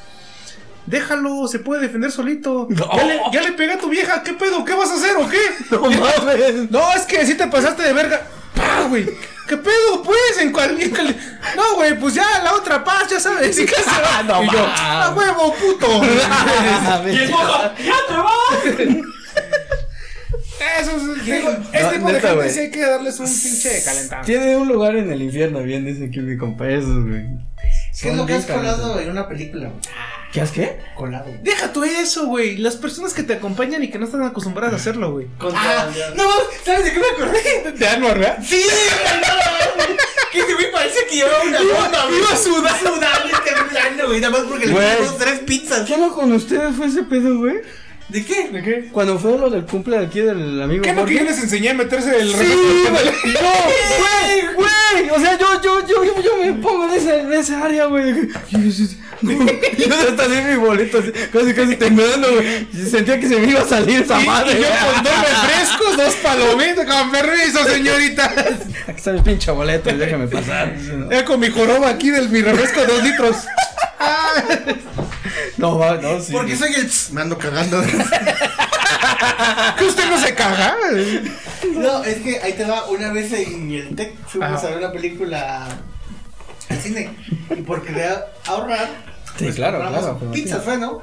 Déjalo, 0.85 1.47
se 1.47 1.59
puede 1.59 1.81
defender 1.81 2.09
solito. 2.11 2.67
No. 2.69 2.89
Ya, 2.95 3.03
le, 3.03 3.19
ya 3.33 3.41
le 3.41 3.51
pegué 3.51 3.73
a 3.73 3.77
tu 3.77 3.89
vieja, 3.89 4.23
¿qué 4.23 4.33
pedo? 4.33 4.63
¿Qué 4.63 4.73
vas 4.73 4.89
a 4.89 4.95
hacer 4.95 5.17
o 5.17 5.29
qué? 5.29 5.37
No 5.71 5.81
mames. 5.91 6.71
No, 6.71 6.93
es 6.95 7.01
que 7.01 7.25
si 7.25 7.35
te 7.35 7.47
pasaste 7.47 7.83
de 7.83 7.93
verga. 7.93 8.21
¡Pah, 8.55 8.85
güey! 8.89 9.05
¿Qué 9.47 9.57
pedo, 9.57 10.03
pues? 10.03 10.37
En 10.41 10.51
cualquier. 10.51 10.91
No, 11.55 11.75
güey, 11.75 11.97
pues 11.99 12.13
ya 12.13 12.41
la 12.43 12.53
otra 12.53 12.83
paz, 12.83 13.09
ya 13.09 13.19
sabes. 13.19 13.57
¿Y 13.57 13.65
qué 13.65 13.75
se 13.75 13.89
va? 14.01 14.21
No 14.23 14.43
y 14.43 14.49
yo. 14.51 14.59
¡a 14.63 15.13
huevo, 15.15 15.55
puto! 15.55 16.01
Y 17.11 17.17
el 17.17 17.29
moja, 17.31 17.73
¡ya 17.77 17.95
te 18.07 18.13
vas! 18.13 18.97
Eso 20.81 20.91
es. 20.91 21.25
Digo, 21.25 21.49
este 21.71 21.83
No, 21.83 21.89
tipo 21.91 22.07
de 22.07 22.13
neta, 22.13 22.27
gente 22.29 22.49
sí 22.49 22.59
hay 22.59 22.71
que 22.71 22.81
darles 22.81 23.19
un 23.19 23.25
pinche 23.25 23.81
calentado. 23.83 24.25
Tiene 24.25 24.55
un 24.57 24.67
lugar 24.67 24.95
en 24.95 25.11
el 25.11 25.21
infierno, 25.21 25.63
bien 25.63 25.85
dice 25.85 26.05
aquí 26.05 26.19
mi 26.19 26.37
compa, 26.37 26.67
esos, 26.69 27.05
güey. 27.07 27.25
¿Qué 28.01 28.09
es 28.09 28.15
lo 28.15 28.25
que 28.25 28.33
has 28.33 28.45
colado 28.45 28.99
en 28.99 29.09
una 29.09 29.27
película? 29.27 29.69
güey? 29.69 29.81
¿Qué 30.31 30.41
has 30.41 30.51
qué? 30.51 30.79
Colado. 30.95 31.25
güey. 31.25 31.39
Deja 31.41 31.73
tú 31.73 31.83
eso, 31.83 32.27
güey. 32.27 32.57
Las 32.57 32.75
personas 32.75 33.13
que 33.13 33.23
te 33.23 33.33
acompañan 33.33 33.83
y 33.83 33.89
que 33.89 33.97
no 33.97 34.05
están 34.05 34.23
acostumbradas 34.23 34.73
a 34.73 34.77
hacerlo, 34.77 35.11
güey. 35.11 35.27
Ah, 35.53 35.87
no, 36.15 36.29
¿sabes 36.63 36.85
de 36.85 36.93
qué 36.93 36.99
me 36.99 37.07
acordé? 37.07 37.71
De 37.77 37.87
Anwar, 37.87 38.19
¿verdad? 38.19 38.39
Sí, 38.43 38.63
que 40.31 40.39
ese 40.39 40.53
güey 40.53 40.71
parece 40.71 40.99
que 41.09 41.15
llevaba 41.15 41.43
una 41.43 41.59
bomba, 41.59 42.05
güey. 42.05 42.19
iba 42.19 42.35
sudando. 42.35 42.95
sudando 42.95 43.27
y 43.27 43.49
temblando, 43.49 44.07
güey, 44.07 44.21
nada 44.21 44.37
más 44.37 44.47
porque 44.47 44.67
le 44.67 44.73
pusimos 44.73 45.17
tres 45.17 45.39
pizzas. 45.39 45.87
¿Qué 45.87 45.97
no 45.97 46.13
con 46.13 46.31
ustedes 46.31 46.75
fue 46.75 46.87
ese 46.87 47.03
pedo, 47.03 47.37
güey? 47.37 47.61
¿De 48.09 48.25
qué? 48.25 48.49
¿De 48.49 48.61
qué? 48.63 48.89
Cuando 48.91 49.19
fue 49.19 49.37
lo 49.37 49.49
del 49.51 49.65
cumple 49.65 49.99
de 49.99 50.05
aquí 50.07 50.19
del 50.19 50.59
amigo 50.61 50.81
¿Qué 50.83 50.93
no 50.93 51.05
que 51.05 51.13
yo 51.15 51.23
les 51.23 51.37
enseñé 51.43 51.69
a 51.69 51.73
meterse 51.75 52.17
el 52.19 52.29
Sí, 52.31 52.37
refresco? 52.39 52.89
güey. 52.91 53.33
No, 53.35 53.49
güey, 53.99 54.55
güey. 54.55 55.09
O 55.15 55.19
sea, 55.19 55.37
yo, 55.37 55.61
yo, 55.61 55.87
yo, 55.87 56.03
yo, 56.03 56.21
yo 56.23 56.37
me 56.43 56.53
pongo 56.53 56.85
en 56.85 56.93
esa, 56.99 57.15
en 57.21 57.31
esa 57.33 57.63
área, 57.63 57.85
güey. 57.85 58.29
Yo, 58.49 58.59
yo 59.21 59.95
hasta 60.09 60.23
así 60.23 60.41
mi 60.49 60.55
boleto, 60.55 60.99
así, 60.99 61.11
casi, 61.31 61.53
casi 61.53 61.75
temblando, 61.75 62.33
güey. 62.33 62.67
Sentía 62.89 63.19
que 63.19 63.27
se 63.27 63.37
me 63.37 63.47
iba 63.51 63.61
a 63.61 63.67
salir 63.67 64.01
esa 64.01 64.19
Y- 64.19 64.25
madre. 64.25 64.53
y 64.53 64.61
yo 64.61 64.67
con 64.93 65.03
dos 65.03 65.13
refrescos, 65.13 65.97
dos 65.97 66.15
palomitas, 66.23 66.85
con 66.87 67.11
permiso, 67.11 67.63
señorita. 67.65 68.25
Aquí 68.87 68.97
está 68.97 69.11
mi 69.11 69.21
pinche 69.21 69.51
boleto, 69.51 69.91
déjame 69.95 70.25
pasar. 70.27 70.75
Ya 71.11 71.23
con 71.25 71.39
mi 71.39 71.49
joroba 71.49 71.89
aquí 71.89 72.09
del 72.09 72.29
mi 72.29 72.41
refresco, 72.41 72.81
dos 72.85 73.03
litros. 73.03 73.35
No, 75.59 75.77
va, 75.77 75.95
no, 75.97 76.19
sí. 76.21 76.31
Porque 76.31 76.55
soy 76.55 76.73
el. 76.73 76.87
pss, 76.87 77.11
Me 77.11 77.21
ando 77.21 77.37
cagando. 77.37 77.81
¿Que 79.77 79.85
usted 79.85 80.09
no 80.09 80.19
se 80.19 80.33
caga? 80.33 80.75
No, 81.73 82.03
es 82.03 82.17
que 82.21 82.39
ahí 82.41 82.53
te 82.53 82.65
va. 82.65 82.87
Una 82.89 83.11
vez 83.11 83.31
en 83.33 83.71
el 83.71 83.95
TEC 83.95 84.17
fuimos 84.25 84.49
Ajá. 84.57 84.67
a 84.67 84.69
ver 84.69 84.79
una 84.79 84.91
película 84.91 85.67
al 86.69 86.81
cine. 86.81 87.09
Y 87.49 87.61
por 87.61 87.83
querer 87.83 88.25
ahorrar. 88.45 88.87
Sí, 89.37 89.45
pues, 89.45 89.55
claro, 89.55 89.79
claro, 89.79 90.19
Pizza 90.31 90.59
fue, 90.59 90.77
¿no? 90.77 91.01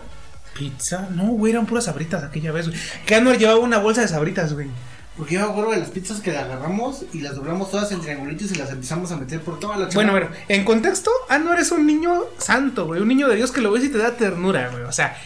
Pizza, 0.54 1.08
no, 1.10 1.24
güey, 1.24 1.52
eran 1.52 1.66
puras 1.66 1.84
sabritas 1.84 2.24
aquella 2.24 2.50
vez, 2.52 2.68
güey. 2.68 2.78
Que 3.04 3.14
Anuar 3.14 3.38
llevaba 3.38 3.58
una 3.58 3.78
bolsa 3.78 4.00
de 4.00 4.08
sabritas, 4.08 4.54
güey. 4.54 4.68
Porque 5.16 5.34
yo 5.34 5.40
me 5.40 5.46
acuerdo 5.50 5.70
de 5.70 5.78
las 5.78 5.88
pizzas 5.90 6.20
que 6.20 6.30
las 6.32 6.44
agarramos 6.44 7.04
y 7.14 7.20
las 7.20 7.36
doblamos 7.36 7.70
todas 7.70 7.90
en 7.92 8.00
triangulitos 8.02 8.50
y 8.50 8.54
las 8.56 8.70
empezamos 8.70 9.10
a 9.12 9.16
meter 9.16 9.40
por 9.40 9.58
toda 9.58 9.76
la 9.78 9.86
Bueno, 9.86 10.10
chamarra. 10.12 10.26
bueno, 10.28 10.44
en 10.48 10.64
contexto, 10.64 11.10
Anuar 11.30 11.58
es 11.58 11.70
un 11.72 11.86
niño 11.86 12.24
santo, 12.38 12.86
güey. 12.86 13.00
Un 13.00 13.08
niño 13.08 13.26
de 13.28 13.36
Dios 13.36 13.50
que 13.50 13.60
lo 13.62 13.72
ves 13.72 13.84
y 13.84 13.88
te 13.88 13.96
da 13.98 14.12
ternura, 14.16 14.68
güey. 14.70 14.82
O 14.84 14.92
sea, 14.92 15.16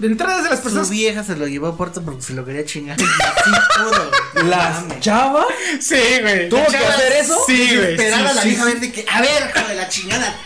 de 0.00 0.08
entrada 0.08 0.42
de 0.42 0.50
las 0.50 0.58
Su 0.58 0.64
personas. 0.64 0.90
vieja 0.90 1.22
se 1.22 1.36
lo 1.36 1.46
llevó 1.46 1.68
a 1.68 1.76
puerto 1.76 2.02
porque 2.02 2.22
se 2.22 2.32
lo 2.34 2.44
quería 2.44 2.64
chingar. 2.64 2.96
Así 3.00 3.50
pudo. 3.78 4.44
¿Las 4.48 4.98
chava? 4.98 5.46
Sí, 5.78 5.94
güey. 6.20 6.48
¿Tuvo 6.48 6.66
que 6.66 6.72
Chava, 6.72 6.88
hacer 6.88 7.12
eso? 7.12 7.36
Sí, 7.46 7.76
güey. 7.76 7.92
Esperar 7.92 8.18
sí, 8.20 8.26
a 8.26 8.34
la 8.34 8.42
sí, 8.42 8.48
vieja 8.48 8.64
sí. 8.64 8.68
a 8.68 8.72
ver 8.72 8.80
de 8.80 8.92
que, 8.92 9.06
a 9.08 9.20
ver, 9.20 9.52
hijo 9.56 9.68
de 9.68 9.74
la 9.76 9.88
chingada, 9.88 10.36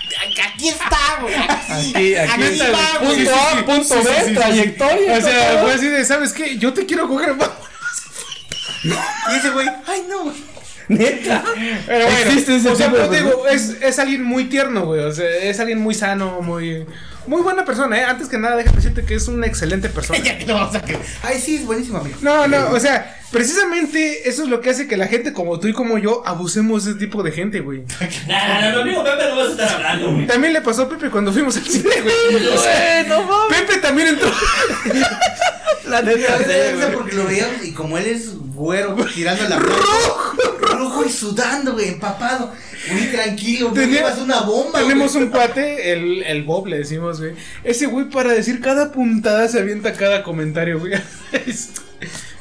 aquí 0.46 0.68
está, 0.68 1.20
güey. 1.22 1.34
Aquí, 1.34 2.14
Aquí, 2.16 2.42
está. 2.42 2.98
Punto 3.00 3.34
A, 3.34 3.64
punto 3.64 4.02
B, 4.02 4.34
trayectoria. 4.34 5.16
O 5.16 5.20
sea, 5.22 5.58
fue 5.62 5.72
así 5.72 5.86
de, 5.86 6.04
¿sabes 6.04 6.34
qué? 6.34 6.58
Yo 6.58 6.74
te 6.74 6.84
quiero 6.84 7.08
coger. 7.08 7.34
Y 8.84 9.36
ese 9.36 9.50
güey, 9.50 9.68
ay 9.86 10.06
no. 10.08 10.32
Neta. 10.88 11.44
Pero 11.86 12.04
bueno, 12.06 12.20
Existe 12.20 12.56
ese 12.56 12.70
o 12.70 12.76
sea, 12.76 12.90
tipo 12.90 13.08
de 13.08 13.16
digo, 13.18 13.46
es, 13.46 13.76
es 13.82 13.98
alguien 13.98 14.22
muy 14.22 14.44
tierno, 14.44 14.86
güey. 14.86 15.00
O 15.00 15.12
sea, 15.12 15.28
es 15.28 15.60
alguien 15.60 15.78
muy 15.78 15.94
sano, 15.94 16.40
muy. 16.40 16.86
Muy 17.26 17.42
buena 17.42 17.66
persona, 17.66 17.98
¿eh? 17.98 18.04
Antes 18.04 18.28
que 18.28 18.38
nada, 18.38 18.56
déjame 18.56 18.76
decirte 18.76 19.04
que 19.04 19.14
es 19.14 19.28
una 19.28 19.46
excelente 19.46 19.90
persona. 19.90 20.18
Ya 20.24 20.38
que 20.38 20.46
no 20.46 20.54
vamos 20.54 20.74
a 20.74 20.80
que. 20.80 20.98
Ay, 21.22 21.38
sí, 21.38 21.56
es 21.56 21.66
buenísimo, 21.66 21.98
amigo. 21.98 22.16
No, 22.22 22.48
no, 22.48 22.70
o 22.70 22.80
sea, 22.80 23.17
precisamente 23.30 24.28
eso 24.28 24.42
es 24.44 24.48
lo 24.48 24.60
que 24.60 24.70
hace 24.70 24.86
que 24.88 24.96
la 24.96 25.06
gente 25.06 25.32
como 25.32 25.58
tú 25.60 25.68
y 25.68 25.72
como 25.72 25.98
yo 25.98 26.22
abusemos 26.26 26.84
de 26.84 26.92
ese 26.92 27.00
tipo 27.00 27.22
de 27.22 27.32
gente, 27.32 27.60
güey. 27.60 27.82
Nah, 28.26 28.60
no, 28.70 28.72
no, 28.76 28.80
amigo 28.82 29.04
Pepe 29.04 29.28
no 29.28 29.36
vas 29.36 29.48
a 29.48 29.50
estar 29.52 29.68
hablando, 29.76 30.12
güey. 30.12 30.26
También 30.26 30.52
le 30.52 30.60
pasó 30.62 30.82
a 30.82 30.88
Pepe 30.88 31.10
cuando 31.10 31.32
fuimos 31.32 31.56
al 31.56 31.64
cine, 31.66 31.94
güey. 32.02 32.46
O 32.46 32.58
sea, 32.58 33.02
Güey, 33.04 33.08
no 33.08 33.22
mames. 33.24 33.58
Pepe 33.60 33.78
también 33.80 34.08
entró. 34.08 34.30
La 35.86 36.02
neta, 36.02 36.36
güey. 36.36 36.92
porque 36.94 37.16
lo 37.16 37.24
veíamos 37.24 37.64
y 37.64 37.72
como 37.72 37.96
él 37.98 38.06
es 38.06 38.34
güero, 38.36 38.94
tirando 39.14 39.48
la 39.48 39.58
rojo, 39.58 40.32
rojo 40.60 41.04
y 41.04 41.10
sudando, 41.10 41.72
güey, 41.74 41.88
empapado. 41.88 42.52
Muy 42.92 43.06
tranquilo, 43.06 43.70
güey, 43.70 43.82
Tenía- 43.84 43.98
llevas 44.00 44.18
una 44.18 44.40
bomba. 44.40 44.80
Tenemos 44.80 45.12
güey. 45.12 45.24
un 45.24 45.30
cuate, 45.30 45.92
el, 45.92 46.22
el 46.24 46.42
Bob 46.44 46.66
le 46.66 46.78
decimos, 46.78 47.20
güey. 47.20 47.32
Ese 47.64 47.86
güey 47.86 48.08
para 48.10 48.32
decir 48.32 48.60
cada 48.60 48.92
puntada 48.92 49.48
se 49.48 49.58
avienta 49.60 49.92
cada 49.94 50.22
comentario, 50.22 50.78
güey. 50.78 50.92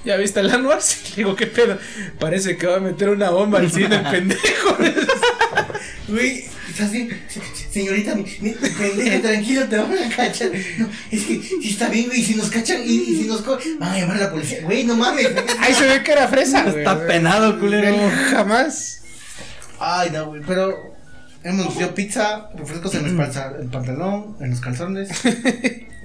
¿Ya 0.08 0.16
viste 0.16 0.40
el 0.40 0.48
le 1.10 1.16
digo, 1.18 1.36
¿qué 1.36 1.48
pedo? 1.48 1.78
Parece 2.18 2.56
que 2.56 2.66
va 2.66 2.78
a 2.78 2.80
meter 2.80 3.10
una 3.10 3.30
bomba 3.30 3.60
al 3.60 3.70
cine, 3.70 4.00
pendejo. 4.12 4.78
Güey, 6.08 6.46
así, 6.82 7.10
se- 7.28 7.42
se- 7.42 7.70
señorita, 7.74 8.16
mi, 8.16 8.24
mi- 8.40 8.54
tranquilo, 8.54 9.66
te 9.68 9.76
van 9.76 9.92
a 9.98 10.16
cachar. 10.16 10.50
No, 10.78 10.88
es 11.12 11.24
que 11.26 11.42
si 11.42 11.70
está 11.72 11.90
bien, 11.90 12.06
güey, 12.06 12.22
y 12.22 12.24
si 12.24 12.36
nos 12.36 12.50
cachan 12.50 12.82
y, 12.82 12.94
y 12.94 13.22
si 13.22 13.28
nos 13.28 13.42
co 13.42 13.60
van 13.80 13.92
a 13.92 14.00
llamar 14.00 14.16
a 14.16 14.20
la 14.22 14.32
policía. 14.32 14.60
Güey, 14.64 14.86
no 14.86 14.96
mames. 14.96 15.28
Ahí 15.60 15.74
se 15.74 15.86
ve 15.86 16.02
que 16.04 16.14
era 16.14 16.30
fresa. 16.30 16.66
Está 16.66 17.06
penado, 17.06 17.60
culero. 17.60 17.86
Él 17.90 18.10
Jamás. 18.32 19.02
Ay, 19.82 20.10
no, 20.12 20.28
güey, 20.28 20.42
pero 20.48 20.96
hemos 21.44 21.78
dio 21.78 21.94
pizza, 21.94 22.50
refrescos 22.56 22.96
en 22.96 23.18
panza- 23.18 23.54
el 23.60 23.68
pantalón, 23.68 24.38
en 24.40 24.52
los 24.52 24.62
calzones. 24.62 25.10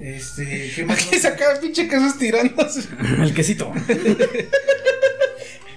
Este, 0.03 0.69
¿qué 0.75 0.83
más? 0.83 1.01
Aquí 1.01 1.17
saca 1.17 1.57
pinche 1.61 1.87
quesos 1.87 2.17
tirándose. 2.19 2.81
El 3.21 3.33
quesito. 3.33 3.71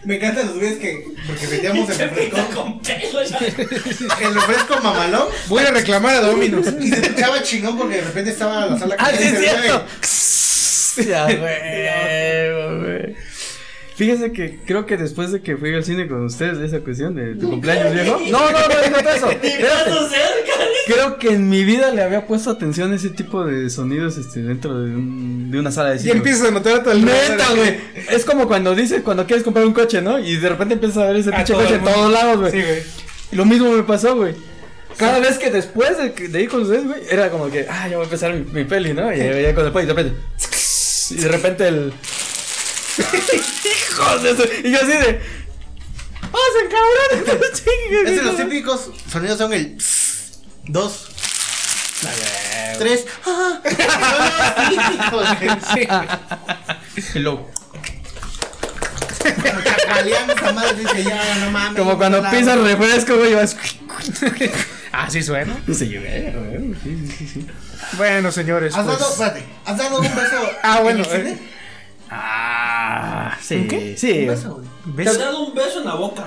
Me 0.04 0.16
encantan 0.16 0.46
los 0.46 0.56
güeyes 0.56 0.78
que, 0.78 1.04
porque 1.28 1.46
vendíamos 1.46 1.88
el 1.90 1.98
refresco, 1.98 2.38
con 2.54 2.80
pelo 2.80 3.22
ya. 3.22 3.38
el 3.38 4.34
refresco 4.34 4.80
mamalón. 4.82 5.28
Voy 5.46 5.62
a 5.64 5.70
reclamar 5.70 6.16
a 6.16 6.20
Dominos. 6.22 6.66
Y 6.80 6.90
se 6.90 7.02
escuchaba 7.02 7.40
chingón 7.42 7.78
porque 7.78 7.96
de 7.96 8.02
repente 8.02 8.30
estaba 8.30 8.66
la 8.66 8.78
sala 8.78 8.96
Ah, 8.98 9.12
sí, 9.16 9.24
es 9.24 9.38
cierto. 9.38 9.86
Ya, 11.08 11.24
güey, 11.26 11.40
güey. 12.80 13.16
Fíjese 13.96 14.30
que 14.32 14.60
creo 14.66 14.84
que 14.84 14.98
después 14.98 15.32
de 15.32 15.40
que 15.40 15.56
fui 15.56 15.74
al 15.74 15.82
cine 15.82 16.06
con 16.06 16.22
ustedes 16.26 16.58
de 16.58 16.66
esa 16.66 16.80
cuestión 16.80 17.14
de 17.14 17.34
tu 17.34 17.48
cumpleaños 17.48 17.94
viejo. 17.94 18.20
No, 18.30 18.50
no, 18.52 18.58
no, 18.58 19.10
eso. 19.10 19.30
Espérate. 19.42 19.90
Paso 19.90 20.08
cerca. 20.10 20.52
Creo 20.86 21.18
que 21.18 21.30
en 21.30 21.48
mi 21.48 21.64
vida 21.64 21.90
le 21.90 22.02
había 22.02 22.26
puesto 22.26 22.50
atención 22.50 22.92
a 22.92 22.96
ese 22.96 23.08
tipo 23.08 23.44
de 23.46 23.70
sonidos 23.70 24.18
este, 24.18 24.42
dentro 24.42 24.78
de, 24.78 24.94
un- 24.94 25.50
de 25.50 25.58
una 25.58 25.70
sala 25.72 25.90
de 25.90 25.96
Y 25.96 25.98
cine. 26.00 26.10
güey. 26.10 26.18
empiezas 26.18 26.48
a 26.48 26.50
notar 26.50 26.74
a 26.74 26.82
todo 26.82 26.92
el 26.92 27.04
Neta, 27.06 27.54
güey. 27.56 27.76
Es 28.10 28.24
como 28.26 28.46
cuando 28.46 28.74
dices, 28.74 29.00
cuando 29.02 29.26
quieres 29.26 29.42
comprar 29.42 29.64
un 29.66 29.72
coche, 29.72 30.02
¿no? 30.02 30.18
Y 30.18 30.36
de 30.36 30.48
repente 30.50 30.74
empiezas 30.74 30.98
a 30.98 31.06
ver 31.06 31.16
ese 31.16 31.30
A 31.30 31.36
pinche 31.36 31.54
coche 31.54 31.74
en 31.76 31.84
todos 31.84 32.12
lados, 32.12 32.38
güey. 32.38 32.52
Sí, 32.52 32.60
güey. 32.62 32.82
Y 33.32 33.36
Lo 33.36 33.46
mismo 33.46 33.72
me 33.72 33.82
pasó, 33.82 34.14
güey. 34.14 34.34
Cada 34.98 35.18
vez 35.20 35.38
que 35.38 35.50
después 35.50 35.90
de, 35.98 36.40
ir 36.42 36.48
con 36.50 36.62
ustedes, 36.62 36.84
güey, 36.86 37.00
era 37.10 37.30
como 37.30 37.50
que, 37.50 37.66
ah, 37.68 37.88
ya 37.88 37.96
voy 37.96 38.04
a 38.04 38.04
empezar 38.04 38.32
mi, 38.34 38.44
mi 38.52 38.64
peli, 38.64 38.92
¿no? 38.92 39.12
Y 39.12 39.18
ya 39.18 39.54
con 39.54 39.64
el 39.66 39.72
poli, 39.72 39.84
y 39.84 39.88
de 39.88 39.94
repente, 39.94 40.16
y 41.10 41.14
de 41.16 41.28
repente 41.28 41.68
el. 41.68 41.92
Hijos 42.98 44.22
de 44.22 44.36
su- 44.36 44.66
Y 44.66 44.70
yo 44.72 44.78
así 44.78 44.86
de. 44.88 45.20
¡Pasen, 46.20 46.68
cabrones! 46.70 47.62
Es 48.06 48.16
de 48.16 48.22
los 48.22 48.36
típicos 48.36 48.90
sonidos 49.10 49.38
son 49.38 49.52
el 49.52 49.76
pss, 49.78 50.40
dos, 50.66 51.06
tres. 52.78 53.06
¡ah! 53.24 53.60
Son 53.64 54.76
los 54.76 55.38
típicos, 55.38 55.38
güey. 55.38 55.50
Hello. 57.14 57.46
Dice 60.76 61.04
ya, 61.04 61.34
no 61.44 61.50
mames. 61.50 61.78
Como 61.78 61.96
cuando 61.96 62.22
no, 62.22 62.30
pisas 62.30 62.58
refresco, 62.58 63.16
güey, 63.16 63.34
vas. 63.34 63.56
Ah, 64.92 65.08
sí 65.10 65.22
suena. 65.22 65.56
Se 65.72 65.86
llevé, 65.88 66.32
güey. 66.34 66.74
Sí, 66.82 67.06
sí, 67.08 67.16
sí, 67.18 67.28
sí. 67.28 67.46
Bueno, 67.96 68.30
señores. 68.32 68.74
¿Has 68.76 68.86
dado, 68.86 68.98
Pues, 68.98 69.10
espérate, 69.12 69.44
¿has 69.64 69.76
dado 69.78 70.00
un 70.00 70.02
beso? 70.14 70.50
Ah, 70.62 70.76
en 70.78 70.82
bueno, 70.84 71.00
el 71.04 71.10
cine? 71.10 71.30
eh. 71.32 71.38
Ah, 72.10 73.36
sí. 73.40 73.56
¿Un 73.56 73.68
qué? 73.68 73.94
Sí. 73.96 74.20
Un 74.20 74.26
beso, 74.28 74.62
güey. 74.84 75.04
Te 75.04 75.10
has 75.10 75.18
dado 75.18 75.40
un 75.46 75.54
beso 75.54 75.78
en 75.80 75.84
la 75.86 75.94
boca. 75.94 76.24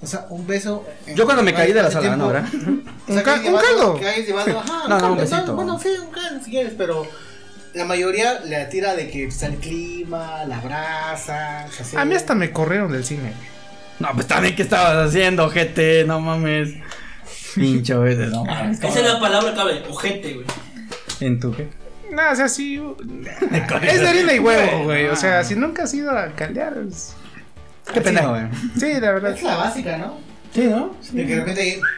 O 0.00 0.06
sea, 0.06 0.26
un 0.30 0.46
beso. 0.46 0.86
en- 1.06 1.16
Yo 1.16 1.24
cuando 1.24 1.42
me 1.42 1.52
caí 1.52 1.72
de 1.72 1.82
la 1.82 1.88
hace 1.88 1.94
sala, 1.94 2.06
tiempo. 2.08 2.26
¿no? 2.26 2.32
¿verdad? 2.32 2.48
O 3.08 3.12
sea, 3.12 3.16
Un 3.16 3.22
ca- 3.22 3.22
que 3.24 3.30
hayas 3.30 3.38
un 3.38 3.44
llevado- 3.44 3.66
caldo. 3.66 3.94
Que 3.96 4.06
hayas 4.08 4.26
llevado, 4.26 4.58
ajá, 4.60 4.82
No, 4.88 4.88
no, 4.88 4.94
un 4.94 5.00
caldo, 5.00 5.16
besito. 5.16 5.54
Bueno, 5.56 5.78
sí, 5.80 5.88
un 6.00 6.10
caldo 6.10 6.44
si 6.44 6.50
quieres, 6.52 6.72
pero 6.78 7.06
la 7.74 7.84
mayoría 7.84 8.40
le 8.40 8.64
tira 8.66 8.94
de 8.94 9.10
que 9.10 9.24
está 9.26 9.46
el 9.46 9.56
clima, 9.56 10.44
la 10.46 10.60
brasa. 10.60 11.66
A 11.96 12.04
mí 12.04 12.14
hasta 12.14 12.34
me 12.36 12.52
corrieron 12.52 12.92
del 12.92 13.04
cine. 13.04 13.32
No, 13.98 14.08
pues 14.14 14.28
también, 14.28 14.54
¿qué 14.54 14.62
estabas 14.62 15.08
haciendo, 15.08 15.50
gente? 15.50 16.04
No 16.06 16.20
mames. 16.20 16.74
Pincho, 17.56 18.00
güey, 18.00 18.14
no 18.16 18.44
mames. 18.44 18.78
Esa 18.80 19.00
es 19.00 19.04
la 19.06 19.18
palabra 19.18 19.52
clave, 19.52 19.82
ojete, 19.90 20.34
güey. 20.34 20.46
¿En 21.20 21.40
tu 21.40 21.50
qué? 21.52 21.68
No, 22.18 22.32
o 22.32 22.34
sea, 22.36 22.48
sí. 22.48 22.76
Es 23.82 24.00
de 24.00 24.08
harina 24.08 24.32
y 24.34 24.38
huevo, 24.40 24.84
güey. 24.84 25.06
O 25.06 25.16
sea, 25.16 25.44
si 25.44 25.54
nunca 25.54 25.84
has 25.84 25.94
ido 25.94 26.10
a 26.10 26.28
caldear. 26.34 26.74
es- 26.88 27.14
Qué 27.92 28.00
pendejo, 28.00 28.30
güey. 28.30 28.42
Sí, 28.78 29.00
la 29.00 29.12
verdad. 29.12 29.32
Es 29.32 29.42
la 29.42 29.56
básica, 29.56 29.96
¿no? 29.98 30.18
Sí, 30.52 30.64
¿no? 30.66 30.96
De 31.12 31.26
que 31.26 31.34
de 31.34 31.40
repente. 31.40 31.80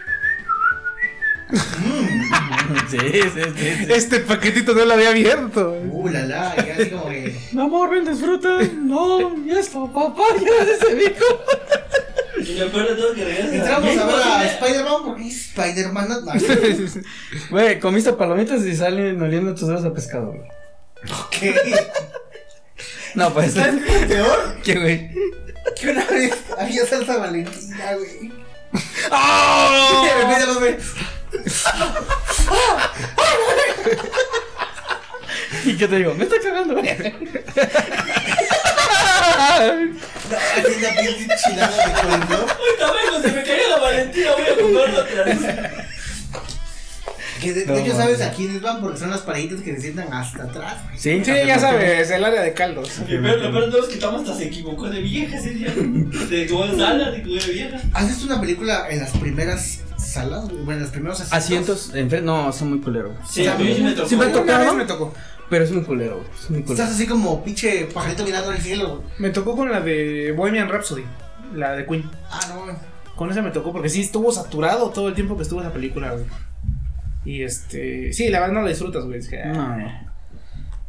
Sí, 2.89 2.99
sí, 2.99 3.23
sí. 3.35 3.43
sí. 3.57 3.87
Este 3.93 4.21
paquetito 4.21 4.73
no 4.73 4.85
lo 4.85 4.95
había 4.95 5.09
abierto. 5.11 5.77
Uh, 5.91 6.09
la 6.09 6.23
la, 6.23 6.55
y 6.65 6.71
así 6.71 6.91
como 6.91 7.09
que. 7.09 7.37
Mi 7.53 7.61
amor, 7.61 7.91
vendes 7.91 8.21
fruta. 8.21 8.59
No, 8.81 9.37
y 9.45 9.51
esto, 9.51 9.93
papá, 9.93 10.23
ya 10.41 10.71
ese 10.73 10.95
viejo. 10.95 11.25
Y 12.51 12.59
lo 12.59 12.71
peor 12.71 12.89
de 12.89 12.95
todo 12.97 13.15
que 13.15 13.25
regresas. 13.25 13.53
Entramos 13.53 13.97
a 13.99 14.07
ver 14.07 14.15
a 14.17 14.45
Spider 14.45 14.51
Spider-Man 14.81 15.03
porque 15.05 15.29
es 15.29 15.37
Spider-Man. 15.49 16.09
No, 16.09 16.21
no, 16.25 17.03
Güey, 17.51 17.81
comiste 17.81 18.13
palomitas 18.13 18.63
y 18.63 18.75
salen 18.75 19.21
oliendo 19.23 19.55
tus 19.55 19.69
dedos 19.69 19.85
a 19.85 19.93
pescado, 19.95 20.33
güey. 20.33 20.49
¿Qué? 21.31 21.55
No, 23.15 23.33
pues. 23.33 23.55
¿Sabes 23.55 23.83
qué 23.85 23.97
es 23.97 24.07
peor? 24.07 24.57
¿Qué, 24.63 24.79
güey? 24.79 25.11
Que 25.79 25.91
una 25.91 26.05
vez 26.07 26.35
había 26.59 26.87
salsa 26.87 27.17
valentina, 27.17 27.95
güey. 27.95 28.27
Y 28.27 28.33
¡Oh! 29.11 30.05
de 30.05 30.15
repente 30.23 30.47
los 30.47 30.59
güey. 30.59 30.77
¿Y 35.65 35.77
qué 35.77 35.89
te 35.89 35.97
digo? 35.97 36.15
Me 36.15 36.25
está 36.25 36.37
cagando. 36.43 36.81
Haciendo 39.41 40.89
pinche 41.01 41.37
chilada 41.45 41.77
de 41.77 42.09
cuento. 42.09 42.47
Se 43.23 43.33
me 43.33 43.43
cayó 43.43 43.69
la 43.71 43.79
Valentina, 43.79 44.31
voy 44.37 44.47
a 44.47 44.61
comprarlo 44.63 45.01
otra. 45.01 45.87
Que 47.41 47.55
de, 47.55 47.61
de 47.65 47.67
No, 47.73 47.79
hecho. 47.79 47.97
¿sabes 47.97 48.21
a 48.21 48.33
quiénes 48.33 48.61
van? 48.61 48.83
Porque 48.83 48.99
son 48.99 49.11
las 49.11 49.21
parejitas 49.23 49.63
que 49.63 49.75
se 49.75 49.81
sientan 49.81 50.13
hasta 50.13 50.43
atrás. 50.45 50.85
güey. 50.85 50.99
Sí, 50.99 51.23
Sí, 51.25 51.33
ya 51.47 51.59
sabes, 51.59 52.11
el 52.11 52.23
área 52.23 52.43
de 52.43 52.53
caldos. 52.53 52.91
Pero 53.07 53.37
lo 53.39 53.51
peor 53.51 53.65
de 53.67 53.71
todo 53.71 53.83
es 53.83 53.89
que 53.89 53.97
Tama 53.97 54.19
hasta 54.19 54.35
se 54.37 54.45
equivocó 54.45 54.91
de 54.91 55.01
vieja 55.01 55.37
ese 55.39 55.51
día. 55.51 55.73
De 55.75 56.47
Gonzala, 56.49 57.11
de 57.11 57.19
de 57.21 57.53
vieja. 57.53 57.81
¿Has 57.95 58.09
visto 58.09 58.27
una 58.27 58.41
película 58.41 58.87
en 58.91 59.01
las 59.01 59.11
primeras 59.13 59.81
salas? 59.97 60.49
Bueno, 60.51 60.73
en 60.73 60.81
los 60.83 60.91
primeros 60.91 61.21
asientos. 61.33 61.89
Asientos, 61.95 62.23
no, 62.23 62.53
son 62.53 62.71
muy 62.71 62.81
culeros. 62.81 63.13
Sí, 63.31 63.47
a 63.47 63.55
mí 63.55 63.73
sí 63.75 63.83
me 63.83 63.93
tocó. 63.93 64.09
Sí 64.09 64.17
me 64.17 64.27
Una 64.27 64.73
me 64.75 64.85
tocó. 64.85 65.15
Pero 65.51 65.65
es 65.65 65.73
muy 65.73 65.83
culero, 65.83 66.17
güey, 66.17 66.29
es 66.33 66.51
muy 66.51 66.63
culero. 66.63 66.83
Estás 66.83 66.95
así 66.95 67.07
como 67.07 67.45
pinche 67.45 67.87
pajarito 67.93 68.25
mirando 68.25 68.51
al 68.51 68.59
cielo. 68.59 68.89
güey. 68.97 69.03
Me 69.19 69.31
tocó 69.31 69.57
con 69.57 69.71
la 69.71 69.81
de 69.81 70.33
Bohemian 70.33 70.69
Rhapsody, 70.69 71.05
la 71.55 71.73
de 71.73 71.85
Queen. 71.85 72.09
Ah, 72.31 72.41
no, 72.55 72.63
güey. 72.65 72.77
Con 73.17 73.31
esa 73.31 73.43
me 73.43 73.51
tocó 73.51 73.73
porque 73.73 73.89
sí 73.89 74.01
estuvo 74.01 74.33
saturado 74.33 74.91
todo 74.91 75.09
el 75.09 75.15
tiempo 75.15 75.37
que 75.37 75.43
estuvo 75.43 75.61
esa 75.61 75.73
película, 75.73 76.13
güey. 76.13 76.25
Y 77.25 77.43
este, 77.43 78.13
sí, 78.13 78.29
la 78.31 78.41
verdad 78.41 78.55
no 78.55 78.63
la 78.63 78.69
disfrutas, 78.69 79.05
güey. 79.05 79.19
Es 79.19 79.29
que, 79.29 79.43
ah, 79.43 80.07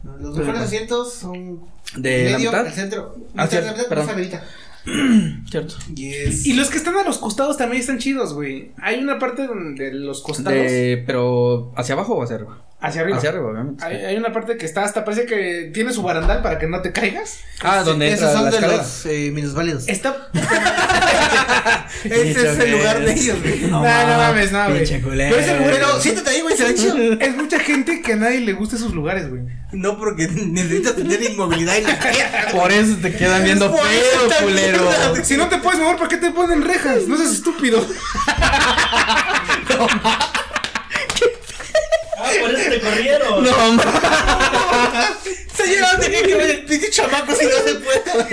No, 0.03 0.17
no. 0.17 0.17
Los 0.19 0.37
mejores 0.37 0.61
asientos 0.61 1.13
son. 1.13 1.61
¿De 1.97 2.31
la 2.31 2.37
medio, 2.37 2.51
mitad? 2.51 2.67
el 2.67 2.73
centro. 2.73 3.15
Ah, 3.35 3.43
mitad, 3.45 3.49
cierto, 3.49 3.95
la 3.95 4.13
mitad. 4.13 4.41
Cierto. 5.49 5.75
Y 5.95 6.53
los 6.53 6.69
que 6.69 6.77
están 6.77 6.97
a 6.97 7.03
los 7.03 7.19
costados 7.19 7.57
también 7.57 7.81
están 7.81 7.99
chidos, 7.99 8.33
güey. 8.33 8.71
Hay 8.81 8.99
una 8.99 9.19
parte 9.19 9.45
donde 9.45 9.93
los 9.93 10.21
costados 10.21 10.59
De, 10.59 11.03
pero, 11.05 11.71
¿hacia 11.75 11.93
abajo 11.93 12.15
o 12.15 12.23
hacia 12.23 12.37
arriba? 12.37 12.57
Hacia 12.81 13.01
arriba. 13.01 13.17
Hacia 13.17 13.29
arriba, 13.29 13.45
obviamente. 13.45 13.85
Hay, 13.85 13.95
hay 13.97 14.17
una 14.17 14.33
parte 14.33 14.57
que 14.57 14.65
está 14.65 14.83
hasta 14.83 15.05
parece 15.05 15.25
que 15.25 15.71
tiene 15.73 15.93
su 15.93 16.01
barandal 16.03 16.41
para 16.41 16.59
que 16.59 16.67
no 16.67 16.81
te 16.81 16.91
caigas. 16.91 17.39
Ah, 17.61 17.83
donde 17.83 18.07
Esos 18.11 18.29
entra 18.29 18.33
son 18.33 18.43
la 18.45 18.49
de 18.51 18.57
escalera. 18.57 18.81
los 18.83 19.05
eh, 19.05 19.31
minusválidos. 19.33 19.87
Está 19.87 20.29
Ese 22.03 22.51
es 22.51 22.59
el 22.59 22.71
lugar 22.71 22.99
de 22.99 23.13
ellos, 23.13 23.39
güey. 23.41 23.59
No, 23.61 23.79
no 23.81 24.17
mames, 24.17 24.51
no, 24.51 24.69
güey. 24.69 24.85
Pero 24.87 25.35
ese 25.37 25.57
lugar- 25.57 25.71
Pero 25.73 25.99
siéntate 25.99 26.29
ahí, 26.31 26.41
güey, 26.41 26.57
se 26.57 26.63
ve 26.65 26.75
chido. 26.75 26.95
es 27.19 27.35
mucha 27.35 27.59
gente 27.59 28.01
que 28.01 28.13
a 28.13 28.15
nadie 28.15 28.41
le 28.41 28.53
gusta 28.53 28.75
esos 28.75 28.93
lugares, 28.93 29.29
güey. 29.29 29.41
No, 29.71 29.97
porque 29.97 30.27
necesitas 30.27 30.95
tener 30.95 31.21
inmovilidad 31.23 31.77
en 31.77 31.83
la 31.85 31.99
pierna. 31.99 32.47
Por 32.51 32.71
eso 32.71 32.97
te 33.01 33.15
quedan 33.15 33.43
viendo 33.43 33.71
feo, 33.71 34.29
culero. 34.41 34.81
mierda. 34.83 35.15
Si 35.23 35.37
no 35.37 35.47
te 35.47 35.57
puedes 35.59 35.79
mover, 35.79 35.97
¿para 35.97 36.09
qué 36.09 36.17
te 36.17 36.31
ponen 36.31 36.63
rejas? 36.63 37.07
No 37.07 37.15
seas 37.15 37.31
estúpido. 37.31 37.85
Ah, 38.27 39.45
por 42.41 42.51
eso 42.51 42.69
te 42.69 42.79
corrieron. 42.79 43.43
No, 43.43 43.73
ma. 43.73 43.83
Se 45.55 45.67
llevan 45.67 45.99
de 45.99 46.09
que 46.09 46.35
ver 46.35 46.49
el 46.49 46.65
pinche 46.65 46.89
chamaco 46.89 47.35
si 47.35 47.45
no 47.45 47.57
se 47.57 47.75
puede. 47.75 48.01
¿Cómo 48.11 48.23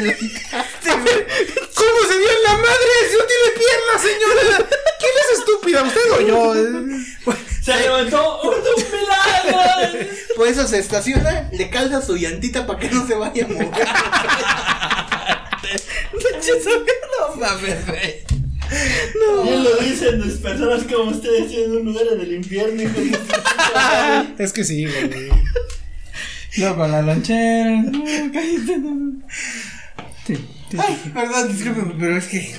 se 2.08 2.18
dio 2.18 2.30
en 2.30 2.42
la 2.44 2.56
madre? 2.56 2.92
Si 3.10 3.16
no 3.16 3.24
tiene 3.24 3.50
piernas, 3.56 4.02
señora. 4.02 4.42
¿Quién 4.98 5.12
es 5.22 5.28
estúpida? 5.38 5.82
¿Usted 5.82 6.10
o 6.12 6.20
yo? 6.20 6.54
Se 7.62 7.76
levantó. 7.76 8.40
¡Un 8.42 8.54
milagro! 8.92 9.58
Por 10.36 10.46
eso 10.48 10.66
se 10.66 10.78
estaciona, 10.78 11.48
le 11.52 11.68
calza 11.68 12.00
su 12.00 12.16
llantita 12.16 12.66
para 12.66 12.78
que 12.78 12.88
no 12.88 13.06
se 13.06 13.14
vaya 13.14 13.44
a 13.44 13.48
mover. 13.48 13.68
No 17.18 17.34
mames, 17.36 17.86
güey. 17.86 18.17
Las 20.16 20.34
personas 20.38 20.82
como 20.84 21.10
ustedes 21.10 21.48
tienen 21.48 21.72
un 21.78 21.84
lugar 21.86 22.04
en 22.14 22.20
el 22.20 22.32
infierno, 22.34 22.82
hijo 22.82 23.00
de. 23.00 23.18
Es 24.44 24.52
que 24.52 24.64
sí, 24.64 24.84
güey. 24.86 25.30
No, 26.58 26.76
con 26.76 26.90
la 26.90 27.02
lonchera. 27.02 27.82
No, 27.82 28.02
cállate. 28.32 28.78
no. 28.78 29.22
Sí, 30.26 30.34
sí, 30.36 30.46
sí. 30.70 30.76
Ay, 30.78 31.10
perdón, 31.14 31.48
discúlpeme, 31.52 31.94
pero 31.98 32.16
es 32.16 32.26
que. 32.26 32.54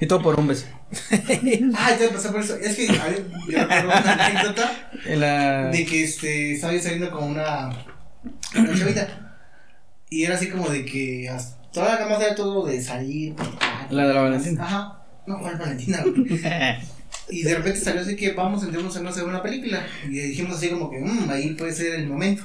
Y 0.00 0.06
todo 0.06 0.22
por 0.22 0.38
un 0.38 0.48
beso. 0.48 0.66
Ay, 1.10 1.72
ya 2.00 2.10
pasó 2.12 2.32
por 2.32 2.40
eso. 2.40 2.56
Es 2.56 2.76
que, 2.76 2.88
a 2.98 3.04
ver, 3.06 3.24
yo 3.48 3.58
recuerdo 3.58 3.84
una 3.88 4.26
anécdota 4.26 4.90
la. 5.06 5.64
de 5.70 5.86
que 5.86 6.04
este, 6.04 6.52
estaba 6.54 6.72
yo 6.72 6.80
saliendo 6.82 7.10
con 7.10 7.24
una, 7.30 7.70
una 8.56 8.78
chavita. 8.78 9.36
Y 10.10 10.24
era 10.24 10.34
así 10.36 10.48
como 10.50 10.68
de 10.68 10.84
que. 10.84 11.28
hasta- 11.28 11.60
Todavía 11.72 12.00
nada 12.00 12.10
más 12.10 12.20
era 12.22 12.34
todo 12.34 12.66
de 12.66 12.82
salir. 12.82 13.34
La 13.88 14.06
de 14.06 14.12
la 14.14 14.20
Valentina. 14.20 14.62
Ajá. 14.62 15.01
No, 15.26 15.38
¿cuál 15.40 15.56
Valentina? 15.58 16.04
Y 17.28 17.42
de 17.44 17.54
repente 17.54 17.78
salió 17.80 18.00
así 18.02 18.16
que 18.16 18.32
vamos 18.32 18.62
a 18.62 18.66
entrarnos 18.66 18.94
en 18.96 19.06
una 19.06 19.24
una 19.24 19.42
película. 19.42 19.86
Y 20.06 20.18
dijimos 20.18 20.56
así 20.56 20.68
como 20.70 20.90
que, 20.90 20.98
mmm, 20.98 21.30
ahí 21.30 21.50
puede 21.54 21.72
ser 21.72 21.94
el 21.94 22.06
momento. 22.08 22.42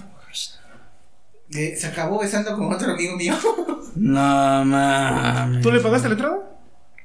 Eh, 1.54 1.76
se 1.78 1.88
acabó 1.88 2.20
besando 2.20 2.56
con 2.56 2.72
otro 2.74 2.92
amigo 2.92 3.16
mío. 3.18 3.34
No 3.96 4.64
mames. 4.64 5.62
¿Tú 5.64 5.72
le 5.72 5.80
pagaste 5.80 6.08
la 6.10 6.14
entrada? 6.14 6.38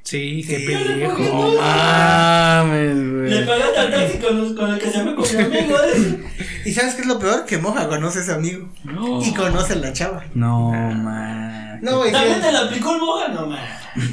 Sí, 0.03 0.45
qué 0.47 0.59
Sí. 0.59 0.67
pendejo. 0.67 1.19
No 1.19 1.55
mames, 1.59 2.97
Le 2.97 3.29
güey. 3.35 3.47
pagaste 3.47 3.79
al 3.79 3.91
taxi 3.91 4.19
con, 4.19 4.39
los- 4.39 4.53
con 4.53 4.71
el 4.75 4.79
que 4.79 4.91
se 4.91 5.03
fue 5.03 5.15
con 5.15 5.25
mi 5.37 5.43
amigo. 5.59 5.77
¿eh? 5.79 6.25
¿Y 6.67 6.73
sabes 6.73 6.95
qué 6.95 7.01
es 7.03 7.07
lo 7.07 7.19
peor? 7.19 7.47
Que 7.47 7.57
Moja 7.57 7.89
conoce 7.89 8.19
a 8.19 8.23
ese 8.23 8.33
amigo. 8.33 8.69
No. 8.85 9.23
Y 9.25 9.33
conoce 9.33 9.73
a 9.73 9.77
la 9.77 9.93
chava. 9.95 10.25
No 10.35 10.71
mames. 10.71 11.52
No, 11.83 11.99
güey. 11.99 12.13
¿También 12.13 12.41
te 12.41 12.53
la 12.53 12.61
aplicó 12.61 12.93
el 12.95 13.01
moja? 13.01 13.29
No, 13.29 13.47
man. 13.47 13.59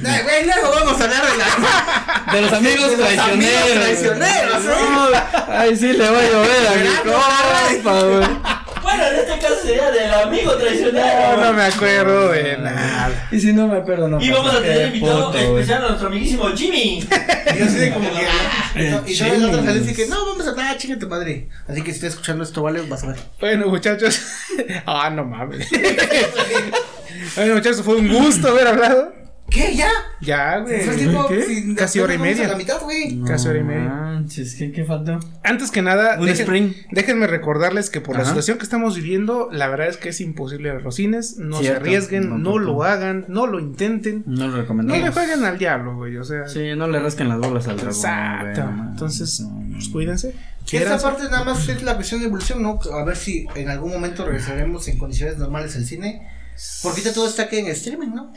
Ay, 0.06 0.24
güey, 0.24 0.46
luego 0.46 0.72
vamos 0.74 1.00
a 1.00 1.04
hablar 1.04 1.22
de 1.24 1.38
la. 1.38 2.34
De 2.34 2.42
los 2.42 2.52
amigos 2.52 2.90
De 2.92 2.98
los 2.98 3.06
traicioneros. 3.08 3.62
amigos 3.62 3.84
traicioneros, 3.84 4.64
No, 4.66 5.08
ay, 5.50 5.76
sí 5.78 5.94
le 5.94 6.10
va 6.10 6.18
a 6.18 6.22
llover 6.24 6.68
a 6.68 6.76
mi 6.76 7.12
compa, 7.12 8.02
güey. 8.02 8.60
Bueno, 8.82 9.06
en 9.06 9.16
este 9.18 9.38
caso 9.40 9.56
sería 9.64 9.92
del 9.92 10.12
amigo 10.12 10.56
traicionero. 10.58 11.38
No, 11.38 11.46
no 11.46 11.54
me 11.54 11.64
acuerdo 11.64 12.30
de 12.32 12.58
nada. 12.58 13.28
Y 13.32 13.40
si 13.40 13.54
no 13.54 13.68
me 13.68 13.82
perdono. 13.82 14.20
Y 14.20 14.32
vamos 14.32 14.52
a 14.52 14.62
tener 14.62 14.88
invitado 14.88 15.32
especial 15.38 15.84
a 15.86 15.88
nuestro 15.90 16.08
amiguísimo 16.08 16.50
Jimmy. 16.56 17.08
Y 17.56 17.62
así 17.62 17.78
de 17.78 17.94
como 17.94 18.10
que. 18.10 18.26
ah, 18.26 18.72
no, 18.76 19.04
y 19.08 19.14
yo 19.14 19.26
el 19.28 19.46
otro 19.46 19.62
así 19.62 19.94
que, 19.94 20.08
no, 20.08 20.26
vamos 20.26 20.48
a 20.48 20.50
hablar, 20.50 20.76
chica 20.78 20.98
tu 20.98 21.08
madre. 21.08 21.50
Así 21.68 21.84
que 21.84 21.92
si 21.92 21.98
estás 21.98 22.12
escuchando 22.14 22.44
esto, 22.44 22.64
vale, 22.64 22.82
vas 22.82 23.04
a 23.04 23.08
ver. 23.10 23.20
Bueno, 23.40 23.68
muchachos. 23.68 24.20
Ah, 24.86 25.10
no 25.10 25.24
mames. 25.24 25.68
Bueno, 27.36 27.56
muchachos, 27.56 27.82
fue 27.82 27.96
un 27.96 28.08
gusto 28.08 28.50
haber 28.50 28.68
hablado. 28.68 29.20
¿Qué? 29.50 29.76
¿Ya? 29.76 29.90
Ya, 30.22 30.60
güey. 30.60 30.80
¿qué? 31.28 31.42
si- 31.44 31.74
Casi 31.74 32.00
hora 32.00 32.14
y 32.14 32.20
media. 32.20 32.46
A 32.46 32.50
la 32.50 32.56
mitad, 32.56 32.80
güey. 32.84 33.16
No 33.16 33.26
Casi 33.26 33.48
hora 33.48 33.58
y 33.58 33.64
media. 33.64 33.90
Manches, 33.90 34.54
¿qué, 34.54 34.72
qué 34.72 34.86
faltó? 34.86 35.20
Antes 35.44 35.72
que 35.72 35.82
nada, 35.82 36.20
Un 36.20 36.28
dejen- 36.28 36.42
spring. 36.42 36.74
déjenme 36.92 37.26
recordarles 37.26 37.90
que 37.90 38.00
por 38.00 38.16
la 38.16 38.26
situación 38.26 38.60
que 38.60 38.64
estamos 38.64 38.96
viviendo, 38.96 39.50
la 39.52 39.68
verdad 39.68 39.88
es 39.88 39.98
que 39.98 40.10
es 40.10 40.22
imposible 40.22 40.70
a 40.70 40.76
los 40.76 40.94
cines. 40.94 41.38
No 41.40 41.64
se 41.64 41.70
arriesguen, 41.72 42.30
No, 42.30 42.38
no, 42.38 42.52
no, 42.52 42.58
lo 42.60 42.74
no. 42.74 42.84
hagan, 42.84 43.26
no 43.28 43.48
lo 43.48 43.60
intenten. 43.60 44.24
No 44.28 44.46
lo 44.46 44.52
No 44.52 44.58
recomendamos. 44.58 45.04
le 45.04 45.12
jueguen 45.12 45.44
al 45.44 45.58
diablo, 45.58 45.96
güey. 45.96 46.16
O 46.18 46.24
sea, 46.24 46.48
Sí, 46.48 46.76
no 46.78 46.88
le 46.88 47.00
rasquen 47.00 47.28
las 47.30 47.40
bolas 47.40 47.68
al 47.68 47.78
dragón. 47.78 47.96
exacto. 47.96 48.62
güey, 48.62 48.76
no 48.76 48.90
Entonces, 48.92 49.40
no, 49.40 49.50
no, 49.50 49.72
pues 49.74 49.88
no. 49.88 49.92
cuídense. 49.94 50.36
Esta 50.72 51.00
parte 51.00 51.24
nada 51.24 51.44
más 51.46 51.68
es 51.68 51.82
la 51.82 51.96
cuestión 51.96 52.20
de 52.20 52.28
evolución, 52.28 52.62
¿no? 52.62 52.80
A 52.94 53.04
ver 53.04 53.16
si 53.16 53.48
en 53.56 53.70
algún 53.70 53.92
momento 53.94 54.26
regresaremos 54.28 54.88
en 54.90 55.00
condiciones 55.00 55.40
normales 55.40 55.76
al 55.76 55.86
cine. 55.86 56.22
Porque 56.84 57.00
ahorita 57.02 57.14
todo 57.14 57.28
está 57.28 57.44
aquí 57.44 57.58
en 57.58 57.68
streaming, 57.68 58.10
¿no? 58.14 58.34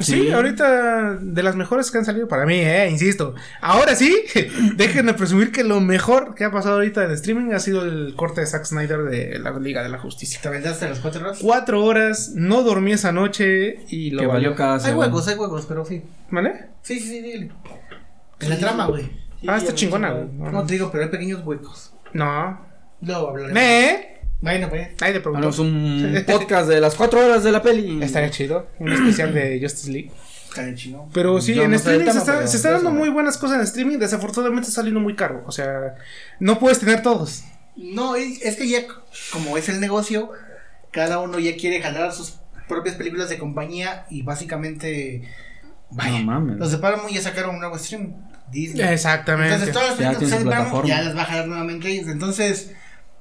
Sí, 0.00 0.22
Sí. 0.22 0.32
ahorita 0.32 1.16
de 1.20 1.42
las 1.42 1.54
mejores 1.54 1.90
que 1.90 1.98
han 1.98 2.04
salido 2.06 2.26
para 2.26 2.46
mí, 2.46 2.54
eh, 2.54 2.88
insisto. 2.90 3.34
Ahora 3.60 3.94
sí, 3.94 4.16
déjenme 4.76 5.12
presumir 5.14 5.52
que 5.52 5.62
lo 5.64 5.80
mejor 5.80 6.34
que 6.34 6.44
ha 6.44 6.50
pasado 6.50 6.76
ahorita 6.76 7.04
en 7.04 7.10
streaming 7.12 7.52
ha 7.52 7.60
sido 7.60 7.84
el 7.84 8.14
corte 8.16 8.40
de 8.40 8.46
Zack 8.46 8.64
Snyder 8.64 9.02
de 9.02 9.38
la 9.38 9.50
Liga 9.58 9.82
de 9.82 9.90
la 9.90 9.98
Justicia. 9.98 10.40
¿Te 10.42 10.48
aventaste 10.48 10.86
a 10.86 10.88
las 10.88 10.98
cuatro 11.00 11.20
horas? 11.20 11.38
Cuatro 11.42 11.84
horas, 11.84 12.32
no 12.34 12.62
dormí 12.62 12.92
esa 12.92 13.12
noche 13.12 13.84
y 13.88 14.10
lo 14.10 14.20
Que 14.22 14.26
valió 14.26 14.54
cada 14.54 14.84
Hay 14.84 14.94
huecos, 14.94 15.28
hay 15.28 15.36
huecos, 15.36 15.66
pero 15.66 15.84
sí. 15.84 16.02
¿Vale? 16.30 16.68
Sí, 16.80 16.98
sí, 16.98 17.08
sí, 17.08 17.20
dile. 17.20 17.50
En 18.40 18.48
la 18.50 18.58
trama, 18.58 18.86
güey. 18.86 19.10
ah, 19.46 19.58
está 19.58 19.74
chingona, 19.74 20.10
güey. 20.12 20.26
No, 20.32 20.50
No 20.50 20.66
te 20.66 20.72
digo, 20.72 20.90
pero 20.90 21.04
hay 21.04 21.10
pequeños 21.10 21.44
huecos. 21.44 21.92
no. 22.14 22.72
Luego 23.04 23.28
hablaremos. 23.30 23.54
¿Me? 23.54 24.11
Bueno, 24.42 24.68
pues. 24.68 24.88
Ahí 25.00 25.12
te 25.12 25.20
pregunto. 25.20 25.38
Haremos 25.38 25.58
un 25.60 26.24
podcast 26.26 26.68
de 26.68 26.80
las 26.80 26.96
cuatro 26.96 27.24
horas 27.24 27.44
de 27.44 27.52
la 27.52 27.62
peli. 27.62 28.02
Estaría 28.02 28.30
chido. 28.30 28.68
Un 28.78 28.92
especial 28.92 29.32
de 29.32 29.58
Justice 29.62 29.90
League. 29.90 30.10
Está 30.48 30.64
bien 30.64 30.76
chino. 30.76 31.08
Pero 31.14 31.40
sí, 31.40 31.54
Yo 31.54 31.62
en 31.62 31.70
no 31.70 31.78
sé 31.78 31.92
streaming 31.92 32.12
se 32.12 32.18
está, 32.18 32.46
se 32.46 32.56
está 32.56 32.72
dando 32.72 32.90
muy 32.90 33.08
buenas 33.08 33.38
cosas 33.38 33.56
en 33.58 33.62
streaming. 33.62 33.98
Desafortunadamente 33.98 34.68
está 34.68 34.80
saliendo 34.80 35.00
muy 35.00 35.14
caro. 35.14 35.44
O 35.46 35.52
sea, 35.52 35.94
no 36.40 36.58
puedes 36.58 36.80
tener 36.80 37.02
todos. 37.02 37.44
No, 37.76 38.16
es 38.16 38.56
que 38.56 38.68
ya, 38.68 38.80
como 39.32 39.56
es 39.56 39.68
el 39.68 39.80
negocio, 39.80 40.30
cada 40.90 41.20
uno 41.20 41.38
ya 41.38 41.56
quiere 41.56 41.80
jalar 41.80 42.12
sus 42.12 42.34
propias 42.68 42.96
películas 42.96 43.30
de 43.30 43.38
compañía 43.38 44.06
y 44.10 44.22
básicamente. 44.22 45.22
Vaya. 45.88 46.18
No 46.18 46.24
mames. 46.24 46.58
Los 46.58 46.72
de 46.72 46.78
Paramount 46.78 47.12
ya 47.14 47.22
sacaron 47.22 47.54
un 47.54 47.60
nuevo 47.60 47.78
stream. 47.78 48.12
Disney. 48.50 48.86
Exactamente. 48.86 49.54
Entonces 49.54 49.72
todas 49.72 49.88
las 49.88 49.96
películas 50.18 50.82
que 50.82 50.88
ya 50.88 51.00
las 51.00 51.16
va 51.16 51.22
a 51.22 51.24
jalar 51.24 51.48
nuevamente. 51.48 51.96
Entonces 51.96 52.72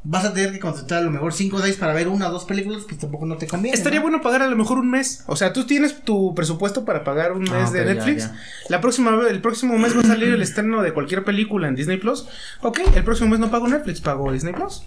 vas 0.04 0.26
a 0.26 0.34
tener 0.34 0.52
que 0.52 0.60
contratar 0.60 1.00
a 1.00 1.02
lo 1.02 1.12
mejor 1.12 1.32
5 1.34 1.58
o 1.58 1.60
6 1.60 1.78
para 1.78 1.94
ver 1.94 2.08
una 2.08 2.28
o 2.30 2.32
dos 2.32 2.46
películas, 2.46 2.84
pues 2.88 3.00
tampoco 3.00 3.26
no 3.28 3.38
te 3.38 3.46
conviene. 3.48 3.78
Estaría 3.78 4.00
¿no? 4.00 4.04
bueno 4.06 4.22
pagar 4.22 4.42
a 4.42 4.48
lo 4.48 4.56
mejor 4.56 4.80
un 4.80 4.90
mes. 4.90 5.24
O 5.28 5.36
sea, 5.36 5.54
tú 5.54 5.66
tienes 5.66 6.02
tu 6.02 6.34
presupuesto 6.34 6.86
para 6.86 7.04
pagar 7.04 7.34
un 7.34 7.44
mes 7.44 7.52
Ah, 7.54 7.72
de 7.72 7.82
ok, 7.82 7.86
ya, 7.88 7.94
Netflix. 7.94 8.24
ya. 8.24 8.36
La 8.70 8.82
próxima 8.82 9.16
vez, 9.16 9.32
el 9.32 9.42
próximo 9.42 9.78
mes 9.78 9.96
va 9.96 10.02
a 10.02 10.06
salir 10.06 10.30
el 10.30 10.42
estreno 10.42 10.82
de 10.82 10.94
cualquier 10.94 11.24
película 11.24 11.68
en 11.68 11.76
Disney 11.76 11.98
Plus. 11.98 12.28
Ok, 12.62 12.80
el 12.96 13.04
próximo 13.04 13.30
mes 13.30 13.40
no 13.40 13.52
pago 13.52 13.68
Netflix, 13.68 14.02
pago 14.02 14.32
Disney 14.32 14.54
Plus. 14.54 14.84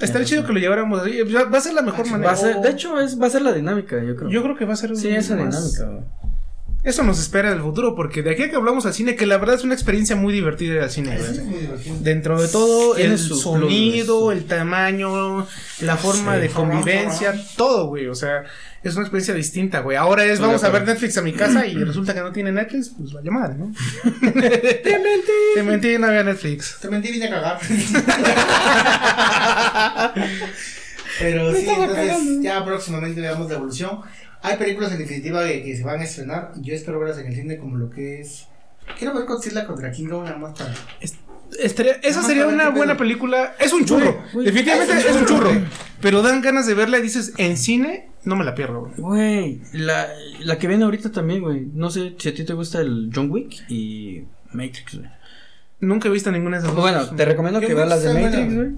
Estaría 0.00 0.26
chido 0.26 0.44
que 0.46 0.52
lo 0.52 0.58
lleváramos 0.60 1.00
así. 1.02 1.20
Va 1.22 1.44
va 1.44 1.58
a 1.58 1.60
ser 1.60 1.74
la 1.74 1.82
mejor 1.82 2.06
Va 2.06 2.10
manera. 2.12 2.32
a 2.32 2.36
ser, 2.36 2.56
de 2.60 2.70
hecho, 2.70 3.00
es, 3.00 3.20
va 3.20 3.26
a 3.26 3.30
ser 3.30 3.42
la 3.42 3.52
dinámica, 3.52 4.02
yo 4.02 4.16
creo. 4.16 4.28
Yo 4.28 4.42
creo 4.42 4.56
que 4.56 4.64
va 4.64 4.72
a 4.74 4.76
ser 4.76 4.96
Sí, 4.96 5.08
esa 5.08 5.36
más- 5.36 5.74
dinámica, 5.74 5.84
güey. 5.96 6.33
Eso 6.84 7.02
nos 7.02 7.18
espera 7.18 7.48
en 7.48 7.54
el 7.56 7.62
futuro, 7.62 7.94
porque 7.94 8.22
de 8.22 8.32
aquí 8.32 8.42
a 8.42 8.50
que 8.50 8.56
hablamos 8.56 8.84
al 8.84 8.92
cine, 8.92 9.16
que 9.16 9.24
la 9.24 9.38
verdad 9.38 9.54
es 9.56 9.64
una 9.64 9.72
experiencia 9.72 10.16
muy 10.16 10.34
divertida 10.34 10.74
ir 10.74 10.80
al 10.80 10.90
cine, 10.90 11.16
güey. 11.16 11.30
Es 11.30 11.42
muy 11.42 11.60
divertido. 11.60 11.96
Dentro 12.00 12.42
de 12.42 12.48
todo, 12.48 12.96
el 12.96 13.18
sonido, 13.18 14.32
el 14.32 14.44
tamaño, 14.44 15.46
la 15.80 15.96
forma 15.96 16.34
Sí. 16.34 16.40
de 16.42 16.48
convivencia, 16.50 17.34
todo, 17.56 17.86
güey. 17.86 18.06
O 18.08 18.14
sea, 18.14 18.44
es 18.82 18.92
una 18.96 19.04
experiencia 19.04 19.32
distinta, 19.32 19.80
güey. 19.80 19.96
Ahora 19.96 20.26
es, 20.26 20.40
vamos 20.40 20.62
a 20.62 20.68
ver. 20.68 20.86
Netflix 20.86 21.16
a 21.16 21.22
mi 21.22 21.32
casa 21.32 21.66
y 21.66 21.72
resulta 21.82 22.12
que 22.12 22.20
no 22.20 22.32
tiene 22.32 22.52
Netflix, 22.52 22.90
pues 22.98 23.14
vaya 23.14 23.30
madre, 23.30 23.54
¿no? 23.56 23.72
Te 24.20 24.98
mentí. 24.98 25.32
Te 25.54 25.62
mentí, 25.62 25.96
no 25.98 26.06
había 26.08 26.22
Netflix. 26.22 26.76
Te 26.82 26.90
mentí, 26.90 27.10
vine 27.10 27.28
a 27.28 27.30
cagar. 27.30 27.60
Pero 31.18 31.54
sí, 31.54 31.66
entonces 31.68 32.42
ya 32.42 32.64
próximamente 32.64 33.20
veamos 33.20 33.48
la 33.48 33.56
evolución. 33.56 34.00
Hay 34.44 34.56
películas 34.56 34.92
en 34.92 34.98
definitiva 34.98 35.44
que, 35.46 35.62
que 35.64 35.76
se 35.76 35.82
van 35.84 36.00
a 36.00 36.04
estrenar. 36.04 36.52
Yo 36.60 36.74
espero 36.74 36.98
verlas 37.00 37.18
en 37.18 37.26
el 37.26 37.34
cine 37.34 37.58
como 37.58 37.76
lo 37.76 37.90
que 37.90 38.20
es. 38.20 38.46
Quiero 38.98 39.14
ver 39.14 39.24
Godzilla 39.24 39.66
contra 39.66 39.90
King 39.90 40.08
Kong 40.08 40.24
nada 40.24 40.36
más 40.36 40.58
para. 40.58 40.74
Estaría- 41.58 41.94
esa 42.02 42.22
sería 42.22 42.46
una 42.46 42.68
buena 42.70 42.96
película. 42.96 43.54
Es 43.58 43.72
un 43.72 43.84
churro. 43.84 44.18
Definitivamente 44.34 44.92
es 44.98 45.06
es 45.06 45.16
un 45.16 45.26
churro. 45.26 45.50
Pero 46.00 46.20
dan 46.22 46.42
ganas 46.42 46.66
de 46.66 46.74
verla 46.74 46.98
y 46.98 47.02
dices, 47.02 47.32
en 47.38 47.56
cine, 47.56 48.10
no 48.24 48.36
me 48.36 48.44
la 48.44 48.54
pierdo, 48.54 48.90
güey. 48.98 49.60
La, 49.72 50.08
la 50.40 50.58
que 50.58 50.66
viene 50.68 50.84
ahorita 50.84 51.12
también, 51.12 51.40
güey. 51.42 51.66
No 51.72 51.90
sé 51.90 52.14
si 52.18 52.28
a 52.28 52.34
ti 52.34 52.44
te 52.44 52.52
gusta 52.52 52.80
el 52.80 53.10
John 53.14 53.30
Wick 53.30 53.64
y 53.70 54.24
Matrix, 54.52 54.98
güey. 54.98 55.08
Nunca 55.80 56.08
he 56.08 56.10
visto 56.10 56.30
ninguna 56.30 56.56
de 56.58 56.64
esas 56.64 56.74
dos. 56.74 56.82
Bueno, 56.82 57.06
te 57.16 57.24
recomiendo 57.24 57.60
que 57.60 57.74
veas 57.74 57.88
las 57.88 58.02
de 58.02 58.14
Matrix, 58.14 58.54
güey. 58.54 58.74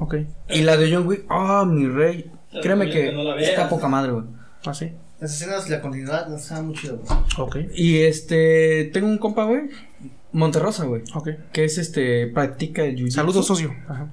Y 0.50 0.62
la 0.62 0.76
de 0.76 0.92
John 0.94 1.06
Wick, 1.06 1.24
ah, 1.28 1.64
mi 1.66 1.86
rey. 1.88 2.30
Te 2.52 2.60
Créeme 2.60 2.90
que 2.90 3.10
no 3.12 3.36
está 3.36 3.68
poca 3.68 3.88
madre, 3.88 4.12
güey. 4.12 4.24
Ah, 4.64 4.74
sí. 4.74 4.92
Las 5.26 5.34
escenas, 5.42 5.68
la 5.68 5.80
continuidad, 5.80 6.28
no 6.28 6.36
está 6.36 6.62
muy 6.62 6.72
chido. 6.76 6.98
güey. 6.98 7.18
Ok. 7.36 7.56
Y 7.74 7.98
este, 8.02 8.90
tengo 8.92 9.08
un 9.08 9.18
compa, 9.18 9.44
güey. 9.44 9.62
Monterrosa, 10.30 10.84
güey. 10.84 11.02
Ok. 11.14 11.30
Que 11.52 11.64
es 11.64 11.78
este, 11.78 12.28
practica 12.28 12.84
el 12.84 12.94
jiu-jitsu. 12.94 13.10
Saludos, 13.10 13.44
socio. 13.44 13.74
Ajá. 13.88 14.08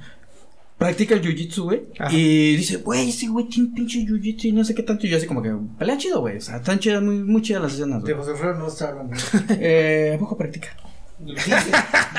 Practica 0.80 1.14
el 1.14 1.22
jiu-jitsu, 1.22 1.66
güey. 1.66 1.84
Ajá. 2.00 2.12
Y 2.12 2.56
dice, 2.56 2.78
güey, 2.78 3.10
ese 3.10 3.28
güey 3.28 3.48
tiene 3.48 3.70
pinche 3.76 4.00
jiu-jitsu 4.00 4.46
y 4.46 4.52
no 4.54 4.66
sé 4.66 4.74
qué 4.74 4.82
tanto. 4.82 5.06
Y 5.06 5.12
yo 5.12 5.18
así 5.18 5.28
como 5.28 5.44
que, 5.44 5.54
pelea 5.78 6.00
chido, 6.00 6.20
güey. 6.22 6.38
O 6.38 6.42
sea, 6.42 6.60
tan 6.64 6.80
chidas, 6.80 7.04
muy, 7.04 7.18
muy 7.18 7.44
chidas 7.44 7.62
las 7.62 7.74
escenas, 7.74 8.04
De 8.04 8.14
güey. 8.14 8.26
José 8.26 8.32
Alfredo 8.32 8.58
no 8.58 8.68
está 8.68 8.88
hablando. 8.90 9.16
Eh, 9.52 10.14
¿a 10.16 10.18
poco 10.20 10.36
practica? 10.36 10.70
Dice, 11.26 11.72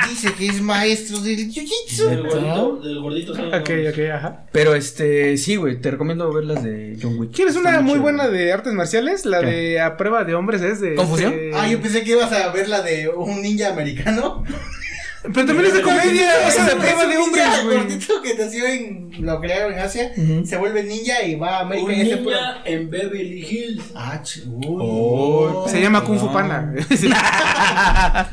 dice 0.09 0.33
que 0.35 0.47
es 0.49 0.61
maestro 0.61 1.19
del 1.21 1.51
jiu-jitsu. 1.51 2.09
Del 2.09 2.23
gordito, 2.23 2.81
del 2.83 3.01
gordito. 3.01 3.35
¿sabes? 3.35 3.55
Ok, 3.61 3.71
ok, 3.91 3.99
ajá. 4.15 4.47
Pero 4.53 4.75
este, 4.75 5.37
sí, 5.37 5.57
güey, 5.57 5.81
te 5.81 5.91
recomiendo 5.91 6.33
ver 6.33 6.45
las 6.45 6.63
de 6.63 6.97
John 7.01 7.19
Wick. 7.19 7.33
¿Quieres 7.33 7.57
una 7.57 7.81
muy 7.81 7.99
buena 7.99 8.29
de 8.29 8.53
artes 8.53 8.73
marciales? 8.73 9.25
La 9.27 9.41
¿Qué? 9.41 9.47
de 9.47 9.81
a 9.81 9.97
prueba 9.97 10.25
de 10.25 10.35
hombres 10.35 10.63
es 10.63 10.81
de. 10.81 10.95
¿Confusión? 10.95 11.33
este- 11.33 11.51
Ah, 11.55 11.69
yo 11.69 11.81
pensé 11.81 12.03
que 12.05 12.13
ibas 12.13 12.33
a 12.33 12.51
ver 12.51 12.69
la 12.69 12.83
de 12.83 13.09
un 13.09 13.43
ninja 13.43 13.71
americano. 13.71 14.43
Pero 15.33 15.47
también 15.47 15.69
es 15.69 15.73
de 15.75 15.81
comedia, 15.81 16.33
o 16.47 16.51
sea, 16.51 16.65
de 16.67 16.69
Es 16.73 16.75
un 16.75 16.81
prueba 16.83 17.07
de 17.07 17.17
hombres, 17.17 17.45
güey. 17.65 17.77
gordito 17.79 18.21
que 18.23 18.35
nació 18.35 18.67
en. 18.67 19.11
Lo 19.21 19.41
crearon 19.41 19.73
en 19.73 19.79
Asia. 19.79 20.13
Se 20.45 20.59
vuelve 20.59 20.83
ninja 20.83 21.23
y 21.23 21.35
va 21.37 21.57
a 21.57 21.61
América 21.61 21.87
Un 22.19 22.25
puro. 22.25 22.37
ninja 22.37 22.63
en 22.67 22.91
Beverly 22.91 23.41
Hills. 23.43 23.85
Ah, 23.95 24.21
Oh, 24.69 25.63
uy. 25.65 25.71
Se 25.71 25.81
llama 25.81 26.05
Kung 26.05 26.19
Fu. 26.19 26.31
Panda. 26.31 26.75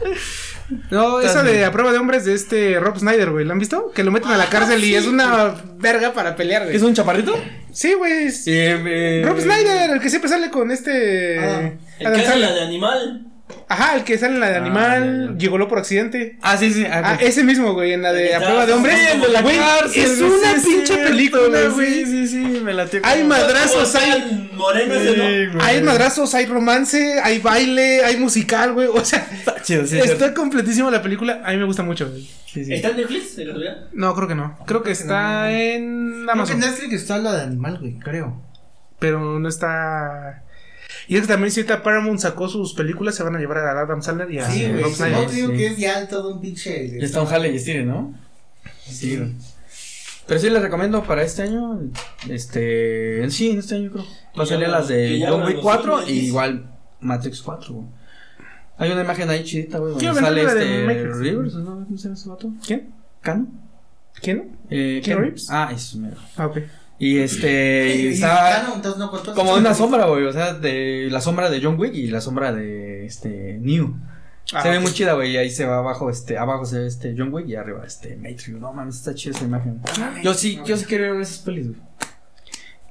No, 0.89 1.19
esa 1.19 1.43
de 1.43 1.65
a 1.65 1.71
prueba 1.71 1.91
de 1.91 1.97
hombres 1.97 2.25
de 2.25 2.33
este 2.33 2.79
Rob 2.79 2.97
Snyder, 2.97 3.31
güey. 3.31 3.45
¿La 3.45 3.53
han 3.53 3.59
visto? 3.59 3.91
Que 3.91 4.03
lo 4.03 4.11
meten 4.11 4.31
a 4.31 4.37
la 4.37 4.47
cárcel 4.49 4.83
y 4.83 4.95
es 4.95 5.05
una 5.05 5.55
verga 5.77 6.13
para 6.13 6.35
pelear, 6.35 6.63
güey. 6.63 6.75
¿Es 6.75 6.81
un 6.81 6.93
chaparrito? 6.93 7.33
Sí, 7.71 7.93
güey. 7.93 8.31
Sí, 8.31 8.51
eh, 8.53 9.23
Rob 9.25 9.39
Snyder, 9.39 9.91
el 9.91 9.99
que 9.99 10.09
siempre 10.09 10.29
sale 10.29 10.49
con 10.49 10.71
este. 10.71 11.39
Ah, 11.39 11.71
El 11.99 12.13
que 12.13 12.39
la 12.39 12.53
de 12.53 12.61
animal. 12.61 13.30
Ajá, 13.67 13.95
el 13.95 14.03
que 14.03 14.17
sale 14.17 14.35
en 14.35 14.39
la 14.39 14.49
de 14.49 14.55
Ah, 14.55 14.61
animal, 14.61 15.25
ya, 15.27 15.31
ya. 15.33 15.37
llegó 15.37 15.67
por 15.67 15.79
accidente. 15.79 16.37
Ah, 16.41 16.57
sí, 16.57 16.71
sí. 16.73 16.85
Ah, 16.89 17.13
ok. 17.15 17.21
ese 17.23 17.43
mismo, 17.43 17.73
güey, 17.73 17.93
en 17.93 18.01
la 18.01 18.11
de 18.13 18.33
a 18.35 18.39
prueba 18.39 18.65
de 18.65 18.73
hombres. 18.73 18.97
sí, 18.99 19.05
el 19.13 19.21
de 19.21 19.27
la 19.29 19.41
Güey, 19.41 19.57
cárcel, 19.57 20.01
es 20.03 20.19
una 20.21 20.59
sí, 20.59 20.67
pinche 20.69 20.85
cierto, 20.93 21.09
película, 21.09 21.59
Sí, 21.61 21.67
güey. 21.73 22.05
sí, 22.05 22.27
sí, 22.27 22.37
me 22.63 22.73
la 22.73 22.85
tengo. 22.87 23.05
Hay 23.07 23.23
madrazos, 23.23 23.95
hay. 23.95 24.49
Moreno 24.53 24.93
ese, 24.95 25.47
¿no? 25.47 25.63
Hay 25.63 25.81
madrazos, 25.81 26.33
hay 26.35 26.45
romance, 26.45 27.19
hay 27.23 27.39
baile, 27.39 28.03
hay 28.03 28.17
musical, 28.17 28.73
güey. 28.73 28.87
O 28.87 29.03
sea, 29.05 29.25
Está 29.31 29.61
chido, 29.61 29.85
sí. 29.87 29.97
está 29.99 30.33
completísima 30.33 30.91
la 30.91 31.01
película. 31.01 31.41
A 31.45 31.51
mí 31.51 31.57
me 31.57 31.65
gusta 31.65 31.83
mucho, 31.83 32.09
güey. 32.09 32.29
Sí, 32.51 32.65
sí. 32.65 32.73
¿Está 32.73 32.89
en 32.89 32.97
Netflix? 32.97 33.35
¿De 33.35 33.45
casualidad? 33.45 33.77
No, 33.93 34.13
creo 34.13 34.27
que 34.27 34.35
no. 34.35 34.57
Creo 34.65 34.83
que 34.83 34.91
está 34.91 35.51
en 35.51 35.61
Creo 36.11 36.17
que 36.17 36.23
en 36.23 36.29
Amazon. 36.29 36.59
Netflix 36.59 36.93
está 36.93 37.17
la 37.17 37.33
de 37.35 37.43
animal, 37.43 37.77
güey, 37.79 37.97
creo. 37.99 38.41
Pero 38.99 39.39
no 39.39 39.47
está. 39.49 40.43
Y 41.07 41.15
es 41.15 41.21
que 41.21 41.27
también 41.27 41.51
si 41.51 41.61
ahorita 41.61 41.83
Paramount 41.83 42.19
sacó 42.19 42.47
sus 42.49 42.73
películas, 42.73 43.15
se 43.15 43.23
van 43.23 43.35
a 43.35 43.39
llevar 43.39 43.59
a 43.59 43.81
Adam 43.81 44.01
Sandler 44.01 44.31
y 44.31 44.39
a 44.39 44.49
Sí, 44.49 44.67
güey. 44.67 44.81
Rob 44.83 44.89
No 44.91 44.95
Snyder. 44.95 45.27
te 45.27 45.35
digo 45.35 45.51
sí. 45.51 45.57
que 45.57 45.67
es 45.67 45.77
ya 45.77 46.07
todo 46.07 46.33
un 46.35 46.41
pinche. 46.41 47.03
Está 47.03 47.21
un 47.21 47.27
jale 47.27 47.51
y 47.51 47.55
estire, 47.55 47.83
¿no? 47.83 48.13
Sí, 48.85 49.17
güey. 49.17 49.33
Pero 50.27 50.39
sí 50.39 50.49
les 50.49 50.61
recomiendo 50.61 51.03
para 51.03 51.23
este 51.23 51.41
año, 51.41 51.79
este, 52.29 53.29
sí, 53.31 53.49
en 53.49 53.59
este 53.59 53.75
año 53.75 53.91
creo. 53.91 54.05
Va 54.39 54.43
a 54.43 54.45
salir 54.45 54.69
las 54.69 54.87
de 54.87 55.23
John 55.27 55.43
Wick 55.43 55.55
los 55.55 55.63
4 55.63 56.07
y 56.07 56.11
igual 56.27 56.69
Matrix 57.01 57.41
4, 57.41 57.73
güey. 57.73 57.87
Hay 58.77 58.91
una 58.91 59.01
imagen 59.03 59.29
ahí 59.29 59.43
chidita, 59.43 59.79
güey, 59.79 59.93
donde 59.93 60.13
sale 60.21 60.43
este. 60.43 60.85
Rivers, 61.13 61.55
¿no? 61.55 61.83
¿Cómo 61.85 61.97
se 61.97 62.03
llama 62.03 62.15
ese 62.15 62.29
vato? 62.29 62.51
¿Quién? 62.65 62.93
¿Cano? 63.21 63.47
¿Quién? 64.21 64.57
Eh, 64.69 65.01
¿Keanu 65.03 65.21
Ken. 65.21 65.25
Reeves? 65.31 65.47
Ah, 65.49 65.71
eso, 65.73 65.97
mero. 65.97 66.17
Ah, 66.37 66.45
ok. 66.47 66.57
Y 67.03 67.17
este, 67.17 67.95
y 67.95 68.01
Y 68.01 68.07
está 68.09 68.61
Canon, 68.61 68.75
entonces 68.75 68.99
no 68.99 69.09
contó. 69.09 69.33
como 69.33 69.55
una 69.55 69.73
sombra, 69.73 70.05
güey, 70.05 70.23
o 70.25 70.31
sea, 70.31 70.53
de 70.53 71.07
la 71.09 71.19
sombra 71.19 71.49
de 71.49 71.59
John 71.59 71.79
Wick 71.79 71.95
y 71.95 72.05
la 72.11 72.21
sombra 72.21 72.53
de 72.53 73.05
este 73.07 73.57
New. 73.59 73.95
Ah, 74.53 74.61
se 74.61 74.69
ve 74.69 74.79
muy 74.79 74.91
chida, 74.93 75.13
güey, 75.13 75.31
y 75.31 75.37
ahí 75.37 75.49
se 75.49 75.65
va 75.65 75.79
abajo, 75.79 76.11
este, 76.11 76.37
abajo 76.37 76.63
se 76.63 76.77
ve 76.77 76.85
este 76.85 77.15
John 77.17 77.33
Wick 77.33 77.47
y 77.47 77.55
arriba 77.55 77.83
este 77.87 78.17
Matrix. 78.17 78.49
No 78.49 78.71
mames, 78.71 78.97
está 78.97 79.15
chida 79.15 79.35
esa 79.35 79.45
imagen. 79.45 79.81
Yo 80.21 80.35
sí, 80.35 80.59
yo 80.63 80.77
sí 80.77 80.85
quiero 80.85 81.05
ir 81.05 81.09
a 81.09 81.13
ver 81.13 81.21
esas 81.23 81.39
pelis, 81.39 81.69
güey. 81.69 81.79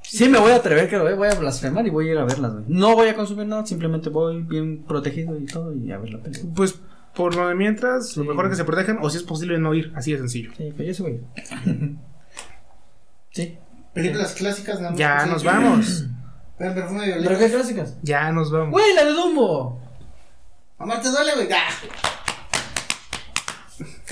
Sí 0.01 0.27
me 0.27 0.39
voy 0.39 0.51
a 0.51 0.57
atrever, 0.57 0.89
creo, 0.89 1.07
eh, 1.07 1.13
voy 1.13 1.29
a 1.29 1.35
blasfemar 1.35 1.87
y 1.87 1.89
voy 1.89 2.09
a 2.09 2.11
ir 2.11 2.17
a 2.17 2.25
verlas, 2.25 2.51
güey. 2.51 2.65
No 2.67 2.95
voy 2.95 3.07
a 3.07 3.15
consumir 3.15 3.47
nada, 3.47 3.65
simplemente 3.65 4.09
voy 4.09 4.41
bien 4.41 4.83
protegido 4.83 5.39
y 5.39 5.45
todo 5.45 5.73
y 5.73 5.89
a 5.89 5.97
ver 5.97 6.09
la 6.09 6.19
peli. 6.21 6.37
Pues 6.53 6.77
por 7.15 7.33
lo 7.33 7.47
de 7.47 7.55
mientras, 7.55 8.17
lo 8.17 8.25
mejor 8.25 8.43
es 8.47 8.49
que 8.51 8.55
se 8.57 8.65
protejan 8.65 8.97
o 9.01 9.09
si 9.09 9.15
es 9.15 9.23
posible 9.23 9.57
no 9.57 9.73
ir. 9.73 9.93
Así 9.95 10.11
de 10.11 10.17
sencillo. 10.17 10.51
Sí, 10.57 10.73
pero 10.75 10.83
yo 10.89 10.93
sí 10.95 11.01
voy. 11.01 11.21
sí. 13.29 13.57
Películas 13.93 14.33
clásicas, 14.33 14.75
nada 14.79 14.91
más. 14.91 14.99
Ya 14.99 15.21
Sí. 15.23 15.29
nos 15.29 15.43
vamos. 15.43 16.05
Pero 16.57 16.75
perfume 16.75 17.01
¿Pero 17.05 17.21
violeta. 17.21 17.39
qué 17.39 17.51
clásicas? 17.51 17.95
Ya 18.03 18.31
nos 18.31 18.51
vamos. 18.51 18.71
Güey, 18.71 18.93
la 18.93 19.03
de 19.05 19.11
Dumbo. 19.13 19.81
Amar 20.77 21.01
te 21.01 21.09
duele, 21.09 21.33
güey. 21.35 21.47
Ah. 21.51 21.69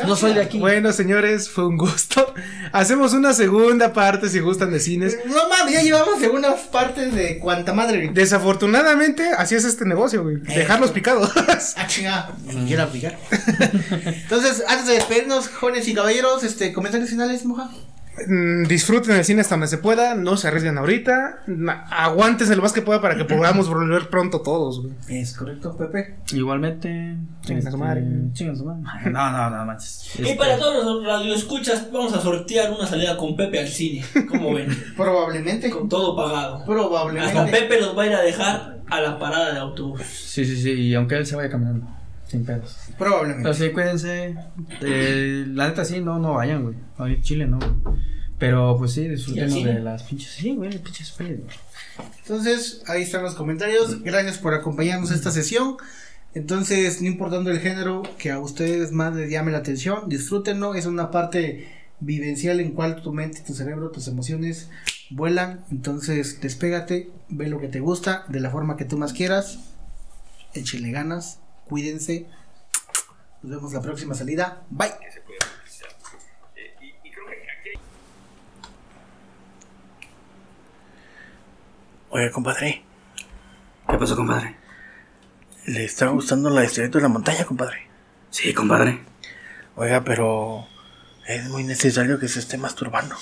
No 0.08 0.16
soy 0.16 0.34
de 0.34 0.42
aquí. 0.42 0.58
Bueno, 0.58 0.94
señores, 0.94 1.50
fue 1.50 1.68
un 1.68 1.78
gusto. 1.78 2.34
Hacemos 2.72 3.14
una 3.14 3.34
segunda 3.34 3.92
parte 3.94 4.30
si 4.30 4.40
gustan 4.40 4.72
de 4.72 4.80
cines. 4.80 5.18
No 5.26 5.50
mames, 5.50 5.74
ya 5.74 5.82
llevamos 5.82 6.20
segundas 6.20 6.62
partes 6.72 7.14
de 7.14 7.38
cuanta 7.40 7.74
madre. 7.74 7.98
güey. 8.06 8.14
Desafortunadamente, 8.14 9.30
así 9.38 9.56
es 9.56 9.66
este 9.66 9.86
negocio, 9.86 10.24
güey. 10.24 10.38
Dejarlos 10.38 10.92
picados. 10.92 11.32
Ah, 11.76 11.86
chingada. 11.88 12.34
Ni 12.46 12.66
quiero 12.68 12.84
aplicar. 12.84 13.18
Entonces, 14.06 14.64
antes 14.68 14.88
de 14.88 14.94
despedirnos, 14.94 15.50
jóvenes 15.50 15.88
y 15.88 15.94
caballeros, 15.94 16.44
este, 16.44 16.72
comentarios 16.74 17.10
finales, 17.10 17.44
moja. 17.46 17.70
Mm, 18.28 18.64
Disfruten 18.66 19.16
el 19.16 19.24
cine 19.26 19.42
hasta 19.42 19.56
donde 19.56 19.68
se 19.68 19.78
pueda. 19.78 20.16
No 20.16 20.38
se 20.38 20.48
arriesguen 20.48 20.78
ahorita. 20.78 21.40
Aguántense 21.90 22.56
lo 22.56 22.62
más 22.62 22.74
que 22.74 22.82
pueda 22.82 23.02
para 23.02 23.16
que 23.16 23.26
podamos 23.26 23.68
volver 23.70 24.10
pronto 24.10 24.42
todos, 24.42 24.82
güey. 24.82 24.94
Es 25.08 25.34
correcto, 25.36 25.76
Pepe. 25.78 26.16
Igualmente. 26.34 27.16
Chingan 27.42 27.68
a 27.68 27.72
su 27.72 27.78
madre. 27.78 28.04
Chingan 28.34 28.56
a 28.56 28.58
su 28.58 28.66
madre. 28.66 29.12
No, 29.12 29.32
no, 29.32 29.50
no 29.50 29.66
manches. 29.66 30.12
Y 30.18 30.24
Este, 30.24 30.36
para 30.36 30.58
todos 30.58 30.84
los 30.86 31.06
radioescuchas, 31.06 31.92
vamos 31.92 32.14
a 32.14 32.22
sortear 32.22 32.72
una 32.72 32.86
salida 32.88 33.18
con 33.18 33.36
Pepe 33.36 33.60
al 33.60 33.68
cine. 33.68 34.04
¿Cómo 34.28 34.54
ven? 34.56 34.68
Probablemente. 34.96 35.70
con 35.70 35.88
todo 35.90 36.16
pagado. 36.16 36.56
Hasta 36.56 36.66
Probablemente. 36.66 37.52
Pepe 37.52 37.80
los 37.82 37.98
va 37.98 38.04
a 38.04 38.06
ir 38.08 38.14
a 38.14 38.22
dejar 38.22 38.80
a 38.90 39.02
la 39.02 39.20
parada 39.20 39.54
de 39.54 39.60
autobús. 39.60 40.02
Sí, 40.04 40.46
sí, 40.46 40.62
sí. 40.62 40.72
Y 40.72 40.96
aunque 40.96 41.16
él 41.16 41.26
se 41.26 41.36
vaya 41.36 41.50
caminando. 41.50 41.86
Sin 42.30 42.46
pedos. 42.46 42.78
Pero 42.86 42.98
Probablemente. 42.98 43.54
sí, 43.56 43.72
cuídense. 43.72 44.36
Eh, 44.82 45.46
la 45.48 45.68
neta, 45.68 45.84
sí, 45.84 46.00
no, 46.00 46.20
no 46.20 46.36
vayan, 46.36 46.64
güey. 46.64 46.76
A 46.98 47.22
Chile, 47.22 47.48
no, 47.48 47.58
güey. 47.58 47.98
Pero 48.38 48.78
pues 48.78 48.94
sí, 48.94 49.08
disfrutemos 49.08 49.64
de 49.64 49.80
las 49.80 50.04
pinches. 50.04 50.32
Sí, 50.32 50.56
güey, 50.56 50.78
pinches 50.78 51.12
pelis. 51.12 51.40
Entonces, 52.22 52.84
ahí 52.88 53.02
están 53.02 53.24
los 53.24 53.36
comentarios. 53.36 54.02
Gracias 54.04 54.38
por 54.38 54.54
acompañarnos 54.54 55.12
esta 55.12 55.32
sesión. 55.32 55.78
Entonces, 56.34 57.02
no 57.02 57.08
importando 57.08 57.50
el 57.50 57.60
género 57.60 58.04
que 58.18 58.32
a 58.32 58.40
ustedes 58.40 58.92
más 58.92 59.16
les 59.16 59.32
llame 59.32 59.52
la 59.52 59.58
atención, 59.58 60.08
disfrútenlo. 60.08 60.76
Es 60.76 60.86
una 60.86 61.12
parte 61.12 61.68
vivencial 62.00 62.60
en 62.60 62.72
cual 62.72 63.02
tu 63.02 63.12
mente, 63.12 63.42
tu 63.46 63.54
cerebro, 63.54 63.90
tus 63.90 64.08
emociones 64.08 64.70
vuelan. 65.10 65.66
Entonces, 65.72 66.40
despégate, 66.40 67.10
ve 67.30 67.48
lo 67.48 67.60
que 67.60 67.68
te 67.68 67.80
gusta 67.80 68.26
de 68.30 68.40
la 68.40 68.52
forma 68.52 68.78
que 68.78 68.86
tú 68.86 68.98
más 68.98 69.12
quieras. 69.14 69.60
Échenle 70.54 70.92
ganas, 70.92 71.40
cuídense. 71.70 72.28
Nos 73.42 73.56
vemos 73.56 73.74
la 73.74 73.82
próxima 73.82 74.14
salida. 74.16 74.64
Bye. 74.70 74.92
Oye, 82.12 82.32
compadre, 82.32 82.84
¿Qué 83.88 83.98
pasó, 83.98 84.16
compadre? 84.16 84.56
¿le 85.66 85.86
está 85.86 86.08
gustando 86.08 86.50
la 86.50 86.64
estrellita 86.64 86.98
de 86.98 87.04
la 87.04 87.10
montaña, 87.10 87.46
compadre? 87.46 87.88
Sí, 88.30 88.54
compadre. 88.54 89.00
Oiga, 89.76 90.04
pero 90.04 90.66
es 91.28 91.48
muy 91.50 91.64
necesario 91.64 92.20
que 92.20 92.28
se 92.28 92.40
esté 92.40 92.58
masturbando. 92.58 93.16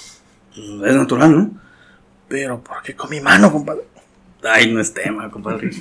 Pues, 0.53 0.91
es 0.91 0.95
natural, 0.95 1.37
¿no? 1.37 1.51
Pero, 2.27 2.61
¿por 2.63 2.81
qué 2.81 2.95
con 2.95 3.09
mi 3.09 3.19
mano, 3.19 3.51
compadre? 3.51 3.83
Ay, 4.43 4.71
no 4.71 4.79
es 4.79 4.93
tema, 4.93 5.29
compadre. 5.29 5.71